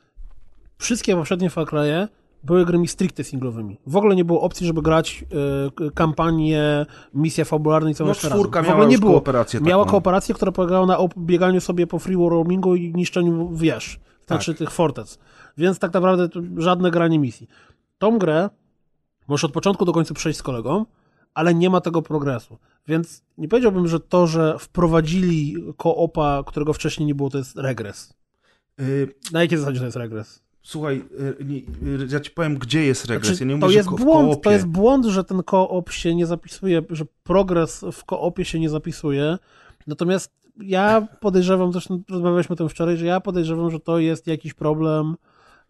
[0.78, 2.08] Wszystkie poprzednie Far Cry'e
[2.44, 3.76] były grami stricte singlowymi.
[3.86, 5.24] W ogóle nie było opcji, żeby grać
[5.86, 9.12] y, kampanię, misje fabularne i całe No czwórka W miała ogóle nie było.
[9.12, 9.90] kooperację Miała taką.
[9.92, 14.58] kooperację, która polegała na bieganiu sobie po free roamingu i niszczeniu wież, znaczy Tak.
[14.58, 15.18] tych fortec.
[15.56, 17.48] Więc tak naprawdę żadne granie misji.
[17.98, 18.50] Tą grę
[19.28, 20.86] możesz od początku do końca przejść z kolegą,
[21.34, 22.58] ale nie ma tego progresu.
[22.88, 28.14] Więc nie powiedziałbym, że to, że wprowadzili koopa, którego wcześniej nie było, to jest regres.
[28.80, 30.42] Y, Na jakiej zasadzie to jest regres?
[30.62, 31.44] Słuchaj, y,
[32.02, 33.28] y, ja ci powiem, gdzie jest regres.
[33.28, 34.42] Znaczy, ja nie mówię, to jest w błąd, koopie.
[34.42, 38.70] to jest błąd, że ten koop się nie zapisuje, że progres w koopie się nie
[38.70, 39.38] zapisuje.
[39.86, 40.32] Natomiast
[40.62, 45.14] ja podejrzewam, zresztą rozmawialiśmy o tym wczoraj, że ja podejrzewam, że to jest jakiś problem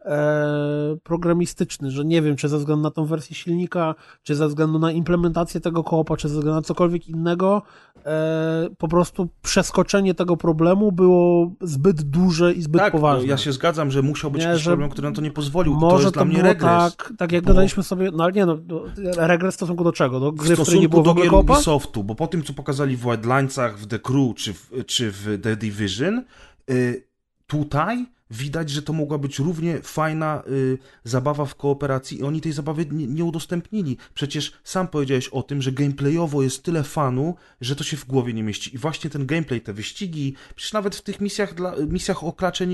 [0.05, 4.78] e, programistyczny, że nie wiem, czy ze względu na tą wersję silnika, czy ze względu
[4.78, 7.62] na implementację tego koopa, czy ze względu na cokolwiek innego,
[8.06, 13.24] e, po prostu przeskoczenie tego problemu było zbyt duże i zbyt tak, poważne.
[13.24, 15.72] No, ja się zgadzam, że musiał być Nie, jakiś problem, który na to nie pozwolił.
[15.72, 16.97] to Może jest to, dla mnie regres.
[16.97, 18.81] tak, tak jak Bo- gadaliśmy sobie, no ale nie no, no,
[19.16, 20.20] regres w stosunku do czego?
[20.20, 21.55] Do gry, w, w której nie stosunku było w do gier?
[21.55, 25.40] Ubisoftu, bo po tym, co pokazali w Wildlinesach, w The Crew czy w, czy w
[25.43, 26.24] The Division,
[26.70, 27.06] y,
[27.47, 32.52] tutaj widać, że to mogła być równie fajna y, zabawa w kooperacji i oni tej
[32.52, 33.97] zabawy nie, nie udostępnili.
[34.15, 38.35] Przecież sam powiedziałeś o tym, że gameplayowo jest tyle fanu, że to się w głowie
[38.35, 38.74] nie mieści.
[38.74, 42.66] I właśnie ten gameplay, te wyścigi, przecież nawet w tych misjach, dla, misjach o klacze,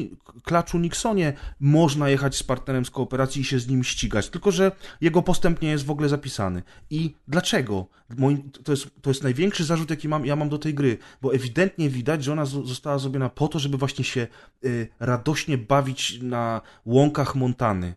[0.43, 4.73] klaczu Nixonie można jechać z partnerem z kooperacji i się z nim ścigać, tylko że
[5.01, 6.63] jego postęp nie jest w ogóle zapisany.
[6.91, 7.87] I dlaczego?
[8.65, 11.91] To, jest, to jest największy zarzut, jaki mam, ja mam do tej gry, bo ewidentnie
[11.91, 14.27] widać, że ona zo- została zrobiona po to, żeby właśnie się
[14.65, 17.95] y, radośnie bawić na łąkach Montany.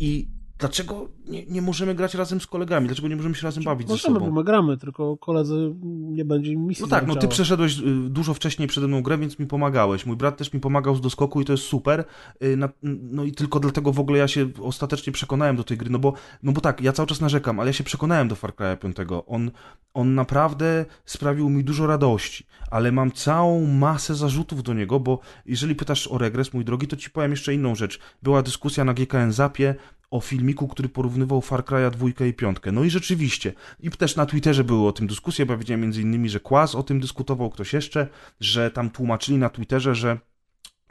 [0.00, 0.28] I
[0.60, 2.86] dlaczego nie, nie możemy grać razem z kolegami?
[2.86, 4.36] Dlaczego nie możemy się razem bawić ze Możemy, bo sobą?
[4.36, 8.34] my gramy, tylko koledzy nie będzie im misji No tak, no ty przeszedłeś y, dużo
[8.34, 10.06] wcześniej przede mną grę, więc mi pomagałeś.
[10.06, 12.04] Mój brat też mi pomagał z doskoku i to jest super.
[12.42, 15.98] Y, No i tylko dlatego w ogóle ja się ostatecznie przekonałem do tej gry, no
[15.98, 16.12] bo,
[16.42, 18.96] no bo tak, ja cały czas narzekam, ale ja się przekonałem do Far Cry'a 5.
[19.26, 19.50] On,
[19.94, 25.74] on naprawdę sprawił mi dużo radości, ale mam całą masę zarzutów do niego, bo jeżeli
[25.74, 28.00] pytasz o regres, mój drogi, to ci powiem jeszcze inną rzecz.
[28.22, 29.74] Była dyskusja na GKN Zapie
[30.10, 32.56] o filmiku, który porównywał Far Cry'a 2 i 5.
[32.72, 36.02] No i rzeczywiście, i też na Twitterze były o tym dyskusje, bo ja widziałem między
[36.02, 38.08] innymi, że Kłas o tym dyskutował, ktoś jeszcze,
[38.40, 40.18] że tam tłumaczyli na Twitterze, że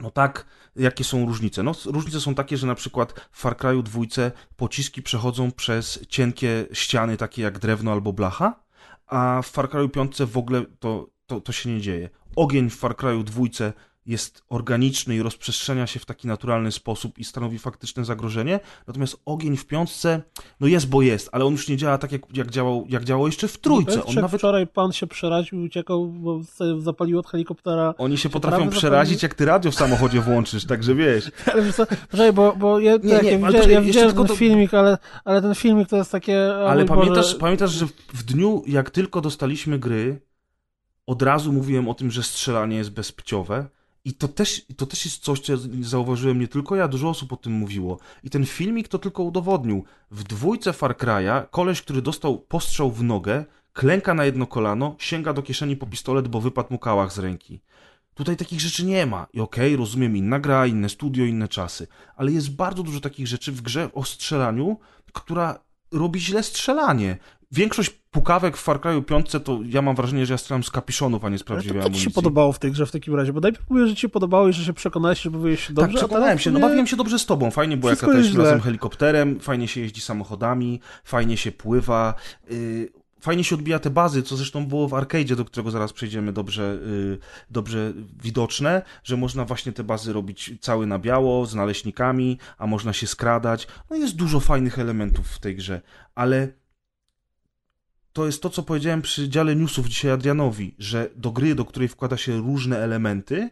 [0.00, 1.62] no tak, jakie są różnice?
[1.62, 6.66] No, różnice są takie, że na przykład w Far Cry'u dwójce pociski przechodzą przez cienkie
[6.72, 8.60] ściany, takie jak drewno albo blacha,
[9.06, 12.08] a w Far Cry'u 5 w ogóle to, to, to się nie dzieje.
[12.36, 13.72] Ogień w Far Cry'u dwójce
[14.10, 19.56] jest organiczny i rozprzestrzenia się w taki naturalny sposób i stanowi faktyczne zagrożenie, natomiast ogień
[19.56, 20.22] w piątce,
[20.60, 23.26] no jest, bo jest, ale on już nie działa tak, jak, jak, działał, jak działał
[23.26, 23.96] jeszcze w trójce.
[23.96, 26.40] Wiesz, On nawet Wczoraj pan się przeraził, uciekał, bo
[26.78, 27.94] zapalił od helikoptera.
[27.98, 29.22] Oni się Czy potrafią przerazić, zapalnik?
[29.22, 31.30] jak ty radio w samochodzie włączysz, także wiesz.
[31.52, 34.14] Ale wiesz co, poczekaj, bo, bo ja, Nie, tak, nie, ja, ale widziałem, ja widziałem
[34.14, 36.54] ten to- filmik, ale, ale ten filmik to jest takie...
[36.54, 40.20] Ale Boże, pamiętasz, pamiętasz, że w, dniu, jak tylko dostaliśmy gry,
[41.06, 43.68] od razu mówiłem o tym, że strzelanie jest bezpłciowe.
[44.04, 47.32] I to też, to też jest coś, co ja zauważyłem nie tylko ja, dużo osób
[47.32, 47.98] o tym mówiło.
[48.24, 49.84] I ten filmik to tylko udowodnił.
[50.10, 55.32] W dwójce Far Cry'a koleś, który dostał postrzał w nogę, klęka na jedno kolano, sięga
[55.32, 57.60] do kieszeni po pistolet, bo wypadł mu kałach z ręki.
[58.14, 59.26] Tutaj takich rzeczy nie ma.
[59.32, 61.86] I okej, rozumiem, inna gra, inne studio, inne czasy.
[62.16, 64.78] Ale jest bardzo dużo takich rzeczy w grze o strzelaniu,
[65.12, 65.60] która
[65.92, 67.18] robi źle strzelanie.
[67.52, 71.24] Większość pukawek w Far Cry'u 5 to ja mam wrażenie, że ja strzelam z kapiszonów,
[71.24, 73.14] a nie z Ale prawdziwej to co ci się podobało w tej grze w takim
[73.14, 73.32] razie?
[73.32, 75.92] Bo najpierw mówię, że ci się podobało i że się przekonałeś, że bawiłeś się dobrze,
[75.92, 76.50] tak, przekonałem się.
[76.50, 77.50] No bawiłem się dobrze z tobą.
[77.50, 82.14] Fajnie było, jak lataliśmy razem helikopterem, fajnie się jeździ samochodami, fajnie się pływa.
[82.50, 86.32] Yy, fajnie się odbija te bazy, co zresztą było w arcade'zie, do którego zaraz przejdziemy,
[86.32, 87.18] dobrze, y,
[87.50, 92.92] dobrze widoczne, że można właśnie te bazy robić cały na biało, z naleśnikami, a można
[92.92, 93.66] się skradać.
[93.90, 95.80] No jest dużo fajnych elementów w tej grze,
[96.14, 96.48] ale
[98.12, 101.88] to jest to, co powiedziałem przy dziale newsów dzisiaj Adrianowi, że do gry, do której
[101.88, 103.50] wkłada się różne elementy,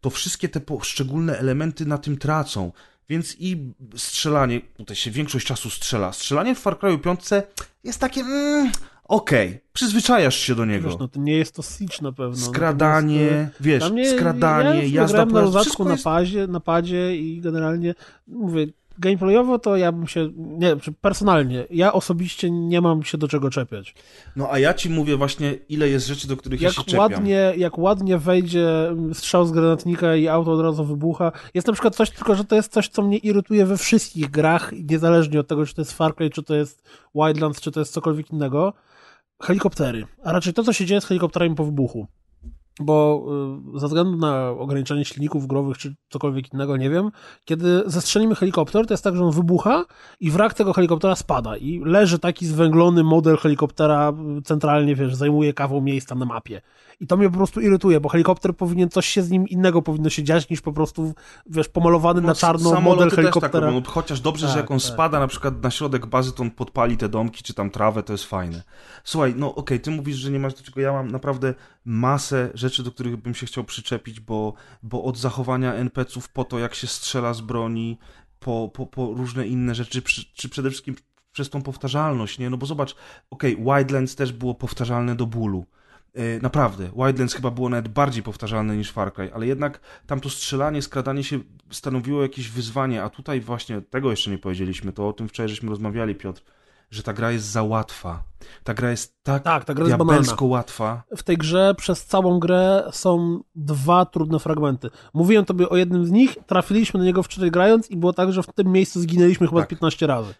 [0.00, 2.72] to wszystkie te poszczególne elementy na tym tracą.
[3.08, 6.12] Więc i strzelanie, tutaj się większość czasu strzela.
[6.12, 7.20] Strzelanie w Far Cry 5
[7.84, 8.72] jest takie, mm,
[9.04, 10.88] okej, przyzwyczajasz się do niego.
[10.88, 12.36] Wiesz, no to nie jest to Siege na pewno.
[12.36, 16.04] skradanie, Natomiast, e, wiesz, mnie, skradanie, ja jazda po na na jest...
[16.04, 17.94] padzie, na padzie i generalnie
[18.26, 18.66] mówię,
[19.02, 23.50] gameplayowo to ja bym się, nie, czy personalnie, ja osobiście nie mam się do czego
[23.50, 23.94] czepiać.
[24.36, 27.12] No a ja ci mówię właśnie, ile jest rzeczy, do których Jak ja się czepiam.
[27.12, 28.66] ładnie, jak ładnie wejdzie
[29.12, 31.32] strzał z granatnika i auto od razu wybucha.
[31.54, 34.72] Jest na przykład coś, tylko że to jest coś, co mnie irytuje we wszystkich grach,
[34.90, 36.82] niezależnie od tego, czy to jest Far Cry, czy to jest
[37.14, 38.72] Wildlands, czy to jest cokolwiek innego.
[39.42, 40.06] Helikoptery.
[40.24, 42.06] A raczej to, co się dzieje z helikopterami po wybuchu.
[42.80, 43.24] Bo
[43.74, 47.10] y, ze względu na ograniczenie silników growych, czy cokolwiek innego, nie wiem,
[47.44, 49.84] kiedy zestrzelimy helikopter, to jest tak, że on wybucha
[50.20, 55.52] i wrak tego helikoptera spada i leży taki zwęglony model helikoptera y, centralnie, wiesz, zajmuje
[55.52, 56.60] kawał miejsca na mapie.
[57.02, 60.10] I to mnie po prostu irytuje, bo helikopter powinien, coś się z nim innego powinno
[60.10, 61.14] się dziać, niż po prostu,
[61.46, 63.66] wiesz, pomalowany na czarno model też tak helikoptera.
[63.66, 63.82] robią.
[63.86, 64.86] Chociaż dobrze, że Tak, jak on tak.
[64.86, 68.12] spada na przykład na środek bazy, to on podpali te domki, czy tam trawę, to
[68.12, 68.62] jest fajne.
[69.04, 71.54] Słuchaj, no okej, ty mówisz, że nie masz do czego, ja mam naprawdę
[71.84, 76.58] masę rzeczy, do których bym się chciał przyczepić, bo, bo od zachowania NPC-ów po to,
[76.58, 77.98] jak się strzela z broni,
[78.40, 80.96] po, po, po różne inne rzeczy, przy, czy przede wszystkim
[81.32, 82.50] przez tą powtarzalność, nie?
[82.50, 82.96] No bo zobacz,
[83.30, 85.64] okej, Wildlands też było powtarzalne do bólu.
[86.14, 90.30] Yy, Naprawdę, Wildlands chyba było nawet bardziej powtarzalne niż Far Cry, ale jednak tam to
[90.30, 91.40] strzelanie, skradanie się
[91.70, 95.70] stanowiło jakieś wyzwanie, a tutaj właśnie tego jeszcze nie powiedzieliśmy, to o tym wczoraj żeśmy
[95.70, 96.42] rozmawiali, Piotr,
[96.90, 98.22] że ta gra jest za łatwa.
[98.64, 101.02] Ta gra jest tak, Tak, ta gra jest diabelsko łatwa.
[101.16, 104.90] w tej grze przez całą grę są dwa trudne fragmenty.
[105.14, 108.42] Mówiłem tobie o jednym z nich, trafiliśmy na niego wczoraj grając i było tak, że
[108.42, 109.68] w tym miejscu zginęliśmy chyba Tak.
[109.68, 110.34] z 15 razy.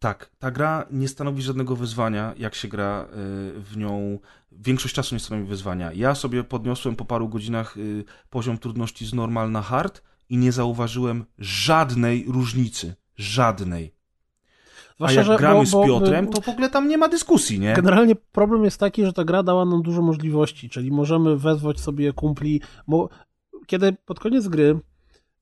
[0.00, 3.06] Tak, ta gra nie stanowi żadnego wyzwania, jak się gra y,
[3.60, 4.18] w nią.
[4.52, 5.92] Większość czasu nie stanowi wyzwania.
[5.92, 10.52] Ja sobie podniosłem po paru godzinach y, poziom trudności z normal na hard i nie
[10.52, 12.94] zauważyłem żadnej różnicy.
[13.16, 13.94] Żadnej.
[14.90, 17.08] A Zwłaszcza, jak że- gramy bo- z bo- Piotrem, to w ogóle tam nie ma
[17.08, 17.74] dyskusji, nie?
[17.74, 22.12] Generalnie problem jest taki, że ta gra dała nam dużo możliwości, czyli możemy wezwać sobie
[22.12, 22.60] kumpli.
[22.86, 23.08] Mo...
[23.66, 24.80] Kiedy pod koniec gry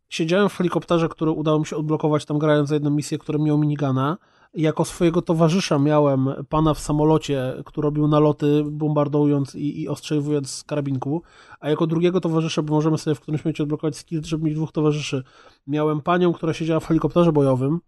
[0.08, 3.58] siedziałem w helikopterze, który udało mi się odblokować tam grając za jedną misję, który miał
[3.58, 4.18] minigana,
[4.54, 10.64] jako swojego towarzysza miałem pana w samolocie, który robił naloty bombardując i, i ostrzeliwując z
[10.64, 11.22] karabinku,
[11.60, 14.72] a jako drugiego towarzysza, bo możemy sobie w którymś momencie odblokować skill, żeby mieć dwóch
[14.72, 15.22] towarzyszy,
[15.66, 17.80] miałem panią, która siedziała w helikopterze bojowym,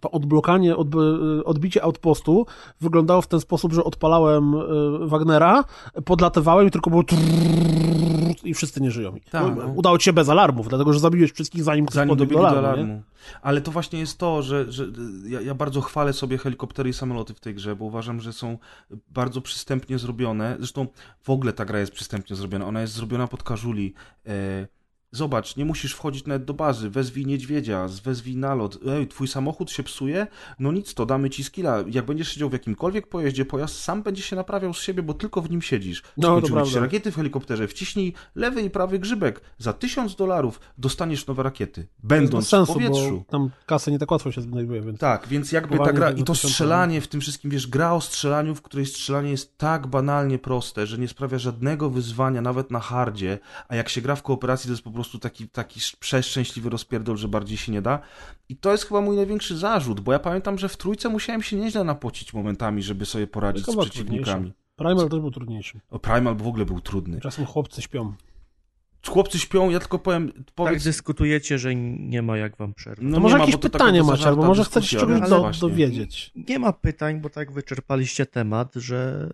[0.00, 0.96] to odblokanie, odb
[1.44, 2.46] odbicie outpostu
[2.80, 4.58] wyglądało w ten sposób, że odpalałem y,
[5.06, 5.64] Wagnera,
[6.04, 7.02] podlatywałem i tylko było
[8.44, 9.14] i wszyscy nie żyją.
[9.30, 9.44] Tak.
[9.76, 12.68] Udało ci się bez alarmów, dlatego że zabiłeś wszystkich zanim ktoś podbiegł do alarmu.
[12.68, 13.02] alarmu.
[13.42, 14.86] Ale to właśnie jest to, że, że
[15.26, 18.58] ja, ja bardzo chwalę sobie helikoptery i samoloty w tej grze, bo uważam, że są
[19.08, 20.56] bardzo przystępnie zrobione.
[20.58, 20.86] Zresztą
[21.22, 22.66] w ogóle ta gra jest przystępnie zrobiona.
[22.66, 23.94] Ona jest zrobiona pod każuli.
[24.26, 24.66] E,
[25.16, 28.78] Zobacz, nie musisz wchodzić nawet do bazy, wezwij niedźwiedzia, wezwij nalot.
[28.88, 30.26] Ej, twój samochód się psuje?
[30.58, 31.84] No nic, to damy ci skilla.
[31.90, 35.42] Jak będziesz siedział w jakimkolwiek pojeździe, pojazd sam będzie się naprawiał z siebie, bo tylko
[35.42, 36.02] w nim siedzisz.
[36.16, 39.40] No, Skończyły ci się rakiety w helikopterze, wciśnij lewy i prawy grzybek.
[39.58, 43.24] Za tysiąc dolarów dostaniesz nowe rakiety, będąc sensu, w powietrzu.
[43.28, 45.00] tam kasy nie tak łatwo się znajduje, więc...
[45.00, 48.54] Tak, więc jakby ta gra i to strzelanie w tym wszystkim, wiesz, gra o strzelaniu,
[48.54, 53.38] w której strzelanie jest tak banalnie proste, że nie sprawia żadnego wyzwania, nawet na hardzie,
[53.68, 57.28] a jak się gra w kooperacji, to jest po prostu taki, taki przeszczęśliwy rozpierdol, że
[57.28, 57.98] bardziej się nie da.
[58.48, 61.56] I to jest chyba mój największy zarzut, bo ja pamiętam, że w trójce musiałem się
[61.56, 64.52] nieźle napocić momentami, żeby sobie poradzić z przeciwnikami.
[64.76, 65.80] Primal też był trudniejszy.
[65.90, 67.20] O, Primal w ogóle był trudny.
[67.20, 68.12] Czasem chłopcy śpią.
[69.08, 70.84] Chłopcy śpią, ja tylko powiem, Tak powiedz...
[70.84, 73.06] dyskutujecie, że nie ma jak wam przerwać.
[73.08, 76.32] no to może ma, jakieś pytanie macie, albo może chcecie się czegoś do, dowiedzieć.
[76.48, 79.28] Nie ma pytań, bo tak wyczerpaliście temat, że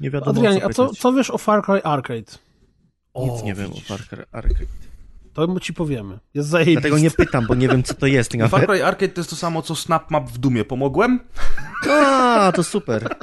[0.00, 2.32] nie wiadomo Adrianie, co a co, co wiesz o Far Cry Arcade?
[3.16, 4.91] Nic nie wiem o Far Cry Arcade.
[5.32, 6.18] To my ci powiemy.
[6.34, 6.80] Jest zajebisty.
[6.80, 8.66] Dlatego nie pytam, bo nie wiem co to jest Far nawet.
[8.66, 10.64] Cry Arcade to jest to samo, co Snap Map w Dumie.
[10.64, 11.20] Pomogłem?
[11.90, 13.16] A, to super.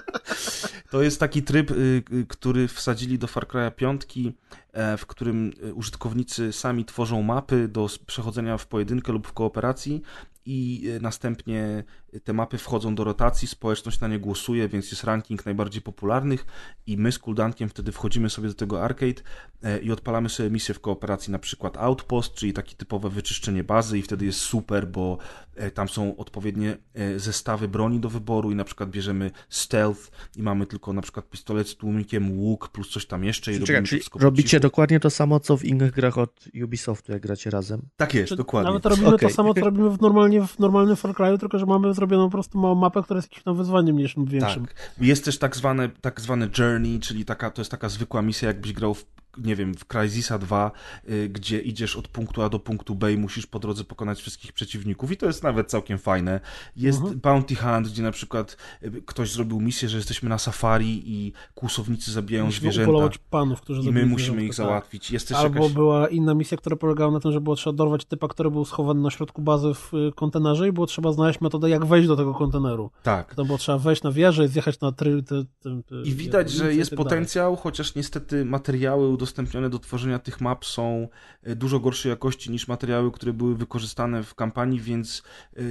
[0.90, 4.34] To jest taki tryb, y, y, który wsadzili do Far Cry'a 5
[4.74, 10.02] e, w którym e, użytkownicy sami tworzą mapy do przechodzenia w pojedynkę lub w kooperacji
[10.46, 11.84] i następnie
[12.24, 16.46] te mapy wchodzą do rotacji, społeczność na nie głosuje, więc jest ranking najbardziej popularnych
[16.88, 19.22] i my z Kuldankiem wtedy wchodzimy sobie do tego arcade
[19.64, 24.00] e, i odpalamy sobie misję w kooperacji, na przykład Outpost, czyli takie typowe wyczyszczenie bazy
[24.00, 25.18] i wtedy jest super, bo
[25.56, 30.44] e, tam są odpowiednie e, zestawy broni do wyboru i na przykład bierzemy stealth i
[30.44, 34.02] mamy tylko na przykład pistolet z tłumikiem, łuk plus coś tam jeszcze i Czekaj, robimy
[34.16, 34.62] robicie cichu.
[34.62, 37.82] dokładnie to samo, co w innych grach od Ubisoftu, jak gracie razem?
[37.98, 38.68] Tak jest, Czy dokładnie.
[38.68, 39.30] Nawet robimy Okej.
[39.30, 42.32] to samo, co robimy w, normalnie, w normalnym Far Cry'u, tylko że mamy zrobioną po
[42.32, 44.66] prostu małą mapę, która jest jakimś tam wyzwaniem mniejszym większym.
[44.66, 44.76] Tak.
[45.02, 48.74] Jest też tak zwane, tak zwane journey, czyli taka, to jest taka zwykła misja, jakbyś
[48.74, 49.06] grał w,
[49.38, 50.72] nie wiem, w Crysisa 2,
[51.10, 54.54] y, gdzie idziesz od punktu A do punktu B i musisz po drodze pokonać wszystkich
[54.54, 56.40] przeciwników i to jest nawet całkiem fajne.
[56.76, 57.20] Jest Mhm.
[57.20, 62.12] Bounty Hunt, gdzie na przykład y, ktoś zrobił misję, że jesteśmy na safari i kłusownicy
[62.12, 64.56] zabijają Musimy zwierzęta upolować panów, którzy i my musimy zwierzęta, ich tak.
[64.56, 65.12] załatwić.
[65.12, 65.74] Jest Albo jakaś...
[65.74, 69.02] była inna misja, która polegała na tym, że było trzeba dorwać typa, który był schowany
[69.02, 72.34] na środku bazy w y, kontenerze i było trzeba znaleźć metodę, jak wejść do tego
[72.34, 72.92] konteneru.
[73.04, 73.36] Tak.
[73.36, 75.24] To było trzeba wejść na wieżę i zjechać na try...
[75.24, 80.20] Ty, ty, ty, I widać, że jest tak potencjał, chociaż niestety materiały udostępnione do tworzenia
[80.20, 81.08] tych map są
[81.44, 85.24] e, dużo gorszej jakości niż materiały, które były wykorzystane w kampanii, więc
[85.58, 85.62] e,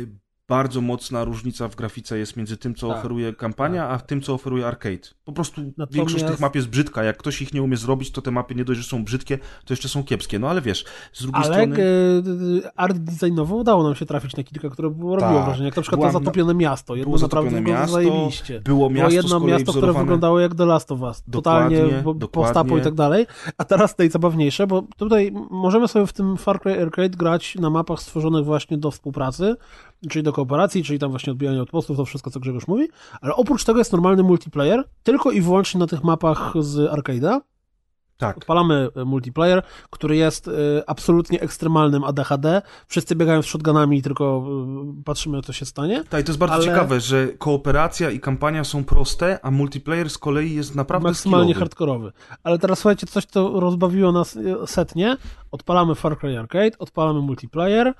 [0.48, 4.34] bardzo mocna różnica w grafice jest między tym, co Tak, oferuje kampania, a tym, co
[4.34, 4.98] oferuje arcade.
[5.24, 7.02] Po prostu Natomiast- większość tych map jest brzydka.
[7.04, 9.72] Jak ktoś ich nie umie zrobić, to te mapy nie dość, że są brzydkie, to
[9.72, 10.38] jeszcze są kiepskie.
[10.38, 11.76] No ale wiesz, z drugiej Ale strony...
[12.64, 15.44] e, art designowo udało nam się trafić na kilka, które robiło Tak.
[15.44, 15.66] wrażenie.
[15.66, 16.94] Jak na przykład Była- to zatopione miasto.
[16.96, 18.60] Jedno było zatopione miasto, zajebiście.
[18.60, 21.22] Było miasto Było jedno miasto, które wyglądało jak The Last of Us.
[21.30, 22.28] Totalnie Dokładnie, dokładnie.
[22.28, 23.26] postapo i tak dalej.
[23.58, 28.00] A teraz najzabawniejsze, bo tutaj możemy sobie w tym Far Cry Arcade grać na mapach
[28.00, 29.56] stworzonych właśnie do współpracy,
[30.10, 32.88] czyli do kooperacji, czyli tam właśnie odbijanie outpostów, to wszystko, co Grzegorz mówi.
[33.20, 37.40] Ale oprócz tego jest normalny multiplayer, tylko i wyłącznie na tych mapach z arcade'a.
[38.18, 38.36] Tak.
[38.36, 40.50] Odpalamy e, multiplayer, który jest e,
[40.86, 42.62] absolutnie ekstremalnym ADHD.
[42.86, 44.46] Wszyscy biegają z shotgunami, tylko
[44.98, 46.04] e, patrzymy, co się stanie.
[46.08, 50.10] Tak, i to jest bardzo Ale- ciekawe, że kooperacja i kampania są proste, a multiplayer
[50.10, 51.58] z kolei jest naprawdę maksymalnie skillowy.
[51.60, 52.12] hardkorowy.
[52.42, 55.16] Ale teraz słuchajcie, coś, co rozbawiło nas setnie.
[55.50, 57.86] Odpalamy Far Cry Arcade, odpalamy multiplayer.
[57.86, 57.94] E,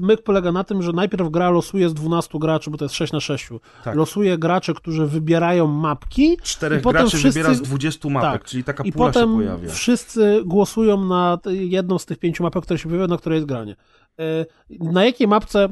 [0.00, 3.12] Myk polega na tym, że najpierw gra losuje z 12 graczy, bo to jest 6
[3.12, 3.48] na 6.
[3.84, 3.96] Tak.
[3.96, 6.36] Losuje gracze, którzy wybierają mapki.
[6.42, 8.44] Czterech i potem graczy wszyscy- wybiera z 20 mapek, tak.
[8.44, 9.70] czyli taka I pula się potem pojawia.
[9.70, 13.76] wszyscy głosują na jedną z tych pięciu mapek, które się pojawiają, na której jest granie.
[14.20, 14.46] E,
[14.80, 15.68] Na jakiej mapce, e,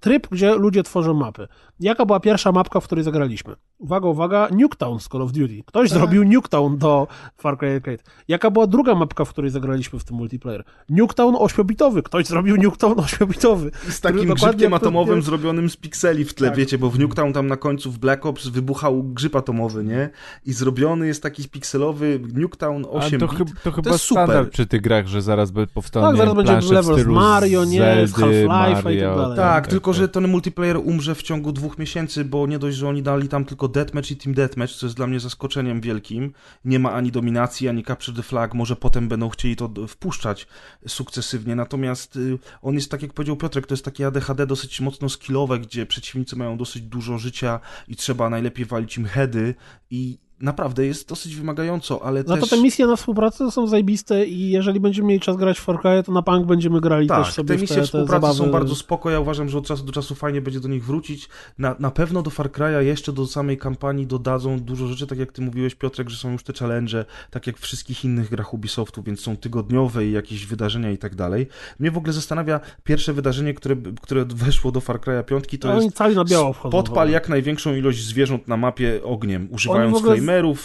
[0.00, 1.48] tryb, gdzie ludzie tworzą mapy.
[1.80, 3.54] Jaka była pierwsza mapka, w której zagraliśmy?
[3.78, 5.62] Uwaga, uwaga, Nuketown z Call of Duty.
[5.66, 7.06] Ktoś zrobił Nuketown do
[7.36, 8.10] Far Cry Arcade.
[8.28, 10.64] Jaka była druga mapka, w której zagraliśmy w tym multiplayer?
[10.88, 12.02] Nuketown 8-bitowy.
[12.02, 13.70] Ktoś zrobił Nuketown 8-bitowy.
[13.90, 16.56] Z takim grzybkiem atomowym zrobionym z pikseli w tle, Tak.
[16.56, 20.10] wiecie, bo w Nuketown tam na końcu w Black Ops wybuchał grzyb atomowy, nie?
[20.46, 24.50] I zrobiony jest taki pikselowy Nuketown A 8 to, chyb, to chyba jest standard super.
[24.52, 28.06] przy tych grach, że zaraz by powstaną Tak, zaraz będzie level z Mario, nie?
[28.06, 29.36] Z Half-Life'a i tak dalej.
[29.36, 30.14] Tak, tylko że tak.
[30.14, 33.68] ten multiplayer umrze w ciągu dwóch miesięcy, bo nie dość, że oni dali tam tylko
[33.68, 36.32] deathmatch i team deathmatch, co jest dla mnie zaskoczeniem wielkim.
[36.64, 40.46] Nie ma ani dominacji, ani capture the flag, może potem będą chcieli to wpuszczać
[40.86, 45.08] sukcesywnie, natomiast y, on jest, tak jak powiedział Piotrek, to jest takie ADHD dosyć mocno
[45.08, 49.54] skillowe, gdzie przeciwnicy mają dosyć dużo życia i trzeba najlepiej walić im heady
[49.90, 52.50] i naprawdę jest dosyć wymagająco, ale Za to też...
[52.50, 56.02] te misje na współpracę są zajebiste i jeżeli będziemy mieli czas grać w Far Cry,
[56.02, 58.50] to na punk będziemy grali Tak, też sobie te w misje te, te współpracy są
[58.50, 59.10] bardzo spoko.
[59.10, 61.28] Ja uważam, że od czasu do czasu fajnie będzie do nich wrócić.
[61.58, 65.32] Na, na pewno do Far Cry'a jeszcze do samej kampanii dodadzą dużo rzeczy, tak jak
[65.32, 69.02] ty mówiłeś, Piotrek, że są już te challenge, tak jak w wszystkich innych grach Ubisoftu,
[69.02, 71.46] więc są tygodniowe i jakieś wydarzenia i tak dalej.
[71.78, 75.84] Mnie w ogóle zastanawia pierwsze wydarzenie, które, które weszło do Far Cry'a 5, to Oni
[75.84, 76.70] jest cali na biało wchodzą.
[76.70, 80.20] podpal jak największą ilość zwierząt na mapie ogniem, używając ogóle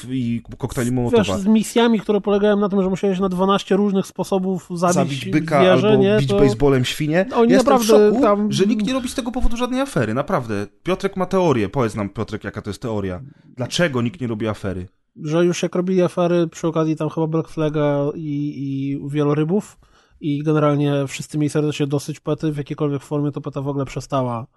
[0.09, 1.37] i koktajli Wiesz, Mołotowa.
[1.37, 5.59] z misjami, które polegają na tym, że musiałeś na 12 różnych sposobów zabić, zabić byka
[5.59, 6.17] zwierzę, albo nie?
[6.19, 6.39] bić to...
[6.39, 7.25] baseballem świnie.
[7.35, 10.67] Oni ja naprawdę szoku, tam- że nikt nie robi z tego powodu żadnej afery, naprawdę.
[10.83, 13.21] Piotrek ma teorię, powiedz nam Piotrek, jaka to jest teoria.
[13.57, 14.87] Dlaczego nikt nie robi afery?
[15.15, 19.77] Że już jak robili afery przy okazji tam chyba Black Flaga i, i wielorybów
[20.21, 24.47] i generalnie wszyscy mieli serdecznie dosyć pety w jakiejkolwiek formie, to peta w ogóle przestała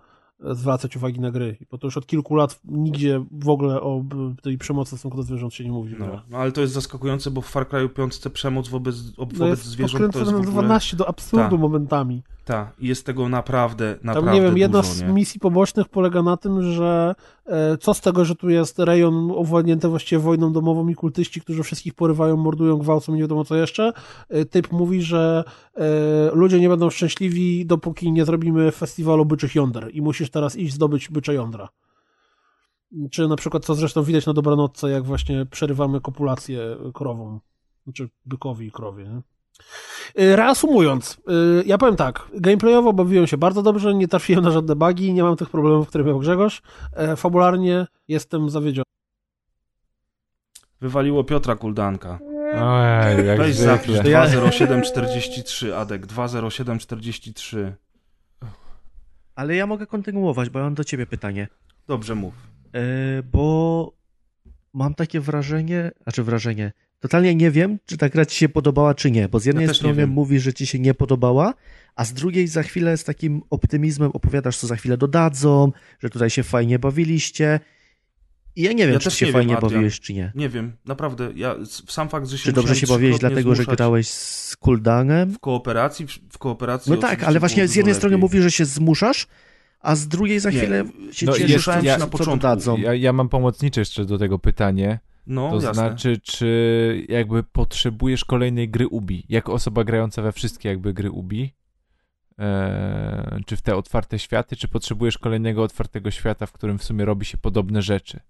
[0.40, 1.56] zwracać uwagi na gry.
[1.70, 4.04] Bo to już od kilku lat nigdzie w ogóle o
[4.42, 5.94] tej przemocy w stosunku do zwierząt się nie mówi.
[5.98, 9.38] No, no ale to jest zaskakujące, bo w Far Cry 5 przemoc wobec, ob, No
[9.38, 10.50] wobec jest zwierząt to jest w ogóle...
[10.52, 11.60] 12 do absurdu Tak.
[11.60, 12.22] momentami.
[12.46, 15.08] Ta, i jest tego naprawdę, Tam naprawdę nie wiem, jedna dużo, z nie?
[15.08, 17.14] misji pobocznych polega na tym, że
[17.46, 21.62] e, co z tego, że tu jest rejon owładnięty właściwie wojną domową i kultyści, którzy
[21.62, 23.92] wszystkich porywają, mordują, gwałcą i nie wiadomo co jeszcze.
[24.28, 25.44] E, typ mówi, że
[25.76, 25.84] e,
[26.32, 31.08] ludzie nie będą szczęśliwi, dopóki nie zrobimy festiwalu byczych jąder i musisz teraz iść zdobyć
[31.10, 31.68] bycze jądra.
[33.10, 37.40] Czy na przykład, co zresztą widać na dobranocce, jak właśnie przerywamy kopulację krową.
[37.84, 39.35] Znaczy bykowi i krowie, nie?
[40.20, 41.18] Y, Reasumując,
[41.60, 45.22] y, ja powiem tak, gameplayowo bawiłem się bardzo dobrze, nie trafiłem na żadne bugi, nie
[45.22, 46.62] mam tych problemów, które miał Grzegorz.
[46.92, 48.84] E, Fabularnie jestem zawiedziony.
[50.80, 52.18] Wywaliło Piotra Kuldanka.
[52.60, 54.10] Ojej, jak Weź zapisz zwykle.
[54.10, 57.76] 20743, Adek, 20743.
[59.34, 61.48] Ale ja mogę kontynuować, bo ja mam do ciebie pytanie.
[61.86, 62.34] Dobrze mów.
[62.74, 62.80] E,
[63.22, 63.92] bo
[64.72, 69.10] mam takie wrażenie, znaczy wrażenie, totalnie nie wiem, czy ta gra ci się podobała, czy
[69.10, 70.10] nie, bo z jednej Ja strony wiem.
[70.10, 71.54] mówisz, że ci się nie podobała,
[71.96, 76.30] a z drugiej za chwilę z takim optymizmem opowiadasz, co za chwilę dodadzą, że tutaj
[76.30, 77.60] się fajnie bawiliście.
[78.56, 79.72] I ja nie wiem, Ja czy się nie fajnie wiem, Adrian.
[79.72, 80.32] bawiłeś, czy nie.
[80.34, 81.56] Nie wiem, naprawdę, ja
[81.88, 85.32] sam fakt, że się Czy dobrze się bawiłeś dlatego, że zmuszać grałeś z Kuldanem?
[85.32, 88.20] w kooperacji, w, kooperacji No tak, ale właśnie z jednej dużo strony lepiej.
[88.20, 89.26] mówisz, że się zmuszasz,
[89.80, 90.58] a z drugiej za Nie.
[90.58, 92.36] chwilę się No, cieszysz, ja- na co początku.
[92.36, 92.76] dodadzą.
[92.78, 94.98] Ja, ja mam pomocnicze jeszcze do tego pytanie.
[95.26, 95.74] No, To jasne.
[95.74, 99.26] znaczy, czy jakby potrzebujesz kolejnej gry Ubi?
[99.28, 101.54] Jako osoba grająca we wszystkie jakby gry Ubi?
[102.38, 107.04] Eee, czy w te otwarte światy, czy potrzebujesz kolejnego otwartego świata, w którym w sumie
[107.04, 108.20] robi się podobne rzeczy?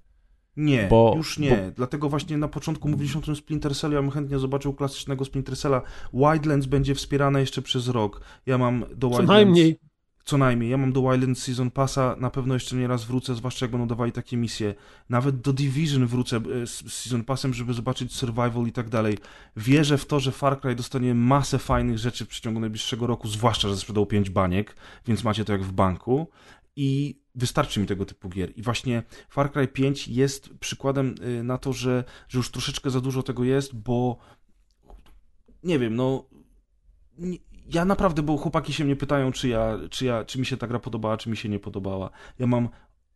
[0.56, 1.72] Nie, Bo- już nie.
[1.76, 5.56] Dlatego właśnie na początku mówiliśmy o tym Splinter Cellu, ja bym chętnie zobaczył klasycznego Splinter
[5.56, 5.82] Cella.
[6.14, 8.20] Wildlands będzie wspierane jeszcze przez rok.
[8.46, 9.28] Ja mam do Co Wildlands...
[9.28, 9.78] najmniej.
[10.26, 10.70] Co najmniej.
[10.70, 13.88] Ja mam do Wildlands Season Passa, na pewno jeszcze nie raz wrócę, zwłaszcza jak będą
[13.88, 14.74] dawali takie misje.
[15.08, 19.18] Nawet do Division wrócę e, z Season Passem, żeby zobaczyć survival i tak dalej.
[19.56, 23.68] Wierzę w to, że Far Cry dostanie masę fajnych rzeczy w przeciągu najbliższego roku, zwłaszcza,
[23.68, 24.76] że sprzedał 5 baniek,
[25.06, 26.28] więc macie to jak w banku.
[26.76, 28.52] I wystarczy mi tego typu gier.
[28.56, 33.00] I właśnie Far Cry 5 jest przykładem y, na to, że, że już troszeczkę za
[33.00, 34.18] dużo tego jest, bo
[35.62, 36.24] nie wiem, no
[37.74, 40.66] ja naprawdę, bo chłopaki się mnie pytają, czy ja, czy ja, czy mi się ta
[40.66, 42.10] gra podobała, czy mi się nie podobała.
[42.38, 42.68] Ja mam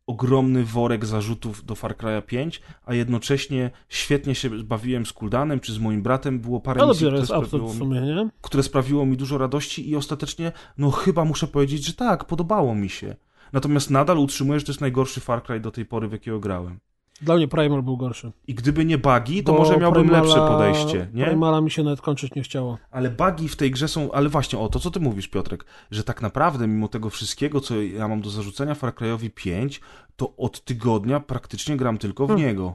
[0.07, 5.73] ogromny worek zarzutów do Far Cry'a 5, a jednocześnie świetnie się bawiłem z Kuldanem, czy
[5.73, 6.41] z moim bratem.
[6.41, 8.29] Było parę To misji, które sprawiło, mi, sumie, nie?
[8.41, 12.89] które sprawiło mi dużo radości i ostatecznie, no chyba muszę powiedzieć, że tak, podobało mi
[12.89, 13.17] się.
[13.53, 16.79] Natomiast nadal utrzymuję, że to jest najgorszy Far Cry do tej pory, w jakiego grałem.
[17.23, 18.33] Dla mnie Primal był gorszy.
[18.47, 21.25] I gdyby nie bugi, to Bo może miałbym Primala- lepsze podejście, nie?
[21.25, 22.79] Primala mi się nawet kończyć nie chciało.
[22.91, 26.05] Ale bugi w tej grze są, ale właśnie o to, co ty mówisz, Piotrek, że
[26.05, 29.81] tak naprawdę mimo tego wszystkiego, co ja mam do zarzucenia Far Cry'owi 5,
[30.17, 32.47] to od tygodnia praktycznie gram tylko w Hmm.
[32.47, 32.75] niego.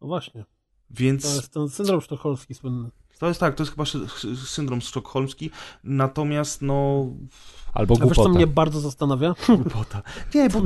[0.00, 0.44] No właśnie.
[0.90, 2.88] Więc To jest ten syndrom sztokholmski słynny.
[3.18, 3.84] to jest tak, to jest chyba
[4.46, 5.50] syndrom sztokholmski,
[5.84, 7.06] natomiast no...
[7.74, 8.28] Albo A wiesz, co głupota.
[8.28, 9.34] mnie bardzo zastanawia?
[9.46, 10.02] Głupota.
[10.34, 10.62] Nie, bo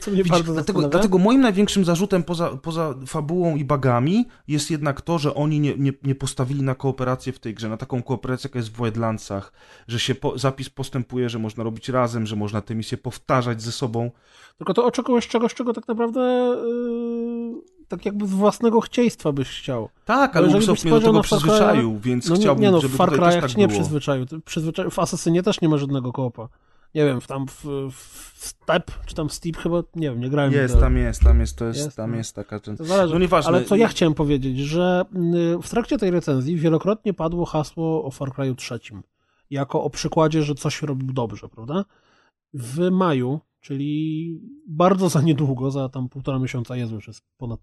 [0.00, 4.70] Co mnie Widzisz, bardzo dlatego, dlatego moim największym zarzutem poza, poza fabułą i bagami jest
[4.70, 8.02] jednak to, że oni nie, nie, nie postawili na kooperację w tej grze, na taką
[8.02, 9.52] kooperację, jaka jest w Wildlandsach,
[9.88, 13.72] że się po, zapis postępuje, że można robić razem, że można te misje powtarzać ze
[13.72, 14.10] sobą.
[14.58, 19.88] Tylko to oczekujesz czegoś, czego tak naprawdę yy, tak jakby z własnego chcieństwa byś chciał.
[20.04, 22.96] Tak, ale Ubisoft mnie do tego Far przyzwyczaił, więc No chciałbym, nie no, w żeby
[22.96, 23.80] Far tutaj też Cry'ach tak nie było.
[23.80, 24.26] przyzwyczaił.
[24.44, 24.90] Przyzwyczaił.
[24.90, 26.48] W Assassinie też nie ma żadnego koopa.
[26.94, 30.52] Nie wiem, w tam w, w Step, czy tam Steep chyba, nie wiem, nie grałem.
[30.52, 30.80] Jest, nigdy.
[30.80, 32.16] tam jest, tam jest, to jest, Jest, tam no.
[32.16, 32.60] jest taka...
[32.60, 32.76] Ten...
[32.76, 33.14] Zależy.
[33.14, 33.48] No nieważne.
[33.48, 35.04] Ale co ja chciałem powiedzieć, że
[35.34, 39.02] y, w trakcie tej recenzji wielokrotnie padło hasło o Far Cry'u trzecim.
[39.50, 41.84] Jako o przykładzie, że coś robił dobrze, prawda?
[42.54, 47.60] W maju, czyli bardzo za niedługo, za tam półtora miesiąca, Jezu, już jest ponad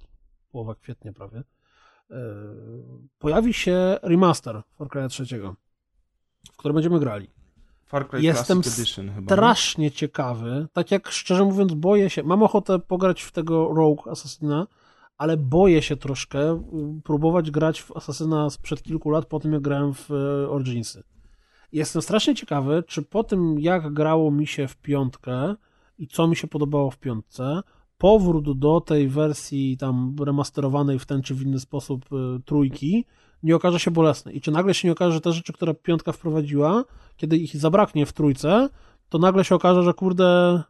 [0.52, 2.14] połowa kwietnia prawie, y,
[3.20, 5.56] pojawi się remaster Far Cry'a trzeciego,
[6.54, 7.37] w którym będziemy grali.
[7.88, 9.20] Far Cry Jestem Classic Edition chyba.
[9.20, 9.26] nie?
[9.26, 14.68] Strasznie ciekawy, tak jak szczerze mówiąc boję się, mam ochotę pograć w tego Rogue Assassina,
[15.18, 19.62] ale boję się troszkę y, próbować grać w Assassina sprzed kilku lat po tym, jak
[19.62, 21.04] grałem w y, Originsy.
[21.72, 25.56] Jestem strasznie ciekawy, czy po tym, jak grało mi się w piątkę
[25.98, 27.62] i co mi się podobało w piątce,
[27.98, 33.06] powrót do tej wersji tam remasterowanej w ten czy w inny sposób y, trójki
[33.44, 34.32] nie okaże się bolesny.
[34.32, 36.84] I czy nagle się nie okaże, że te rzeczy, które piątka wprowadziła,
[37.18, 38.70] kiedy ich zabraknie w trójce,
[39.10, 40.62] to nagle się okaże, że kurde,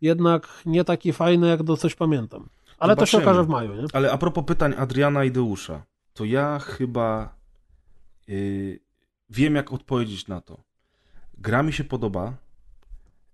[0.00, 2.48] jednak nie takie fajne, jak do coś pamiętam.
[2.78, 3.30] Ale to się Zobaczymy.
[3.30, 3.88] okaże w maju, nie?
[3.92, 5.82] Ale a propos pytań Adriana i Deusza,
[6.14, 7.34] to ja chyba
[8.28, 8.80] yy,
[9.30, 10.62] wiem, jak odpowiedzieć na to.
[11.38, 12.36] Gra mi się podoba.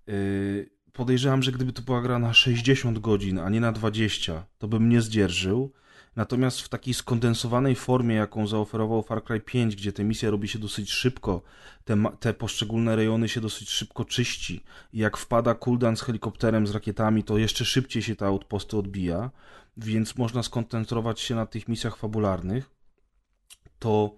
[0.07, 4.69] Yy, podejrzewam, że gdyby to była gra na 60 godzin, a nie na 20, to
[4.69, 5.73] bym nie zdzierżył.
[6.16, 10.59] Natomiast w takiej skondensowanej formie, jaką zaoferował Far Cry 5, gdzie te misje robi się
[10.59, 11.43] dosyć szybko,
[11.85, 16.70] te, te poszczególne rejony się dosyć szybko czyści i jak wpada cooldown z helikopterem, z
[16.70, 19.31] rakietami, to jeszcze szybciej się te outposty odbija,
[19.77, 22.70] więc można skoncentrować się na tych misjach fabularnych,
[23.78, 24.16] to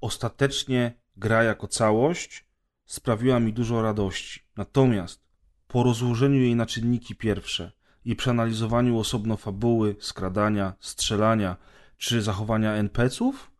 [0.00, 2.44] ostatecznie gra jako całość
[2.84, 4.40] sprawiła mi dużo radości.
[4.56, 5.24] Natomiast
[5.66, 7.72] po rozłożeniu jej na czynniki pierwsze
[8.04, 11.56] i przeanalizowaniu osobno fabuły, skradania, strzelania
[11.98, 13.50] czy zachowania NPC-ów,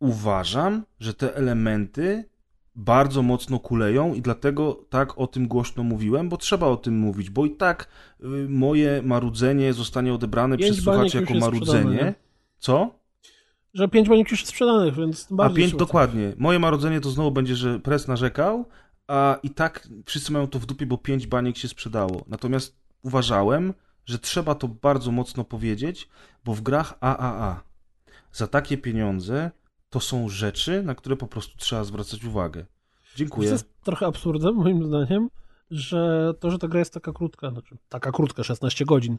[0.00, 2.24] uważam, że te elementy
[2.74, 7.30] bardzo mocno kuleją i dlatego tak o tym głośno mówiłem, bo trzeba o tym mówić,
[7.30, 7.88] bo i tak
[8.20, 11.96] y, moje marudzenie zostanie odebrane Pięć przez słuchaczy jako marudzenie.
[11.96, 12.14] nie?
[12.58, 12.98] Co?
[13.74, 16.32] Że pięć baniek już jest sprzedanych, więc tym A bardziej pięć dokładnie.
[16.36, 18.64] Moje marudzenie to znowu będzie, że pres narzekał,
[19.06, 22.24] a i tak wszyscy mają to w dupie, bo pięć baniek się sprzedało.
[22.28, 23.74] Natomiast uważałem,
[24.06, 26.08] że trzeba to bardzo mocno powiedzieć,
[26.44, 27.60] bo w grach AAA
[28.32, 29.50] za takie pieniądze
[29.90, 32.62] to są rzeczy, na które po prostu trzeba zwracać uwagę.
[32.64, 33.50] To Dziękuję.
[33.50, 35.28] jest trochę absurdem, moim zdaniem,
[35.70, 39.18] że to, że ta gra jest taka krótka, znaczy taka krótka, 16 godzin,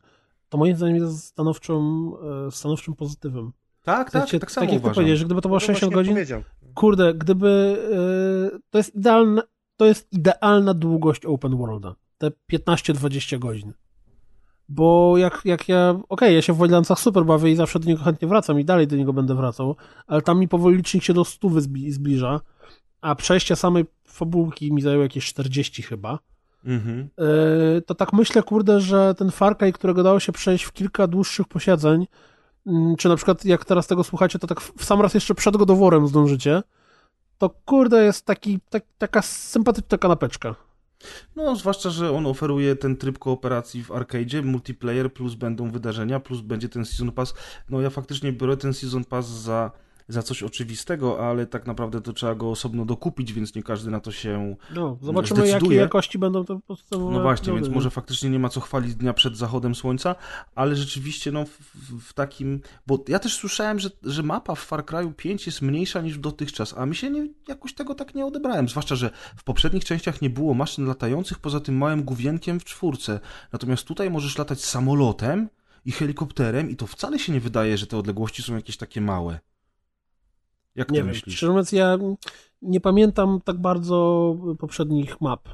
[0.50, 2.12] to moim zdaniem jest stanowczą,
[2.48, 3.52] e, stanowczym pozytywem.
[3.84, 4.94] Tak, W sensie, tak, tak samo jak ty uważam.
[4.96, 6.44] powiedziałeś, że gdyby to było No 60 właśnie godzin, powiedział.
[6.76, 7.78] kurde, gdyby
[8.56, 9.42] e, to jest idealna,
[9.78, 11.96] to jest idealna długość open worlda.
[12.20, 13.74] Te 15-20 godzin.
[14.70, 18.04] Bo jak, jak ja, okej, ja się w Wildlandsach super bawię i zawsze do niego
[18.04, 19.76] chętnie wracam i dalej do niego będę wracał,
[20.08, 22.40] ale tam mi powoli licznik się do 100 zbli- zbliża,
[23.02, 26.20] a przejście samej fabułki mi zajęło jakieś 40 chyba.
[26.66, 27.10] Mhm.
[27.18, 31.08] Yy, to tak myślę, kurde, że ten Far Cry, którego dało się przejść w kilka
[31.08, 32.08] dłuższych posiedzeń,
[32.68, 35.58] mm, czy na przykład jak teraz tego słuchacie, to tak w sam raz jeszcze przed
[35.58, 36.64] godoworem zdążycie,
[37.38, 40.56] to kurde jest taki, tak, taka sympatyczna kanapeczka.
[41.36, 46.42] No, zwłaszcza, że on oferuje ten tryb kooperacji w arcade, multiplayer, plus będą wydarzenia, plus
[46.42, 47.34] będzie ten Season Pass.
[47.70, 49.72] No, ja faktycznie biorę ten Season Pass za,
[50.10, 54.00] za coś oczywistego, ale tak naprawdę to trzeba go osobno dokupić, więc nie każdy na
[54.00, 54.56] to się...
[54.76, 55.80] No, zobaczymy Zdecyduje.
[55.80, 59.38] jakości będą te podstawowe No właśnie, więc może faktycznie nie ma co chwalić dnia przed
[59.38, 60.16] zachodem słońca,
[60.56, 61.60] ale rzeczywiście no w,
[62.10, 62.62] w- takim...
[62.88, 66.78] Bo ja też słyszałem, że, że mapa w Far Cry 5 jest mniejsza niż dotychczas,
[66.78, 70.30] a mi się nie, jakoś tego tak nie odebrałem, zwłaszcza, że w poprzednich częściach nie
[70.30, 73.20] było maszyn latających poza tym małym główienkiem w czwórce.
[73.54, 75.50] Natomiast tutaj możesz latać samolotem
[75.86, 79.40] i helikopterem i to wcale się nie wydaje, że te odległości są jakieś takie małe.
[80.80, 81.36] Jak Nie wiem, myślisz?
[81.36, 81.98] szczerze mówiąc, ja
[82.62, 85.50] nie pamiętam tak bardzo poprzednich map.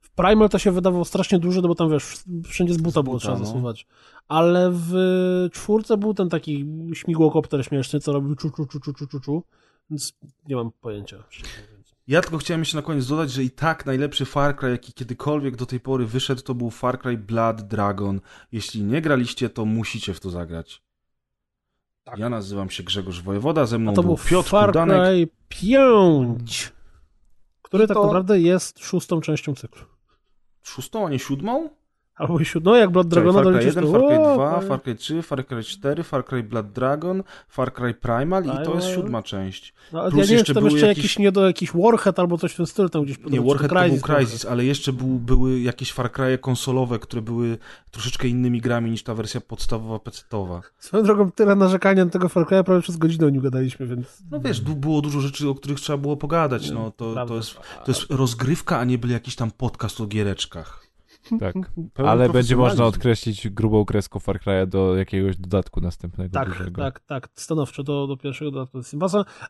[0.00, 3.04] W Primal to się wydawało strasznie duże, no bo tam wiesz, wszędzie z buta Z
[3.04, 3.44] było buta, trzeba no.
[3.44, 3.86] zasuwać.
[4.28, 4.92] Ale w
[5.52, 9.42] czwórce był ten taki śmigłokopter śmieszny, co robił czu, czu, czu, czu, czu, czu, czu.
[9.90, 10.12] Więc
[10.48, 11.24] nie mam pojęcia.
[12.06, 15.56] Ja tylko chciałem jeszcze na koniec dodać, że i tak najlepszy Far Cry, jaki kiedykolwiek
[15.56, 18.20] do tej pory wyszedł, to był Far Cry Blood Dragon.
[18.52, 20.82] Jeśli nie graliście, to musicie w to zagrać.
[22.16, 23.94] Ja nazywam się Grzegorz Wojewoda, ze mną Tak.
[23.94, 24.72] A to był był Piotr Far.
[24.72, 26.72] Cry 5,
[27.62, 29.84] który I tak to- naprawdę jest szóstą częścią cyklu.
[30.62, 31.68] Szóstą, a nie siódmą?
[32.20, 34.34] Albo i siódmą, jak Blood Czekaj, Dragona Far Cry doliczysz, 1, to- Far Cry o,
[34.34, 38.64] 2, Far- Cry 3, Far Cry 4, Far Cry Blood Dragon, Far Cry Primal i
[38.64, 39.74] to jest siódma część.
[39.92, 42.18] No, plus ja nie wiem, jeszcze czy tam jeszcze jakieś- jakiś, nie do jakiś Warhead
[42.18, 44.20] albo coś w tym stylu tam gdzieś Nie, podobno, czy Warhead to był Crysis trochę.
[44.24, 47.58] Crysis, ale jeszcze był, były jakieś Far Cry'e konsolowe, które były
[47.90, 50.60] troszeczkę innymi grami niż ta wersja podstawowa PC-towa.
[50.78, 54.22] Swoją drogą tyle narzekania na tego Far Cry'a, prawie przez godzinę o nim gadaliśmy, więc...
[54.30, 56.70] No wiesz, było dużo rzeczy, o których trzeba było pogadać.
[56.70, 60.89] No, to, to, jest, to jest rozgrywka, a nie był jakiś tam podcast o giereczkach.
[61.38, 61.54] Tak.
[62.08, 66.82] Ale będzie można odkreślić grubą kreską Far Cry'a do jakiegoś dodatku następnego Tak, dużego.
[66.82, 68.78] tak, tak, stanowczo do, do pierwszego dodatku.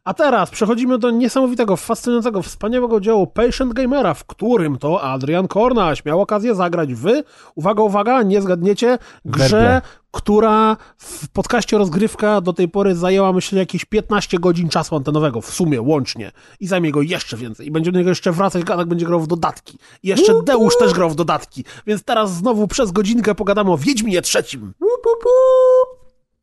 [0.05, 6.05] A teraz przechodzimy do niesamowitego, fascynującego, wspaniałego dziełu Patient Gamera, w którym to Adrian Kornaś
[6.05, 7.07] miał okazję zagrać w,
[7.55, 9.83] uwaga, uwaga, nie zgadniecie, grze, Werble.
[10.11, 15.51] Która w podcaście Rozgrywka do tej pory zajęła, myślę, jakieś 15 godzin czasu antenowego, w
[15.51, 16.33] sumie, łącznie.
[16.61, 17.67] I zajmie go jeszcze więcej.
[17.67, 19.79] I będzie do niego jeszcze wracać, Gadak będzie grał w dodatki.
[20.03, 21.65] I jeszcze Deusz też grał w dodatki.
[21.87, 24.73] Więc teraz znowu przez godzinkę pogadamy o Wiedźminie trzecim.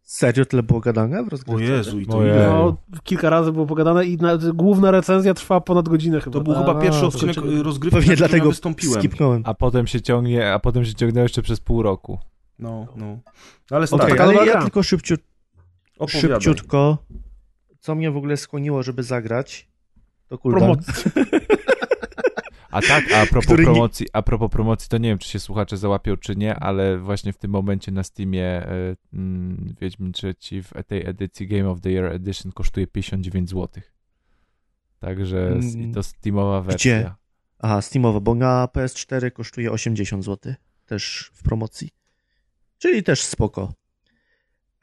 [0.04, 1.64] Serio tyle było gadane w O rozgrywce?
[1.64, 2.48] Jezu, i to ile?
[2.50, 6.34] No, kilka razy było pogadane i nawet główna recenzja trwała ponad godzinę chyba.
[6.34, 7.60] To był A, chyba pierwszy to odcinek skończyli.
[7.60, 9.00] y, rozgrywki, Pewnie na dlatego ja wystąpiłem.
[9.00, 9.42] skipnąłem.
[9.46, 12.20] A potem się ciągnie, a potem się ciągnęło jeszcze przez pół roku.
[12.60, 13.20] No, no.
[13.70, 14.62] Ale Okej, stary, taka ale ja gra.
[14.62, 14.82] tylko
[15.98, 16.22] opowiadaj.
[16.42, 16.98] szybciutko,
[17.80, 19.68] co mnie w ogóle skłoniło, żeby zagrać,
[20.28, 20.38] to.
[20.38, 20.94] Promocji.
[22.72, 25.40] A tak, a propos Który nie- promocji, a propos promocji, to nie wiem, czy się
[25.40, 30.64] słuchacze załapią, czy nie, ale właśnie w tym momencie na Steamie e, mm, Wiedźmin III
[30.64, 33.84] w tej edycji Game of the Year Edition kosztuje 59 zł.
[35.00, 35.94] Także s- i Mm.
[35.94, 37.16] to Steamowa wersja.
[37.60, 40.54] Aha, Steamowo, bo na PS4 kosztuje 80 zł,
[40.86, 41.90] też w promocji.
[42.80, 43.74] Czyli też spoko.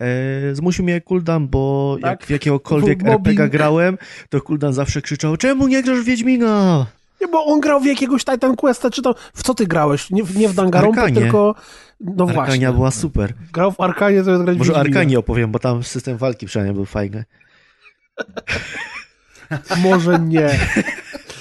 [0.01, 2.11] E, zmusił mnie cooldown, bo Tak?
[2.11, 3.41] jak w jakiegokolwiek mobbing.
[3.41, 3.99] RPG grałem,
[4.29, 6.87] to cooldown zawsze krzyczał, czemu nie grasz w Wiedźmina?
[7.21, 9.15] Nie, bo on grał w jakiegoś Titan Questa, czy to...
[9.35, 10.11] W co ty grałeś?
[10.11, 11.15] Nie, w- nie w Arkanie.
[11.21, 11.55] tylko...
[12.01, 12.41] No właśnie.
[12.43, 13.35] Arkania była super.
[13.53, 14.77] Grał w Arkanie, to jest grać Może.
[14.77, 17.25] Arkanie opowiem, bo tam system walki przynajmniej był fajny.
[19.83, 20.59] Może nie.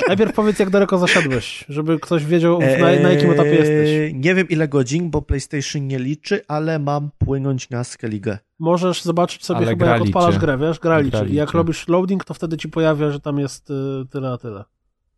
[0.08, 2.68] Najpierw powiedz, jak daleko zaszedłeś, żeby ktoś wiedział, na,
[3.02, 3.90] na jakim etapie jesteś.
[3.90, 8.38] Eee, Nie wiem ile godzin, bo PlayStation nie liczy, ale mam płynąć na Skellige.
[8.60, 11.18] Możesz zobaczyć sobie Ale chyba, jak odpalasz grę, wiesz, gra liczy.
[11.18, 13.74] Gra I jak robisz loading, to wtedy ci pojawia, że tam jest y,
[14.10, 14.64] tyle, a tyle.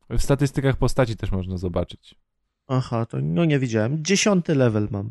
[0.09, 2.15] W statystykach postaci też można zobaczyć.
[2.67, 4.03] Aha, to no nie widziałem.
[4.03, 5.09] Dziesiąty level mam.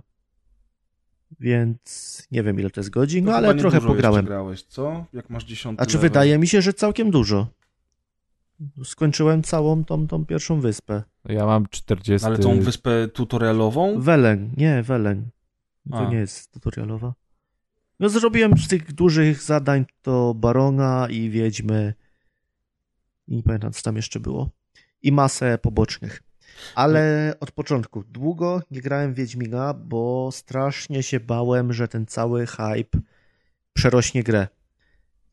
[1.41, 4.25] Więc nie wiem ile to jest godzin, To no chyba ale nie trochę pograłem.
[4.25, 5.05] grałeś, co?
[5.13, 6.11] Jak masz dziesiąty A czy level?
[6.11, 7.47] wydaje mi się, że całkiem dużo.
[8.85, 11.03] Skończyłem całą tą, tą pierwszą wyspę.
[11.25, 12.27] Ja mam 40.
[12.27, 14.01] Ale tą wyspę tutorialową?
[14.01, 15.29] Welen, nie, Welen.
[15.91, 16.11] To A.
[16.11, 17.15] nie jest tutorialowa.
[18.01, 21.95] No zrobiłem z tych dużych zadań to Barona i Wiedźmy.
[23.29, 24.51] I nie pamiętam, co tam jeszcze było.
[25.03, 26.23] I masę pobocznych.
[26.75, 28.05] Ale od początku.
[28.05, 32.99] Długo nie grałem w Wiedźmina, bo strasznie się bałem, że ten cały hype
[33.73, 34.49] przerośnie grę.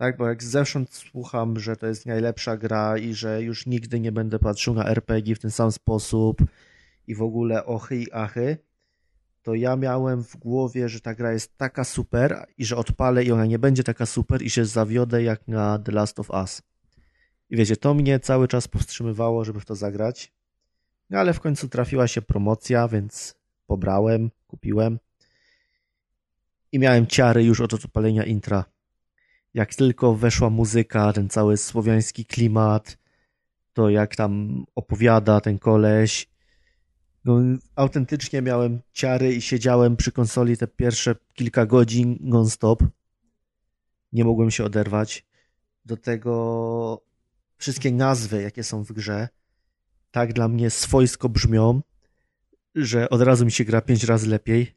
[0.01, 4.11] Tak, bo jak zewsząd słucham, że to jest najlepsza gra i że już nigdy nie
[4.11, 6.41] będę patrzył na RPG w ten sam sposób
[7.07, 8.57] i w ogóle ochy i achy,
[9.41, 13.31] to ja miałem w głowie, że ta gra jest taka super i że odpalę i
[13.31, 16.61] ona nie będzie taka super i się zawiodę jak na The Last of Us.
[17.49, 20.33] I wiecie, to mnie cały czas powstrzymywało, żeby w to zagrać.
[21.09, 23.35] No ale w końcu trafiła się promocja, więc
[23.67, 24.99] pobrałem, kupiłem.
[26.71, 28.65] I miałem ciary już od odpalenia intra.
[29.53, 32.97] Jak tylko weszła muzyka, ten cały słowiański klimat,
[33.73, 36.31] to jak tam opowiada ten koleś,
[37.25, 37.39] no,
[37.75, 42.83] autentycznie miałem ciary i siedziałem przy konsoli te pierwsze kilka godzin non-stop.
[44.13, 45.25] Nie mogłem się oderwać.
[45.85, 47.03] Do tego
[47.57, 49.27] wszystkie nazwy, jakie są w grze,
[50.11, 51.81] tak dla mnie swojsko brzmią,
[52.75, 54.75] że od razu mi się gra pięć razy lepiej.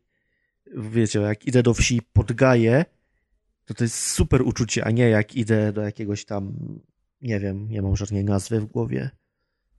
[0.76, 2.84] Wiecie, jak idę do wsi pod Gaję,
[3.64, 6.52] to to jest super uczucie, a nie jak idę do jakiegoś tam,
[7.20, 9.10] nie wiem, nie mam żadnej nazwy w głowie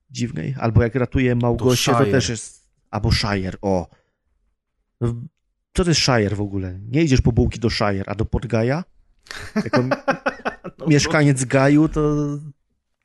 [0.10, 0.56] dziwnej.
[0.60, 2.12] Albo jak ratuję Małgosię, to Shire.
[2.12, 2.66] też jest...
[2.92, 3.88] Albo Shire, o.
[5.02, 5.16] No,
[5.74, 6.80] Co to jest Shire w ogóle?
[6.90, 8.84] Nie idziesz po bułki do Shire, a do Podgaja?
[9.56, 9.84] Jako
[10.78, 12.16] No, mieszkaniec Gaju, to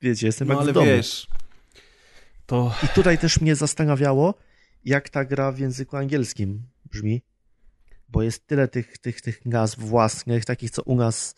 [0.03, 0.87] wiecie, jestem No jak ale w domu.
[0.87, 1.27] wiesz,
[2.47, 4.35] to I tutaj też mnie zastanawiało,
[4.85, 7.23] jak ta gra w języku angielskim brzmi,
[8.13, 11.35] bo jest tyle tych, tych, tych nazw własnych, takich, co u nas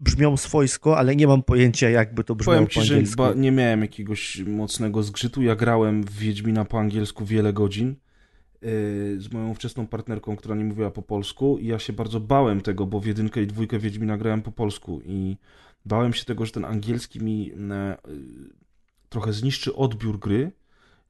[0.00, 3.16] brzmią swojsko, ale nie mam pojęcia, jakby to brzmiało powiem po ci, że angielsku.
[3.16, 5.42] ba- nie miałem jakiegoś mocnego zgrzytu.
[5.42, 7.88] Ja grałem w Wiedźmina po angielsku wiele godzin
[8.62, 8.68] yy,
[9.20, 12.86] z moją wczesną partnerką, która nie mówiła po polsku i ja się bardzo bałem tego,
[12.86, 15.36] bo w jedynkę i dwójkę Wiedźmina grałem po polsku i
[15.84, 18.14] bałem się tego, że ten angielski mi e, y,
[19.08, 20.52] trochę zniszczy odbiór gry,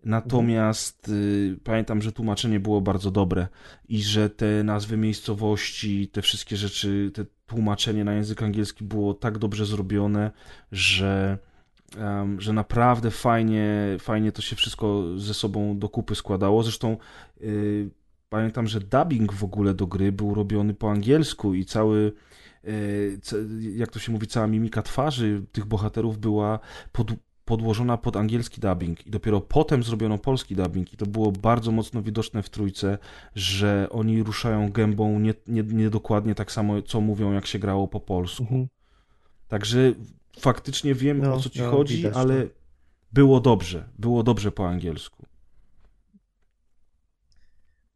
[0.05, 3.49] natomiast y, pamiętam, że tłumaczenie było bardzo dobre
[3.89, 9.39] i że te nazwy miejscowości, te wszystkie rzeczy, te tłumaczenie na język angielski było tak
[9.39, 10.31] dobrze zrobione,
[10.73, 11.39] że,
[11.99, 16.63] em, że naprawdę fajnie, fajnie to się wszystko ze sobą do kupy składało.
[16.63, 16.97] Zresztą
[17.41, 17.91] y,
[18.29, 22.13] pamiętam, że dubbing w ogóle do gry był robiony po angielsku i cały
[22.65, 23.19] y,
[23.77, 26.59] jak to się mówi, cała mimika twarzy tych bohaterów była
[26.93, 27.13] pod,
[27.45, 32.03] podłożona pod angielski dubbing i dopiero potem zrobiono polski dubbing i to było bardzo mocno
[32.03, 32.99] widoczne w trójce,
[33.35, 38.01] że oni ruszają gębą nie, nie, niedokładnie tak samo, co mówią, jak się grało po
[38.01, 38.43] polsku.
[38.43, 38.69] Mhm.
[39.49, 39.93] Także
[40.41, 42.47] faktycznie wiem, No, o co ci no, chodzi, widać ale
[43.13, 45.27] było dobrze, było dobrze po angielsku.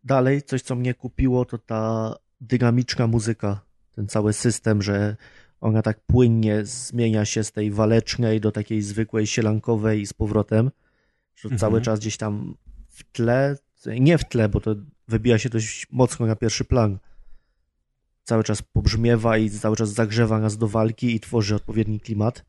[0.05, 3.61] Dalej, coś co mnie kupiło, to ta dynamiczna muzyka.
[3.95, 5.17] Ten cały system, że
[5.61, 10.71] ona tak płynnie zmienia się z tej walecznej do takiej zwykłej sielankowej i z powrotem.
[11.37, 11.59] Że Mhm.
[11.59, 12.55] cały czas gdzieś tam
[12.89, 13.57] w tle,
[14.01, 14.75] nie w tle, bo to
[15.09, 16.99] wybija się dość mocno na pierwszy plan.
[18.25, 22.45] Cały czas pobrzmiewa i cały czas zagrzewa nas do walki i tworzy odpowiedni klimat.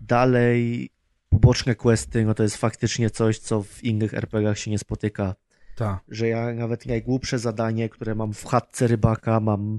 [0.00, 0.90] Dalej,
[1.28, 5.34] poboczne questy, no to jest faktycznie coś, co w innych RPGach się nie spotyka
[5.76, 6.00] Tak.
[6.08, 9.78] że ja nawet najgłupsze zadanie, które mam w chatce rybaka, mam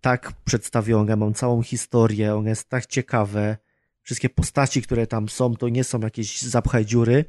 [0.00, 3.56] tak przedstawione, mam całą historię, one jest tak ciekawe.
[4.02, 7.24] Wszystkie postaci, które tam są, to nie są jakieś zapchaj dziury,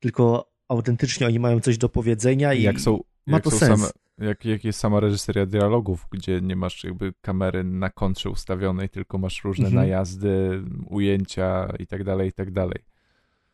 [0.00, 3.80] tylko autentycznie oni mają coś do powiedzenia i jak są, ma jak to są sens.
[3.80, 3.90] Same,
[4.28, 9.18] jak, jak jest sama reżyseria dialogów, gdzie nie masz jakby kamery na kontrze ustawionej, tylko
[9.18, 9.84] masz różne Mhm.
[9.84, 12.78] najazdy, ujęcia i tak dalej, i tak dalej.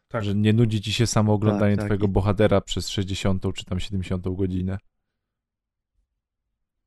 [0.09, 0.25] Tak.
[0.25, 1.87] Że nie nudzi ci się samo oglądanie Tak, tak.
[1.89, 4.79] twojego bohatera przez 60 czy tam 70 godzinę.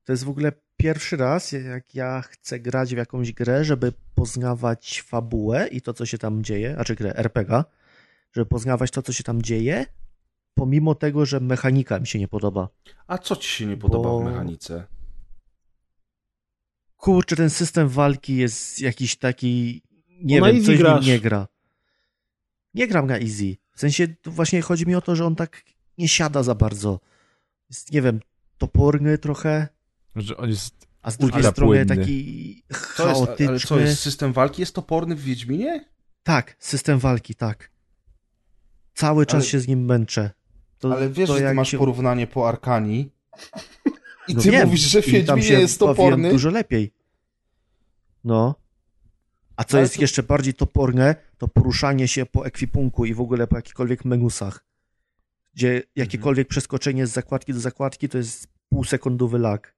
[0.04, 5.02] To jest w ogóle pierwszy raz, jak ja chcę grać w jakąś grę, żeby poznawać
[5.06, 7.64] fabułę i to, co się tam dzieje, znaczy grę RPG,
[8.32, 9.86] żeby poznawać to, co się tam dzieje,
[10.54, 12.68] pomimo tego, że mechanika mi się nie podoba.
[13.06, 14.86] A co ci się nie podoba Bo- w mechanice?
[16.96, 19.82] kurczę, ten system walki jest jakiś taki,
[20.22, 21.06] nie No wiem, coś grasz.
[21.06, 21.48] nie gra.
[22.74, 23.56] Nie gram na easy.
[23.72, 25.62] W sensie właśnie chodzi mi o to, że on tak
[25.98, 27.00] nie siada za bardzo.
[27.70, 28.20] Jest, nie wiem,
[28.58, 29.68] toporny trochę,
[30.16, 30.88] Że on jest...
[31.02, 31.96] a z drugiej strony płynny.
[31.96, 33.48] taki To jest, chaotyczny.
[33.48, 35.84] ale co, jest system walki jest toporny w Wiedźminie?
[36.22, 37.70] Tak, system walki, tak.
[38.94, 40.30] Cały czas Ale- się z nim męczę.
[40.78, 41.78] To, Ale wiesz, to że masz się...
[41.78, 43.12] porównanie po Arkanii
[44.28, 44.66] i No ty wiem.
[44.66, 46.30] mówisz, że w Wiedźminie się jest toporny?
[46.30, 46.92] dużo lepiej.
[48.24, 48.54] No.
[49.56, 53.20] A co Ale jest to- jeszcze bardziej toporne, to poruszanie się po ekwipunku i w
[53.20, 54.64] ogóle po jakichkolwiek menusach.
[55.54, 55.84] Gdzie Mhm.
[55.96, 59.74] jakiekolwiek przeskoczenie z zakładki do zakładki to jest półsekundowy lag.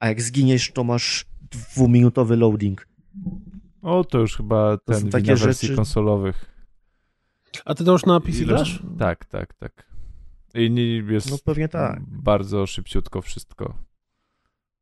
[0.00, 2.88] A jak zginiesz, to masz dwuminutowy loading.
[3.82, 6.50] O, to już chyba To ten takie wersji rzeczy- konsolowych.
[7.64, 8.82] A ty to już na PC grasz?
[8.98, 9.86] Tak, tak, tak.
[10.54, 12.00] I nie jest No pewnie tak.
[12.06, 13.74] bardzo szybciutko wszystko.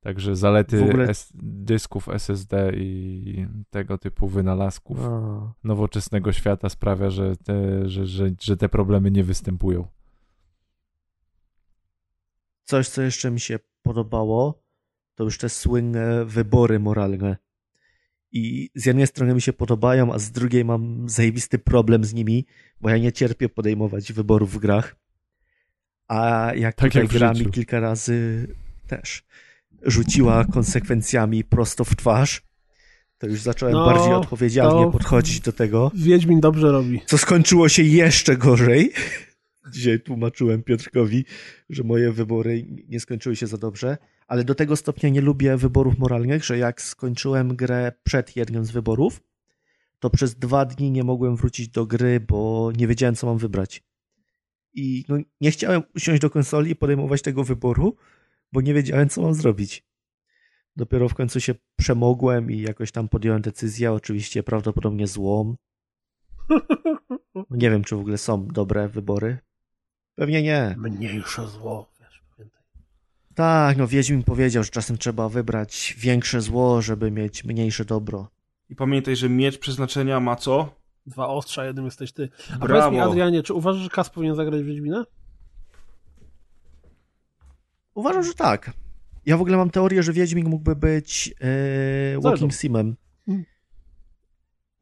[0.01, 5.53] Także zalety ogóle- S- dysków SSD i tego typu wynalazków A.
[5.65, 9.87] nowoczesnego świata sprawia, że te, że, że, że te problemy nie występują.
[12.65, 14.63] Coś, co jeszcze mi się podobało,
[15.19, 17.37] to już te słynne wybory moralne.
[18.33, 22.47] I z jednej strony mi się podobają, a z drugiej mam zajebisty problem z nimi,
[22.81, 24.97] bo ja nie cierpię podejmować wyborów w grach.
[26.09, 28.47] A jak Tak tutaj jak gra mi kilka razy
[28.87, 29.25] też
[29.83, 32.43] rzuciła konsekwencjami prosto w twarz,
[33.19, 35.91] to już zacząłem No, bardziej odpowiedzialnie podchodzić do tego.
[35.95, 37.01] Wiedźmin dobrze robi.
[37.07, 38.93] Co skończyło się jeszcze gorzej.
[39.73, 41.25] Dzisiaj tłumaczyłem Piotrkowi,
[41.71, 43.99] że moje wybory nie skończyły się za dobrze,
[44.29, 48.71] ale do tego stopnia nie lubię wyborów moralnych, że jak skończyłem grę przed jednym z
[48.71, 49.21] wyborów,
[49.99, 53.83] to przez dwa dni nie mogłem wrócić do gry, bo nie wiedziałem, co mam wybrać.
[54.75, 57.97] I no, nie chciałem usiąść do konsoli i podejmować tego wyboru,
[58.53, 59.87] bo nie wiedziałem, co mam zrobić.
[60.77, 65.57] Dopiero w końcu się przemogłem i jakoś tam podjąłem decyzję, oczywiście prawdopodobnie złą.
[67.51, 69.39] Nie wiem, czy w ogóle są dobre wybory.
[70.15, 70.75] Pewnie nie.
[70.79, 71.98] Mniejsze zło.
[73.39, 78.29] Tak, no Wiedźmin powiedział, że czasem trzeba wybrać większe zło, żeby mieć mniejsze dobro.
[78.71, 80.75] I pamiętaj, że miecz przeznaczenia ma co?
[81.07, 82.29] Dwa ostrza, jednym jesteś ty.
[82.55, 82.83] A Brawo.
[82.83, 85.07] powiedz mi, Adrianie, czy uważasz, że Kas powinien zagrać Wiedźmina?
[87.95, 88.71] Uważam, że tak.
[89.27, 92.97] Ja w ogóle mam teorię, że Wiedźmin mógłby być e, Walking Simem.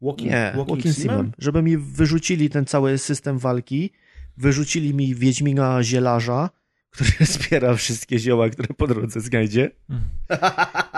[0.01, 1.33] Walking, Nie, Walking, Simem.
[1.39, 3.91] Żeby mi wyrzucili ten cały system walki,
[4.37, 6.51] wyrzucili mi Wiedźmina zielarza,
[6.97, 9.71] który zbiera wszystkie zioła, które po drodze znajdzie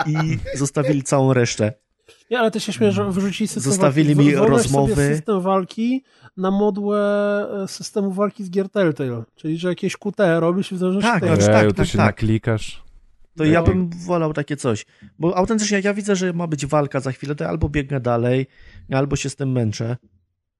[0.05, 1.73] i zostawili całą resztę.
[2.31, 4.29] Nie, ale ty się śmiesz, że wyrzucili system Zostawili walki.
[4.29, 4.95] mi rozmowy.
[4.95, 6.03] Sobie system walki
[6.37, 6.99] na modłę
[7.63, 9.23] e, systemu walki z Gier Telltale.
[9.35, 11.51] Czyli, że jakieś QT robisz i w zależności Tak, od no, tego.
[11.51, 12.07] tak, to tak, się tak.
[12.07, 12.83] naklikasz.
[13.37, 14.85] To ja bym wolał takie coś.
[15.19, 17.99] Bo autentycznie jak ja widzę, że ma być walka za chwilę, to ja albo biegnę
[17.99, 18.47] dalej,
[18.91, 19.97] albo się z tym męczę.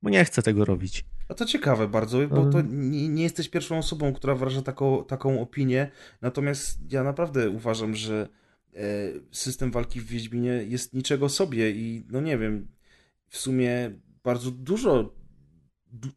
[0.01, 1.05] Bo nie chcę tego robić.
[1.27, 5.41] A to ciekawe bardzo, bo to nie, nie jesteś pierwszą osobą, która wyraża taką, taką
[5.41, 5.91] opinię.
[6.21, 8.29] Natomiast ja naprawdę uważam, że
[8.75, 8.79] e,
[9.31, 12.67] system walki w Wiedźminie jest niczego sobie i no nie wiem,
[13.27, 13.91] w sumie
[14.23, 15.15] bardzo dużo,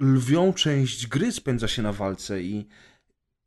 [0.00, 2.68] lwią część gry spędza się na walce i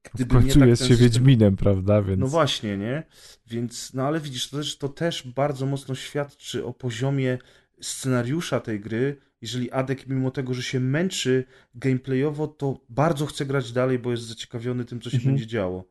[0.03, 2.01] W gdyby nie końcu tak jest się system- Wiedźminem, prawda?
[2.01, 2.19] Więc...
[2.19, 3.03] No właśnie, nie?
[3.47, 7.37] Więc, no ale widzisz, to też, to też bardzo mocno świadczy o poziomie
[7.81, 9.17] scenariusza tej gry.
[9.41, 11.43] Jeżeli Adek, mimo tego, że się męczy
[11.75, 15.33] gameplayowo, to bardzo chce grać dalej, bo jest zaciekawiony tym, co się Mhm.
[15.35, 15.83] będzie działo.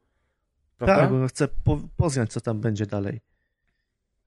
[0.78, 0.96] Prawda?
[0.96, 3.20] Tak, bo chcę po, poznać, co tam będzie dalej.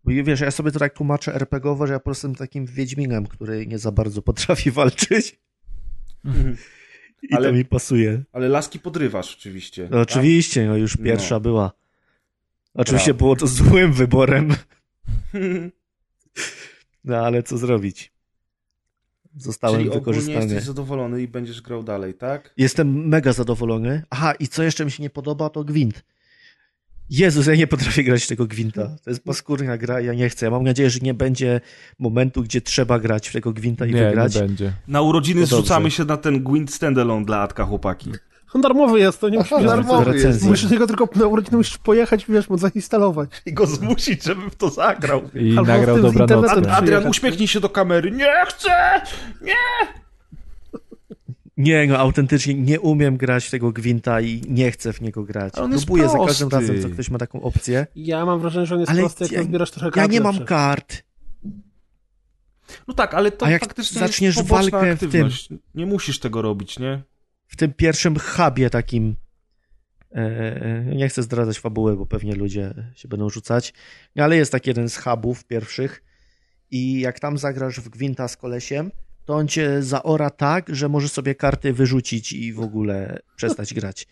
[0.04, 3.28] Bo wiesz, ja sobie to tak tłumaczę RPGowo, że ja po prostu jestem takim Wiedźminem,
[3.28, 5.40] który nie za bardzo potrafi walczyć.
[6.26, 6.58] Mhm.
[7.22, 8.24] I Ale- to mi pasuje.
[8.32, 9.88] Ale laski podrywasz oczywiście.
[9.92, 11.06] No, oczywiście, no już No.
[11.06, 11.72] pierwsza była.
[12.74, 13.18] Oczywiście Brawo.
[13.18, 14.68] było to złym wyborem, tak?
[17.04, 18.12] no ale co zrobić?
[19.38, 20.46] Zostałem Czyli ogólnie wykorzystany.
[20.46, 22.54] jesteś zadowolony i będziesz grał dalej, tak?
[22.58, 24.04] Jestem mega zadowolony.
[24.10, 26.04] Aha, i co jeszcze mi się nie podoba, to gwint.
[27.10, 28.96] Jezus, ja nie potrafię grać w tego gwinta.
[29.04, 30.46] To jest paskudna gra, ja nie chcę.
[30.46, 31.62] Ja mam nadzieję, że nie będzie
[32.00, 34.36] momentu, gdzie trzeba grać w tego gwinta i nie, wygrać.
[34.36, 34.74] nie będzie.
[34.88, 38.12] Na urodziny No zrzucamy się na ten Gwint Standalone dla Adka, chłopaki.
[38.54, 40.44] On darmowy jest, to nie musisz darmowy darmowy jest.
[40.44, 43.30] Musisz tylko tylko na urodziny musisz pojechać, wiesz, mu zainstalować.
[43.46, 45.22] I go zmusić, żeby w to zagrał.
[45.36, 46.52] I Albo nagrał dobranoc.
[46.68, 48.12] Adrian, uśmiechnij się do kamery.
[48.12, 49.02] Nie chcę!
[51.58, 55.54] Nie, no autentycznie nie umiem grać w tego gwinta i nie chcę w niego grać.
[55.56, 57.88] Ale on jest Próbuję za każdym razem, co ktoś ma taką opcję.
[57.96, 60.46] Ja mam wrażenie, że on jest Ale prosty, jak ja- trochę Ja kart nie mam
[60.46, 61.04] kart.
[62.88, 65.50] No tak, ale to A jak faktycznie zaczniesz walkę w tym- aktywność.
[65.76, 67.02] Nie musisz tego robić, nie?
[67.48, 69.16] W tym pierwszym hubie takim.
[70.12, 73.74] e, Nie chcę zdradzać fabuły, bo pewnie ludzie się będą rzucać.
[74.18, 76.04] Ale jest taki jeden z hubów pierwszych.
[76.72, 78.92] I jak tam zagrasz w Gwinta z kolesiem,
[79.26, 84.08] to on cię zaora tak, że możesz sobie karty wyrzucić i w ogóle przestać grać.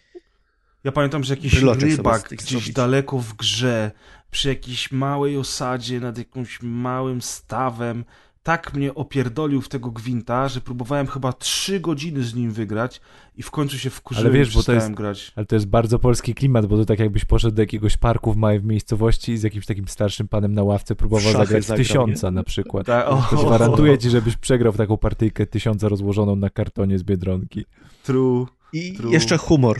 [0.83, 2.73] Ja pamiętam, że jakiś Bryloczek rybak gdzieś zrobić.
[2.73, 3.91] daleko w grze,
[4.31, 8.05] przy jakiejś małej osadzie, nad jakimś małym stawem,
[8.45, 13.01] tak mnie opierdolił w tego gwinta, że próbowałem chyba trzy godziny z nim wygrać
[13.35, 15.31] i w końcu się wkurzyłem Ale wiesz, bo to jest- grać.
[15.35, 18.37] Ale to jest bardzo polski klimat, bo to tak jakbyś poszedł do jakiegoś parku w
[18.37, 22.85] małej miejscowości i z jakimś takim starszym panem na ławce próbował zagrać tysiąca na przykład.
[22.87, 27.03] Tak, o, To gwarantuję ci, żebyś przegrał w taką partyjkę tysiąca rozłożoną na kartonie z
[27.03, 27.65] Biedronki.
[28.03, 28.45] True.
[28.73, 29.13] I True.
[29.13, 29.79] jeszcze humor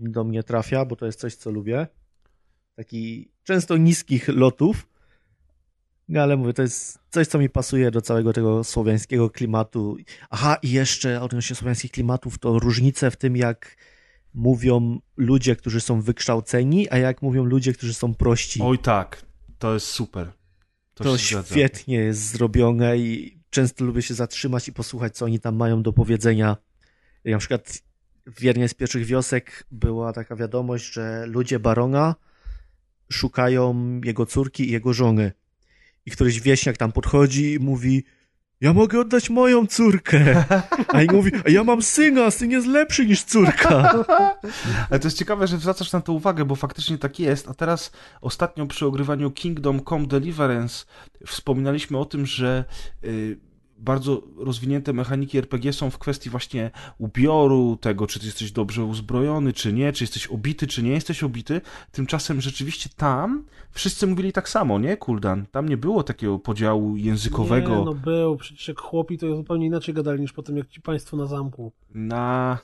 [0.00, 1.86] do mnie trafia, bo to jest coś, co lubię.
[2.76, 4.86] Taki często niskich lotów.
[6.08, 9.96] No ale mówię, to jest coś, co mi pasuje do całego tego słowiańskiego klimatu.
[10.30, 13.76] Aha, i jeszcze odnośnie słowiańskich klimatów, to różnice w tym, jak
[14.34, 18.60] mówią ludzie, którzy są wykształceni, a jak mówią ludzie, którzy są prości.
[18.62, 19.22] Oj tak,
[19.58, 20.32] to jest super.
[20.94, 21.48] To, to się zgadza.
[21.54, 25.92] świetnie jest zrobione i często lubię się zatrzymać i posłuchać, co oni tam mają do
[25.92, 26.56] powiedzenia.
[27.24, 27.78] Na przykład
[28.26, 32.14] w jednej z pierwszych wiosek była taka wiadomość, że ludzie barona
[33.12, 35.32] szukają jego córki i jego żony.
[36.06, 38.04] I któryś wieśniak tam podchodzi i mówi
[38.60, 40.44] ja mogę oddać moją córkę.
[40.88, 44.04] A i mówi, a ja mam syna, syn jest lepszy niż córka.
[44.90, 47.48] Ale to jest ciekawe, że zwracasz na to uwagę, bo faktycznie tak jest.
[47.48, 50.84] A teraz ostatnio przy ogrywaniu Kingdom Come Deliverance
[51.26, 52.64] wspominaliśmy o tym, że
[53.04, 53.38] y,
[53.78, 59.52] bardzo rozwinięte mechaniki RPG są w kwestii właśnie ubioru, tego, czy ty jesteś dobrze uzbrojony,
[59.52, 61.60] czy nie, czy jesteś obity, czy nie jesteś obity.
[61.92, 65.46] Tymczasem rzeczywiście tam wszyscy mówili tak samo, nie, Kuldan?
[65.50, 69.94] Tam nie było takiego podziału językowego Nie, no był, przecież jak chłopi to zupełnie inaczej
[69.94, 71.72] gadali niż potem jak ci państwo na zamku.
[71.94, 72.58] na...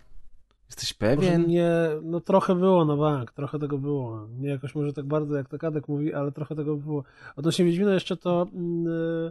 [0.66, 1.46] Jesteś Może pewien?
[1.46, 1.70] nie,
[2.02, 4.28] no trochę było na bank, trochę tego było.
[4.38, 7.04] Nie jakoś może tak bardzo jak Takadek mówi, ale trochę tego było.
[7.36, 8.46] Odnośnie Wiedźmina jeszcze to...
[8.54, 9.30] mm,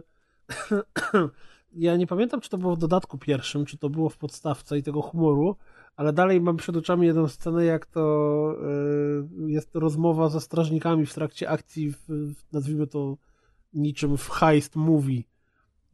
[1.74, 4.82] ja nie pamiętam, czy to było w dodatku pierwszym, czy to było w podstawce i
[4.82, 5.56] tego humoru,
[5.96, 8.54] ale dalej mam przed oczami jedną scenę, jak to
[9.46, 13.16] y, jest rozmowa ze strażnikami w trakcie akcji, w, nazwijmy to
[13.72, 15.22] niczym w heist movie.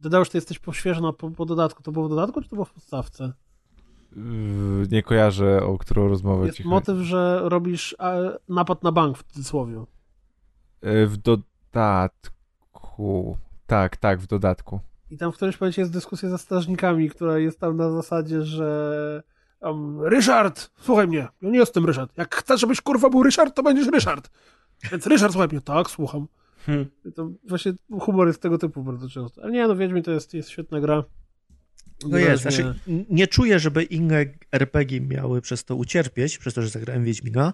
[0.01, 1.83] Dodałeś, ty jesteś poświeżona po, po dodatku.
[1.83, 3.33] To było w dodatku, czy to było w podstawce?
[4.15, 9.17] Yy, Nie kojarzę, o którą rozmowę Jest ci motyw, że robisz e, napad na bank
[9.17, 9.83] w cudzysłowie.
[10.81, 12.27] Yy, W dodatku.
[13.67, 14.79] Tak, tak, w dodatku.
[15.09, 19.23] I tam w którymś momencie jest dyskusja ze strażnikami, która jest tam na zasadzie, że
[19.61, 22.17] um, Ryszard, słuchaj mnie, ja nie jestem Ryszard.
[22.17, 24.29] Jak chcesz, żebyś kurwa był Ryszard, to będziesz Ryszard.
[24.91, 25.61] Więc Ryszard, słuchaj mnie.
[25.61, 26.27] Tak, słucham.
[26.65, 26.85] Hmm.
[27.15, 29.43] To właśnie humor jest tego typu bardzo często.
[29.43, 31.03] Ale nie, no Wiedźmin to jest, jest świetna gra.
[32.09, 32.75] No jest, znaczy
[33.09, 37.53] nie czuję, żeby inne RPG miały przez to ucierpieć, przez to, że zagrałem Wiedźmina,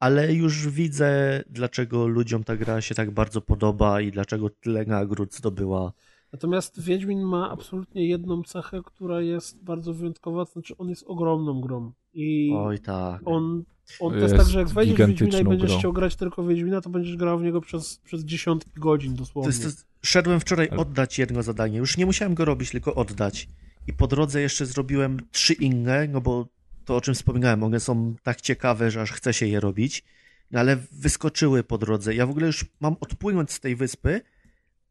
[0.00, 5.34] ale już widzę, dlaczego ludziom ta gra się tak bardzo podoba i dlaczego tyle nagród
[5.34, 5.92] zdobyła.
[6.32, 11.60] Natomiast Wiedźmin ma absolutnie jedną cechę, która jest bardzo wyjątkowa, to znaczy on jest ogromną
[11.60, 11.92] grą.
[12.14, 13.20] I Oj tak.
[13.24, 13.64] on,
[14.00, 15.78] on to Jest jest tak, że jak wejdziesz w Wiedźmina i będziesz grą.
[15.78, 19.48] chciał grać tylko Wiedźmina, to będziesz grał w niego przez, przez dziesiątki godzin To dosłownie.
[19.48, 21.78] jest, to jest, szedłem wczoraj oddać jedno zadanie.
[21.78, 23.48] Już nie musiałem go robić, tylko oddać.
[23.86, 26.46] I po drodze jeszcze zrobiłem trzy inne, no bo
[26.84, 30.04] to o czym wspominałem, one są tak ciekawe, że aż chce się je robić.
[30.50, 32.14] No ale wyskoczyły po drodze.
[32.14, 34.20] Ja w ogóle już mam odpłynąć z tej wyspy,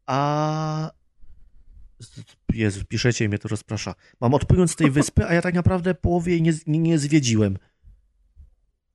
[0.06, 0.90] a.
[2.54, 3.94] Jezu, piszecie i mnie to rozprasza.
[4.20, 7.58] Mam odpłynąć z tej wyspy, a ja tak naprawdę połowie jej nie, nie, nie zwiedziłem.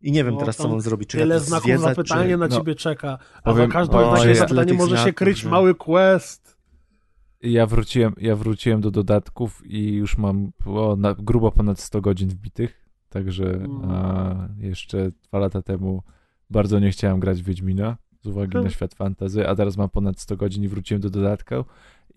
[0.02, 1.10] I nie wiem No, teraz, co mam zrobić.
[1.10, 2.38] Czy Tyle znaków zwiedzać, zapytania czy...
[2.38, 3.18] na no, ciebie czeka.
[3.44, 6.58] A powiem- za każdym zapytanie tych może się kryć że- mały quest.
[7.42, 12.30] Ja wróciłem, ja wróciłem do dodatków i już mam o, na, grubo ponad 100 godzin
[12.30, 13.82] wbitych, także Mm.
[13.92, 16.04] a, jeszcze dwa lata temu
[16.50, 18.64] bardzo nie chciałem grać w Wiedźmina z uwagi Hmm.
[18.64, 21.56] na świat fantazy, a teraz mam ponad 100 godzin i wróciłem do dodatku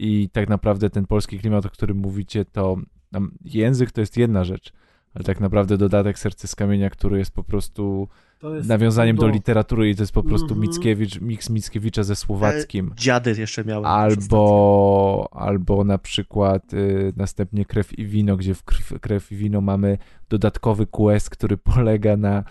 [0.01, 2.77] i tak naprawdę ten polski klimat, o którym mówicie, to
[3.13, 4.73] tam, język to jest jedna rzecz,
[5.15, 8.09] ale tak naprawdę dodatek Serce z Kamienia, który jest po prostu
[8.43, 9.35] jest nawiązaniem do cudo.
[9.35, 10.61] literatury i to jest po prostu Mhm.
[10.61, 12.93] Mickiewicz, miks Mickiewicza ze Słowackim.
[12.97, 13.85] Dziady jeszcze miałem.
[13.85, 19.61] Albo, albo na przykład y, następnie krew i wino, gdzie w krew, krew i wino
[19.61, 19.99] mamy
[20.29, 22.45] dodatkowy quest, który polega na e,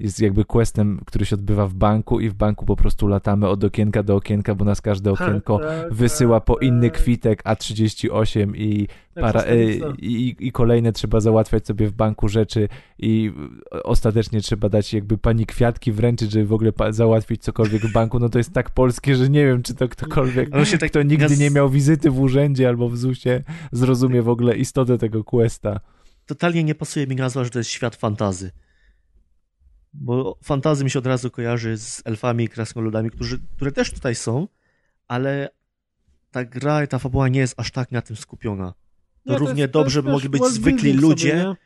[0.00, 3.64] jest jakby questem, który się odbywa w banku i w banku po prostu latamy od
[3.64, 7.00] okienka do okienka, bo nas każde okienko Tak, wysyła tak, po inny tak.
[7.00, 9.64] kwitek A38 i, para, e,
[9.98, 13.32] i, i kolejne trzeba załatwiać sobie w banku rzeczy i
[13.84, 18.28] ostatecznie trzeba dać jakby pani kwiatki wręczyć, żeby w ogóle załatwić cokolwiek w banku, no
[18.28, 21.26] to jest tak polskie, że nie wiem, czy to ktokolwiek, Ale się tak kto nigdy
[21.26, 25.80] gaz- nie miał wizyty w urzędzie albo w ZUS-ie, zrozumie w ogóle istotę tego questa.
[26.26, 28.50] totalnie nie pasuje mi nazwa, że to jest świat fantazy.
[29.92, 34.14] Bo fantazy mi się od razu kojarzy z elfami i krasnoludami, którzy, które też tutaj
[34.14, 34.48] są,
[35.08, 35.48] ale
[36.30, 38.74] ta gra i ta fabuła nie jest aż tak na tym skupiona.
[39.26, 41.30] Nie, to równie jest- to dobrze jest, by mogli być zwykli ludzie.
[41.42, 41.56] Sobie?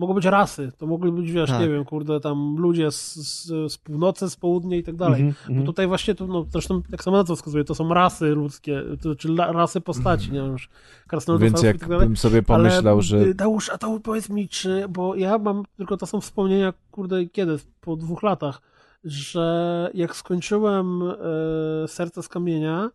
[0.00, 1.60] Mogą być rasy, to mogli być, wiesz, Tak.
[1.60, 5.20] nie wiem, kurde, tam ludzie z, z, z północy, z południa i tak dalej.
[5.20, 5.66] Mhm, Bo mhm.
[5.66, 9.28] tutaj właśnie, to, no, zresztą jak sama nazwa wskazuje, to są rasy ludzkie, to, czy
[9.28, 10.68] la, rasy postaci, nie wiem, już
[11.06, 14.48] krasnoludów, Więc i tak jakbym sobie pomyślał, Ale, że y, Dałusz, a to powiedz mi,
[14.48, 17.56] czy, bo ja mam, tylko to są wspomnienia, kurde, kiedy?
[17.80, 18.62] Po dwóch latach,
[19.04, 22.90] że jak skończyłem e, Serce z Kamienia,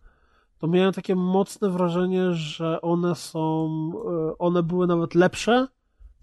[0.58, 3.68] to miałem takie mocne wrażenie, że one są,
[4.30, 5.66] e, one były nawet lepsze,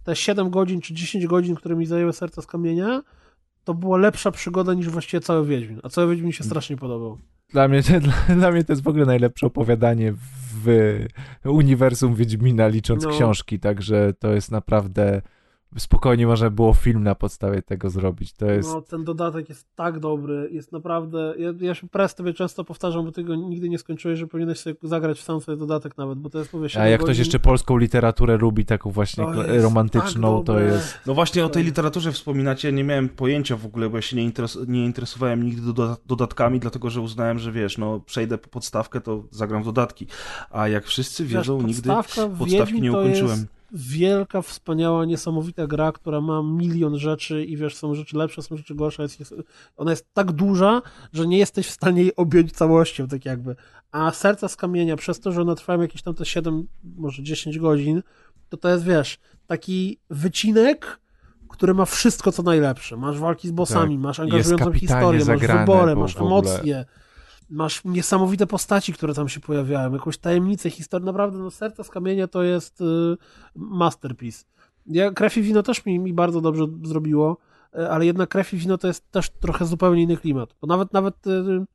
[0.04, 3.04] te 7 godzin czy 10 godzin, które mi zajęły Serce z Kamienia,
[3.64, 7.18] to była lepsza przygoda niż właściwie cały Wiedźmin, a cały Wiedźmin mi się strasznie podobał.
[7.50, 7.82] Dla mnie,
[8.28, 10.14] dla, dla mnie to jest w ogóle najlepsze opowiadanie
[10.64, 11.06] w
[11.46, 13.10] uniwersum Wiedźmina, licząc No.
[13.10, 15.22] książki, także to jest naprawdę
[15.78, 18.34] spokojnie można było film na podstawie tego zrobić.
[18.34, 21.34] To jest No, ten dodatek jest tak dobry, jest naprawdę.
[21.38, 24.60] Ja, ja się pres tobie często powtarzam, bo ty go nigdy nie skończyłeś, że powinieneś
[24.60, 27.08] sobie zagrać w sam swój dodatek nawet, bo to jest mówię A 7 jak ktoś
[27.10, 27.22] godzin.
[27.22, 31.00] jeszcze polską literaturę lubi, taką właśnie jest romantyczną, tak to jest.
[31.06, 34.30] No właśnie o tej literaturze wspominacie, nie miałem pojęcia w ogóle, bo ja się nie,
[34.30, 39.02] interes- nie interesowałem nigdy doda- dodatkami, dlatego że uznałem, że wiesz, no przejdę po podstawkę,
[39.02, 40.08] to zagram w dodatki.
[40.52, 43.30] A jak wszyscy Wiesz, wiedzą, nigdy podstawka w podstawki Wiedźmin nie ukończyłem.
[43.30, 48.58] Jest wielka, wspaniała, niesamowita gra, która ma milion rzeczy i wiesz, są rzeczy lepsze, są
[48.58, 49.04] rzeczy gorsze.
[49.04, 49.36] Jest, jest,
[49.78, 50.82] ona jest tak duża,
[51.14, 53.56] że nie jesteś w stanie jej objąć całością, tak jakby.
[53.92, 57.60] A serca z kamienia, przez to, że one trwają jakieś tam te 7, może 10
[57.60, 58.04] godzin,
[58.50, 61.00] to to jest, wiesz, taki wycinek,
[61.50, 62.98] który ma wszystko, co najlepsze.
[62.98, 64.04] Masz walki z bossami, Tak.
[64.04, 66.86] masz angażującą historię, masz wybory, bo masz emocje,
[67.50, 71.06] masz niesamowite postaci, które tam się pojawiają, jakąś tajemnicę, historię.
[71.06, 72.86] Naprawdę, no Serca z Kamienia to jest y,
[73.56, 74.46] masterpiece.
[74.86, 77.38] Ja, krew i wino też mi, mi bardzo dobrze zrobiło,
[77.76, 80.56] y, ale jednak krew i wino to jest też trochę zupełnie inny klimat.
[80.62, 81.66] Bo nawet, nawet y,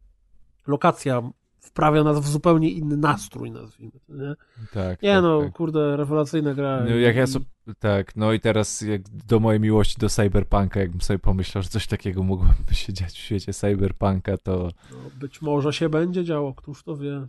[0.66, 1.30] lokacja
[1.60, 4.34] wprawia nas w zupełnie inny nastrój, nazwijmy to, nie?
[4.72, 5.52] Tak, Nie tak, no, tak.
[5.52, 6.84] kurde, rewelacyjna gra.
[6.84, 7.44] No, jak ja sobie,
[7.78, 11.86] tak, no i teraz jak do mojej miłości do Cyberpunka, jakbym sobie pomyślał, że coś
[11.86, 16.82] takiego mogłoby się dziać w świecie Cyberpunka, to No, być może się będzie działo, któż
[16.82, 17.26] to wie.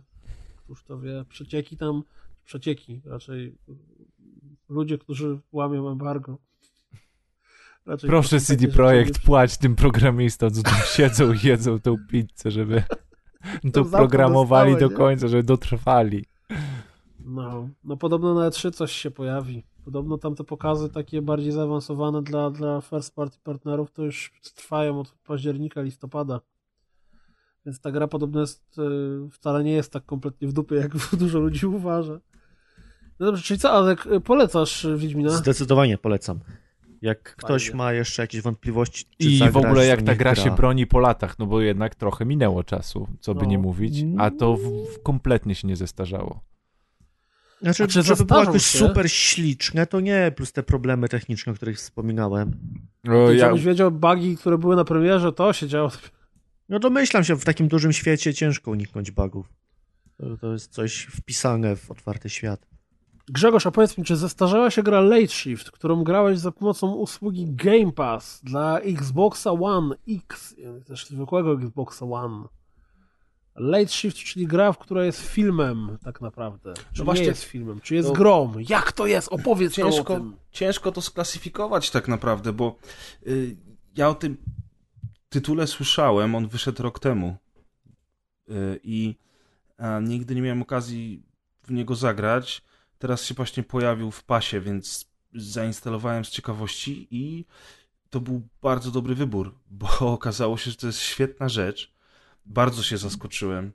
[0.64, 1.24] Któż to wie.
[1.28, 2.02] Przecieki tam,
[2.44, 3.54] przecieki, raczej
[4.68, 6.38] ludzie, którzy łamią embargo.
[7.86, 12.82] Raczej proszę CD Projekt, płać tym programistom, co tam siedzą i jedzą tą pizzę, żeby
[13.72, 14.98] to za to programowali dostały, do nie?
[14.98, 16.24] końca, żeby dotrwali.
[17.24, 19.64] No, no podobno na E3 coś się pojawi.
[19.84, 25.00] Podobno tam te pokazy takie bardziej zaawansowane dla, dla first party partnerów to już trwają
[25.00, 26.40] od października, listopada.
[27.66, 31.38] Więc ta gra podobno jest, y, wcale nie jest tak kompletnie w dupie, jak dużo
[31.38, 32.20] ludzi uważa.
[33.20, 35.30] No dobrze, czyli co, Adek, y, polecasz Wiedźmina?
[35.30, 36.40] Zdecydowanie polecam.
[37.02, 37.76] Jak ktoś Fajnie.
[37.76, 41.38] ma jeszcze jakieś wątpliwości, czy I w ogóle jak ta gra się broni po latach,
[41.38, 43.46] no bo jednak trochę minęło czasu, co by No.
[43.46, 44.62] nie mówić, a to w,
[44.94, 46.40] w kompletnie się nie zestarzało.
[47.62, 48.78] Znaczy, czy żeby było jakoś się?
[48.78, 52.56] super śliczne, to nie, plus te problemy techniczne, o których wspominałem.
[53.04, 55.90] No, ja, Żebyś wiedział, bugi, które były na premierze, to się działo.
[56.68, 59.52] No domyślam się, w takim dużym świecie ciężko uniknąć bugów.
[60.16, 62.66] To, to jest coś wpisane w otwarty świat.
[63.32, 67.46] Grzegorz, a powiedz mi, czy zestarzała się gra Late Shift, którą grałeś za pomocą usługi
[67.54, 70.54] Game Pass dla Xboxa One X,
[70.86, 72.48] też zwykłego Xboxa One?
[73.56, 76.74] Late Shift, czyli gra, która jest filmem tak naprawdę.
[76.74, 78.54] Czy No właśnie- nie jest filmem, czy jest no- grą?
[78.68, 79.28] Jak to jest?
[79.32, 80.36] Opowiedz nam o ciężko, tym.
[80.50, 82.76] ciężko to sklasyfikować tak naprawdę, bo
[83.26, 83.56] y,
[83.96, 84.36] ja o tym
[85.28, 87.36] tytule słyszałem, on wyszedł rok temu
[88.48, 89.14] y, i
[89.78, 91.22] a, nigdy nie miałem okazji
[91.62, 92.62] w niego zagrać.
[93.00, 97.44] Teraz się właśnie pojawił w pasie, więc zainstalowałem z ciekawości i
[98.10, 99.88] to był bardzo dobry wybór, bo
[100.18, 101.92] okazało się, że to jest świetna rzecz.
[102.46, 103.72] Bardzo się zaskoczyłem,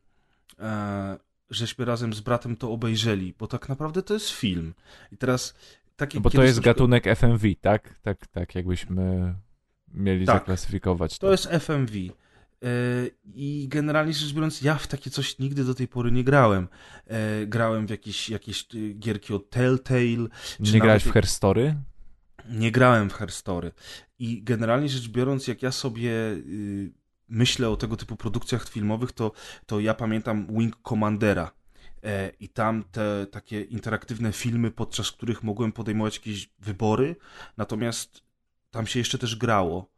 [0.59, 1.17] e,
[1.49, 4.73] żeśmy razem z bratem to obejrzeli, bo tak naprawdę to jest film.
[5.11, 5.53] I teraz
[5.95, 7.99] takie no bo to jest troszkę- gatunek FMV, tak?
[7.99, 9.35] Tak, tak, jakbyśmy
[9.93, 10.35] mieli Tak.
[10.35, 11.27] zaklasyfikować to.
[11.27, 11.93] To jest FMV.
[12.61, 16.67] Yy, I generalnie rzecz biorąc, ja w takie coś nigdy do tej pory nie grałem.
[17.07, 20.27] Yy, Grałem w jakieś, jakieś y, gierki od Telltale.
[20.63, 21.75] czy Nie grałeś w Herstory?
[22.49, 23.71] Nie grałem w Herstory.
[24.19, 26.91] I generalnie rzecz biorąc, jak ja sobie y,
[27.27, 29.31] myślę o tego typu produkcjach filmowych, to,
[29.65, 31.51] to ja pamiętam Wing Commandera.
[32.03, 37.15] E, I tam te takie interaktywne filmy, podczas których mogłem podejmować jakieś wybory,
[37.57, 38.23] natomiast
[38.71, 39.89] tam się jeszcze też grało.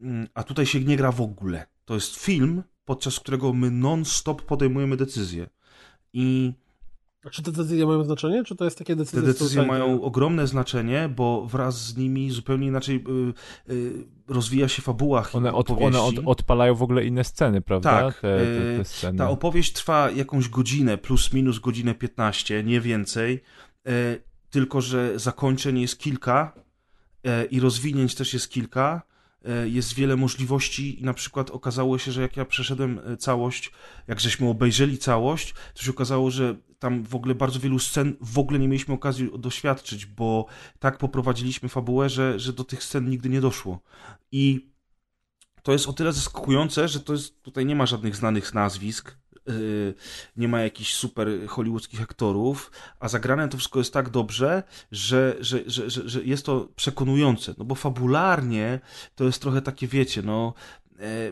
[0.00, 1.66] Mm, A tutaj się nie gra w ogóle.
[1.90, 5.46] To jest film, podczas którego my non-stop podejmujemy decyzje.
[6.12, 6.52] I
[7.24, 10.46] A czy te decyzje mają znaczenie, czy to jest takie decyzje te decyzje mają ogromne
[10.46, 13.04] znaczenie, bo wraz z nimi zupełnie inaczej
[13.68, 17.90] y, y, rozwija się fabuła One, od, one od, odpalają w ogóle inne sceny, prawda?
[17.90, 19.18] Tak, Te, te, te sceny.
[19.18, 23.42] Ta opowieść trwa jakąś godzinę, plus minus godzinę 15, nie więcej.
[23.86, 24.16] e,
[24.50, 26.52] tylko że zakończeń jest kilka
[27.24, 29.09] e, i rozwinięć też jest kilka.
[29.44, 33.72] E, jest wiele możliwości i na przykład okazało się, że jak ja przeszedłem e, całość,
[34.08, 38.38] jak żeśmy obejrzeli całość, to się okazało, że tam w ogóle bardzo wielu scen w
[38.38, 40.46] ogóle nie mieliśmy okazji doświadczyć, bo
[40.78, 43.80] tak poprowadziliśmy fabułę, że, że do tych scen nigdy nie doszło.
[44.32, 44.70] I
[45.62, 49.16] to jest o tyle zaskakujące, że to jest, tutaj nie ma żadnych znanych nazwisk,
[50.36, 52.70] nie ma jakichś super hollywoodzkich aktorów,
[53.00, 54.62] a zagrane to wszystko jest tak dobrze,
[54.92, 58.80] że, że, że, że, jest to przekonujące, no bo fabularnie
[59.16, 60.54] to jest trochę takie, wiecie, no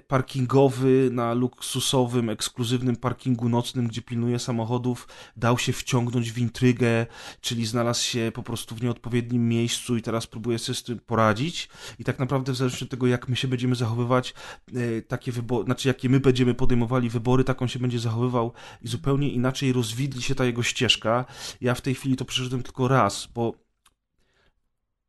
[0.08, 7.06] parkingowy na luksusowym, ekskluzywnym parkingu nocnym, gdzie pilnuje samochodów, dał się wciągnąć w intrygę,
[7.40, 11.68] czyli znalazł się po prostu w nieodpowiednim miejscu i teraz próbuje sobie z tym poradzić.
[11.98, 14.34] I tak naprawdę w zależności od tego, jak my się będziemy zachowywać,
[14.74, 18.88] e, takie wybory, znaczy jakie my będziemy podejmowali wybory, tak on się będzie zachowywał i
[18.88, 21.24] zupełnie inaczej rozwidli się ta jego ścieżka.
[21.60, 23.67] Ja w tej chwili to przeszedłem tylko raz, bo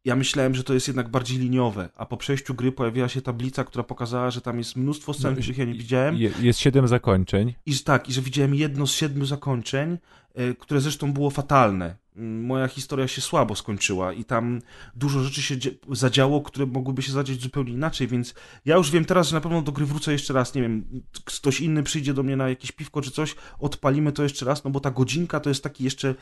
[0.06, 3.64] ja myślałem, że to jest jednak bardziej liniowe, a po przejściu gry pojawiła się tablica,
[3.64, 7.54] która pokazała, że tam jest mnóstwo scen, których ja nie widziałem Je, jest siedem zakończeń.
[7.66, 9.98] i tak, i że widziałem jedno z siedmiu zakończeń,
[10.36, 11.96] e, które zresztą było fatalne.
[12.16, 14.62] Mm, Moja historia się słabo skończyła i tam
[14.96, 15.56] dużo rzeczy się
[15.92, 18.34] zadziało, które mogłyby się zadziać zupełnie inaczej, więc
[18.66, 21.62] ja już wiem teraz, że na pewno do gry wrócę jeszcze raz, nie wiem, ktoś
[21.62, 24.80] inny przyjdzie do mnie na jakieś piwko czy coś, odpalimy to jeszcze raz, no bo
[24.80, 26.16] ta godzinka to jest taki jeszcze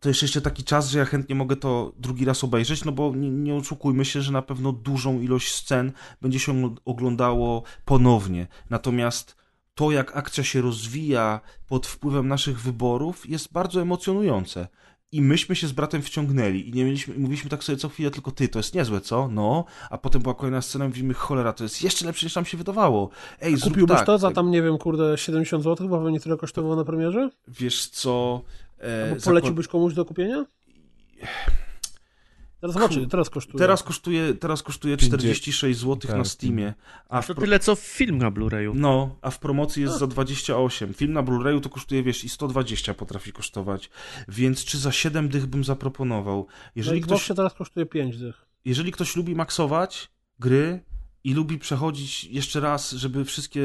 [0.00, 3.12] to jest jeszcze taki czas, że ja chętnie mogę to drugi raz obejrzeć, no bo
[3.16, 8.46] nie, nie oszukujmy się, że na pewno dużą ilość scen będzie się oglądało ponownie.
[8.70, 9.36] Natomiast
[9.74, 14.68] to, jak akcja się rozwija pod wpływem naszych wyborów, jest bardzo emocjonujące.
[15.12, 18.30] I myśmy się z bratem wciągnęli i nie mieliśmy, mówiliśmy tak sobie co chwilę, tylko
[18.30, 19.28] ty, to jest niezłe, co?
[19.28, 22.56] No, a potem była kolejna scena mówimy, cholera, to jest jeszcze lepsze niż nam się
[22.56, 23.10] wydawało.
[23.40, 24.06] Ej, zrób Kupiłbyś tak.
[24.06, 27.30] to za tam, nie wiem, kurde, 70 zł, bo pewnie tyle kosztowało na premierze?
[27.48, 28.42] Wiesz co...
[28.84, 30.44] E, Albo poleciłbyś komuś do kupienia?
[32.60, 33.58] Teraz zobaczy, teraz kosztuje.
[33.58, 36.26] Teraz kosztuje, teraz kosztuje 46 zł na Tak.
[36.26, 36.74] Steamie,
[37.08, 37.42] a To pro...
[37.44, 38.72] tyle co film na Blu-rayu.
[38.74, 40.94] no, a w promocji jest za 28.
[40.94, 43.90] Film na Blu-rayu to kosztuje, wiesz, i 120 potrafi kosztować,
[44.28, 46.46] więc czy za 7 dych bym zaproponował?
[46.76, 48.46] Jeżeli na ktoś, teraz kosztuje 5 dych.
[48.64, 50.80] jeżeli ktoś lubi maksować gry
[51.24, 53.60] i lubi przechodzić jeszcze raz, żeby wszystkie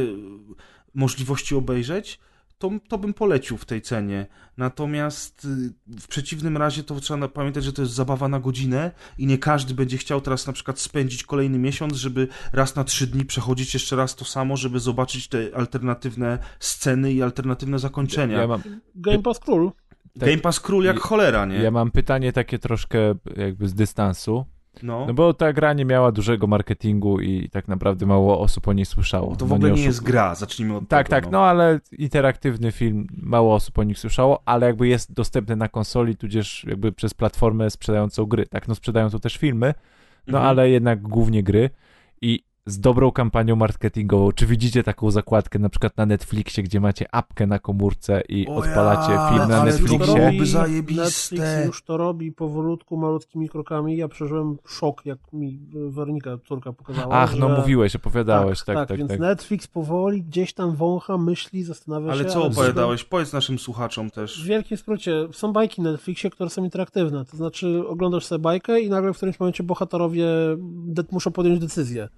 [0.94, 2.20] możliwości obejrzeć,
[2.60, 4.28] to, to bym polecił w tej cenie.
[4.58, 9.26] Natomiast y, w przeciwnym razie to trzeba pamiętać, że to jest zabawa na godzinę i
[9.26, 13.26] nie każdy będzie chciał teraz na przykład spędzić kolejny miesiąc, żeby raz na trzy dni
[13.26, 18.38] przechodzić jeszcze raz to samo, żeby zobaczyć te alternatywne sceny i alternatywne zakończenia.
[18.38, 18.62] Ja mam,
[18.96, 19.72] Game Pass Król.
[20.16, 21.56] Game Pass król jak cholera, nie?
[21.56, 24.46] ja mam pytanie takie troszkę jakby z dystansu.
[24.84, 25.06] No.
[25.08, 28.86] No bo ta gra nie miała dużego marketingu i tak naprawdę mało osób o niej
[28.86, 29.36] słyszało.
[29.36, 31.22] to w No ogóle nie oszukuj- jest gra, zacznijmy od Tak, tego.
[31.22, 35.68] tak, no ale interaktywny film, mało osób o nich słyszało, ale jakby jest dostępny na
[35.68, 38.46] konsoli, tudzież jakby przez platformę sprzedającą gry.
[38.48, 39.74] Tak, no sprzedają tu też filmy,
[40.28, 40.46] no Mhm.
[40.50, 41.70] ale jednak głównie gry
[42.22, 44.32] i z dobrą kampanią marketingową.
[44.32, 48.56] Czy widzicie taką zakładkę na przykład na Netflixie, gdzie macie apkę na komórce i O
[48.56, 50.16] odpalacie ja, film na ale to Netflixie?
[50.16, 51.04] byłoby zajebiste.
[51.04, 53.98] Netflix już to robi powolutku, malutkimi krokami.
[53.98, 57.16] Ja przeżyłem szok, jak mi Weronika, córka, pokazała.
[57.16, 57.56] Ach, no że...
[57.58, 58.98] mówiłeś, opowiadałeś, tak, tak, tak.
[58.98, 62.30] więc Netflix powoli gdzieś tam wącha, myśli, zastanawia Ale się.
[62.30, 63.04] co opowiadałeś?
[63.04, 64.44] Powiedz naszym słuchaczom W też.
[64.44, 67.26] wielkim skrócie, są bajki na Netflixie, które są interaktywne.
[67.26, 70.26] To znaczy, oglądasz sobie bajkę i nagle w którymś momencie bohaterowie
[71.12, 72.10] muszą podjąć decyzję.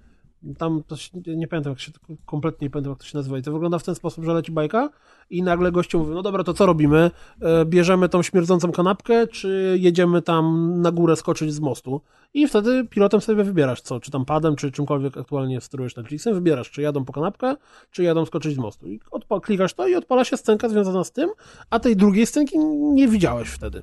[0.58, 1.92] Tam to się, nie pamiętam, jak się
[2.26, 3.38] kompletnie nie pamiętam, jak to się nazywa.
[3.38, 4.90] I to wygląda w ten sposób, że leci bajka
[5.30, 7.10] i nagle goście mówią, no dobra, to co robimy?
[7.42, 12.00] E, Bierzemy tą śmierdzącą kanapkę, czy jedziemy tam na górę skoczyć z mostu?
[12.34, 16.70] I wtedy pilotem sobie wybierasz co, czy tam padem, czy czymkolwiek aktualnie sterujesz Netflixem, wybierasz,
[16.70, 17.56] czy jadą po kanapkę,
[17.90, 18.88] czy jadą skoczyć z mostu.
[18.88, 21.30] I odpa- klikasz to i odpala się scenka związana z tym,
[21.70, 22.58] a tej drugiej scenki
[22.94, 23.82] nie widziałeś wtedy.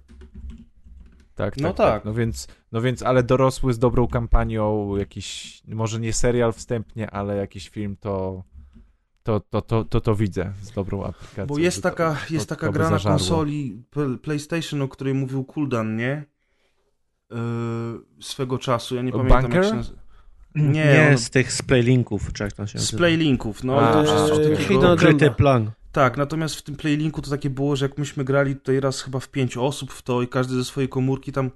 [1.40, 1.94] Tak, tak, No tak.
[1.94, 2.06] tak.
[2.06, 7.36] No więc, no więc, ale dorosły z dobrą kampanią, jakiś, może nie serial wstępnie, ale
[7.36, 8.44] jakiś film, to
[9.24, 11.46] to, to, to, to, to widzę z dobrą aplikacją.
[11.46, 13.84] Bo jest taka, to- jest to taka gra na konsoli
[14.22, 16.24] PlayStation, o której mówił Kuldan, nie?
[17.32, 17.38] Yy,
[18.22, 19.66] swego czasu, ja nie pamiętam jak Bunker?
[19.70, 20.00] się nazywa.
[20.56, 22.98] Nie, Nie, on- z tych z playlinków, czy jak to się Z nazywa.
[22.98, 24.94] playlinków, no A, to już jest coś takiego.
[24.94, 25.72] Ukryty plan.
[25.92, 29.20] Tak, natomiast w tym playlinku to takie było, że jak myśmy grali tutaj raz chyba
[29.20, 31.52] w pięć osób w to i każdy ze swojej komórki tam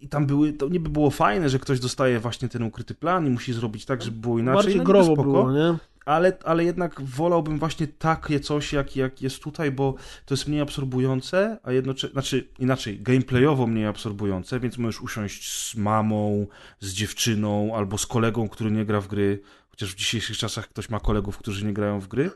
[0.00, 3.30] i tam były, to niby było fajne, że ktoś dostaje właśnie ten ukryty plan i
[3.30, 4.62] musi zrobić tak, żeby było inaczej.
[4.62, 5.22] Bardziej no growo spoko.
[5.22, 5.78] było, nie?
[6.04, 9.94] ale, ale jednak wolałbym właśnie takie coś, jak, jak jest tutaj, bo
[10.26, 15.76] to jest mniej absorbujące, a jednocześnie, znaczy inaczej, gameplayowo mniej absorbujące, więc możesz usiąść z
[15.76, 16.46] mamą,
[16.80, 20.88] z dziewczyną albo z kolegą, który nie gra w gry, chociaż w dzisiejszych czasach ktoś
[20.88, 22.30] ma kolegów, którzy nie grają w gry.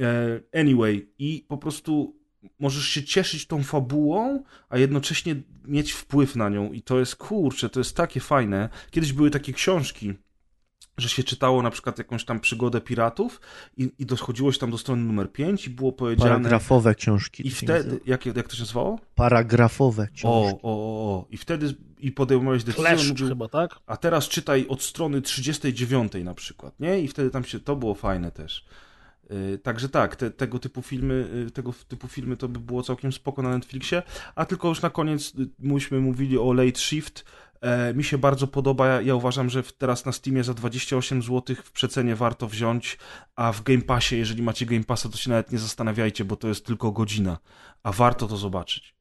[0.00, 2.16] E, Anyway, i po prostu
[2.58, 7.68] możesz się cieszyć tą fabułą, a jednocześnie mieć wpływ na nią i to jest, kurczę,
[7.68, 8.68] to jest takie fajne.
[8.90, 10.14] Kiedyś były takie książki,
[10.98, 13.40] że się czytało na przykład jakąś tam przygodę piratów
[13.76, 16.30] i, i dochodziło się tam do strony numer 5 i było powiedziane...
[16.30, 17.46] Paragrafowe książki.
[17.46, 18.98] I wtedy, jak, jak to się nazywało?
[19.14, 20.58] Paragrafowe książki.
[20.62, 21.26] o, o, o.
[21.30, 23.78] I wtedy i podejmowałeś decyzję, Kleszcz mówił, chyba, tak?
[23.86, 27.00] a teraz czytaj od strony 39 na przykład, nie?
[27.00, 28.64] I wtedy tam się, to było fajne też.
[29.30, 33.12] Yy, Także tak, te, tego typu filmy, yy, tego typu filmy to by było całkiem
[33.12, 34.02] spoko na Netflixie,
[34.34, 37.24] a tylko już na koniec yy, myśmy mówili o Late Shift,
[37.64, 41.72] E, mi się bardzo podoba, ja, uważam, że teraz na Steamie za 28 zł w
[41.72, 42.98] przecenie warto wziąć,
[43.36, 46.48] a w Game Passie, jeżeli macie Game Passa, to się nawet nie zastanawiajcie, bo to
[46.48, 47.38] jest tylko godzina,
[47.82, 48.93] a warto to zobaczyć.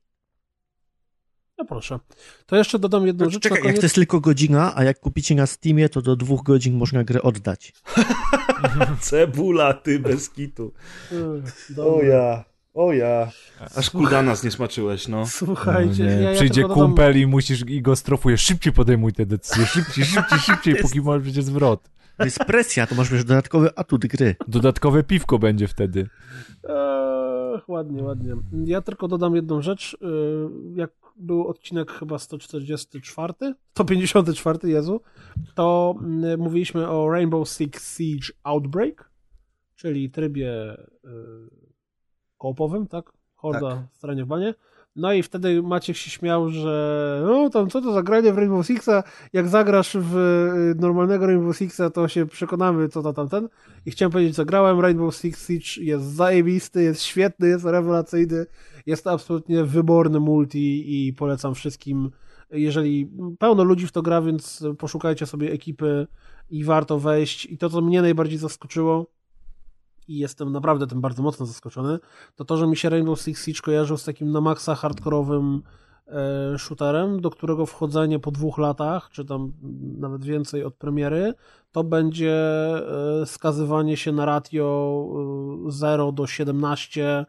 [1.57, 1.99] No proszę.
[2.45, 5.35] To jeszcze dodam jedną rzecz Czekaj, na jak to jest tylko godzina, a jak kupicie
[5.35, 7.73] na Steamie, to do dwóch godzin można grę oddać.
[8.99, 10.71] Cebula, ty bez kitu.
[11.11, 12.07] Ech, dobra.
[12.07, 13.31] ja, o ja.
[13.75, 15.25] Aż kuldana zniesmaczyłeś, no.
[15.27, 16.21] Słuchajcie, No nie.
[16.21, 18.41] ja, ja Przyjdzie dodam- kumpel i musisz i go strofujesz.
[18.41, 19.65] Szybciej podejmuj te decyzje.
[19.65, 21.89] Szybciej, szybciej, szybciej, póki masz będzie zwrot.
[22.17, 24.35] To jest presja, to masz już dodatkowy atut gry.
[24.47, 26.09] Dodatkowe piwko będzie wtedy.
[27.55, 28.33] Ech, ładnie, ładnie.
[28.65, 29.97] Ja tylko dodam jedną rzecz.
[30.01, 33.33] Yy, Jak był odcinek chyba 144,
[33.71, 35.01] 154, Jezu,
[35.55, 39.11] to mm, mówiliśmy o Rainbow Six Siege Outbreak,
[39.75, 41.09] czyli trybie yy,
[42.37, 43.11] kołpowym, tak?
[43.35, 44.53] Horda w stronie w banie.
[44.95, 48.67] No i wtedy Maciek się śmiał, że no tam co to za granie w Rainbow
[48.67, 53.49] Sixa, jak zagrasz w y, normalnego Rainbow Sixa, to się przekonamy, co to tamten.
[53.85, 58.45] I chciałem powiedzieć, co grałem, Rainbow Six Siege jest zajebisty, jest świetny, jest rewelacyjny,
[58.85, 62.11] jest to absolutnie wyborny multi i polecam wszystkim,
[62.51, 66.07] jeżeli pełno ludzi w to gra, więc poszukajcie sobie ekipy
[66.49, 67.45] i warto wejść.
[67.45, 69.05] I to, co mnie najbardziej zaskoczyło,
[70.07, 71.99] i jestem naprawdę tym bardzo mocno zaskoczony,
[72.35, 75.61] to to, że mi się Rainbow Six Siege kojarzył z takim na maksa hardkorowym
[76.07, 79.51] e, shooterem, do którego wchodzenie po dwóch latach, czy tam
[79.97, 81.33] nawet więcej od premiery,
[81.71, 82.33] to będzie
[83.21, 85.07] e, skazywanie się na ratio
[85.67, 87.25] e, 0 do 17 e,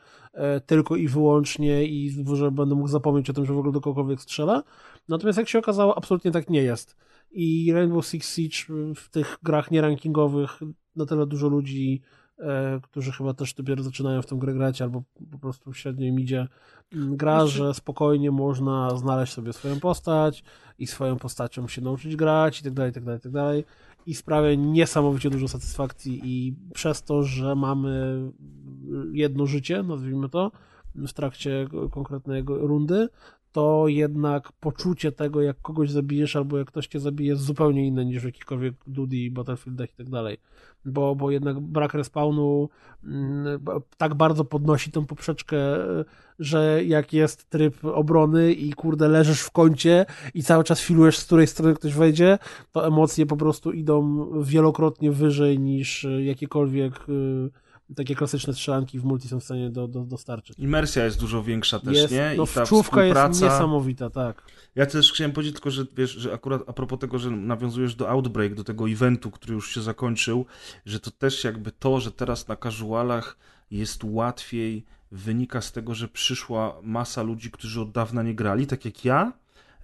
[0.67, 4.21] tylko i wyłącznie i że będę mógł zapomnieć o tym, że w ogóle do kogokolwiek
[4.21, 4.63] strzelę.
[5.09, 6.97] Natomiast jak się okazało, absolutnie tak nie jest.
[7.31, 10.61] I Rainbow Six Siege w tych grach nierankingowych
[10.97, 12.03] na tyle dużo ludzi
[12.39, 16.21] e, którzy chyba też dopiero zaczynają w tę grę grać, albo po prostu średnio im
[16.21, 16.49] idzie
[16.93, 20.45] gra, że spokojnie można znaleźć sobie swoją postać
[20.79, 23.65] i swoją postacią się nauczyć grać i tak dalej, tak dalej, tak dalej.
[24.07, 28.23] I sprawia niesamowicie dużo satysfakcji i przez to, że mamy
[29.12, 30.50] jedno życie, nazwijmy to,
[30.94, 33.08] w trakcie konkretnej rundy,
[33.52, 38.05] to jednak poczucie tego, jak kogoś zabijesz albo jak ktoś cię zabije jest zupełnie inne
[38.05, 40.39] niż w jakichkolwiek Duty, Battlefieldach i tak dalej.
[40.84, 42.68] Bo, bo jednak brak respawnu
[43.05, 43.65] mm,
[43.97, 45.57] tak bardzo podnosi tą poprzeczkę,
[46.39, 51.25] że jak jest tryb obrony i kurde leżysz w kącie i cały czas filujesz, z
[51.25, 52.39] której strony ktoś wejdzie,
[52.73, 59.05] to emocje po prostu idą wielokrotnie wyżej niż e, jakiekolwiek e, takie klasyczne strzelanki w
[59.05, 60.59] multi są w stanie do, do, dostarczyć.
[60.59, 62.35] Imersja jest dużo większa też, Jest, nie?
[62.37, 64.43] no I ta wczówka jest niesamowita, tak.
[64.75, 68.11] Ja też chciałem powiedzieć tylko, że wiesz, że akurat a propos tego, że nawiązujesz do
[68.11, 70.47] Outbreak, do tego eventu, który już się zakończył,
[70.87, 73.37] że to też jakby to, że teraz na casualach
[73.71, 78.84] jest łatwiej, wynika z tego, że przyszła masa ludzi, którzy od dawna nie grali, tak
[78.84, 79.33] jak ja,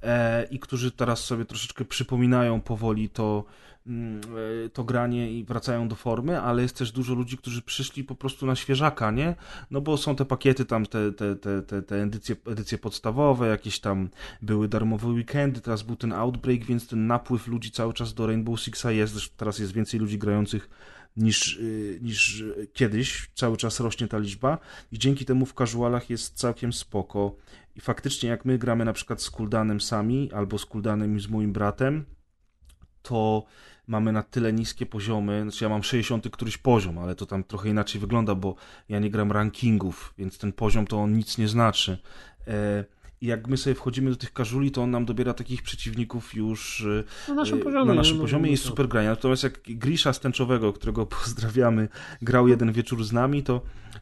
[0.03, 3.45] e, i którzy teraz sobie troszeczkę przypominają powoli to,
[3.87, 4.21] mm,
[4.67, 8.15] e, to granie i wracają do formy, ale jest też dużo ludzi, którzy przyszli po
[8.15, 9.35] prostu na świeżaka, nie?
[9.71, 13.81] No bo są te pakiety tam, te, te, te, te, te edycje, edycje podstawowe, jakieś
[13.81, 14.09] tam
[14.43, 18.61] były darmowe weekendy, teraz był ten Outbreak, więc ten napływ ludzi cały czas do Rainbow
[18.61, 20.69] Sixa jest, teraz jest więcej ludzi grających
[21.17, 24.59] niż, y, niż kiedyś, cały czas rośnie ta liczba
[24.93, 27.37] i dzięki temu w casualach jest całkiem spoko.
[27.77, 31.53] I faktycznie jak my gramy na przykład z Kuldanem sami, albo z Kuldanem z moim
[31.53, 32.05] bratem,
[33.03, 33.45] to
[33.87, 37.69] mamy na tyle niskie poziomy, znaczy ja mam 60 któryś poziom, ale to tam trochę
[37.69, 38.55] inaczej wygląda, bo
[38.89, 41.99] ja nie gram rankingów, więc ten poziom to on nic nie znaczy.
[42.47, 42.85] E,
[43.23, 46.87] jak my sobie wchodzimy do tych każuli, to on nam dobiera takich przeciwników już
[47.29, 47.85] e, Na naszym e, poziomie.
[47.85, 49.09] na naszym no, poziomie no, jest to- super granie.
[49.09, 51.89] Natomiast jak Grisza Stęczowego, którego pozdrawiamy,
[52.23, 53.61] grał jeden wieczór z nami, to,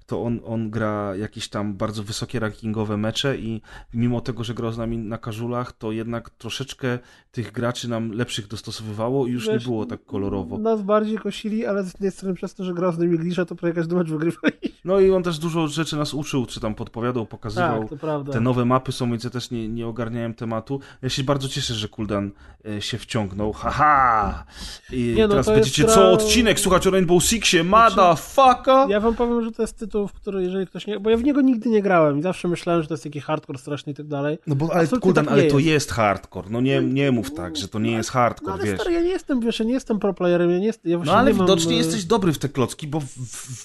[0.09, 3.63] to on, on gra jakieś tam bardzo wysokie rankingowe mecze i
[3.95, 6.99] mimo tego, że grał z nami na każulach, to jednak troszeczkę
[7.33, 10.59] tych graczy nam lepszych dostosowywało i już Wiesz, nie było tak kolorowo.
[10.59, 13.55] Nas bardziej kosili, ale z jednej strony przez to, że grał z nami Grisza, to
[13.55, 14.71] prawie każdy mecz wygrywaliśmy.
[14.85, 17.81] No i on też dużo rzeczy nas uczył, czy tam podpowiadał, pokazywał.
[17.81, 18.33] Tak, to prawda.
[18.33, 20.81] Te nowe mapy są, więc ja też nie, nie ogarniałem tematu.
[21.03, 22.31] Ja się bardzo cieszę, że Kuldan
[22.67, 23.53] e, się wciągnął.
[23.53, 24.45] Haha!
[24.93, 28.89] I Nie, no teraz będziecie jest co odcinek słuchać o Rainbow Sixie, motherfucker!
[28.89, 31.01] Ja wam powiem, że to jest tytuł, w który jeżeli ktoś nie...
[31.01, 33.59] Bo ja w niego nigdy nie grałem i zawsze myślałem, że to jest taki hardcore
[33.59, 34.39] straszny i tak dalej.
[34.47, 35.69] No bo, ale Kuldan, tak ale nie to jest.
[35.69, 36.49] jest hardcore.
[36.51, 38.75] No nie, nie mów tak, że to nie jest No hardcore, ale wiesz.
[38.81, 40.93] stary, ja nie jestem, wiesz, ja nie jestem pro playerem, ja nie jestem...
[40.93, 43.03] Ja No ale nie mam, widocznie e, jesteś dobry w te klocki, bo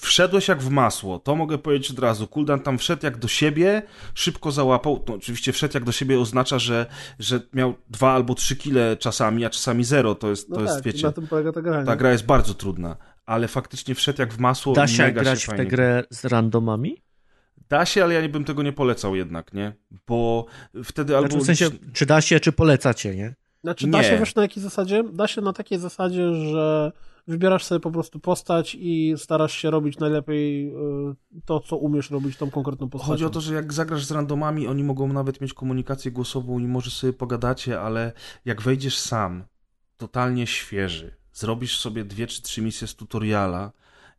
[0.00, 1.18] wszedłeś jak w masło.
[1.18, 2.26] To mogę powiedzieć od razu.
[2.26, 3.82] Kuldan tam wszedł jak do siebie,
[4.14, 5.04] szybko załapał.
[5.08, 6.86] No, oczywiście wszedł jak do siebie oznacza, że,
[7.18, 10.14] że miał dwa albo trzy kile czasami, a czasami zero.
[10.14, 11.80] To jest, No to jest tak, wiecie, na tym polega ta gra.
[11.80, 11.86] nie?
[11.86, 12.96] ta gra jest bardzo trudna.
[13.26, 14.74] Ale faktycznie wszedł jak w masło.
[14.74, 17.02] Da się mega grać się w tę grę z randomami?
[17.68, 19.72] Da się, ale ja nie bym tego nie polecał jednak, nie?
[20.06, 20.46] Bo
[20.84, 21.28] wtedy albo...
[21.28, 23.34] Znaczy, w sensie, czy da się, czy polecacie, nie?
[23.64, 24.04] Znaczy, da Nie.
[24.04, 25.04] się wiesz na jakiej zasadzie?
[25.12, 26.92] Da się na takiej zasadzie, że
[27.26, 30.72] wybierasz sobie po prostu postać i starasz się robić najlepiej y,
[31.44, 33.12] to, co umiesz robić tą konkretną postacią.
[33.12, 36.66] Chodzi o to, że jak zagrasz z randomami, oni mogą nawet mieć komunikację głosową i
[36.66, 38.12] może sobie pogadacie, ale
[38.44, 39.44] jak wejdziesz sam,
[39.96, 43.72] totalnie świeży, zrobisz sobie dwie czy trzy misje z tutoriala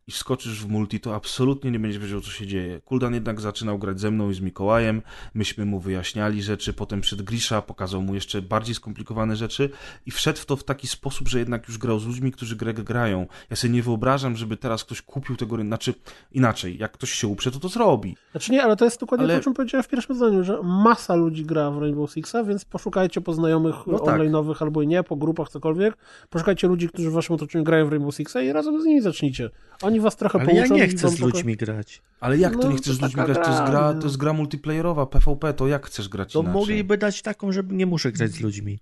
[0.08, 2.80] i wskoczysz w multi, to absolutnie nie będziesz wiedział, co się dzieje.
[2.80, 5.02] Kuldan jednak zaczynał grać ze mną i z Mikołajem,
[5.34, 9.70] myśmy mu wyjaśniali rzeczy, potem przed Grisha pokazał mu jeszcze bardziej skomplikowane rzeczy
[10.06, 12.74] i wszedł w to w taki sposób, że jednak już grał z ludźmi, którzy grę
[12.74, 13.26] grają.
[13.50, 15.94] Ja sobie nie wyobrażam, żeby teraz ktoś kupił tego rynku, znaczy
[16.32, 18.16] inaczej, jak ktoś się uprze, to to zrobi.
[18.30, 20.62] Znaczy nie, ale to jest dokładnie Ale- to, o czym powiedziałem w pierwszym zdaniu, że
[20.62, 24.20] masa ludzi gra w Rainbow Sixa, więc poszukajcie po znajomych No tak.
[24.20, 25.96] online'owych albo i nie, po grupach, cokolwiek.
[26.30, 29.50] Poszukajcie ludzi, którzy w waszym otoczeniu grają w Rainbow Sixa i razem z nimi zacznijcie.
[29.82, 32.02] Oni was trochę Ale ja nie chcę z ludźmi grać.
[32.20, 33.46] Ale jak to No, nie chcesz z to ludźmi taka grać?
[33.46, 33.98] To jest gra, nie?
[34.00, 36.60] to jest gra multiplayerowa, PvP, to jak chcesz grać To inaczej?
[36.60, 38.78] mogliby dać taką, że nie muszę grać z ludźmi.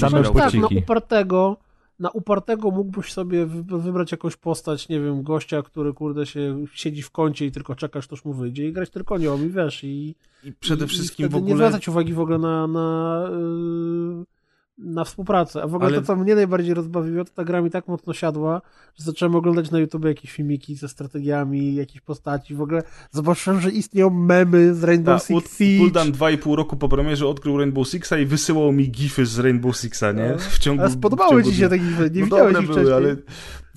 [0.00, 0.34] Same grał?
[0.34, 0.78] Tak, na pociki.
[0.78, 1.56] upartego,
[1.98, 7.02] na upartego mógłbyś sobie wy- wybrać jakąś postać, nie wiem, gościa, który kurde się siedzi
[7.02, 10.14] w kącie i tylko czekasz, toż mu wyjdzie i grać tylko nią i wiesz, i
[10.44, 11.68] I przede i, wszystkim i w wtedy nie ogóle...
[11.68, 14.24] zwracać uwagi w ogóle na, na, yy,
[14.84, 15.62] na współpracę.
[15.62, 18.12] A w ogóle Ale- to, co mnie najbardziej rozbawiło, to ta gra mi tak mocno
[18.12, 18.62] siadła,
[18.98, 22.54] że zacząłem oglądać na YouTube jakieś filmiki ze strategiami, jakieś postaci.
[22.54, 25.78] W ogóle zobaczyłem, że istnieją memy z Rainbow Ta, Six Siege.
[25.78, 29.38] Kuldan dwa i pół roku po premierze odkrył Rainbow Sixa i wysyłał mi gify z
[29.38, 30.28] Rainbow Sixa, nie?
[30.32, 30.38] No.
[30.38, 32.94] W ciągu Ale spodobały ci się takie gify, nie no widziałeś ich były, wcześniej.
[32.94, 33.16] ale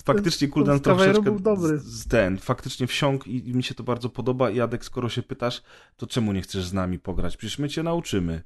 [0.05, 1.77] faktycznie Kuldan troszeczkę był dobry.
[1.79, 4.49] z- ten, faktycznie wsiąkł i, i mi się to bardzo podoba.
[4.49, 5.61] I Jadek, skoro się pytasz,
[5.97, 7.37] to czemu nie chcesz z nami pograć?
[7.37, 8.41] Przecież my cię nauczymy.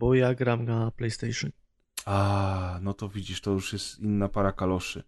[0.00, 1.50] Bo ja gram na PlayStation.
[2.04, 5.02] A, no to widzisz, to już jest inna para kaloszy.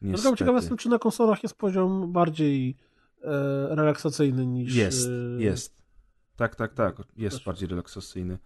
[0.00, 0.36] Tylko Niestety.
[0.36, 2.76] ciekaw jestem, czy na konsolach jest poziom bardziej
[3.22, 4.74] e, relaksacyjny niż...
[4.74, 5.79] Jest, e, jest.
[6.40, 6.96] Tak, tak, tak.
[7.18, 7.44] Jest Też.
[7.44, 8.38] bardziej relaksacyjny.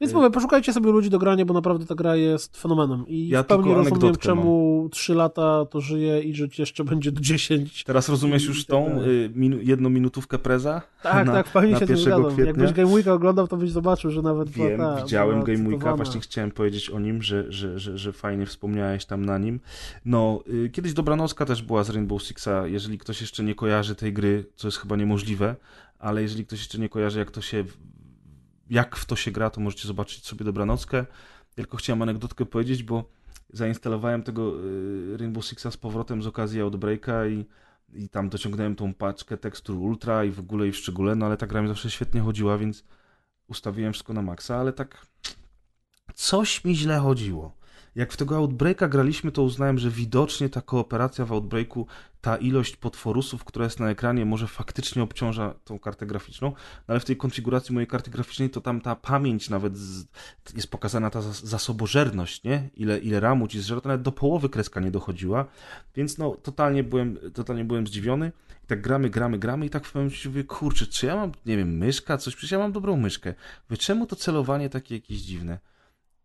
[0.00, 3.04] Więc Y- mówię, poszukajcie sobie ludzi do grania, bo naprawdę ta gra jest fenomenem.
[3.08, 7.12] I Ja w pełni tylko rozumiem, czemu 3 lata to żyje i żyć jeszcze będzie
[7.12, 7.84] do 10.
[7.84, 9.24] Teraz rozumiesz już tak tą dalej.
[9.24, 10.82] y, minu, jedną minutówkę preza?
[11.02, 12.24] Tak, na, tak, w pełni się tym 1 zgadzam.
[12.24, 12.44] kwietnia?
[12.46, 15.68] Jakbyś Game Weeka oglądał, to byś zobaczył, że nawet była Wiem, ta, widziałem była Game
[15.68, 19.60] Weeka, właśnie chciałem powiedzieć o nim, że, że, że, że fajnie wspomniałeś tam na nim.
[20.04, 24.12] No, y, kiedyś Dobranocka też była z Rainbow Sixa, jeżeli ktoś jeszcze nie kojarzy tej
[24.12, 25.56] gry, co jest chyba niemożliwe,
[26.00, 27.64] ale jeżeli ktoś jeszcze nie kojarzy, jak to się,
[28.70, 31.06] jak w to się gra, to możecie zobaczyć sobie Dobranockę.
[31.54, 33.10] Tylko chciałem anegdotkę powiedzieć, bo
[33.52, 37.46] zainstalowałem tego y, Rainbow Sixa z powrotem z okazji Outbreaka i,
[37.92, 41.36] i tam dociągnąłem tą paczkę tekstur Ultra i w ogóle i w szczególe, no ale
[41.36, 42.84] ta gra mi zawsze świetnie chodziła, więc
[43.48, 45.06] ustawiłem wszystko na maksa, ale tak
[46.14, 47.59] coś mi źle chodziło.
[47.94, 51.86] Jak w tego Outbreaka graliśmy, to uznałem, że widocznie ta kooperacja w Outbreaku,
[52.20, 57.00] ta ilość potworusów, która jest na ekranie, może faktycznie obciąża tą kartę graficzną, no ale
[57.00, 60.04] w tej konfiguracji mojej karty graficznej to tam ta pamięć nawet z,
[60.54, 62.70] jest pokazana ta zas- zasobożerność, nie?
[62.74, 65.46] Ile, ile ramu ci zżera, to nawet do połowy kreska nie dochodziła,
[65.94, 68.32] więc no totalnie byłem, totalnie byłem zdziwiony.
[68.64, 71.32] I tak gramy, gramy, gramy i tak w pewnym momencie mówię, kurczę, czy ja mam,
[71.46, 73.34] nie wiem, myszka, coś, przecież ja mam dobrą myszkę.
[73.70, 75.58] Mówię, czemu to celowanie takie jakieś dziwne?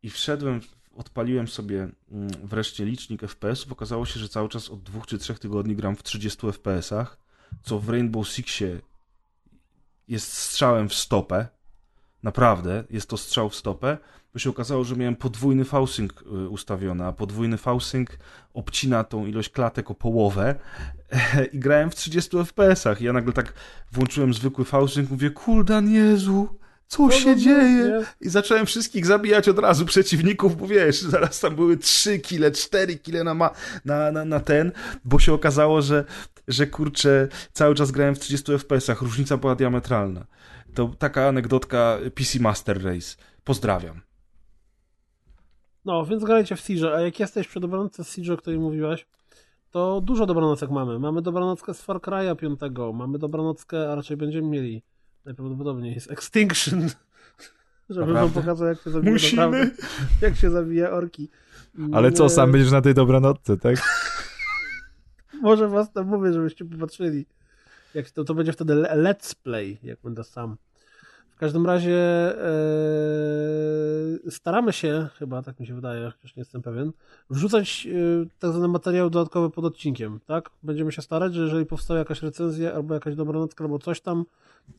[0.03, 0.61] I wszedłem,
[0.95, 3.71] odpaliłem sobie mm, wreszcie licznik FPS-ów.
[3.71, 7.17] Okazało się, że cały czas od dwóch czy trzech tygodni gram w 30 FPS-ach,
[7.63, 8.81] co w Rainbow Sixie
[10.07, 11.47] jest strzałem w stopę.
[12.23, 13.97] Naprawdę, jest to strzał w stopę.
[14.33, 18.09] Bo się okazało, że miałem podwójny V-Sync y, ustawiony, a podwójny V-Sync
[18.53, 20.55] obcina tą ilość klatek o połowę
[21.53, 23.01] i grałem w 30 FPS-ach.
[23.01, 23.53] Ja nagle tak
[23.91, 28.03] włączyłem zwykły V-Sync, mówię, kuldan Jezu, co się dzieje?
[28.21, 32.95] I zacząłem wszystkich zabijać od razu przeciwników, bo wiesz, zaraz tam były 3 kile, 4
[32.95, 33.49] kile na, ma,
[33.85, 34.71] na, na, na ten,
[35.05, 36.05] bo się okazało, że,
[36.47, 40.25] że kurczę, cały czas grałem w 30 FPS-ach, różnica była diametralna.
[40.73, 43.15] To taka anegdotka PC Master Race.
[43.43, 44.01] Pozdrawiam.
[45.85, 49.07] No, więc grajcie w Siege, a jak jesteś przy dobranocy z Siege, o której mówiłeś,
[49.71, 50.99] to dużo dobranocek mamy.
[50.99, 52.59] Mamy dobranockę z Far Cry'a 5,
[52.93, 54.83] mamy dobranockę, a raczej będziemy mieli
[55.25, 56.89] najprawdopodobniej jest Extinction,
[57.89, 59.41] żeby wam pokazać, jak się zabija Musimy.
[59.41, 59.83] naprawdę,
[60.21, 61.29] jak się zabija orki.
[61.93, 63.75] Ale co, sam będziesz na tej dobranocce, tak?
[65.41, 67.25] Może was tam mówię, żebyście popatrzyli.
[67.93, 70.57] Jak to, to będzie wtedy le- let's play, jak będę sam.
[71.35, 71.97] W każdym razie
[74.25, 76.91] e, staramy się, chyba tak mi się wydaje, chociaż nie jestem pewien,
[77.29, 77.87] wrzucać
[78.23, 80.49] e, tak zwane materiały dodatkowe pod odcinkiem, tak?
[80.63, 84.25] Będziemy się starać, że jeżeli powstała jakaś recenzja albo jakaś dobranocka albo coś tam,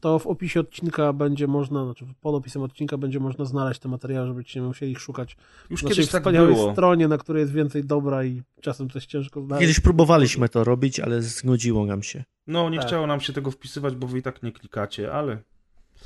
[0.01, 4.27] to w opisie odcinka będzie można, znaczy pod opisem odcinka będzie można znaleźć te materiały,
[4.27, 5.37] żebyście nie musieli ich szukać
[5.71, 6.73] Już na kiedyś tak wspaniałej było.
[6.73, 9.61] stronie, na której jest więcej dobra i czasem coś ciężko znaleźć.
[9.61, 12.25] Kiedyś próbowaliśmy to robić, ale znudziło nam się.
[12.47, 12.87] No, nie Tak.
[12.87, 15.39] chciało nam się tego wpisywać, bo wy i tak nie klikacie, ale...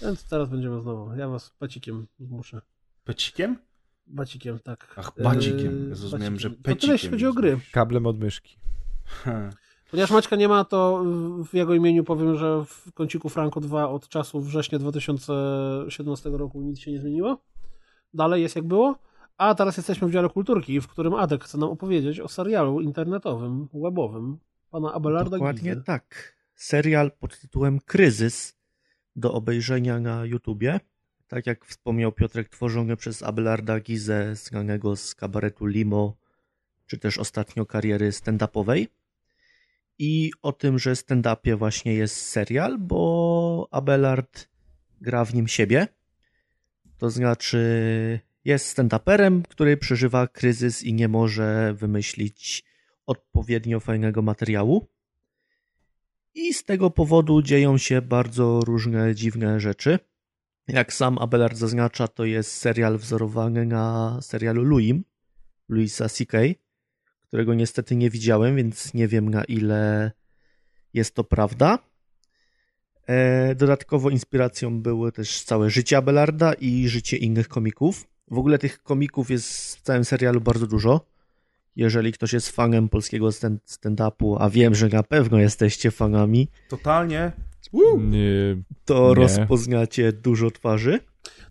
[0.02, 1.16] Więc teraz będziemy znowu.
[1.16, 2.60] Ja was bacikiem zmuszę.
[3.04, 3.58] Pecikiem?
[4.06, 4.94] Bacikiem, tak.
[4.96, 5.82] Ach, bacikiem.
[5.84, 7.58] Eee, Ja zrozumiałem, że To tyle, jeśli pecikiem chodzi o gry.
[7.72, 8.56] Kablem od myszki.
[9.04, 9.50] Ha.
[9.90, 11.04] Ponieważ Maćka nie ma, to
[11.50, 16.78] w jego imieniu powiem, że w kąciku Franco 2 od czasu września 2017 roku nic
[16.78, 17.42] się nie zmieniło.
[18.14, 18.98] Dalej jest jak było.
[19.38, 23.68] A teraz jesteśmy w dziale kulturki, w którym Adek chce nam opowiedzieć o serialu internetowym,
[23.74, 24.38] webowym
[24.70, 25.82] pana Abelarda Dokładnie Gizy.
[25.84, 26.34] tak.
[26.54, 28.59] Serial pod tytułem Kryzys
[29.16, 30.80] do obejrzenia na YouTubie.
[31.28, 36.16] Tak jak wspomniał Piotrek, tworzony przez Abelarda Gizę, znanego z kabaretu Limo,
[36.86, 38.86] czy też ostatnio kariery stand-upowej.
[39.98, 44.48] I o tym, że stand-upie właśnie jest serial, bo Abelard
[45.00, 45.86] gra w nim siebie.
[46.98, 52.64] To znaczy jest stand-uperem, który przeżywa kryzys i nie może wymyślić
[53.06, 54.89] odpowiednio fajnego materiału.
[56.34, 59.99] I z tego powodu dzieją się bardzo różne dziwne rzeczy.
[60.68, 65.05] Jak sam Abelard zaznacza, to jest serial wzorowany na serialu Louim,
[65.68, 66.39] Louisa C.K.,
[67.26, 70.12] którego niestety nie widziałem, więc nie wiem na ile
[70.94, 71.78] jest to prawda.
[73.07, 78.07] E, Dodatkowo inspiracją były też całe życie Abelarda i życie innych komików.
[78.31, 81.07] W ogóle tych komików jest w całym serialu bardzo dużo.
[81.76, 87.32] Jeżeli ktoś jest fanem polskiego stand- stand-upu, a wiem, że na pewno jesteście fanami, Totalnie.
[87.99, 89.15] Nie, to Nie.
[89.15, 91.00] rozpoznacie dużo twarzy.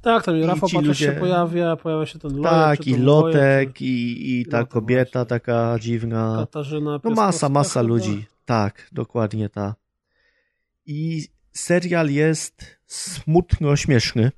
[0.01, 3.03] Tak, tam I Rafał Paczek ludzie- się pojawia, pojawia się ten tak, czy i ten
[3.03, 5.25] Lotek, Wojek, i, i ta Lotek kobieta właśnie.
[5.29, 6.35] taka dziwna.
[6.39, 8.25] Katarzyna No masa, masa ludzi.
[8.45, 9.75] Tak, dokładnie ta.
[10.85, 14.31] I serial jest smutno-śmieszny.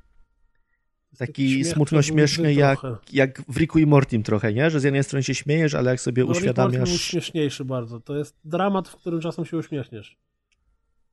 [1.27, 2.79] Taki smutno-śmieszny jak,
[3.13, 4.69] jak w Ricku i Mortim trochę, nie?
[4.69, 7.01] Że z jednej strony się śmiejesz, ale jak sobie No, Rick Morty był uświadamiasz...
[7.01, 7.99] śmieszniejszy bardzo.
[7.99, 10.17] To jest dramat, w którym czasem się uśmiechniesz.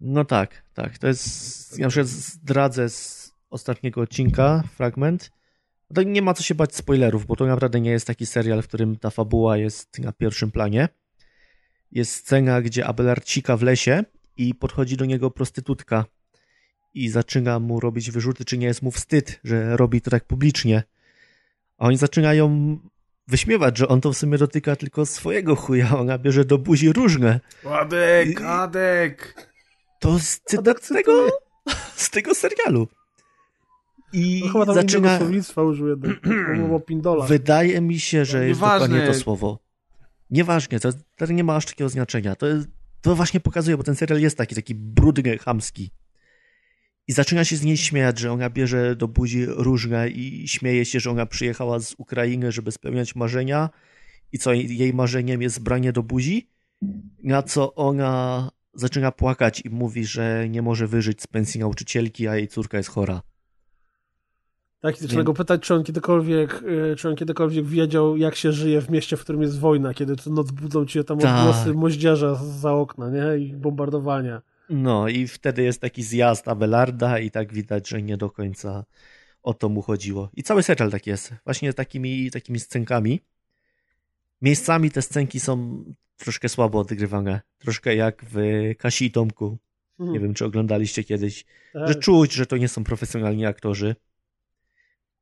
[0.01, 0.99] No tak, tak.
[0.99, 5.31] To jest, na przykład zdradzę z ostatniego odcinka fragment.
[5.95, 8.69] To nie ma co się bać spoilerów, bo to naprawdę nie jest taki serial, w
[8.69, 10.89] którym ta fabuła jest na pierwszym planie.
[11.93, 14.05] Jest scena, gdzie Abelard sika w lesie
[14.37, 16.05] i podchodzi do niego prostytutka
[17.05, 20.83] i zaczyna mu robić wyrzuty, czy nie jest mu wstyd, że robi to tak publicznie.
[21.79, 22.79] A oni zaczynają
[23.29, 27.41] wyśmiewać, że on to w sumie dotyka tylko swojego chuja, ona bierze do buzi różne.
[27.65, 29.49] Adek, Adek!
[30.01, 31.29] To z cytat z tego,
[31.97, 32.89] z tego serialu.
[34.13, 35.19] I No chyba tam zaczyna.
[35.19, 36.17] słownictwa użył jednak.
[37.29, 38.89] Wydaje mi się, że jest Nieważne.
[38.89, 39.59] dokładnie to słowo.
[40.31, 42.37] Nieważne, to, to nie ma aż takiego znaczenia.
[42.37, 42.69] To, jest-
[43.01, 45.91] to właśnie pokazuje, bo ten serial jest taki, taki brudny, chamski.
[47.09, 51.01] I zaczyna się z niej śmiać, że ona bierze do buzi różne i śmieje się,
[51.01, 53.71] że ona przyjechała z Ukrainy, żeby spełniać marzenia
[54.33, 56.49] i co jej marzeniem jest branie do buzi,
[57.23, 62.37] na co ona zaczyna płakać i mówi, że nie może wyżyć z pensji nauczycielki, a
[62.37, 63.23] jej córka jest chora.
[64.81, 66.63] Tak, i zaczyna go pytać, czy on kiedykolwiek,
[66.93, 70.17] y, czy on kiedykolwiek wiedział, jak się żyje w mieście, w którym jest wojna, kiedy
[70.17, 71.39] co noc budzą cię tam Tak.
[71.39, 73.39] odgłosy moździerza za okna, nie?
[73.39, 74.43] I bombardowania.
[74.71, 78.85] No i wtedy jest taki zjazd Abelarda i tak widać, że nie do końca
[79.43, 80.31] o to mu chodziło.
[80.35, 81.35] I cały serial tak jest.
[81.45, 83.21] Właśnie takimi, takimi scenkami.
[84.43, 85.85] Miejscami te scenki są
[86.17, 87.41] troszkę słabo odgrywane.
[87.59, 88.37] Troszkę jak w
[88.79, 89.59] Kasi i Tomku.
[89.99, 90.13] Mhm.
[90.13, 91.45] Nie wiem, czy oglądaliście kiedyś.
[91.73, 91.89] Tak.
[91.89, 93.97] Że czuć, że to nie są profesjonalni aktorzy.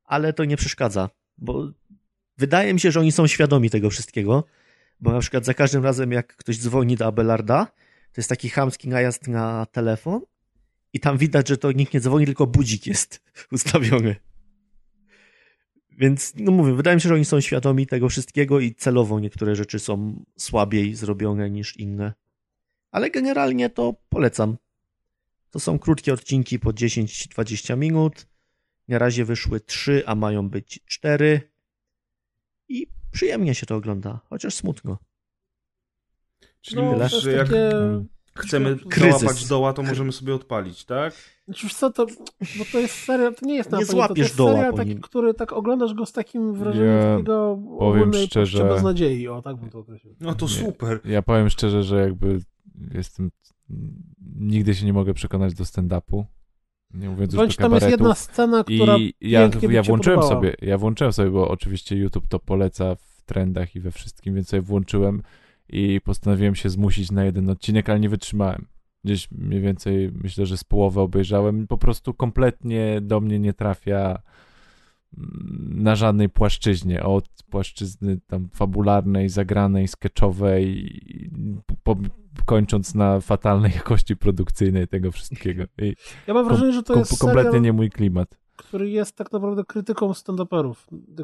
[0.03, 1.71] Ale to nie przeszkadza, bo
[2.37, 4.43] wydaje mi się, że oni są świadomi tego wszystkiego.
[4.99, 7.67] Bo na przykład za każdym razem, jak ktoś dzwoni do Abelarda,
[8.17, 10.21] to jest taki chamski najazd na telefon
[10.93, 13.21] i tam widać, że to nikt nie dzwoni, tylko budzik jest
[13.51, 14.15] ustawiony.
[15.97, 19.55] Więc, no mówię, wydaje mi się, że oni są świadomi tego wszystkiego i celowo niektóre
[19.55, 22.13] rzeczy są słabiej zrobione niż inne.
[22.91, 24.57] Ale generalnie to polecam.
[25.49, 28.27] To są krótkie odcinki po 10-20 minut.
[28.87, 31.41] Na razie wyszły 3, a mają być 4.
[32.69, 35.06] I przyjemnie się to ogląda, chociaż smutno.
[36.61, 37.69] Czyli No, to że jak takie...
[38.35, 39.19] chcemy Kryzys.
[39.21, 41.13] dołapać doła, to możemy sobie odpalić, tak?
[41.45, 42.05] Znaczy, co, to,
[42.57, 44.71] bo to jest serial, to nie jest Nie na to, to złapiesz jest doła serial
[44.71, 49.27] po taki, który tak oglądasz go z takim wrażeniem Ja takiego powiem ogólnej szczerze- beznadziei,
[49.27, 50.15] o tak bym to określił.
[50.19, 50.51] No to Nie.
[50.51, 50.99] super.
[51.05, 52.39] Ja powiem szczerze, że jakby
[52.93, 53.31] jestem...
[54.39, 56.23] Nigdy się nie mogę przekonać do stand-upu.
[56.93, 60.41] Nie mówiąc już Bądź do tam jest jedna scena, która I ja, ja włączyłem podobała.
[60.41, 64.49] sobie, ja włączyłem sobie, bo oczywiście YouTube to poleca w trendach i we wszystkim, więc
[64.49, 65.21] sobie włączyłem
[65.69, 68.67] i postanowiłem się zmusić na jeden odcinek, ale nie wytrzymałem.
[69.03, 71.67] Gdzieś mniej więcej myślę, że z połowy obejrzałem.
[71.67, 74.21] Po prostu kompletnie do mnie nie trafia
[75.17, 77.03] mm, na żadnej płaszczyźnie.
[77.03, 80.91] Od płaszczyzny tam fabularnej, zagranej, sketchowej,
[81.83, 81.95] po,
[82.45, 85.63] kończąc na fatalnej jakości produkcyjnej tego wszystkiego.
[85.77, 85.95] I
[86.27, 88.37] Ja mam wrażenie, że to jest kompletnie serial, nie mój klimat.
[88.57, 90.75] Który jest tak naprawdę krytyką stand-uperów.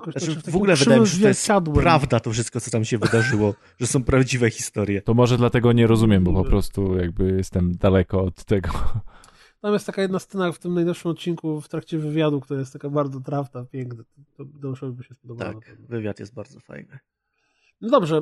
[0.04, 2.86] Znaczy, tak w ogóle wydaje mi się, że to jest prawda to wszystko, co tam
[2.86, 5.02] się wydarzyło, że są prawdziwe historie.
[5.02, 8.70] To może dlatego nie rozumiem, bo po prostu jakby jestem daleko od tego.
[9.62, 12.90] Tam jest taka jedna scena w tym najnowszym odcinku w trakcie wywiadu, która jest taka
[12.90, 14.04] bardzo trafna, piękna.
[14.38, 15.54] To Deuszowi by się spodobało.
[15.54, 17.00] Tak, wywiad jest bardzo fajny.
[17.82, 18.22] No dobrze.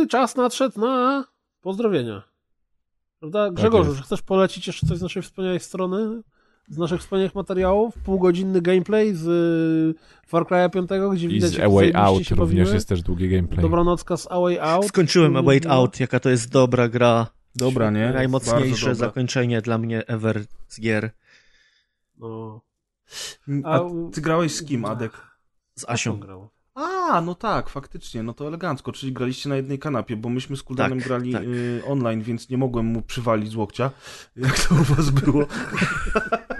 [0.00, 1.24] Yy, czas nadszedł na
[1.60, 2.22] pozdrowienia.
[3.18, 3.50] Prawda?
[3.50, 4.00] Grzegorzu, jest.
[4.00, 6.22] czy chcesz polecić jeszcze coś z naszej wspaniałej strony?
[6.70, 7.94] Z naszych wspaniałych materiałów?
[7.98, 12.34] Półgodzinny gameplay z y, Far Cry'a 5, gdzie I widać z A Way Out się
[12.34, 13.62] również jest też długi gameplay.
[13.62, 14.86] Dobranocka z A Way Out.
[14.86, 15.54] Skończyłem A była.
[15.68, 17.26] Out, jaka to jest dobra gra.
[17.54, 18.10] Dobra, nie?
[18.10, 18.94] Najmocniejsze dobra.
[18.94, 21.10] zakończenie dla mnie ever z gier
[22.18, 22.60] No.
[23.64, 23.80] A
[24.12, 25.12] ty grałeś z kim, Adek?
[25.74, 26.20] z Asią.
[26.74, 30.62] A, no tak, faktycznie, no to elegancko, czyli graliście na jednej kanapie, bo myśmy z
[30.62, 31.42] Kuldanem Tak, grali tak.
[31.42, 33.90] y, online, więc nie mogłem mu przywalić z łokcia,
[34.36, 35.46] jak to u was było.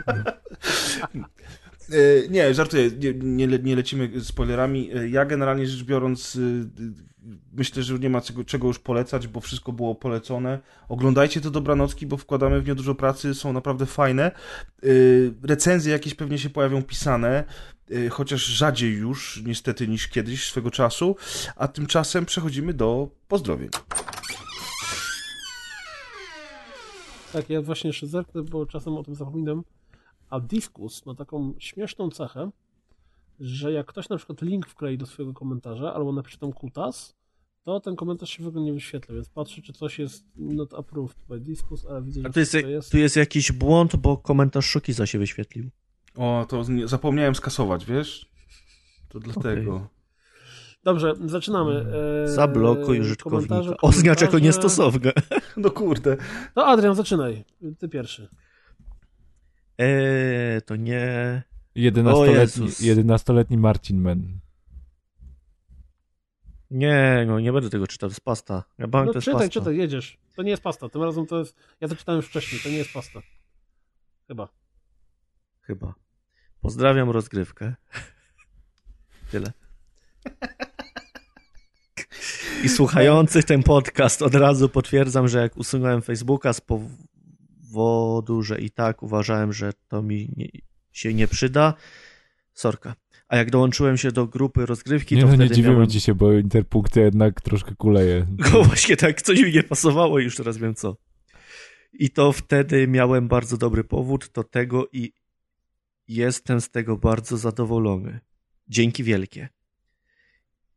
[1.93, 3.15] Y, nie, żartuję, nie,
[3.47, 4.97] nie, nie lecimy spoilerami.
[4.97, 6.69] Y, Ja generalnie rzecz biorąc y,
[7.53, 10.59] myślę, że nie ma czego, czego już polecać, bo wszystko było polecone.
[10.89, 14.31] Oglądajcie to Dobranocki, bo wkładamy w nie dużo pracy, są naprawdę fajne.
[15.43, 17.45] Recenzje jakieś pewnie się pojawią pisane,
[18.11, 21.17] chociaż rzadziej już niestety niż kiedyś swego czasu,
[21.57, 23.69] a tymczasem przechodzimy do pozdrowień.
[27.33, 29.63] Tak, ja właśnie jeszcze zerknę, bo czasem o tym zapominam.
[30.31, 32.51] A Diskus ma taką śmieszną cechę,
[33.41, 37.19] że jak ktoś na przykład link wklei do swojego komentarza albo napisze tam kutas,
[37.65, 41.17] to ten komentarz się w ogóle nie wyświetla, więc patrzę, czy coś jest not approved
[41.29, 42.91] by Diskus, ale widzę, że A tu jest, wszystko jest.
[42.93, 45.71] tu jest jakiś błąd, bo komentarz Szokiza się wyświetlił.
[46.17, 48.31] O, to zapomniałem skasować, wiesz?
[49.09, 49.89] To dlatego.
[50.85, 51.73] Dobrze, zaczynamy.
[51.75, 53.77] Eee, Zablokuj użytkownika.
[53.83, 55.13] Oznacz jako niestosowne.
[55.57, 56.17] No kurde.
[56.55, 57.45] To Adrian, zaczynaj.
[57.79, 58.29] Ty pierwszy.
[59.79, 61.43] Eee, to nie...
[61.77, 62.81] O 11-letni, Jezus.
[62.81, 64.41] 11-letni Marcin Men.
[66.71, 68.65] Nie, no nie będę tego czytał, to jest pasta.
[68.79, 69.61] Ja bałem, No to jest czytaj, pasta.
[69.61, 70.19] czytaj, jedziesz.
[70.37, 71.57] To nie jest pasta, tym razem to jest...
[71.81, 73.21] Ja to czytałem już wcześniej, to nie jest pasta.
[74.29, 74.49] Chyba.
[75.61, 75.95] Chyba.
[76.61, 77.75] Pozdrawiam rozgrywkę.
[79.31, 79.53] Tyle.
[82.65, 86.61] I słuchających ten podcast od razu potwierdzam, że jak usunąłem Facebooka z
[87.73, 90.49] powodu, że i tak uważałem, że to mi nie,
[90.93, 91.75] się nie przyda,
[92.53, 92.95] sorka.
[93.29, 95.91] A jak dołączyłem się do grupy rozgrywki, Nie to no, nie wtedy dziwimy miałem...
[95.91, 98.27] ci się, bo interpunkcja jednak troszkę kuleje.
[98.53, 100.97] No właśnie tak, coś mi nie pasowało już teraz wiem co.
[101.93, 105.13] I to wtedy miałem bardzo dobry powód do tego i
[106.09, 108.21] jestem z tego bardzo zadowolony.
[108.69, 109.49] Dzięki wielkie.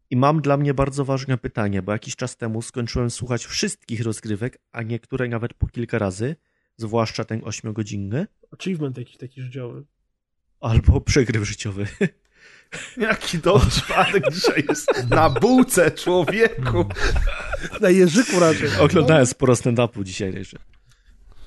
[0.09, 4.57] I mam dla mnie bardzo ważne pytanie, bo jakiś czas temu skończyłem słuchać wszystkich rozgrywek,
[4.71, 6.35] a niektóre nawet po kilka razy,
[6.81, 8.27] zwłaszcza ten ośmiogodzinny,
[8.59, 9.83] Achievement jakiś taki życiowy.
[10.59, 11.87] albo przegryw życiowy.
[12.97, 16.85] Jaki dobry przypadek dzisiaj jest na bułce, człowieku.
[17.81, 18.69] Na jeżyku raczej.
[18.79, 20.57] Oglądałem sporo stand-upu dzisiaj jeszcze.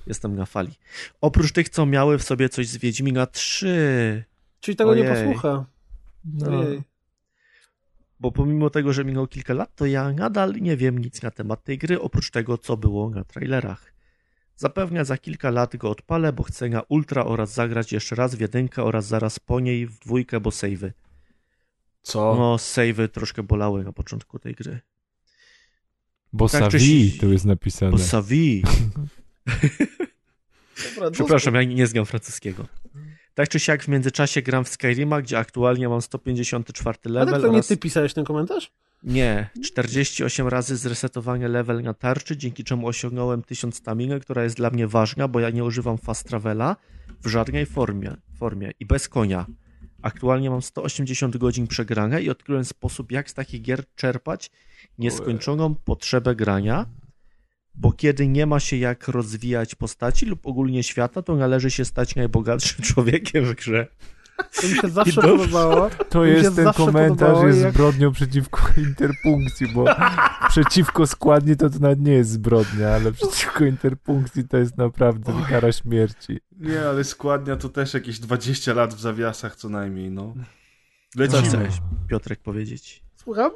[0.07, 0.73] Jestem na fali.
[1.21, 4.25] Oprócz tych, co miały w sobie coś z Wiedźmina 3.
[4.61, 5.25] Czyli tego nie Ojej.
[5.27, 5.67] posłucha.
[6.25, 6.83] No, Ojej.
[8.21, 11.65] bo pomimo tego, że minęło kilka lat, to ja nadal nie wiem nic na temat
[11.65, 13.94] tej gry, oprócz tego, co było na trailerach.
[14.57, 18.41] Zapewne za kilka lat go odpalę, bo chcę na ultra oraz zagrać jeszcze raz w
[18.41, 20.93] jedynkę oraz zaraz po niej w dwójkę, bo savey.
[22.03, 22.35] Co?
[22.39, 24.81] No, savey troszkę bolały na początku tej gry.
[26.33, 27.93] Bo Tak Savi tu jest napisane.
[27.93, 28.63] Bo Savi.
[31.13, 32.67] Przepraszam, ja nie znam francuskiego.
[33.35, 37.43] Tak czy siak w międzyczasie gram w Skyrima, gdzie aktualnie mam 154 A level tak
[37.43, 37.67] to nie oraz...
[37.67, 38.73] ty pisałeś ten komentarz?
[39.05, 44.71] Nie, 48 razy zresetowanie level na tarczy, dzięki czemu osiągnąłem 1000 staminy, która jest dla
[44.71, 46.77] mnie ważna, bo ja nie używam fast travela
[47.23, 49.47] w żadnej formie, formie i bez konia.
[50.03, 54.51] Aktualnie mam 180 godzin przegrane i odkryłem sposób, jak z takich gier czerpać
[54.99, 56.87] nieskończoną potrzebę grania,
[57.75, 62.15] bo kiedy nie ma się jak rozwijać postaci lub ogólnie świata, to należy się stać
[62.15, 63.87] najbogatszym człowiekiem w grze.
[64.61, 65.37] To mi się zawsze dobrze.
[65.39, 65.91] podobało.
[66.11, 69.85] To jest ten komentarz, jest jak- zbrodnią przeciwko interpunkcji, bo
[70.49, 75.73] przeciwko składni to, to nawet nie jest zbrodnia, ale przeciwko interpunkcji to jest naprawdę kara
[75.73, 76.39] śmierci.
[76.61, 80.35] Nie, ale składnia to też jakieś 20 lat w zawiasach co najmniej, no.
[81.15, 81.43] Co Lecimy.
[81.49, 81.75] chciałeś,
[82.09, 83.03] Piotrek, powiedzieć?
[83.17, 83.51] Słucham?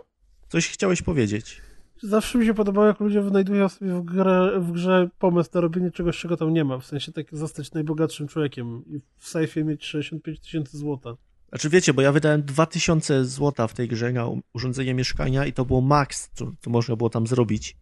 [0.48, 1.62] Coś chciałeś powiedzieć?
[2.02, 5.90] Zawsze mi się podobało, jak ludzie wynajdują sobie w, grę, w grze pomysł na robienie
[5.90, 6.78] czegoś, czego tam nie ma.
[6.78, 11.16] W sensie tak zostać najbogatszym człowiekiem i w sejfie mieć 65 tysięcy złota.
[11.48, 15.64] Znaczy wiecie, bo ja wydałem 2000 złota w tej grze na urządzenie mieszkania i to
[15.64, 17.76] było maks, co, co można było tam zrobić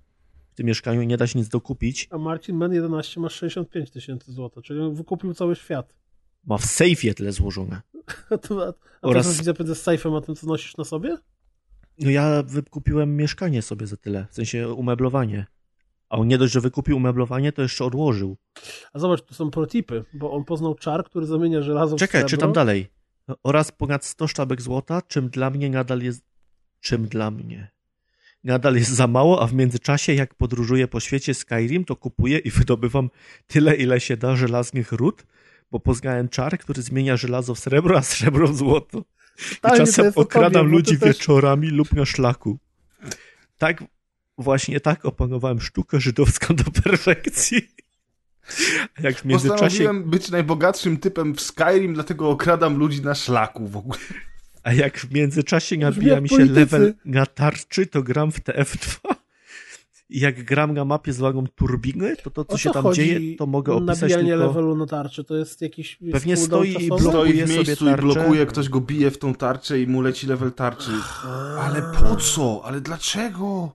[0.53, 2.09] w tym mieszkaniu i nie da się nic dokupić.
[2.11, 5.95] A Marcin Men 11 ma 65 tysięcy złota, czyli on wykupił cały świat.
[6.45, 7.83] Ma w sejfie tyle złożone.
[8.31, 9.39] A, to, a, a Oraz- Oraz...
[9.39, 11.17] widzę z sejfem, a tym co nosisz na sobie?
[11.99, 15.47] No ja wykupiłem mieszkanie sobie za tyle, w sensie umeblowanie.
[16.09, 18.37] A on nie dość, że wykupił umeblowanie, to jeszcze odłożył.
[18.93, 22.29] A zobacz, tu są protipy, bo on poznał czar, który zamienia żelazo w Czekaj, srebro.
[22.29, 22.89] czytam dalej.
[23.43, 26.23] Oraz ponad 100 sztabek złota, czym dla mnie nadal jest...
[26.81, 27.71] Czym dla mnie?
[28.45, 32.51] Nadal jest za mało, a w międzyczasie, jak podróżuję po świecie Skyrim, to kupuję i
[32.59, 33.11] wydobywam
[33.47, 35.27] tyle, ile się da żelaznych ród,
[35.71, 39.05] bo poznałem czar, który zmienia żelazo w srebro, a srebro w złoto.
[39.75, 42.59] I czasem okradam ludzi też- wieczorami lub na szlaku.
[43.59, 43.85] Tak,
[44.39, 47.69] właśnie tak opanowałem sztukę żydowską do perfekcji.
[48.99, 53.69] A Jak w międzyczasie Postanowiłem być najbogatszym typem w Skyrim, dlatego okradam ludzi na szlaku
[53.69, 53.99] w ogóle.
[54.63, 58.99] A jak w międzyczasie nabija mi się level na tarczy, to gram w TF2.
[60.09, 63.37] I jak gram na mapie z lagą turbiny, to to, co O się tam dzieje,
[63.37, 64.47] to mogę opisać Nabijanie tylko...
[64.47, 67.89] levelu na tarczy, to jest jakiś Pewnie stoi i blokuje Stoi w sobie miejscu i
[67.89, 68.03] tarczę.
[68.03, 70.91] blokuje, ktoś go bije w tą tarczę i mu leci level tarczy.
[71.61, 72.63] Ale po co?
[72.65, 73.73] Ale dlaczego?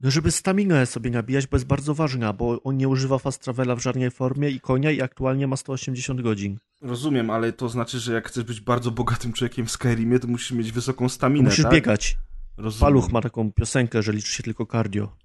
[0.00, 3.76] No żeby staminę sobie nabijać, bo jest bardzo ważna, bo on nie używa fast travela
[3.76, 6.58] w żadnej formie i konia i aktualnie ma 180 godzin.
[6.82, 10.52] Rozumiem, ale to znaczy, że jak chcesz być bardzo bogatym człowiekiem w Skyrimie, to musisz
[10.52, 11.72] mieć wysoką staminę, Musisz tak?
[11.72, 12.16] biegać.
[12.56, 12.80] Rozumiem.
[12.80, 15.16] Paluch ma taką piosenkę, że liczy się tylko cardio.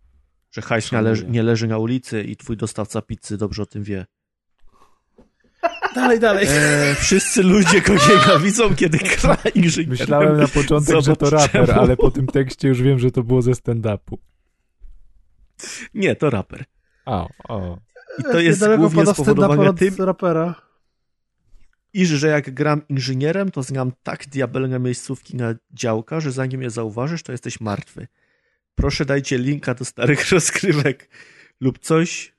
[0.52, 3.84] Że hajs nie leży, nie leży na ulicy i twój dostawca pizzy dobrze o tym
[3.84, 4.06] wie.
[5.96, 6.48] Dalej, dalej.
[6.50, 10.00] Eee, wszyscy ludzie go nienawidzą, kiedy gra inżynierem.
[10.00, 11.80] Myślałem na początek, że to Zobacz raper, czemu.
[11.82, 14.18] ale po tym tekście już wiem, że to było ze stand-upu.
[15.94, 16.66] Nie, to raper.
[17.06, 17.78] O, o.
[18.20, 20.56] I to jest Niedaleko głównie spowodowane stand-up tym, od rapera.
[21.94, 26.70] Iż że jak gram inżynierem, to znam tak diabelne miejscówki na działka, że zanim je
[26.70, 28.08] zauważysz, to jesteś martwy.
[28.76, 31.10] Proszę dajcie linka do starych rozgrywek
[31.60, 32.34] lub coś,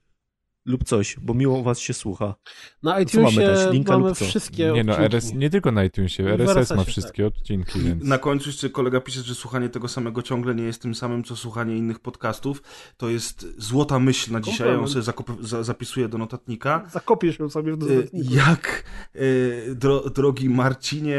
[0.66, 2.34] lub coś, bo miło was się słucha.
[2.82, 3.72] Na mamy iTunesie dać?
[3.72, 4.24] Linka mamy lub co?
[4.24, 5.16] wszystkie Nie no, odcinki.
[5.16, 8.05] RS, nie tylko na iTunesie, RSS ma wszystkie odcinki, więc...
[8.05, 11.36] Na końcu jeszcze kolega pisze, że słuchanie tego samego ciągle nie jest tym samym, co
[11.36, 12.62] słuchanie innych podcastów.
[12.97, 15.06] To jest złota myśl na dzisiaj, ja ją Komplement.
[15.06, 16.86] sobie za- zapisuję do notatnika.
[16.92, 18.34] Zakopiesz ją sobie w E, dodatniku.
[18.34, 21.16] Jak, e, dro, drogi Marcinie,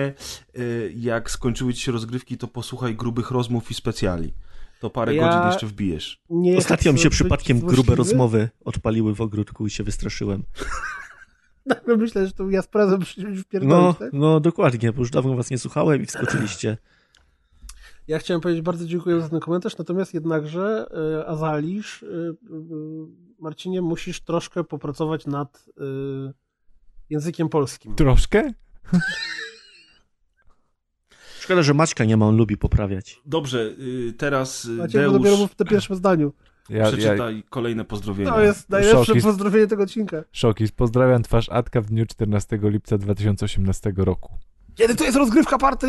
[0.56, 0.62] e,
[0.96, 4.34] jak skończyły ci się rozgrywki, to posłuchaj grubych rozmów i specjali.
[4.82, 6.22] To parę Ja- godzin jeszcze wbijesz.
[6.30, 7.96] Nie Ostatnio mi się przypadkiem być grube złośliwy.
[7.96, 10.44] rozmowy odpaliły w ogródku i się wystraszyłem.
[11.66, 14.14] Nagle myślę, że to ja z prezem przyjść No, wpierdolić, tak?
[14.14, 16.78] no dokładnie, bo już dawno was nie słuchałem i wskoczyliście.
[18.08, 20.86] Ja chciałem powiedzieć bardzo dziękuję za ten komentarz, natomiast jednakże
[21.22, 22.36] y, Azalisz, y, y,
[23.40, 26.34] Marcinie, musisz troszkę popracować nad y,
[27.10, 27.96] językiem polskim.
[27.96, 28.54] Troszkę?
[31.42, 33.22] Szkoda, że Maćka nie ma, on lubi poprawiać.
[33.26, 33.60] Dobrze,
[34.10, 36.34] y, teraz y, Macie go dopiero Deusz, w tym pierwszym zdaniu.
[36.70, 38.32] Ja, ja, przeczytaj kolejne pozdrowienia.
[38.32, 40.24] To jest najlepsze Szok jest- pozdrowienie tego odcinka.
[40.32, 44.34] Szokis, pozdrawiam twarz Atka w dniu 14 lipca 2018 roku.
[44.76, 45.88] Kiedy to jest rozgrywka party?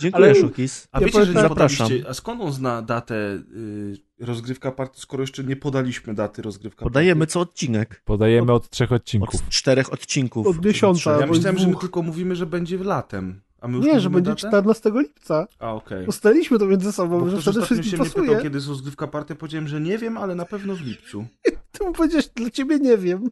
[0.00, 0.88] Dziękuję, Ale- Szukis.
[0.92, 1.88] A Ja wiecie, powiem że tak- nie Zapraszam.
[2.08, 7.18] a skąd on zna datę y, rozgrywka party, skoro jeszcze nie podaliśmy daty rozgrywka Podajemy
[7.20, 7.32] party?
[7.32, 8.02] co odcinek.
[8.04, 9.48] Podajemy od trzech Od odcinków.
[9.48, 10.46] czterech odcinków.
[10.46, 11.20] Od miesiąca.
[11.20, 13.40] Ja myślałem, że my tylko mówimy, że będzie latem.
[13.62, 14.38] A my już Nie, że będzie datę?
[14.48, 15.46] 14 lipca.
[15.58, 16.06] A, okej.
[16.06, 18.42] Ustaliliśmy to między sobą, Bo że ostatnio wszystkim się mnie pytał, pasuje.
[18.42, 21.26] kiedy jest rozgrywka party, powiedziałem, że nie wiem, ale na pewno w lipcu.
[21.72, 23.30] Ty mu powiedziałeś, dla ciebie nie wiem.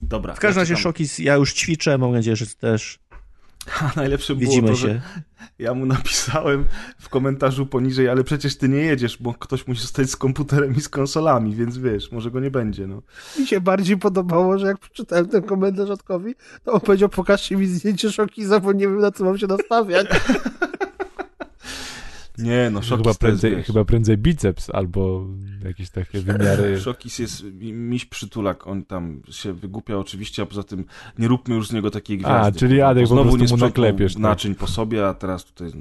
[0.00, 0.34] Dobra.
[0.34, 0.76] W każdym razie.
[0.76, 2.98] Szokis, ja już ćwiczę, mam nadzieję, że ty też.
[3.80, 4.80] A najlepsze było Widzimy to, się.
[4.80, 5.00] że
[5.58, 6.64] ja mu napisałem
[6.98, 10.80] w komentarzu poniżej, ale przecież ty nie jedziesz, bo ktoś musi stać z komputerem i
[10.80, 13.02] z konsolami, więc wiesz, może go nie będzie, no.
[13.38, 17.66] Mi się bardziej podobało, że jak przeczytałem ten komentarz Radkowi, to on powiedział, pokażcie mi
[17.66, 20.06] zdjęcie Szokiza, bo nie wiem, na co mam się nastawiać.
[22.38, 25.26] Nie, no Chyba Szokis jest, prędzej, wiesz, chyba prędzej biceps albo
[25.64, 26.80] jakieś takie wymiary.
[26.80, 30.84] Szokis jest mi- miś przytulak, on tam się wygłupia oczywiście, a poza tym
[31.18, 32.58] nie róbmy już z niego takiej gwiazdy.
[32.58, 34.22] czyli Adek po Znowu prostu nie mu naklepiesz, tak.
[34.22, 35.72] naczyń po sobie, a teraz tutaj...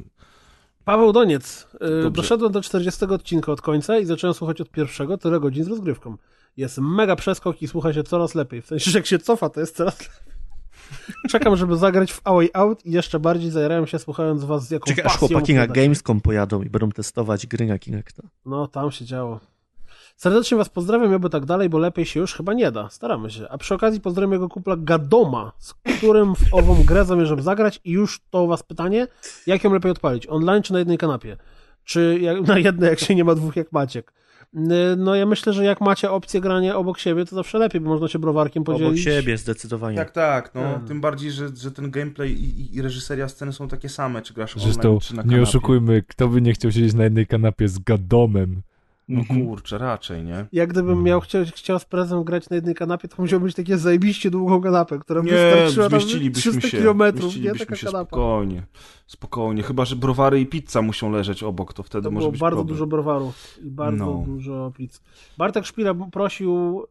[0.86, 1.68] Paweł Doniec.
[1.76, 2.12] y, Dobrze.
[2.12, 6.18] Doszedłem do 40 odcinka od końca i zacząłem słuchać od pierwszego tyle godzin z rozgrywką.
[6.58, 8.62] Jest mega przeskok i słucha się coraz lepiej.
[8.62, 10.37] W sensie, że jak się cofa, to jest coraz lepiej.
[11.30, 14.72] Czekam, żeby zagrać w A Way Out i jeszcze bardziej zajarałem się słuchając was z
[14.72, 15.68] jaką Czekaj, aż pasją chłopaki na.
[15.68, 18.24] Gamescom pojadą i będą testować gry na Kinecta.
[18.46, 19.40] No, tam się działo.
[20.18, 22.90] Serdecznie was pozdrawiam, jakby tak dalej, bo lepiej się już chyba nie da.
[22.90, 23.50] Staramy się.
[23.50, 27.92] A przy okazji pozdrawiam jego kupla Gadoma, z którym w ową grę zamierzam zagrać i
[27.92, 29.08] już to was pytanie,
[29.48, 30.28] jak ją lepiej odpalić?
[30.28, 31.38] Online czy na jednej kanapie?
[31.84, 34.14] Czy na jednej, jak się nie ma dwóch jak Maciek?
[34.56, 37.90] N- No ja myślę, że jak macie opcję grania obok siebie, to zawsze lepiej, bo
[37.90, 39.08] można się browarkiem podzielić.
[39.08, 39.98] Obok siebie, zdecydowanie.
[39.98, 40.62] Tak, tak, no.
[40.62, 40.88] Hmm.
[40.88, 44.34] Tym bardziej, że, że ten gameplay i, i, i reżyseria sceny są takie same, czy
[44.34, 45.38] grasz Zresztą online, czy na kanapie.
[45.38, 48.62] nie oszukujmy, kto by nie chciał siedzieć na jednej kanapie z gadomem.
[49.10, 49.46] No Mhm.
[49.48, 50.46] kurczę, raczej, nie?
[50.52, 53.78] Jak gdybym miał chciał, chciał z prezem grać na jednej kanapie, to musiał być takie
[53.78, 58.08] zajebiście długą kanapę, która Nie, wystarczyła tam zmieścilibyśmy 300 się, kilometrów, nie taka się kanapa.
[58.10, 58.64] spokojnie,
[59.08, 62.42] spokojnie, chyba, że browary i pizza muszą leżeć obok, to wtedy To może było być
[62.42, 62.76] bardzo problem.
[62.76, 64.24] dużo browarów i bardzo No.
[64.26, 65.02] dużo pizz.
[65.38, 66.84] Bartek Szpila prosił,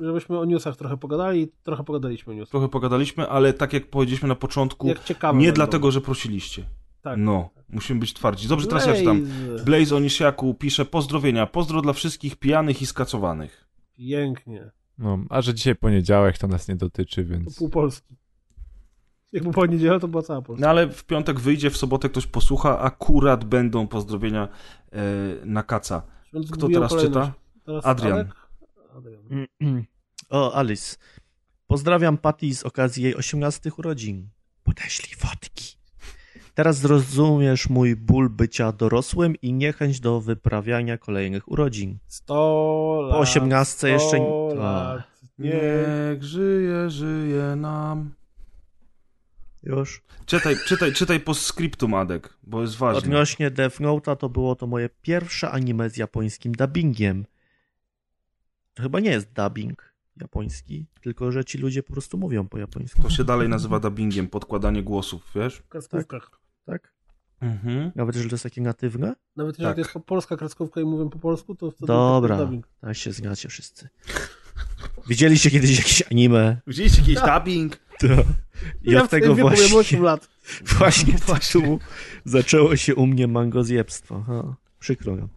[0.00, 2.50] e, żebyśmy o newsach trochę pogadali i trochę pogadaliśmy o newsach.
[2.50, 4.94] Trochę pogadaliśmy, ale tak jak powiedzieliśmy na początku, nie
[5.32, 5.52] będą.
[5.52, 6.64] dlatego, że prosiliście.
[7.02, 7.18] Tak.
[7.18, 8.48] No, musimy być twardzi.
[8.48, 9.22] Dobrze, teraz ja czytam.
[9.22, 9.64] Blaze.
[9.64, 13.68] Blaze Onisiaku pisze pozdrowienia, pozdro dla wszystkich pijanych i skacowanych.
[13.96, 14.70] Pięknie.
[14.98, 17.58] No, a że dzisiaj poniedziałek, to nas nie dotyczy, To więc...
[17.58, 18.16] pół Polski.
[19.32, 20.64] Jak był poniedziałek, to była cała Polska.
[20.64, 24.48] No ale w piątek wyjdzie, w sobotę ktoś posłucha, akurat będą pozdrowienia
[24.92, 25.02] e,
[25.44, 26.02] na kaca.
[26.52, 27.32] Kto teraz czyta?
[27.64, 28.32] Teraz Adrian.
[28.96, 29.46] Adrian.
[30.30, 30.96] O, Alice.
[31.66, 34.28] Pozdrawiam Patty z okazji jej 18 urodzin.
[34.62, 35.79] Podeślij fotki.
[36.54, 41.98] Teraz zrozumiesz mój ból bycia dorosłym i niechęć do wyprawiania kolejnych urodzin.
[42.06, 43.12] 100 lat.
[43.12, 44.16] Po 18 jeszcze...
[44.16, 45.02] 100 A, lat.
[45.38, 45.50] Nie.
[45.50, 48.14] Niech żyje, żyje nam.
[49.62, 50.02] już.
[50.26, 52.98] Czytaj, czytaj, czytaj po skryptum, Adek, bo jest ważne.
[52.98, 57.26] Odnośnie Death Note'a to było to moje pierwsze anime z japońskim dubbingiem.
[58.74, 59.89] To chyba nie jest dubbing
[60.20, 63.02] japoński, tylko że ci ludzie po prostu mówią po japońsku.
[63.02, 65.56] To się dalej nazywa dubbingiem, podkładanie głosów, wiesz?
[65.56, 66.30] W kreskówkach.
[66.66, 66.92] Tak?
[67.40, 67.92] Mhm.
[67.94, 69.14] Nawet jeżeli to jest takie natywne?
[69.36, 69.74] Nawet jeżeli Tak.
[69.74, 72.68] to jest po- polska kreskówka i mówią po polsku, to wtedy Dobra, dubbing.
[72.80, 73.88] tak się znacie wszyscy.
[75.08, 76.60] Widzieliście kiedyś jakieś anime?
[76.66, 77.76] Widzieliście jakiś dubbing?
[77.98, 78.06] To...
[78.82, 80.28] Ja od w tego wieku właśnie, 8 lat.
[80.78, 81.78] właśnie tytułu
[82.24, 84.22] zaczęło się u mnie mangozjebstwo.
[84.22, 85.28] Ha, przykro nam.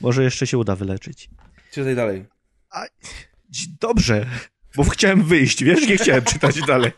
[0.00, 1.30] Może jeszcze się uda wyleczyć.
[1.72, 2.26] Czytaj dalej.
[2.72, 3.25] Dzi-
[3.80, 4.26] Dobrze,
[4.76, 6.90] bo chciałem wyjść, wiesz, nie chciałem czytać dalej.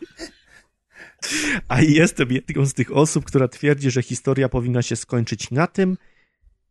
[1.67, 5.97] A jestem jedną z tych osób, która twierdzi, że historia powinna się skończyć na tym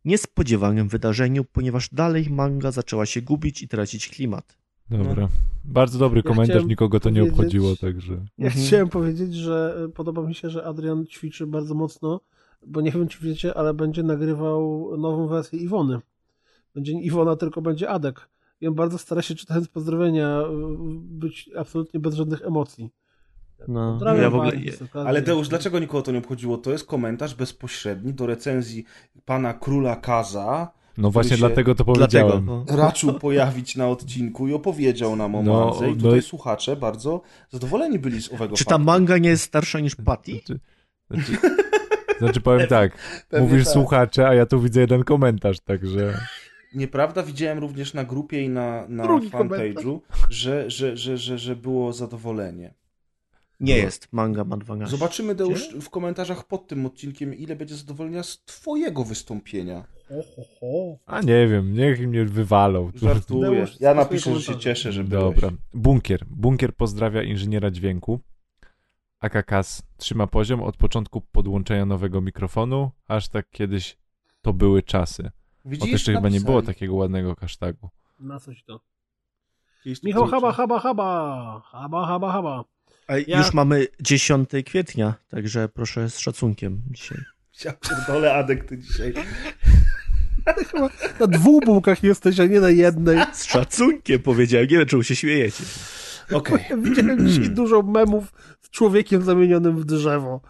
[0.05, 4.57] niespodziewanym wydarzeniu, ponieważ dalej manga zaczęła się gubić i tracić klimat.
[4.89, 5.27] Dobra.
[5.65, 8.13] Bardzo dobry Ja komentarz, nikogo to nie obchodziło, także...
[8.37, 8.65] Ja Mhm.
[8.65, 12.21] chciałem powiedzieć, że y, podoba mi się, że Adrian ćwiczy bardzo mocno,
[12.67, 15.99] bo nie wiem, czy wiecie, ale będzie nagrywał nową wersję Iwony.
[16.75, 18.29] Będzie nie Iwona, tylko będzie Adek.
[18.61, 20.41] I on bardzo stara się, czytając pozdrowienia,
[20.99, 22.89] być absolutnie bez żadnych emocji.
[23.67, 24.51] No, ja w ogóle...
[24.93, 26.57] Ale Deusz, dlaczego nikogo to nie obchodziło?
[26.57, 28.85] To jest komentarz bezpośredni do recenzji
[29.25, 30.71] pana króla Kaza.
[30.97, 32.29] No właśnie dlatego to Dlatego.
[32.29, 32.45] powiedziałem.
[32.45, 32.65] No.
[32.77, 35.89] Raczył pojawić na odcinku i opowiedział nam o No, mandze.
[35.89, 38.85] I no tutaj i- słuchacze bardzo zadowoleni byli z owego Czy ta faktu.
[38.85, 40.31] manga nie jest starsza niż Patty?
[40.31, 40.59] Znaczy,
[41.11, 41.37] znaczy,
[42.19, 42.91] znaczy powiem tak,
[43.29, 43.73] pewnie mówisz tak.
[43.73, 46.13] słuchacze, a ja tu widzę jeden komentarz, także...
[46.75, 49.99] Nieprawda, widziałem również na grupie i na, na fanpage'u,
[50.29, 52.73] że, że, że, że, że było zadowolenie.
[53.59, 54.97] Nie jest, manga ma 12.
[54.97, 59.83] Zobaczymy, Deusz, w komentarzach pod tym odcinkiem, ile będzie zadowolenia z twojego wystąpienia.
[60.09, 60.97] Ho, ho, ho.
[61.05, 62.91] A nie wiem, niech mnie wywalą.
[62.95, 63.41] Żartuję.
[63.41, 65.35] Deusz, Ja napiszę, że się cieszę, że byłeś.
[65.35, 65.57] Dobra.
[65.73, 66.25] Bunkier.
[66.29, 68.19] Bunkier pozdrawia inżyniera dźwięku.
[69.19, 73.97] AKKS trzyma poziom od początku podłączenia nowego mikrofonu, aż tak kiedyś
[74.41, 75.31] to były czasy.
[75.65, 75.79] O, Widzisz?
[75.85, 77.89] to jeszcze chyba nie było takiego ładnego hashtagu.
[78.19, 78.79] Na coś to.
[80.03, 81.61] Michał Haba, Haba, Haba.
[81.65, 82.63] Haba, Haba, Haba.
[83.07, 87.17] A Ja- Już mamy 10 kwietnia, także proszę z szacunkiem dzisiaj.
[87.65, 89.13] Ja pierdolę, Adek, ty dzisiaj.
[90.71, 90.89] Chyba
[91.19, 93.17] na dwóch bułkach jesteś, a nie na jednej.
[93.33, 95.63] Z szacunkiem powiedziałem, nie wiem czemu się śmiejecie.
[96.31, 96.65] Okej.
[96.81, 98.31] Widziałem dzisiaj dużo memów
[98.61, 100.41] z człowiekiem zamienionym w drzewo.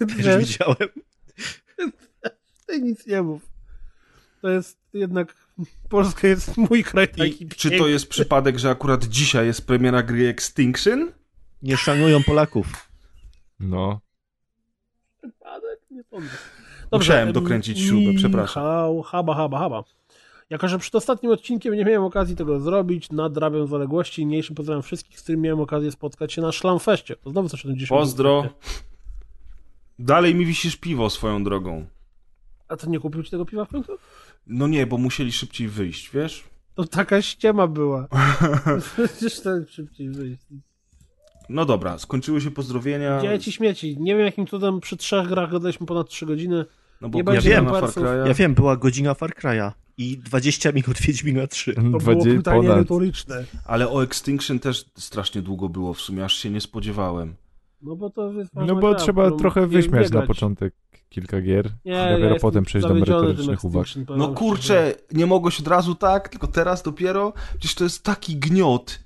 [0.00, 0.88] Więc Też widziałem.
[2.66, 3.42] ty nic nie mów.
[4.46, 5.34] To jest jednak...
[5.88, 10.02] Polska jest mój kraj taki I czy to jest przypadek, że akurat dzisiaj jest premiera
[10.02, 11.12] gry Extinction?
[11.62, 12.88] Nie szanują Polaków.
[13.60, 14.00] No.
[15.18, 15.80] przypadek?
[15.90, 16.28] Nie sądzę.
[16.92, 18.62] Musiałem dokręcić śrubę, przepraszam.
[18.62, 19.84] Michał, haba, haba, haba.
[20.50, 24.26] Jako, że przed ostatnim odcinkiem nie miałem okazji tego zrobić, nadrabiam zaległości.
[24.26, 27.16] Niniejszym pozdrawiam wszystkich, z którymi miałem okazję spotkać się na Szlamfeście.
[27.16, 28.48] To znowu coś o tym dzisiaj Pozdro.
[29.98, 31.86] Dalej mi wisisz piwo swoją drogą.
[32.68, 33.92] A to nie kupił ci tego piwa w końcu?
[34.46, 36.44] No nie, bo musieli szybciej wyjść, wiesz?
[36.74, 38.08] To taka ściema była.
[38.94, 40.42] Przecież ten szybciej wyjść.
[41.48, 43.20] No dobra, skończyły się pozdrowienia.
[43.22, 43.96] Dzieci śmieci.
[44.00, 46.64] Nie wiem jakim cudem przy trzech grach gadaliśmy ponad trzy godziny.
[47.00, 48.02] No bo numersów.
[48.02, 48.26] Cry'a.
[48.26, 51.74] Ja wiem, była godzina Far Cry'a i 20 minut Wiedźmina 3.
[51.74, 52.78] To było 20 pytanie ponad.
[52.78, 53.44] retoryczne.
[53.64, 57.34] Ale o Extinction też strasznie długo było w sumie, aż się nie spodziewałem.
[57.82, 60.74] No bo to jest No bo gra, trzeba trochę wyśmiać na początek
[61.08, 61.70] kilka gier.
[61.84, 63.86] Nie, i ja dopiero potem przejść do merytorycznych uwag.
[64.16, 67.32] No kurczę, nie mogłeś od razu tak, tylko teraz dopiero?
[67.50, 68.98] Przecież to jest taki gniot.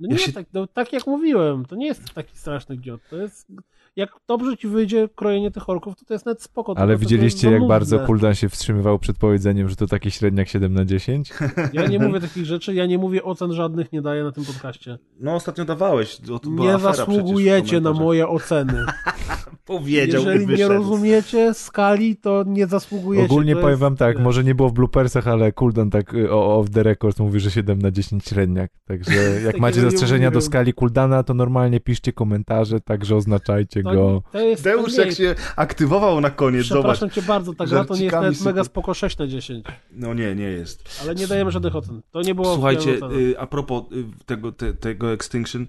[0.00, 3.00] No Ja nie, się- tak, no, tak jak mówiłem, to nie jest taki straszny gniot.
[3.10, 3.48] To jest.
[3.96, 6.74] Jak dobrze ci wyjdzie krojenie tych orków, to to jest nawet spoko.
[6.76, 7.98] Ale widzieliście, jak bardzo.
[7.98, 11.32] Kuldan się wstrzymywał przed powiedzeniem, że to taki średniak 7 na 10?
[11.72, 14.98] Ja nie mówię takich rzeczy, ja nie mówię ocen żadnych, nie daję na tym podcaście.
[15.20, 16.20] No ostatnio dawałeś.
[16.32, 18.84] O, to była Nie zasługujecie na moje oceny.
[19.68, 23.24] Powiedział Jeżeli nie rozumiecie skali, to nie zasługujecie.
[23.26, 26.32] Ogólnie to powiem jest- wam tak, może nie było w bloopersach, ale Kuldan tak y,
[26.32, 28.70] o- off the record mówi, że 7 na 10 średniak.
[28.84, 33.92] Także jak Takiego macie zastrzeżenia do skali Kuldana, to normalnie piszcie komentarze, także oznaczajcie To,
[33.92, 34.22] go.
[34.32, 36.82] to jest, Deusz jak się aktywował na koniec, zobacz.
[36.82, 39.66] Przepraszam cię bardzo, ta gra to nie jest nawet mega spoko 6 na 10.
[39.92, 41.00] No nie, nie jest.
[41.02, 42.00] Ale nie dajemy żadnych ocen.
[42.10, 45.66] To nie było Słuchajcie, y, a propos y, tego, te, tego Extinction,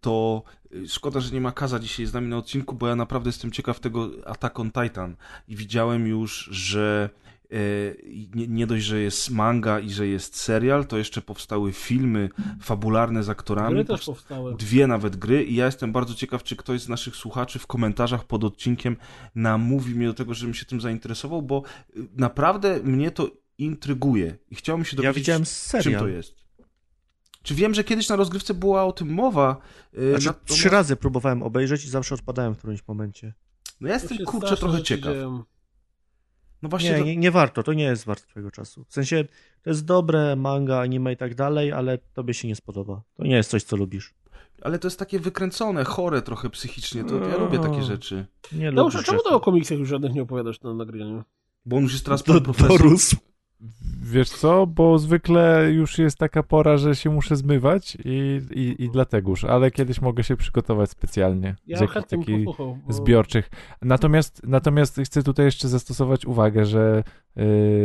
[0.00, 0.42] to
[0.88, 3.80] szkoda, że nie ma Kaza dzisiaj z nami na odcinku, bo ja naprawdę jestem ciekaw
[3.80, 5.16] tego Attack on Titan
[5.48, 7.10] i widziałem już, że
[7.52, 12.28] y, nie, nie dość, że jest manga i że jest serial, to jeszcze powstały filmy
[12.60, 13.74] fabularne z aktorami.
[13.74, 14.54] Gry też powst- powstały.
[14.56, 18.24] Dwie nawet gry i ja jestem bardzo ciekaw, czy ktoś z naszych słuchaczy w komentarzach
[18.24, 18.96] pod odcinkiem
[19.34, 21.62] namówi mnie do tego, żebym się tym zainteresował, bo
[21.96, 26.00] y, naprawdę mnie to intryguje i chciałbym się Ja dowiedzieć, widziałem czym serial.
[26.00, 26.41] to jest.
[27.42, 29.56] Czy wiem, że kiedyś na rozgrywce była o tym mowa?
[29.98, 33.34] y, Znaczy, natomiast- trzy razy próbowałem obejrzeć i zawsze odpadałem w którymś momencie.
[33.80, 35.12] No ja jestem kurczę trochę ciekaw.
[35.12, 35.42] dzieją.
[36.62, 38.84] No właśnie, Nie, to, nie, nie warto, to nie jest warte twojego czasu.
[38.88, 39.24] W sensie,
[39.62, 43.02] to jest dobre manga, anime i tak dalej, ale tobie się nie spodoba.
[43.14, 44.14] To nie jest coś, co lubisz.
[44.62, 47.04] ale to jest takie wykręcone, chore trochę psychicznie.
[47.04, 48.26] To ja lubię takie rzeczy.
[48.52, 51.24] Nie a lubisz czemu to o komiksach już żadnych nie opowiadasz na nagraniu?
[51.66, 52.68] Bo on już jest teraz Do, profesor.
[52.68, 53.16] dorósł.
[54.02, 58.90] Wiesz co, bo zwykle już jest taka pora, że się muszę zmywać i, i, i
[58.90, 63.50] dlatego już, ale kiedyś mogę się przygotować specjalnie Ja z jakichś takich bo- zbiorczych.
[63.82, 67.04] Natomiast, natomiast chcę tutaj jeszcze zastosować uwagę, że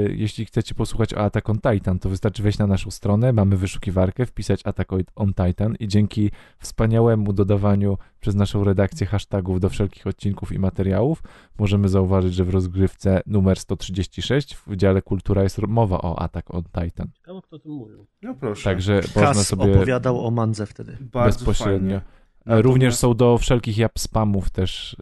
[0.09, 4.25] jeśli chcecie posłuchać o Attack on Titan, to wystarczy wejść na naszą stronę, mamy wyszukiwarkę,
[4.25, 10.51] wpisać Attack on Titan i dzięki wspaniałemu dodawaniu przez naszą redakcję hashtagów do wszelkich odcinków
[10.51, 11.23] i materiałów
[11.59, 16.63] możemy zauważyć, że w rozgrywce numer 136 w dziale Kultura jest mowa o Attack on
[16.63, 17.07] Titan.
[17.13, 18.07] Ciekawe, kto o tym mówił.
[18.21, 18.63] No proszę.
[18.63, 20.97] Także można Kas sobie opowiadał o mandze wtedy.
[21.01, 21.99] Bardzo bezpośrednio.
[21.99, 22.26] fajnie.
[22.47, 24.93] E, Również są do wszelkich jap spamów też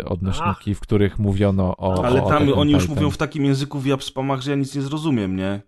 [0.00, 2.04] y, odnośniki, w których mówiono o.
[2.04, 4.82] Ale o tam oni już mówią w takim języku w japspamach, że ja nic nie
[4.82, 5.60] zrozumiem, nie?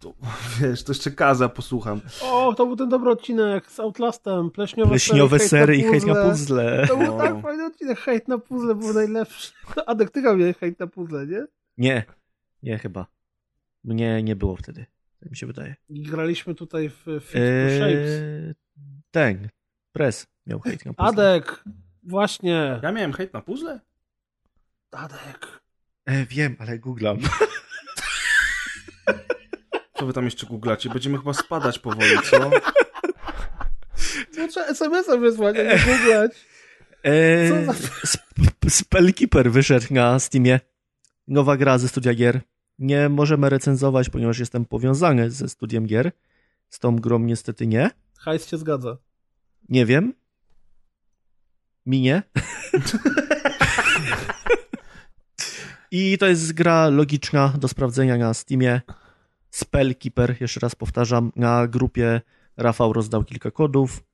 [0.00, 0.14] To,
[0.60, 2.00] wiesz, to jeszcze Kaza posłucham.
[2.22, 6.86] O, to był ten dobry odcinek z Outlastem, pleśniowe, Pleśniowe sery i hejt na puzzle.
[6.88, 7.18] To był No.
[7.18, 9.52] tak fajny odcinek, hejt na puzzle był najlepszy.
[9.86, 11.46] Adek, ty miałeś hejt na puzzle, nie?
[11.78, 12.04] Nie,
[12.62, 13.06] nie chyba.
[13.84, 14.86] Mnie nie było wtedy.
[15.20, 15.74] Tak mi się wydaje.
[15.88, 18.10] I graliśmy tutaj w Fit to Shapes.
[18.10, 18.54] Eee,
[19.10, 19.48] ten,
[19.92, 21.08] Press miał hejt na puzzle.
[21.08, 21.64] Adek,
[22.02, 22.80] właśnie.
[22.82, 23.80] Ja miałem hejt na puzzle?
[24.90, 25.60] Adek.
[26.06, 27.18] E, wiem, ale googlam.
[29.98, 30.90] Co wy tam jeszcze googlacie?
[30.90, 32.50] Będziemy chyba spadać powoli, co?
[34.36, 36.32] To trzeba SMS-a wysłać, a nie googlać.
[37.04, 37.78] Eee, Co za-
[38.14, 40.60] Sp- Spellkeeper wyszedł na Steamie.
[41.28, 42.40] Nowa gra ze studia gier.
[42.78, 46.12] Nie możemy recenzować, ponieważ jestem powiązany ze studiem gier.
[46.68, 47.90] Z tą grą niestety nie.
[48.18, 48.96] Hajs się zgadza.
[49.68, 50.14] Nie wiem.
[51.86, 52.22] Minie.
[55.90, 58.80] I to jest gra logiczna do sprawdzenia na Steamie.
[59.50, 62.20] Spellkeeper, jeszcze raz powtarzam, na grupie
[62.56, 64.04] Rafał rozdał kilka kodów.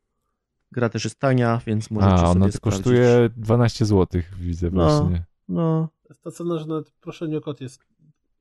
[0.73, 2.61] Gra też jest tania, więc możecie A, sobie ona sprawdzić.
[2.61, 5.01] kosztuje 12 zł, widzę No.
[5.01, 5.25] właśnie.
[5.49, 7.85] No, Jest ta cena, że nawet proszenie o kod jest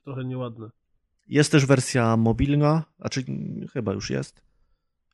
[0.04, 0.70] trochę nieładne.
[1.28, 3.24] jest też wersja mobilna, a czy
[3.74, 4.42] chyba już jest.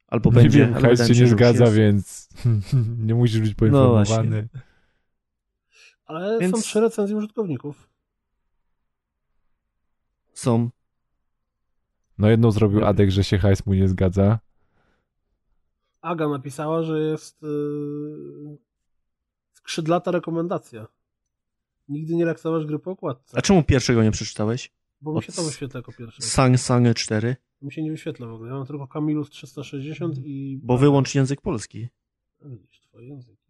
[0.07, 0.59] Albo Nie będzie.
[0.59, 0.73] wiem,
[1.15, 1.75] się nie zgadza, jest.
[1.77, 2.29] więc
[3.07, 4.49] nie musisz być No poinformowany.
[6.05, 7.89] Ale Więc- są trzy recenzje użytkowników.
[10.33, 10.69] Są.
[12.17, 12.85] No jedną zrobił Nie.
[12.85, 14.39] Adek, że się Hajs mu nie zgadza.
[16.01, 18.57] Aga napisała, że jest yy,
[19.53, 20.87] skrzydlata rekomendacja.
[21.87, 23.37] Nigdy nie lekceważ gry po okładce.
[23.37, 24.71] A czemu pierwszego nie przeczytałeś?
[25.01, 26.21] Bo mi się to wyświetla jako pierwsze.
[26.21, 27.35] Sang Sang 4?
[27.61, 28.49] Mi się nie wyświetla w ogóle.
[28.49, 30.59] Ja mam tylko Kamilus 360 i...
[30.63, 31.87] Bo wyłącz język polski.
[32.41, 33.45] Widzisz, twoje języki.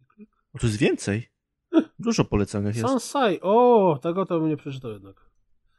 [0.52, 1.28] O, tu jest więcej.
[1.98, 2.88] Dużo polecanych jest.
[2.88, 3.40] Sansai.
[3.40, 5.30] O, tego to bym nie przeczytał jednak.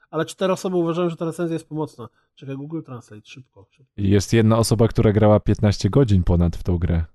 [0.10, 2.10] Ale cztery osoby uważają, że ta recenzja jest pomocna.
[2.36, 3.68] Czekaj, Google Translate, szybko.
[3.72, 3.94] szybko.
[3.98, 7.06] Jest jedna osoba, która grała 15 godzin ponad w tą grę.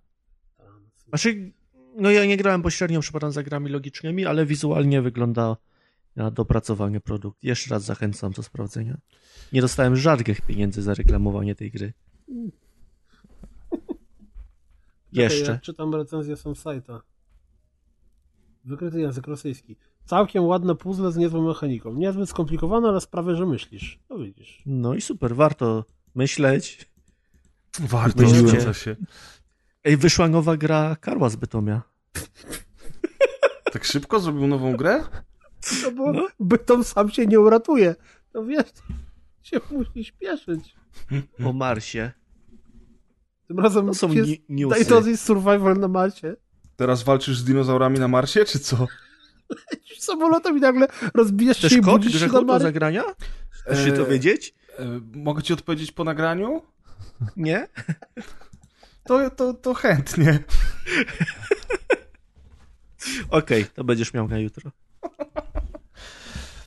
[1.09, 1.53] Znaczy,
[1.97, 5.57] no ja nie grałem pośrednio, przepadam za grami logicznymi, ale wizualnie wygląda
[6.17, 7.45] na dopracowany produkt.
[7.45, 8.99] Jeszcze raz zachęcam do sprawdzenia.
[9.53, 11.93] Nie dostałem żadnych pieniędzy za reklamowanie tej gry.
[15.13, 15.53] Jeszcze.
[15.53, 17.03] Ja czytam recenzję Sansajta.
[18.65, 19.77] Wykryty język rosyjski.
[20.05, 21.95] Całkiem ładne puzzle z niezłą mechaniką.
[21.95, 23.99] Niezbyt skomplikowane, ale sprawia, że myślisz.
[24.11, 24.63] No widzisz.
[24.67, 25.85] No i super, warto
[26.15, 26.91] myśleć.
[27.81, 28.97] Warto, zgadza się.
[29.85, 31.83] Ej, wyszła nowa gra Karła z Bytomia.
[33.73, 35.05] Tak szybko zrobił nową grę?
[35.83, 37.95] No bo bytom sam się nie uratuje.
[38.35, 38.67] No wiesz,
[39.43, 40.75] się musi śpieszyć.
[41.45, 42.13] O Marsie.
[43.49, 44.85] Tym razem To są jest ni- newsy.
[44.85, 46.37] Daytona Survival na Marsie.
[46.77, 48.87] Teraz walczysz z dinozaurami na Marsie, czy co?
[49.99, 52.63] Samolotem i nagle rozbijasz Też się i budzisz się na do Marsie.
[52.63, 53.05] zagrania?
[53.51, 54.55] Chcesz się Eee, dowiedzieć?
[54.79, 56.63] E, mogę ci odpowiedzieć po nagraniu?
[57.37, 57.69] Nie?
[59.05, 60.39] To, to, to chętnie.
[63.31, 64.71] Okej, to będziesz miał na jutro.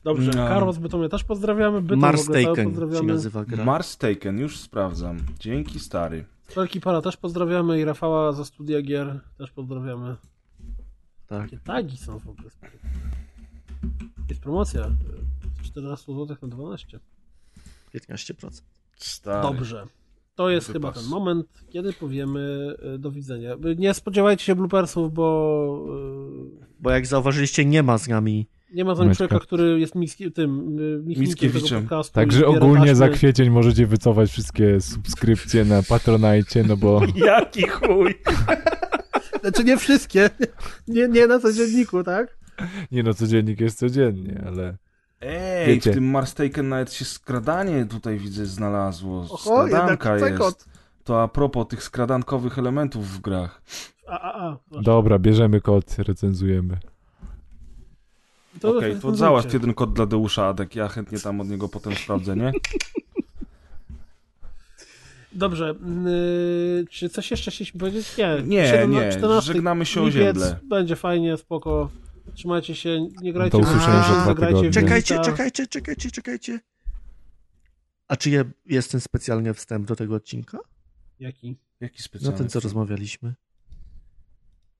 [0.06, 0.48] Dobrze, No.
[0.48, 1.82] Karol z Bytomia też pozdrawiamy.
[1.82, 3.12] Bytom Mars Taken się pozdrawiamy.
[3.12, 3.64] nazywa gra.
[3.64, 5.16] Mars Taken, już sprawdzam.
[5.40, 6.24] Dzięki, stary.
[6.56, 10.16] Wielki Para też pozdrawiamy i Rafała ze studia gier też pozdrawiamy.
[11.26, 11.42] Tak.
[11.52, 12.48] Jakie tagi są w ogóle.
[14.28, 14.80] Jest promocja.
[14.80, 14.90] e,
[15.62, 17.00] z 14 zł na 12.
[17.94, 18.62] 15%.
[18.96, 19.42] Stary.
[19.42, 19.86] Dobrze.
[20.34, 20.94] To jest Wypas.
[20.94, 23.52] chyba ten moment, kiedy powiemy e, do widzenia.
[23.54, 25.86] E, Nie spodziewajcie się bloopersów, bo
[26.80, 28.46] Bo jak zauważyliście, nie ma z nami.
[28.76, 29.28] Nie ma z nami Maćka.
[29.28, 31.80] człowieka, który jest miski, tym tego Mickiewiczem.
[31.80, 32.14] podcastu.
[32.14, 38.14] Także ogólnie za kwiecień możecie wycofać wszystkie subskrypcje na Patronite, no bo Jaki chuj!
[39.40, 40.30] Znaczy nie wszystkie.
[40.88, 42.36] Nie, nie na codzienniku, tak?
[42.92, 44.76] nie no, codziennik jest codziennie, ale
[45.20, 45.90] Ej, Wiecie.
[45.90, 49.20] w tym Mars Taken nawet się skradanie tutaj widzę znalazło.
[49.30, 50.68] Oho, Skradanka jest.
[51.04, 53.62] To a propos tych skradankowych elementów w grach.
[54.08, 54.82] A, a, a.
[54.82, 56.78] dobra, bierzemy kod, recenzujemy.
[58.60, 59.18] To Okej, to recenzujcie.
[59.18, 62.52] załatw jeden kod dla Deusza Adek, ja chętnie tam od niego potem sprawdzę, nie?
[65.32, 65.74] Dobrze.
[66.04, 68.16] Yy, czy coś jeszcze chcieliśmy powiedzieć?
[68.16, 68.42] Nie.
[68.46, 70.58] Nie, 17, nie, 14 żegnamy się o ziemble.
[70.64, 71.90] Będzie fajnie, spoko.
[72.34, 74.70] Trzymajcie się, nie grajcie w tygodnie.
[74.70, 75.24] Czekajcie, Gita.
[75.30, 76.60] czekajcie, czekajcie, czekajcie.
[78.08, 80.58] A czy je, jest ten specjalny wstęp do tego odcinka?
[81.20, 81.56] Jaki?
[81.80, 82.38] Jaki No specjalny?
[82.38, 83.34] ten, co rozmawialiśmy.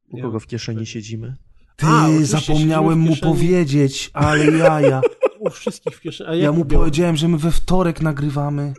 [0.08, 1.36] U kogo w kieszeni siedzimy?
[1.76, 5.00] Ty, A, zapomniałem mu powiedzieć, ale jaja.
[5.38, 6.30] U wszystkich w kieszeni.
[6.30, 8.74] A Ja mu powiedziałem, że my we wtorek nagrywamy.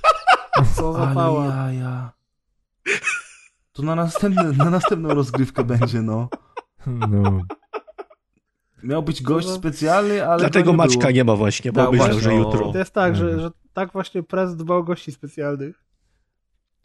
[0.76, 1.46] Co za Ale pała.
[1.46, 2.12] jaja.
[3.72, 6.28] To na, następny, na następną rozgrywkę będzie, no.
[6.86, 7.40] No,
[8.82, 11.10] Miał być gość specjalny, ale Dlatego go nie Maćka było.
[11.10, 12.36] nie ma właśnie, bo Tak, myślał, że no.
[12.36, 12.72] jutro.
[12.72, 13.40] To jest tak, że, Mhm.
[13.42, 15.84] że tak właśnie prez dba o gości specjalnych.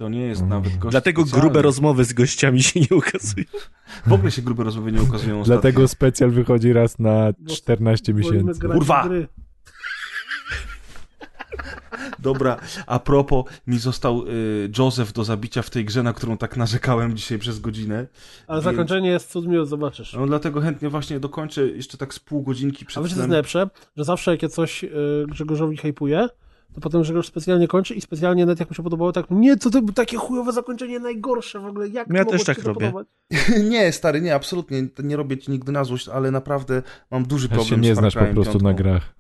[0.01, 1.41] To nie jest nawet gość Dlatego specjalny.
[1.49, 3.45] grube rozmowy z gościami się nie ukazują.
[4.07, 5.61] W ogóle się grube rozmowy nie ukazują ostatnio.
[5.61, 8.67] dlatego specjal wychodzi raz na 14 Wolimy miesięcy.
[8.67, 9.09] Kurwa!
[12.19, 12.57] Dobra,
[12.88, 17.17] a propos, mi został y, Joseph do zabicia w tej grze, na którą tak narzekałem
[17.17, 18.07] dzisiaj przez godzinę.
[18.47, 20.13] Ale Więc- zakończenie jest cud miło, zobaczysz.
[20.13, 23.30] No dlatego chętnie właśnie dokończę jeszcze tak z pół godzinki A przed wiecie co jest
[23.30, 23.69] najlepsze?
[23.97, 24.89] Że zawsze jak ja coś y,
[25.27, 26.27] Grzegorzowi hypuje,
[26.75, 29.69] to potem Grzegorz specjalnie kończy i specjalnie nawet jak mu się podobało, tak nie, co
[29.69, 32.74] to było takie chujowe zakończenie, najgorsze w ogóle, jak No ja też tak się to
[32.74, 32.93] robię.
[33.69, 34.88] nie, stary, nie, absolutnie.
[34.88, 37.95] to Nie robię ci nigdy na złość, ale naprawdę mam duży Ja problem się nie
[37.95, 38.74] z znasz po prostu na piątką.
[38.83, 39.14] grach.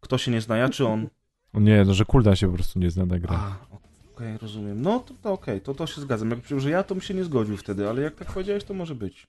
[0.00, 1.06] Kto się nie zna, ja czy on?
[1.54, 3.40] Nie, no że Kuldan się po prostu nie zna na grach.
[3.40, 3.76] A,
[4.14, 4.82] okej, rozumiem.
[4.82, 6.30] No to, to okej, to, to się zgadzam.
[6.30, 8.74] Jak powiedział, że ja, to bym się nie zgodził wtedy, ale jak tak powiedziałeś, to
[8.74, 9.26] może być.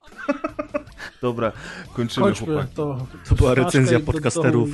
[1.21, 1.51] Dobra,
[1.93, 2.75] kończymy, Kończmy chłopaki.
[2.75, 3.07] to.
[3.29, 4.69] To była recenzja podcasterów.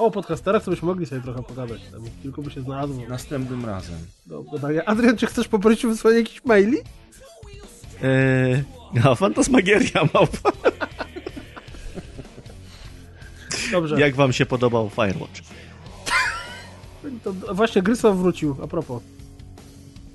[0.00, 1.80] O, podcasterach to byśmy mogli sobie trochę pogadać.
[1.92, 3.96] Tam kilku by się znalazło Następnym razem.
[4.26, 4.84] do gadania.
[4.84, 6.76] Adrian, czy chcesz poprosić o wysłanie jakichś maili?
[8.02, 8.62] Eee,
[9.04, 10.52] a Fantasmagieria małpa.
[13.72, 14.00] Dobrze.
[14.00, 15.40] Jak wam się podobał Firewatch?
[17.24, 19.02] To właśnie Grysław wrócił, a propos.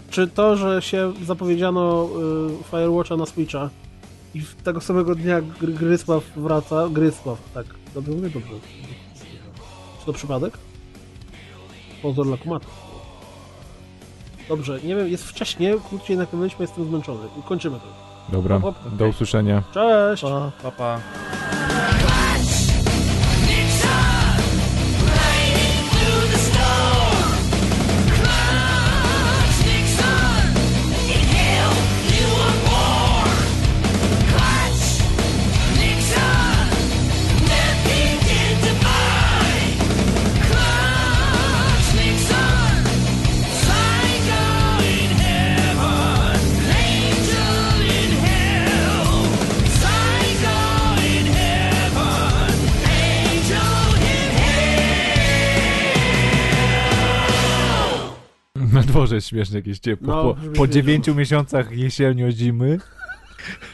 [0.09, 2.09] Czy to, że się zapowiedziano
[2.61, 3.69] y, Firewatcha na Switcha
[4.33, 7.65] i w tego samego dnia Gry- Grysław wraca, Grysław, tak,
[7.95, 8.49] dobrze mówię, dobrze.
[10.05, 10.57] Czy to przypadek?
[12.01, 12.61] Pozor dla.
[14.49, 17.27] Dobrze, nie wiem, jest wcześnie, krótciej nakręciliśmy, jestem zmęczony.
[17.39, 17.85] I kończymy to.
[18.31, 18.95] Dobra, Hop, hop.
[18.95, 19.63] do usłyszenia.
[19.73, 20.23] Cześć!
[20.23, 20.51] Pa.
[20.63, 20.99] Pa, pa.
[58.95, 60.07] Dworze jest śmieszne jakieś ciepło.
[60.07, 62.79] No, po, po dziewięciu miesiącach jesienio zimy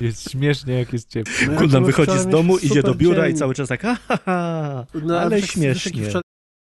[0.02, 1.34] jest śmiesznie jak jest ciepło.
[1.52, 3.36] No chciałem wychodzi z domu, idzie do biura dzień.
[3.36, 4.86] i cały czas tak, ha, ha, ha.
[5.04, 6.04] No, ale wiesz, jaki śmiesznie.
[6.04, 6.22] wczoraj-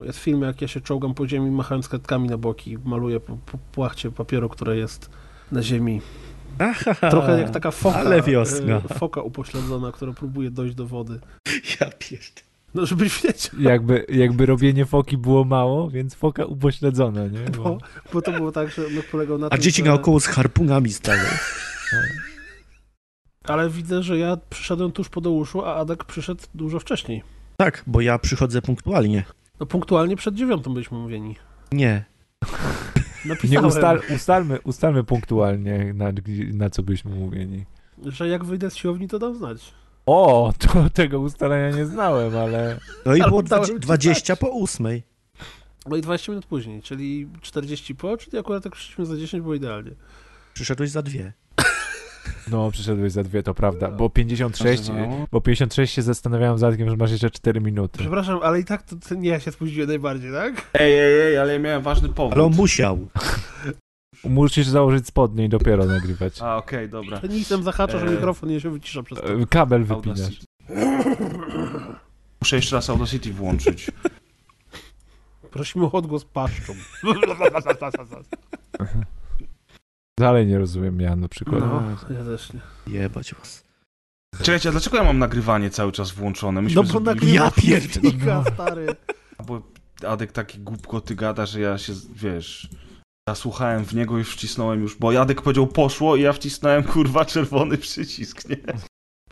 [0.04, 3.58] Jest film, jak ja się czołgam po ziemi, machając kredkami na boki, maluję po, po
[3.58, 5.10] płachcie papieru, które jest
[5.52, 6.02] na ziemi.
[6.60, 7.10] Ha, ha, ha.
[7.10, 8.76] Trochę jak taka foka, Ale wiosna.
[8.76, 11.20] e, foka upośledzona, która próbuje dojść do wody.
[11.82, 12.44] Ja pierd...
[12.74, 17.40] No, żebyś wiedział, Jakby, jakby robienie foki było mało, więc foka upośledzona, nie?
[17.58, 17.78] bo,
[18.14, 19.88] bo to było tak, że no, polegał na A tym, dzieci że...
[19.90, 21.20] naokoło z harpunami stały.
[23.44, 27.24] Ale widzę, że ja przyszedłem tuż po Deuszu, a Adek przyszedł dużo wcześniej.
[27.58, 29.24] Tak, bo ja przychodzę punktualnie.
[29.60, 31.36] No punktualnie przed dziewiątą byliśmy mówieni.
[31.72, 32.06] Nie.
[33.26, 36.06] Nie Napisałem, ustal, ustalmy, ustalmy punktualnie, na,
[36.54, 37.66] na co byliśmy mówieni.
[38.06, 39.74] że jak wyjdę z siłowni, to dam znać.
[40.12, 44.40] O, to tego ustalenia nie znałem, ale No i było dałem 20, ci 20 znać.
[44.40, 45.04] po ósmej.
[45.86, 49.56] No i 20 minut później, czyli 40 po, czyli akurat jak przyszliśmy za 10, było
[49.56, 49.92] idealnie.
[50.54, 51.34] Przyszedłeś za dwie.
[52.52, 55.28] no, przyszedłeś za dwie, to prawda, bo 56, Nazywało?
[55.32, 58.00] bo 56 się zastanawiałem za tym, że masz jeszcze 4 minuty.
[58.00, 60.54] Przepraszam, ale i tak to, to nie ja się spóźniłem najbardziej, tak?
[60.74, 62.34] Ej, ej, ej, ale ja miałem ważny powód.
[62.34, 63.08] Ale on musiał.
[64.24, 66.42] Musisz założyć spodnie i dopiero nagrywać.
[66.42, 67.22] A, okej, dobra.
[67.30, 68.10] Nisem zahacza, że E.
[68.12, 69.34] mikrofon nie się wycisza przez to.
[69.34, 70.20] E, Kabel wypinasz.
[72.42, 73.92] Muszę jeszcze raz Audacity włączyć.
[75.52, 76.74] Prosimy o odgłos paszczą.
[80.20, 81.60] Dalej nie rozumiem ja na przykład.
[81.62, 81.84] No,
[82.18, 82.60] ja też nie.
[82.94, 83.64] Jebać was.
[84.44, 86.62] Czekajcie, a dlaczego ja mam nagrywanie cały czas włączone?
[86.62, 88.44] Myśmy No bo zrobili- Ja pierdolę.
[88.54, 88.88] stary.
[89.48, 89.62] Bo
[90.08, 92.70] Adek takie głupkoty gada, że ja się, wiesz...
[93.30, 97.78] Zasłuchałem w niego i wcisnąłem już, bo Jadek powiedział poszło i ja wcisnąłem kurwa czerwony
[97.78, 98.58] przycisk, nie?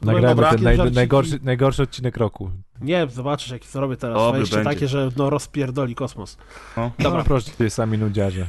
[0.02, 2.52] Dobra, ten naj, najgorszy, najgorszy odcinek roku.
[2.82, 4.18] Nie, zobaczysz jaki co robię teraz.
[4.18, 4.70] Dobry Wejście będzie.
[4.70, 6.38] takie, że no rozpierdoli kosmos.
[6.78, 6.92] No.
[7.00, 8.48] Dobra, proszę cię, sami nudziarze.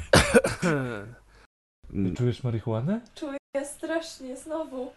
[1.93, 3.01] Mm, Czujesz marihuanę?
[3.15, 3.39] Czuję
[3.77, 4.91] strasznie znowu.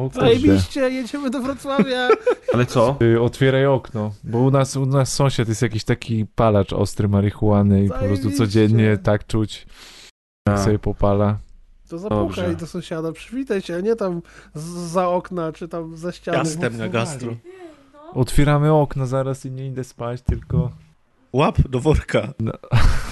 [0.00, 0.20] O kurde.
[0.20, 2.08] Zajebiście, jedziemy do Wrocławia.
[2.54, 2.96] Ale co?
[2.98, 7.84] Ty, Otwieraj okno, bo u nas, u nas sąsiad jest jakiś taki palacz ostry marihuany
[7.84, 8.38] i po prostu Zajebiście.
[8.38, 9.66] codziennie tak czuć,
[10.48, 10.64] A.
[10.64, 11.38] sobie popala.
[11.88, 12.54] To zapukaj Dobrze.
[12.56, 14.22] do sąsiada, przywitaj się, a nie tam
[14.54, 16.38] z, za okna, czy tam za ściany.
[16.38, 17.36] Jastem na gastro.
[18.12, 20.70] Otwieramy okno zaraz i nie idę spać, tylko
[21.32, 22.28] Łap do worka.
[22.40, 22.52] na,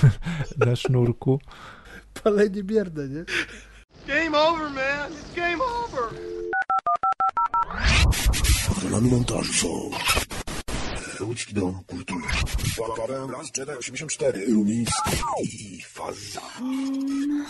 [0.66, 1.40] na sznurku.
[2.22, 3.24] Palenie bierne, nie?
[8.68, 9.90] Patronami montażu są
[11.24, 12.24] Łódzki Dom Kultury.
[12.96, 15.10] Paweł Las, Jedi 84, Rumiński
[15.42, 16.40] i Faza.
[16.60, 17.46] Mm.